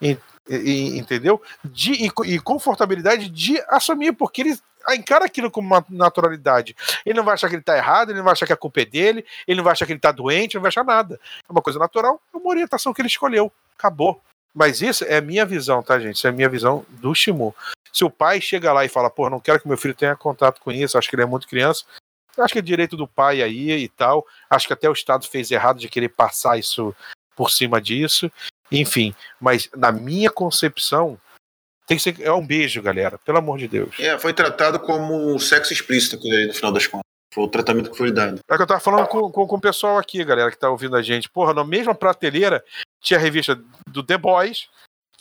en- 0.00 0.16
en- 0.48 0.96
entendeu? 0.98 1.42
De, 1.64 1.92
e, 1.92 2.10
co- 2.10 2.24
confortabilidade 2.42 3.28
de 3.28 3.62
assumir, 3.68 4.12
porque 4.12 4.40
ele 4.42 4.58
encara 4.90 5.24
aquilo 5.26 5.50
com 5.50 5.60
uma 5.60 5.84
naturalidade. 5.88 6.74
Ele 7.04 7.16
não 7.16 7.24
vai 7.24 7.34
achar 7.34 7.48
que 7.48 7.54
ele 7.54 7.62
tá 7.62 7.76
errado, 7.76 8.10
ele 8.10 8.18
não 8.18 8.24
vai 8.24 8.32
achar 8.32 8.46
que 8.46 8.52
a 8.52 8.56
culpa 8.56 8.80
é 8.80 8.84
dele, 8.84 9.24
ele 9.46 9.58
não 9.58 9.64
vai 9.64 9.72
achar 9.72 9.86
que 9.86 9.92
ele 9.92 10.00
tá 10.00 10.10
doente, 10.12 10.54
não 10.54 10.62
vai 10.62 10.68
achar 10.70 10.84
nada. 10.84 11.20
É 11.48 11.52
uma 11.52 11.62
coisa 11.62 11.78
natural, 11.78 12.20
é 12.34 12.36
uma 12.36 12.48
orientação 12.50 12.92
que 12.92 13.00
ele 13.00 13.08
escolheu. 13.08 13.52
Acabou. 13.78 14.20
Mas 14.54 14.82
isso 14.82 15.04
é 15.04 15.16
a 15.16 15.20
minha 15.22 15.46
visão, 15.46 15.82
tá, 15.82 15.98
gente? 15.98 16.16
Isso 16.16 16.26
é 16.26 16.30
a 16.30 16.32
minha 16.32 16.48
visão 16.48 16.84
do 16.90 17.14
Shimu. 17.14 17.54
Se 17.92 18.04
o 18.04 18.10
pai 18.10 18.40
chega 18.40 18.72
lá 18.72 18.84
e 18.84 18.88
fala, 18.88 19.08
pô, 19.08 19.30
não 19.30 19.40
quero 19.40 19.60
que 19.60 19.68
meu 19.68 19.78
filho 19.78 19.94
tenha 19.94 20.14
contato 20.16 20.60
com 20.60 20.70
isso, 20.70 20.98
acho 20.98 21.08
que 21.08 21.14
ele 21.14 21.22
é 21.22 21.26
muito 21.26 21.48
criança, 21.48 21.84
acho 22.38 22.52
que 22.52 22.58
é 22.58 22.62
direito 22.62 22.96
do 22.96 23.06
pai 23.06 23.42
aí 23.42 23.70
e 23.70 23.88
tal. 23.88 24.26
Acho 24.48 24.66
que 24.66 24.72
até 24.72 24.88
o 24.88 24.92
Estado 24.92 25.26
fez 25.26 25.50
errado 25.50 25.78
de 25.78 25.88
querer 25.88 26.08
passar 26.08 26.58
isso 26.58 26.94
por 27.36 27.50
cima 27.50 27.80
disso. 27.80 28.30
Enfim, 28.70 29.14
mas 29.40 29.68
na 29.76 29.92
minha 29.92 30.30
concepção, 30.30 31.18
tem 31.86 31.96
que 31.96 32.02
ser. 32.02 32.20
É 32.20 32.32
um 32.32 32.46
beijo, 32.46 32.80
galera. 32.80 33.18
Pelo 33.18 33.38
amor 33.38 33.58
de 33.58 33.68
Deus. 33.68 33.94
É, 33.98 34.18
foi 34.18 34.32
tratado 34.32 34.80
como 34.80 35.38
sexo 35.38 35.72
explícito 35.72 36.16
no 36.16 36.54
final 36.54 36.72
das 36.72 36.86
contas. 36.86 37.02
Foi 37.32 37.44
o 37.44 37.48
tratamento 37.48 37.90
que 37.90 37.96
foi 37.96 38.12
dado. 38.12 38.40
É 38.48 38.56
que 38.56 38.62
eu 38.62 38.66
tava 38.66 38.80
falando 38.80 39.06
com, 39.06 39.30
com, 39.30 39.46
com 39.46 39.56
o 39.56 39.60
pessoal 39.60 39.98
aqui, 39.98 40.22
galera, 40.22 40.50
que 40.50 40.58
tá 40.58 40.68
ouvindo 40.68 40.96
a 40.96 41.02
gente. 41.02 41.30
Porra, 41.30 41.54
na 41.54 41.64
mesma 41.64 41.94
prateleira 41.94 42.62
tinha 43.00 43.18
a 43.18 43.22
revista 43.22 43.58
do 43.86 44.02
The 44.02 44.18
Boys, 44.18 44.68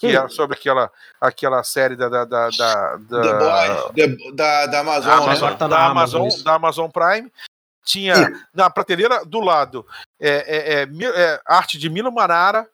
que 0.02 0.16
era 0.16 0.28
sobre 0.30 0.58
aquela, 0.58 0.92
aquela 1.20 1.64
série 1.64 1.96
da. 1.96 2.10
da, 2.10 2.26
da, 2.26 2.50
da, 2.50 2.96
da- 2.98 3.22
The 3.22 3.34
Boys, 3.38 4.18
The- 4.18 4.32
da, 4.34 4.66
da 4.66 4.80
Amazon, 4.80 5.06
da 5.10 5.16
né? 5.20 5.24
Amazon. 5.24 5.54
tá 5.56 5.68
da 5.68 5.86
Amazon, 5.86 5.92
Amazon, 6.22 6.28
isso. 6.28 6.44
da 6.44 6.54
Amazon 6.56 6.90
Prime. 6.90 7.32
Tinha 7.84 8.32
na 8.54 8.70
prateleira 8.70 9.26
do 9.26 9.40
lado 9.40 9.86
é, 10.20 10.30
é, 10.30 10.84
é, 10.84 10.88
é, 11.24 11.42
arte 11.48 11.78
de 11.80 11.90
Milo 11.90 12.12
Manara, 12.12 12.68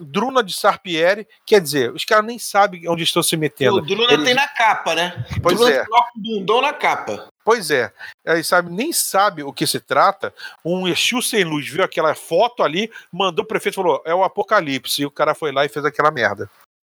Druna 0.00 0.42
de 0.42 0.52
Sarpieri. 0.52 1.26
Quer 1.46 1.60
dizer, 1.60 1.92
os 1.92 2.04
caras 2.04 2.24
nem 2.24 2.38
sabem 2.38 2.88
onde 2.88 3.02
estão 3.02 3.22
se 3.22 3.36
metendo. 3.36 3.76
O 3.78 3.80
Druna 3.80 4.12
Eles- 4.12 4.24
tem 4.24 4.34
na 4.34 4.48
capa, 4.48 4.94
né? 4.94 5.24
Pois 5.42 5.56
Druna 5.56 5.72
é. 5.72 5.84
coloca 5.84 6.10
o 6.16 6.20
bundão 6.20 6.60
na 6.60 6.72
capa. 6.72 7.28
Pois 7.44 7.70
é, 7.70 7.90
aí 8.26 8.44
sabe, 8.44 8.70
nem 8.70 8.92
sabe 8.92 9.42
o 9.42 9.52
que 9.52 9.66
se 9.66 9.80
trata. 9.80 10.34
Um 10.64 10.86
Exu 10.86 11.22
sem 11.22 11.44
luz 11.44 11.66
viu 11.66 11.82
aquela 11.82 12.14
foto 12.14 12.62
ali, 12.62 12.90
mandou 13.10 13.42
o 13.44 13.48
prefeito 13.48 13.74
e 13.74 13.76
falou: 13.82 14.02
é 14.04 14.14
o 14.14 14.22
apocalipse. 14.22 15.00
E 15.02 15.06
o 15.06 15.10
cara 15.10 15.34
foi 15.34 15.50
lá 15.50 15.64
e 15.64 15.68
fez 15.68 15.84
aquela 15.84 16.10
merda. 16.10 16.50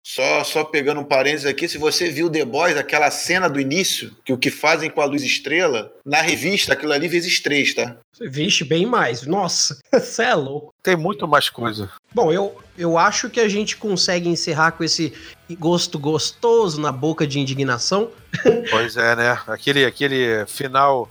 Só, 0.04 0.42
só 0.42 0.64
pegando 0.64 1.00
um 1.00 1.04
parênteses 1.04 1.46
aqui, 1.46 1.68
se 1.68 1.78
você 1.78 2.10
viu 2.10 2.28
The 2.28 2.44
Boys, 2.44 2.76
aquela 2.76 3.08
cena 3.10 3.48
do 3.48 3.60
início, 3.60 4.14
que 4.24 4.32
o 4.32 4.36
que 4.36 4.50
fazem 4.50 4.90
com 4.90 5.00
a 5.00 5.04
luz 5.04 5.22
estrela, 5.22 5.92
na 6.04 6.20
revista, 6.20 6.72
aquilo 6.72 6.92
ali 6.92 7.06
vezes 7.06 7.40
três, 7.40 7.72
tá? 7.72 7.96
Vixe, 8.20 8.64
bem 8.64 8.84
mais. 8.84 9.24
Nossa, 9.24 9.78
você 9.92 10.24
é 10.24 10.34
louco. 10.34 10.74
Tem 10.82 10.96
muito 10.96 11.28
mais 11.28 11.48
coisa. 11.48 11.88
Bom, 12.14 12.32
eu, 12.32 12.58
eu 12.76 12.98
acho 12.98 13.28
que 13.30 13.40
a 13.40 13.48
gente 13.48 13.76
consegue 13.76 14.28
encerrar 14.28 14.72
com 14.72 14.84
esse 14.84 15.12
gosto 15.58 15.98
gostoso 15.98 16.80
na 16.80 16.90
boca 16.92 17.26
de 17.26 17.38
indignação. 17.40 18.08
Pois 18.70 18.96
é, 18.96 19.14
né? 19.14 19.38
Aquele, 19.46 19.84
aquele 19.84 20.44
final 20.46 21.08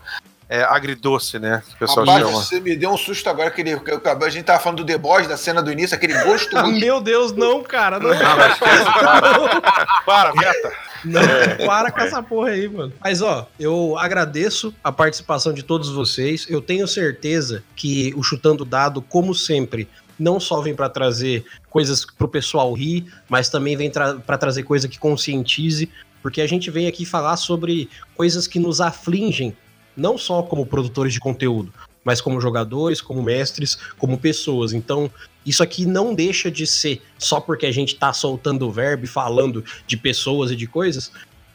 é, 0.50 0.64
agridoce, 0.64 1.38
né? 1.40 1.62
Que 1.68 1.76
o 1.76 1.78
pessoal 1.78 2.06
Rapaz, 2.06 2.26
chama. 2.28 2.38
você 2.44 2.60
me 2.60 2.76
deu 2.76 2.90
um 2.92 2.98
susto 2.98 3.30
agora, 3.30 3.48
aquele, 3.50 3.80
que 3.80 3.92
eu- 3.92 4.02
a 4.04 4.30
gente 4.30 4.44
tava 4.46 4.60
falando 4.60 4.80
do 4.80 4.84
deboche 4.84 5.28
da 5.28 5.38
cena 5.38 5.62
do 5.62 5.72
início, 5.72 5.96
aquele 5.96 6.14
gosto 6.24 6.56
Ah, 6.58 6.68
Meu 6.68 7.00
Deus, 7.00 7.32
não, 7.32 7.62
cara. 7.64 8.00
Não, 8.00 8.10
Para, 10.06 10.32
Veta! 10.34 10.72
não, 11.06 11.22
para 11.66 11.92
com 11.92 12.00
essa 12.02 12.22
porra 12.22 12.50
aí, 12.50 12.68
mano. 12.68 12.92
Mas, 13.02 13.22
ó, 13.22 13.48
eu 13.60 13.98
agradeço 13.98 14.74
a 14.84 14.92
participação 14.92 15.54
de 15.54 15.64
todos 15.64 15.90
vocês. 15.90 16.46
Eu 16.50 16.62
tenho 16.62 16.88
certeza 16.88 17.64
que 17.76 18.14
o 18.16 18.24
Chutando 18.24 18.66
Dado, 18.66 19.02
como 19.02 19.34
sempre, 19.34 19.88
não 20.22 20.40
só 20.40 20.62
vem 20.62 20.76
pra 20.76 20.88
trazer 20.88 21.44
coisas 21.68 22.06
pro 22.06 22.28
pessoal 22.28 22.72
rir, 22.74 23.12
mas 23.28 23.50
também 23.50 23.76
vem 23.76 23.90
para 23.90 24.38
trazer 24.38 24.62
coisa 24.62 24.88
que 24.88 25.00
conscientize, 25.00 25.90
porque 26.22 26.42
a 26.42 26.48
gente 26.48 26.70
vem 26.70 26.86
aqui 26.86 27.06
falar 27.06 27.36
sobre 27.38 27.90
coisas 28.16 28.46
que 28.46 28.60
nos 28.60 28.80
afligem, 28.80 29.58
não 29.98 30.20
só 30.20 30.44
como 30.44 30.64
produtores 30.64 31.12
de 31.12 31.20
conteúdo, 31.20 31.74
mas 32.04 32.22
como 32.22 32.40
jogadores, 32.40 33.02
como 33.02 33.24
mestres, 33.24 33.80
como 33.98 34.16
pessoas. 34.16 34.74
Então, 34.74 35.10
isso 35.44 35.64
aqui 35.64 35.88
não 35.88 36.14
deixa 36.14 36.52
de 36.52 36.68
ser 36.68 37.02
só 37.18 37.42
porque 37.42 37.66
a 37.66 37.72
gente 37.72 37.96
tá 37.96 38.14
soltando 38.14 38.68
o 38.68 38.72
verbo 38.72 39.06
e 39.06 39.08
falando 39.08 39.66
de 39.88 39.98
pessoas 39.98 40.52
e 40.52 40.56
de 40.56 40.68
coisas, 40.68 41.12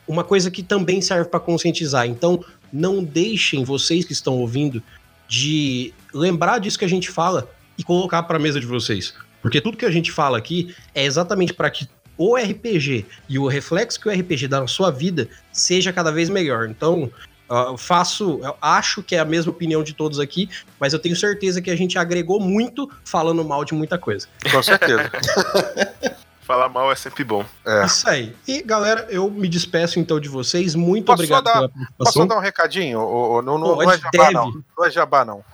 uma 0.08 0.24
coisa 0.24 0.50
que 0.50 0.62
também 0.62 1.00
serve 1.00 1.30
para 1.30 1.38
conscientizar. 1.38 2.06
Então, 2.08 2.44
não 2.72 3.02
deixem 3.02 3.62
vocês 3.62 4.04
que 4.04 4.12
estão 4.12 4.38
ouvindo 4.38 4.82
de 5.28 5.94
lembrar 6.12 6.58
disso 6.58 6.78
que 6.78 6.84
a 6.84 6.88
gente 6.88 7.10
fala 7.10 7.48
e 7.78 7.82
colocar 7.84 8.22
para 8.24 8.36
a 8.36 8.40
mesa 8.40 8.58
de 8.60 8.66
vocês. 8.66 9.14
Porque 9.42 9.60
tudo 9.60 9.76
que 9.76 9.84
a 9.86 9.90
gente 9.90 10.10
fala 10.10 10.38
aqui 10.38 10.74
é 10.94 11.04
exatamente 11.04 11.52
para 11.54 11.70
que 11.70 11.88
o 12.18 12.34
RPG 12.36 13.04
e 13.28 13.38
o 13.38 13.46
reflexo 13.46 14.00
que 14.00 14.08
o 14.08 14.12
RPG 14.12 14.48
dá 14.48 14.60
na 14.60 14.66
sua 14.66 14.90
vida 14.90 15.28
seja 15.52 15.92
cada 15.92 16.10
vez 16.10 16.28
melhor. 16.30 16.68
Então, 16.68 17.10
eu 17.48 17.76
faço, 17.76 18.40
eu 18.42 18.56
acho 18.60 19.02
que 19.02 19.14
é 19.14 19.18
a 19.20 19.24
mesma 19.24 19.52
opinião 19.52 19.82
de 19.84 19.92
todos 19.92 20.18
aqui, 20.18 20.48
mas 20.80 20.92
eu 20.92 20.98
tenho 20.98 21.14
certeza 21.14 21.60
que 21.62 21.70
a 21.70 21.76
gente 21.76 21.98
agregou 21.98 22.40
muito 22.40 22.90
falando 23.04 23.44
mal 23.44 23.64
de 23.64 23.74
muita 23.74 23.98
coisa. 23.98 24.26
Com 24.50 24.62
certeza. 24.62 25.10
Falar 26.42 26.68
mal 26.68 26.92
é 26.92 26.94
sempre 26.94 27.24
bom. 27.24 27.44
É. 27.66 27.84
Isso 27.86 28.08
aí. 28.08 28.32
E 28.46 28.62
galera, 28.62 29.06
eu 29.10 29.28
me 29.28 29.48
despeço 29.48 29.98
então 29.98 30.20
de 30.20 30.28
vocês. 30.28 30.76
Muito 30.76 31.06
Posso 31.06 31.14
obrigado 31.22 31.42
dar- 31.44 31.52
pela 31.54 31.68
Posso 31.68 31.86
participação. 31.98 32.26
dar 32.28 32.36
um 32.36 32.40
recadinho? 32.40 33.00
Ou- 33.00 33.30
ou- 33.32 33.42
não, 33.42 33.58
não, 33.58 33.74
não 33.76 33.90
é 33.90 33.98
jabá, 33.98 34.30
não. 34.30 34.62
Não 34.78 34.84
é 34.84 34.90
jabá, 34.90 35.24
não. 35.24 35.44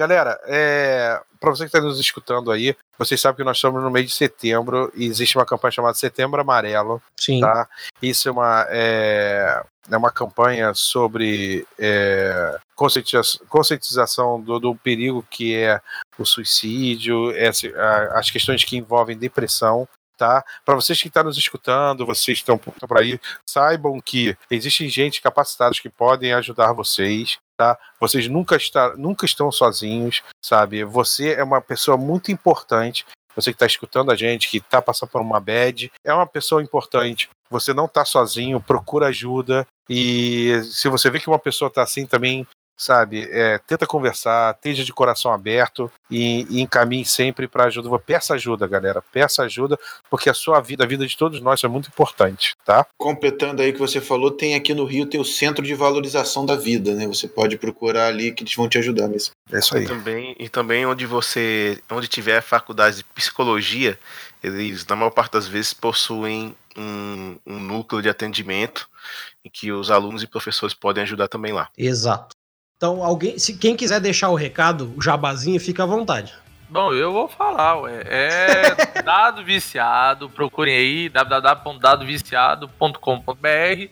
Galera, 0.00 0.40
é, 0.46 1.20
para 1.38 1.50
você 1.50 1.64
que 1.64 1.66
está 1.76 1.78
nos 1.78 2.00
escutando 2.00 2.50
aí, 2.50 2.74
vocês 2.98 3.20
sabem 3.20 3.36
que 3.36 3.44
nós 3.44 3.58
estamos 3.58 3.82
no 3.82 3.90
mês 3.90 4.06
de 4.06 4.14
setembro 4.14 4.90
e 4.94 5.04
existe 5.04 5.36
uma 5.36 5.44
campanha 5.44 5.72
chamada 5.72 5.92
Setembro 5.92 6.40
Amarelo. 6.40 7.02
Sim. 7.18 7.38
Tá? 7.42 7.68
Isso 8.00 8.26
é 8.26 8.32
uma, 8.32 8.66
é, 8.70 9.62
é 9.90 9.96
uma 9.98 10.10
campanha 10.10 10.72
sobre 10.72 11.66
é, 11.78 12.58
conscientiza- 12.74 13.40
conscientização 13.46 14.40
do, 14.40 14.58
do 14.58 14.74
perigo 14.74 15.22
que 15.28 15.54
é 15.54 15.78
o 16.18 16.24
suicídio, 16.24 17.30
essa- 17.36 17.68
a- 17.68 18.20
as 18.20 18.30
questões 18.30 18.64
que 18.64 18.78
envolvem 18.78 19.18
depressão. 19.18 19.86
Tá? 20.16 20.42
Para 20.66 20.74
vocês 20.74 21.00
que 21.00 21.08
estão 21.08 21.24
nos 21.24 21.38
escutando, 21.38 22.04
vocês 22.04 22.38
que 22.38 22.42
estão 22.42 22.58
por 22.58 22.98
aí, 22.98 23.18
saibam 23.48 23.98
que 24.00 24.36
existe 24.50 24.86
gente 24.88 25.22
capacitada 25.22 25.74
que 25.74 25.88
podem 25.88 26.34
ajudar 26.34 26.74
vocês. 26.74 27.38
Tá? 27.60 27.76
Vocês 28.00 28.26
nunca, 28.26 28.56
está, 28.56 28.96
nunca 28.96 29.26
estão 29.26 29.52
sozinhos, 29.52 30.22
sabe? 30.42 30.82
Você 30.82 31.34
é 31.34 31.44
uma 31.44 31.60
pessoa 31.60 31.94
muito 31.98 32.32
importante. 32.32 33.04
Você 33.36 33.50
que 33.50 33.56
está 33.56 33.66
escutando 33.66 34.10
a 34.10 34.16
gente, 34.16 34.48
que 34.48 34.56
está 34.56 34.80
passando 34.80 35.10
por 35.10 35.20
uma 35.20 35.38
bad, 35.38 35.92
é 36.02 36.10
uma 36.10 36.26
pessoa 36.26 36.62
importante. 36.62 37.28
Você 37.50 37.74
não 37.74 37.84
está 37.84 38.02
sozinho, 38.02 38.62
procura 38.62 39.08
ajuda. 39.08 39.66
E 39.90 40.58
se 40.72 40.88
você 40.88 41.10
vê 41.10 41.20
que 41.20 41.28
uma 41.28 41.38
pessoa 41.38 41.68
está 41.68 41.82
assim 41.82 42.06
também, 42.06 42.46
sabe, 42.80 43.28
é, 43.30 43.58
tenta 43.58 43.86
conversar, 43.86 44.54
esteja 44.54 44.82
de 44.82 44.90
coração 44.90 45.30
aberto 45.30 45.92
e, 46.10 46.46
e 46.48 46.62
encaminhe 46.62 47.04
sempre 47.04 47.46
para 47.46 47.64
ajuda. 47.64 47.98
Peça 47.98 48.32
ajuda, 48.32 48.66
galera. 48.66 49.02
Peça 49.12 49.42
ajuda, 49.42 49.78
porque 50.08 50.30
a 50.30 50.34
sua 50.34 50.60
vida, 50.60 50.82
a 50.82 50.86
vida 50.86 51.06
de 51.06 51.14
todos 51.14 51.42
nós 51.42 51.62
é 51.62 51.68
muito 51.68 51.88
importante, 51.88 52.54
tá? 52.64 52.86
Completando 52.96 53.60
aí 53.60 53.68
o 53.68 53.72
que 53.74 53.78
você 53.78 54.00
falou, 54.00 54.30
tem 54.30 54.54
aqui 54.54 54.72
no 54.72 54.86
Rio 54.86 55.04
tem 55.04 55.20
o 55.20 55.24
Centro 55.24 55.62
de 55.62 55.74
Valorização 55.74 56.46
da 56.46 56.56
Vida, 56.56 56.94
né? 56.94 57.06
Você 57.06 57.28
pode 57.28 57.58
procurar 57.58 58.06
ali 58.06 58.32
que 58.32 58.44
eles 58.44 58.54
vão 58.54 58.66
te 58.66 58.78
ajudar 58.78 59.08
mesmo. 59.08 59.32
É 59.52 59.58
isso 59.58 59.76
aí. 59.76 59.84
E 59.84 59.86
também, 59.86 60.36
e 60.38 60.48
também 60.48 60.86
onde 60.86 61.04
você, 61.04 61.82
onde 61.90 62.08
tiver 62.08 62.40
faculdade 62.40 62.96
de 62.96 63.04
psicologia, 63.04 63.98
eles 64.42 64.86
na 64.86 64.96
maior 64.96 65.10
parte 65.10 65.32
das 65.32 65.46
vezes 65.46 65.74
possuem 65.74 66.56
um, 66.74 67.36
um 67.46 67.58
núcleo 67.58 68.00
de 68.00 68.08
atendimento 68.08 68.88
em 69.44 69.50
que 69.50 69.70
os 69.70 69.90
alunos 69.90 70.22
e 70.22 70.26
professores 70.26 70.74
podem 70.74 71.02
ajudar 71.02 71.28
também 71.28 71.52
lá. 71.52 71.68
Exato. 71.76 72.39
Então, 72.80 73.04
alguém, 73.04 73.38
se 73.38 73.58
quem 73.58 73.76
quiser 73.76 74.00
deixar 74.00 74.30
o 74.30 74.34
recado, 74.34 74.94
o 74.96 75.02
jabazinho, 75.02 75.60
fica 75.60 75.82
à 75.82 75.86
vontade. 75.86 76.32
Bom, 76.66 76.94
eu 76.94 77.12
vou 77.12 77.28
falar, 77.28 77.78
ué. 77.82 78.02
É 78.06 78.74
dado 79.04 79.44
viciado, 79.44 80.30
procurem 80.30 80.74
aí 80.74 81.10
www.dadoviciado.com.br. 81.10 83.90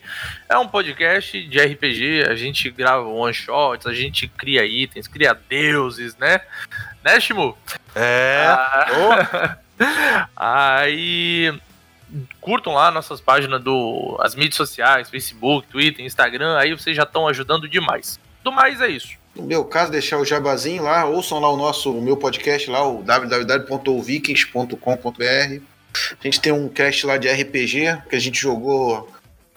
É 0.48 0.56
um 0.56 0.66
podcast 0.66 1.47
de 1.47 1.60
RPG, 1.60 2.24
a 2.31 2.35
gente 2.35 2.70
grava 2.70 3.05
one 3.05 3.35
shots, 3.35 3.86
a 3.86 3.93
gente 3.93 4.27
cria 4.27 4.65
itens, 4.65 5.06
cria 5.06 5.35
deuses, 5.35 6.16
né? 6.16 6.40
Né, 7.05 7.20
Shimu? 7.20 7.59
É. 7.94 8.47
Ah, 8.48 9.59
Aí 10.35 11.52
curtam 12.40 12.73
lá 12.73 12.90
nossas 12.90 13.20
páginas 13.20 13.62
do 13.62 14.16
as 14.19 14.35
mídias 14.35 14.55
sociais, 14.55 15.10
Facebook, 15.10 15.69
Twitter, 15.69 16.06
Instagram, 16.06 16.56
aí 16.56 16.73
vocês 16.73 16.97
já 16.97 17.02
estão 17.02 17.28
ajudando 17.28 17.69
demais. 17.69 18.19
Do 18.49 18.53
mais 18.53 18.81
é 18.81 18.89
isso. 18.89 19.11
No 19.37 19.43
meu 19.43 19.62
caso, 19.62 19.93
deixar 19.93 20.16
o 20.16 20.25
jabazinho 20.25 20.83
lá, 20.83 21.05
ouçam 21.05 21.39
lá 21.39 21.53
o 21.53 21.57
nosso, 21.57 21.93
o 21.93 22.01
meu 22.01 22.16
podcast 22.16 22.70
lá, 22.70 22.83
o 22.83 23.03
www.vikings.com.br. 23.03 25.62
A 26.19 26.25
gente 26.25 26.41
tem 26.41 26.51
um 26.51 26.66
cast 26.66 27.05
lá 27.05 27.19
de 27.19 27.29
RPG, 27.29 28.05
que 28.09 28.16
a 28.16 28.19
gente 28.19 28.41
jogou 28.41 29.07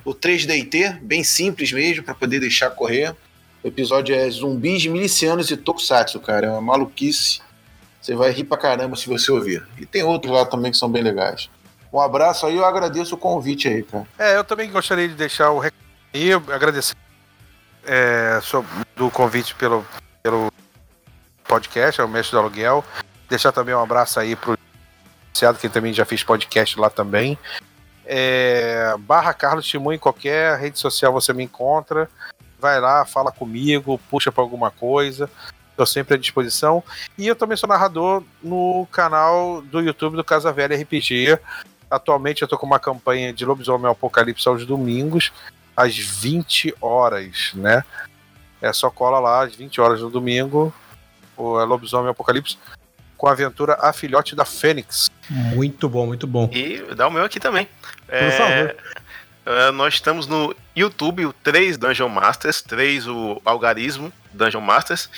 o 0.03 0.13
3DT, 0.13 0.99
bem 1.01 1.23
simples 1.23 1.71
mesmo, 1.71 2.03
para 2.03 2.13
poder 2.13 2.41
deixar 2.41 2.69
correr. 2.71 3.15
O 3.63 3.69
episódio 3.69 4.13
é 4.13 4.29
Zumbis, 4.29 4.85
Milicianos 4.87 5.49
e 5.51 5.55
Tokusatsu, 5.55 6.19
cara. 6.19 6.47
É 6.47 6.49
uma 6.49 6.59
maluquice. 6.59 7.39
Você 8.01 8.13
vai 8.13 8.31
rir 8.31 8.43
pra 8.43 8.57
caramba 8.57 8.97
se 8.97 9.07
você 9.07 9.31
ouvir. 9.31 9.65
E 9.79 9.85
tem 9.85 10.03
outros 10.03 10.33
lá 10.33 10.45
também 10.45 10.69
que 10.69 10.77
são 10.77 10.91
bem 10.91 11.01
legais. 11.01 11.49
Um 11.93 12.01
abraço 12.01 12.45
aí, 12.45 12.57
eu 12.57 12.65
agradeço 12.65 13.15
o 13.15 13.17
convite 13.17 13.69
aí, 13.69 13.83
cara. 13.83 14.05
É, 14.19 14.35
eu 14.35 14.43
também 14.43 14.69
gostaria 14.69 15.07
de 15.07 15.15
deixar 15.15 15.51
o 15.51 15.59
recado 15.59 15.79
e 16.13 16.33
agradecer 16.33 16.93
é, 17.85 18.39
so- 18.41 18.65
do 18.95 19.09
convite 19.09 19.55
pelo, 19.55 19.85
pelo 20.23 20.51
podcast, 21.47 21.99
é 21.99 22.03
o 22.03 22.07
Mestre 22.07 22.31
do 22.35 22.39
Aluguel. 22.39 22.83
Deixar 23.29 23.51
também 23.51 23.73
um 23.73 23.81
abraço 23.81 24.19
aí 24.19 24.35
pro 24.35 24.57
Luciano, 25.33 25.57
que 25.57 25.69
também 25.69 25.93
já 25.93 26.05
fez 26.05 26.23
podcast 26.23 26.79
lá 26.79 26.89
também. 26.89 27.37
É, 28.05 28.93
barra 28.99 29.33
Carlos 29.33 29.65
Timu 29.65 29.93
em 29.93 29.97
qualquer 29.97 30.57
rede 30.59 30.77
social 30.79 31.13
você 31.13 31.31
me 31.33 31.43
encontra. 31.43 32.09
Vai 32.59 32.79
lá, 32.79 33.05
fala 33.05 33.31
comigo, 33.31 33.99
puxa 34.09 34.31
pra 34.31 34.43
alguma 34.43 34.69
coisa. 34.69 35.29
Estou 35.71 35.85
sempre 35.85 36.15
à 36.15 36.17
disposição. 36.17 36.83
E 37.17 37.27
eu 37.27 37.35
também 37.35 37.57
sou 37.57 37.67
narrador 37.69 38.23
no 38.43 38.87
canal 38.91 39.61
do 39.61 39.79
YouTube 39.79 40.15
do 40.15 40.23
Casa 40.23 40.51
Velha 40.51 40.75
RPG. 40.75 41.39
Atualmente 41.89 42.41
eu 42.41 42.47
tô 42.47 42.57
com 42.57 42.65
uma 42.65 42.79
campanha 42.79 43.33
de 43.33 43.45
Lobisomem 43.45 43.89
Apocalipse 43.89 44.47
aos 44.47 44.65
domingos, 44.65 45.31
às 45.83 45.97
20 45.97 46.75
horas, 46.81 47.51
né? 47.53 47.83
É 48.61 48.71
só 48.71 48.89
cola 48.89 49.19
lá 49.19 49.43
às 49.43 49.55
20 49.55 49.81
horas 49.81 50.01
no 50.01 50.09
domingo, 50.09 50.73
o 51.35 51.59
é 51.59 51.65
Lobisomem 51.65 52.11
Apocalipse, 52.11 52.57
com 53.17 53.27
a 53.27 53.31
aventura 53.31 53.77
A 53.79 53.91
Filhote 53.93 54.35
da 54.35 54.45
Fênix. 54.45 55.09
Muito 55.29 55.87
bom, 55.89 56.07
muito 56.07 56.27
bom. 56.27 56.49
E 56.51 56.81
dá 56.95 57.07
o 57.07 57.11
meu 57.11 57.23
aqui 57.23 57.39
também. 57.39 57.67
Por 58.07 58.31
favor. 58.31 58.75
É, 59.51 59.71
nós 59.71 59.95
estamos 59.95 60.27
no 60.27 60.55
YouTube, 60.75 61.25
o 61.25 61.33
3 61.33 61.77
Dungeon 61.77 62.09
Masters, 62.09 62.61
3 62.61 63.07
o 63.07 63.41
Algarismo 63.43 64.11
Dungeon 64.33 64.61
Masters, 64.61 65.09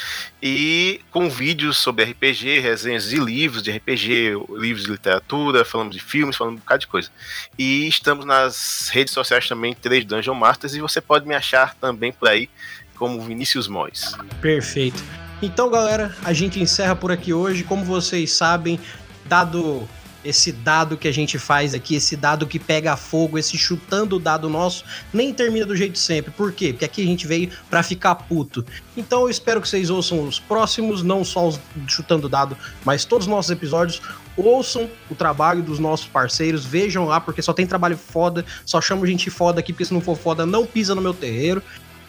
e 0.42 1.02
com 1.12 1.30
vídeos 1.30 1.78
sobre 1.78 2.06
RPG, 2.06 2.60
resenhas 2.60 3.10
de 3.10 3.18
livros 3.18 3.62
de 3.62 3.72
RPG, 3.72 4.34
livros 4.58 4.86
de 4.86 4.92
literatura, 4.92 5.64
falamos 5.64 5.96
de 5.96 6.02
filmes, 6.02 6.36
falando 6.36 6.56
um 6.56 6.60
bocado 6.60 6.82
de 6.82 6.88
coisa. 6.88 7.10
E 7.58 7.88
estamos 7.88 8.26
nas 8.26 8.90
redes 8.90 9.14
sociais 9.14 9.48
também, 9.48 9.74
3 9.74 10.06
Dungeon 10.06 10.36
Masters, 10.36 10.74
e 10.74 10.82
você 10.82 11.00
pode 11.00 11.28
me 11.28 11.36
achar 11.36 11.76
também 11.76 12.12
por 12.12 12.28
aí 12.28 12.50
como 12.96 13.22
Vinícius 13.22 13.68
Mois. 13.68 14.16
Perfeito. 14.42 15.04
Então, 15.42 15.70
galera, 15.70 16.16
a 16.24 16.32
gente 16.32 16.60
encerra 16.60 16.96
por 16.96 17.12
aqui 17.12 17.34
hoje. 17.34 17.64
Como 17.64 17.84
vocês 17.84 18.32
sabem, 18.32 18.80
dado 19.26 19.88
esse 20.24 20.52
dado 20.52 20.98
que 20.98 21.08
a 21.08 21.12
gente 21.12 21.38
faz 21.38 21.74
aqui, 21.74 21.96
esse 21.96 22.16
dado 22.16 22.48
que 22.48 22.60
pega 22.60 22.96
fogo, 22.96 23.38
esse 23.38 23.58
chutando 23.58 24.16
o 24.16 24.20
dado 24.20 24.50
nosso, 24.50 24.84
nem 25.14 25.34
termina 25.34 25.66
do 25.66 25.76
jeito 25.76 25.98
sempre. 25.98 26.32
Por 26.32 26.52
quê? 26.52 26.70
Porque 26.72 26.86
aqui 26.86 27.02
a 27.02 27.06
gente 27.06 27.28
veio 27.28 27.50
para 27.70 27.84
ficar 27.84 28.16
puto. 28.16 28.66
Então 28.96 29.22
eu 29.22 29.30
espero 29.30 29.62
que 29.62 29.68
vocês 29.68 29.90
ouçam 29.90 30.24
os 30.24 30.40
próximos, 30.40 31.04
não 31.04 31.24
só 31.24 31.48
os 31.48 31.60
chutando 31.88 32.30
dado, 32.30 32.58
mas 32.86 33.06
todos 33.06 33.28
os 33.28 33.32
nossos 33.32 33.52
episódios. 33.52 34.02
Ouçam 34.36 34.90
o 35.12 35.16
trabalho 35.16 35.62
dos 35.62 35.78
nossos 35.78 36.08
parceiros, 36.08 36.66
vejam 36.66 37.06
lá, 37.06 37.22
porque 37.22 37.40
só 37.40 37.54
tem 37.54 37.68
trabalho 37.68 37.96
foda, 37.96 38.44
só 38.66 38.82
chamo 38.82 39.06
gente 39.06 39.30
foda 39.30 39.60
aqui, 39.60 39.72
porque 39.72 39.86
se 39.86 39.94
não 39.94 40.02
for 40.02 40.18
foda, 40.18 40.44
não 40.44 40.66
pisa 40.66 40.96
no 40.96 41.02
meu 41.02 41.14
terreiro. 41.14 41.62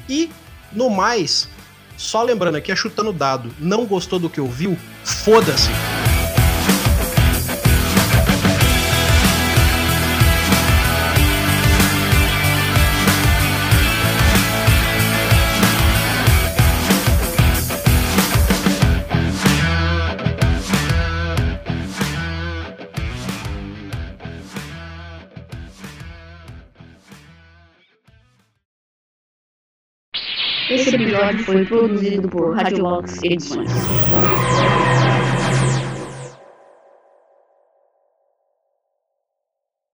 E, 0.08 0.30
no 0.72 0.88
mais, 0.88 1.48
só 1.98 2.22
lembrando 2.22 2.56
aqui, 2.56 2.72
é 2.72 2.76
chutando 2.76 3.12
dado, 3.12 3.54
não 3.58 3.84
gostou 3.84 4.18
do 4.18 4.30
que 4.30 4.40
ouviu? 4.40 4.78
Foda-se! 5.04 5.68
Episódio 31.14 31.44
foi 31.44 31.64
produzido 31.64 32.28
por 32.28 32.56
Radiolox 32.56 33.22
Edições. 33.22 33.70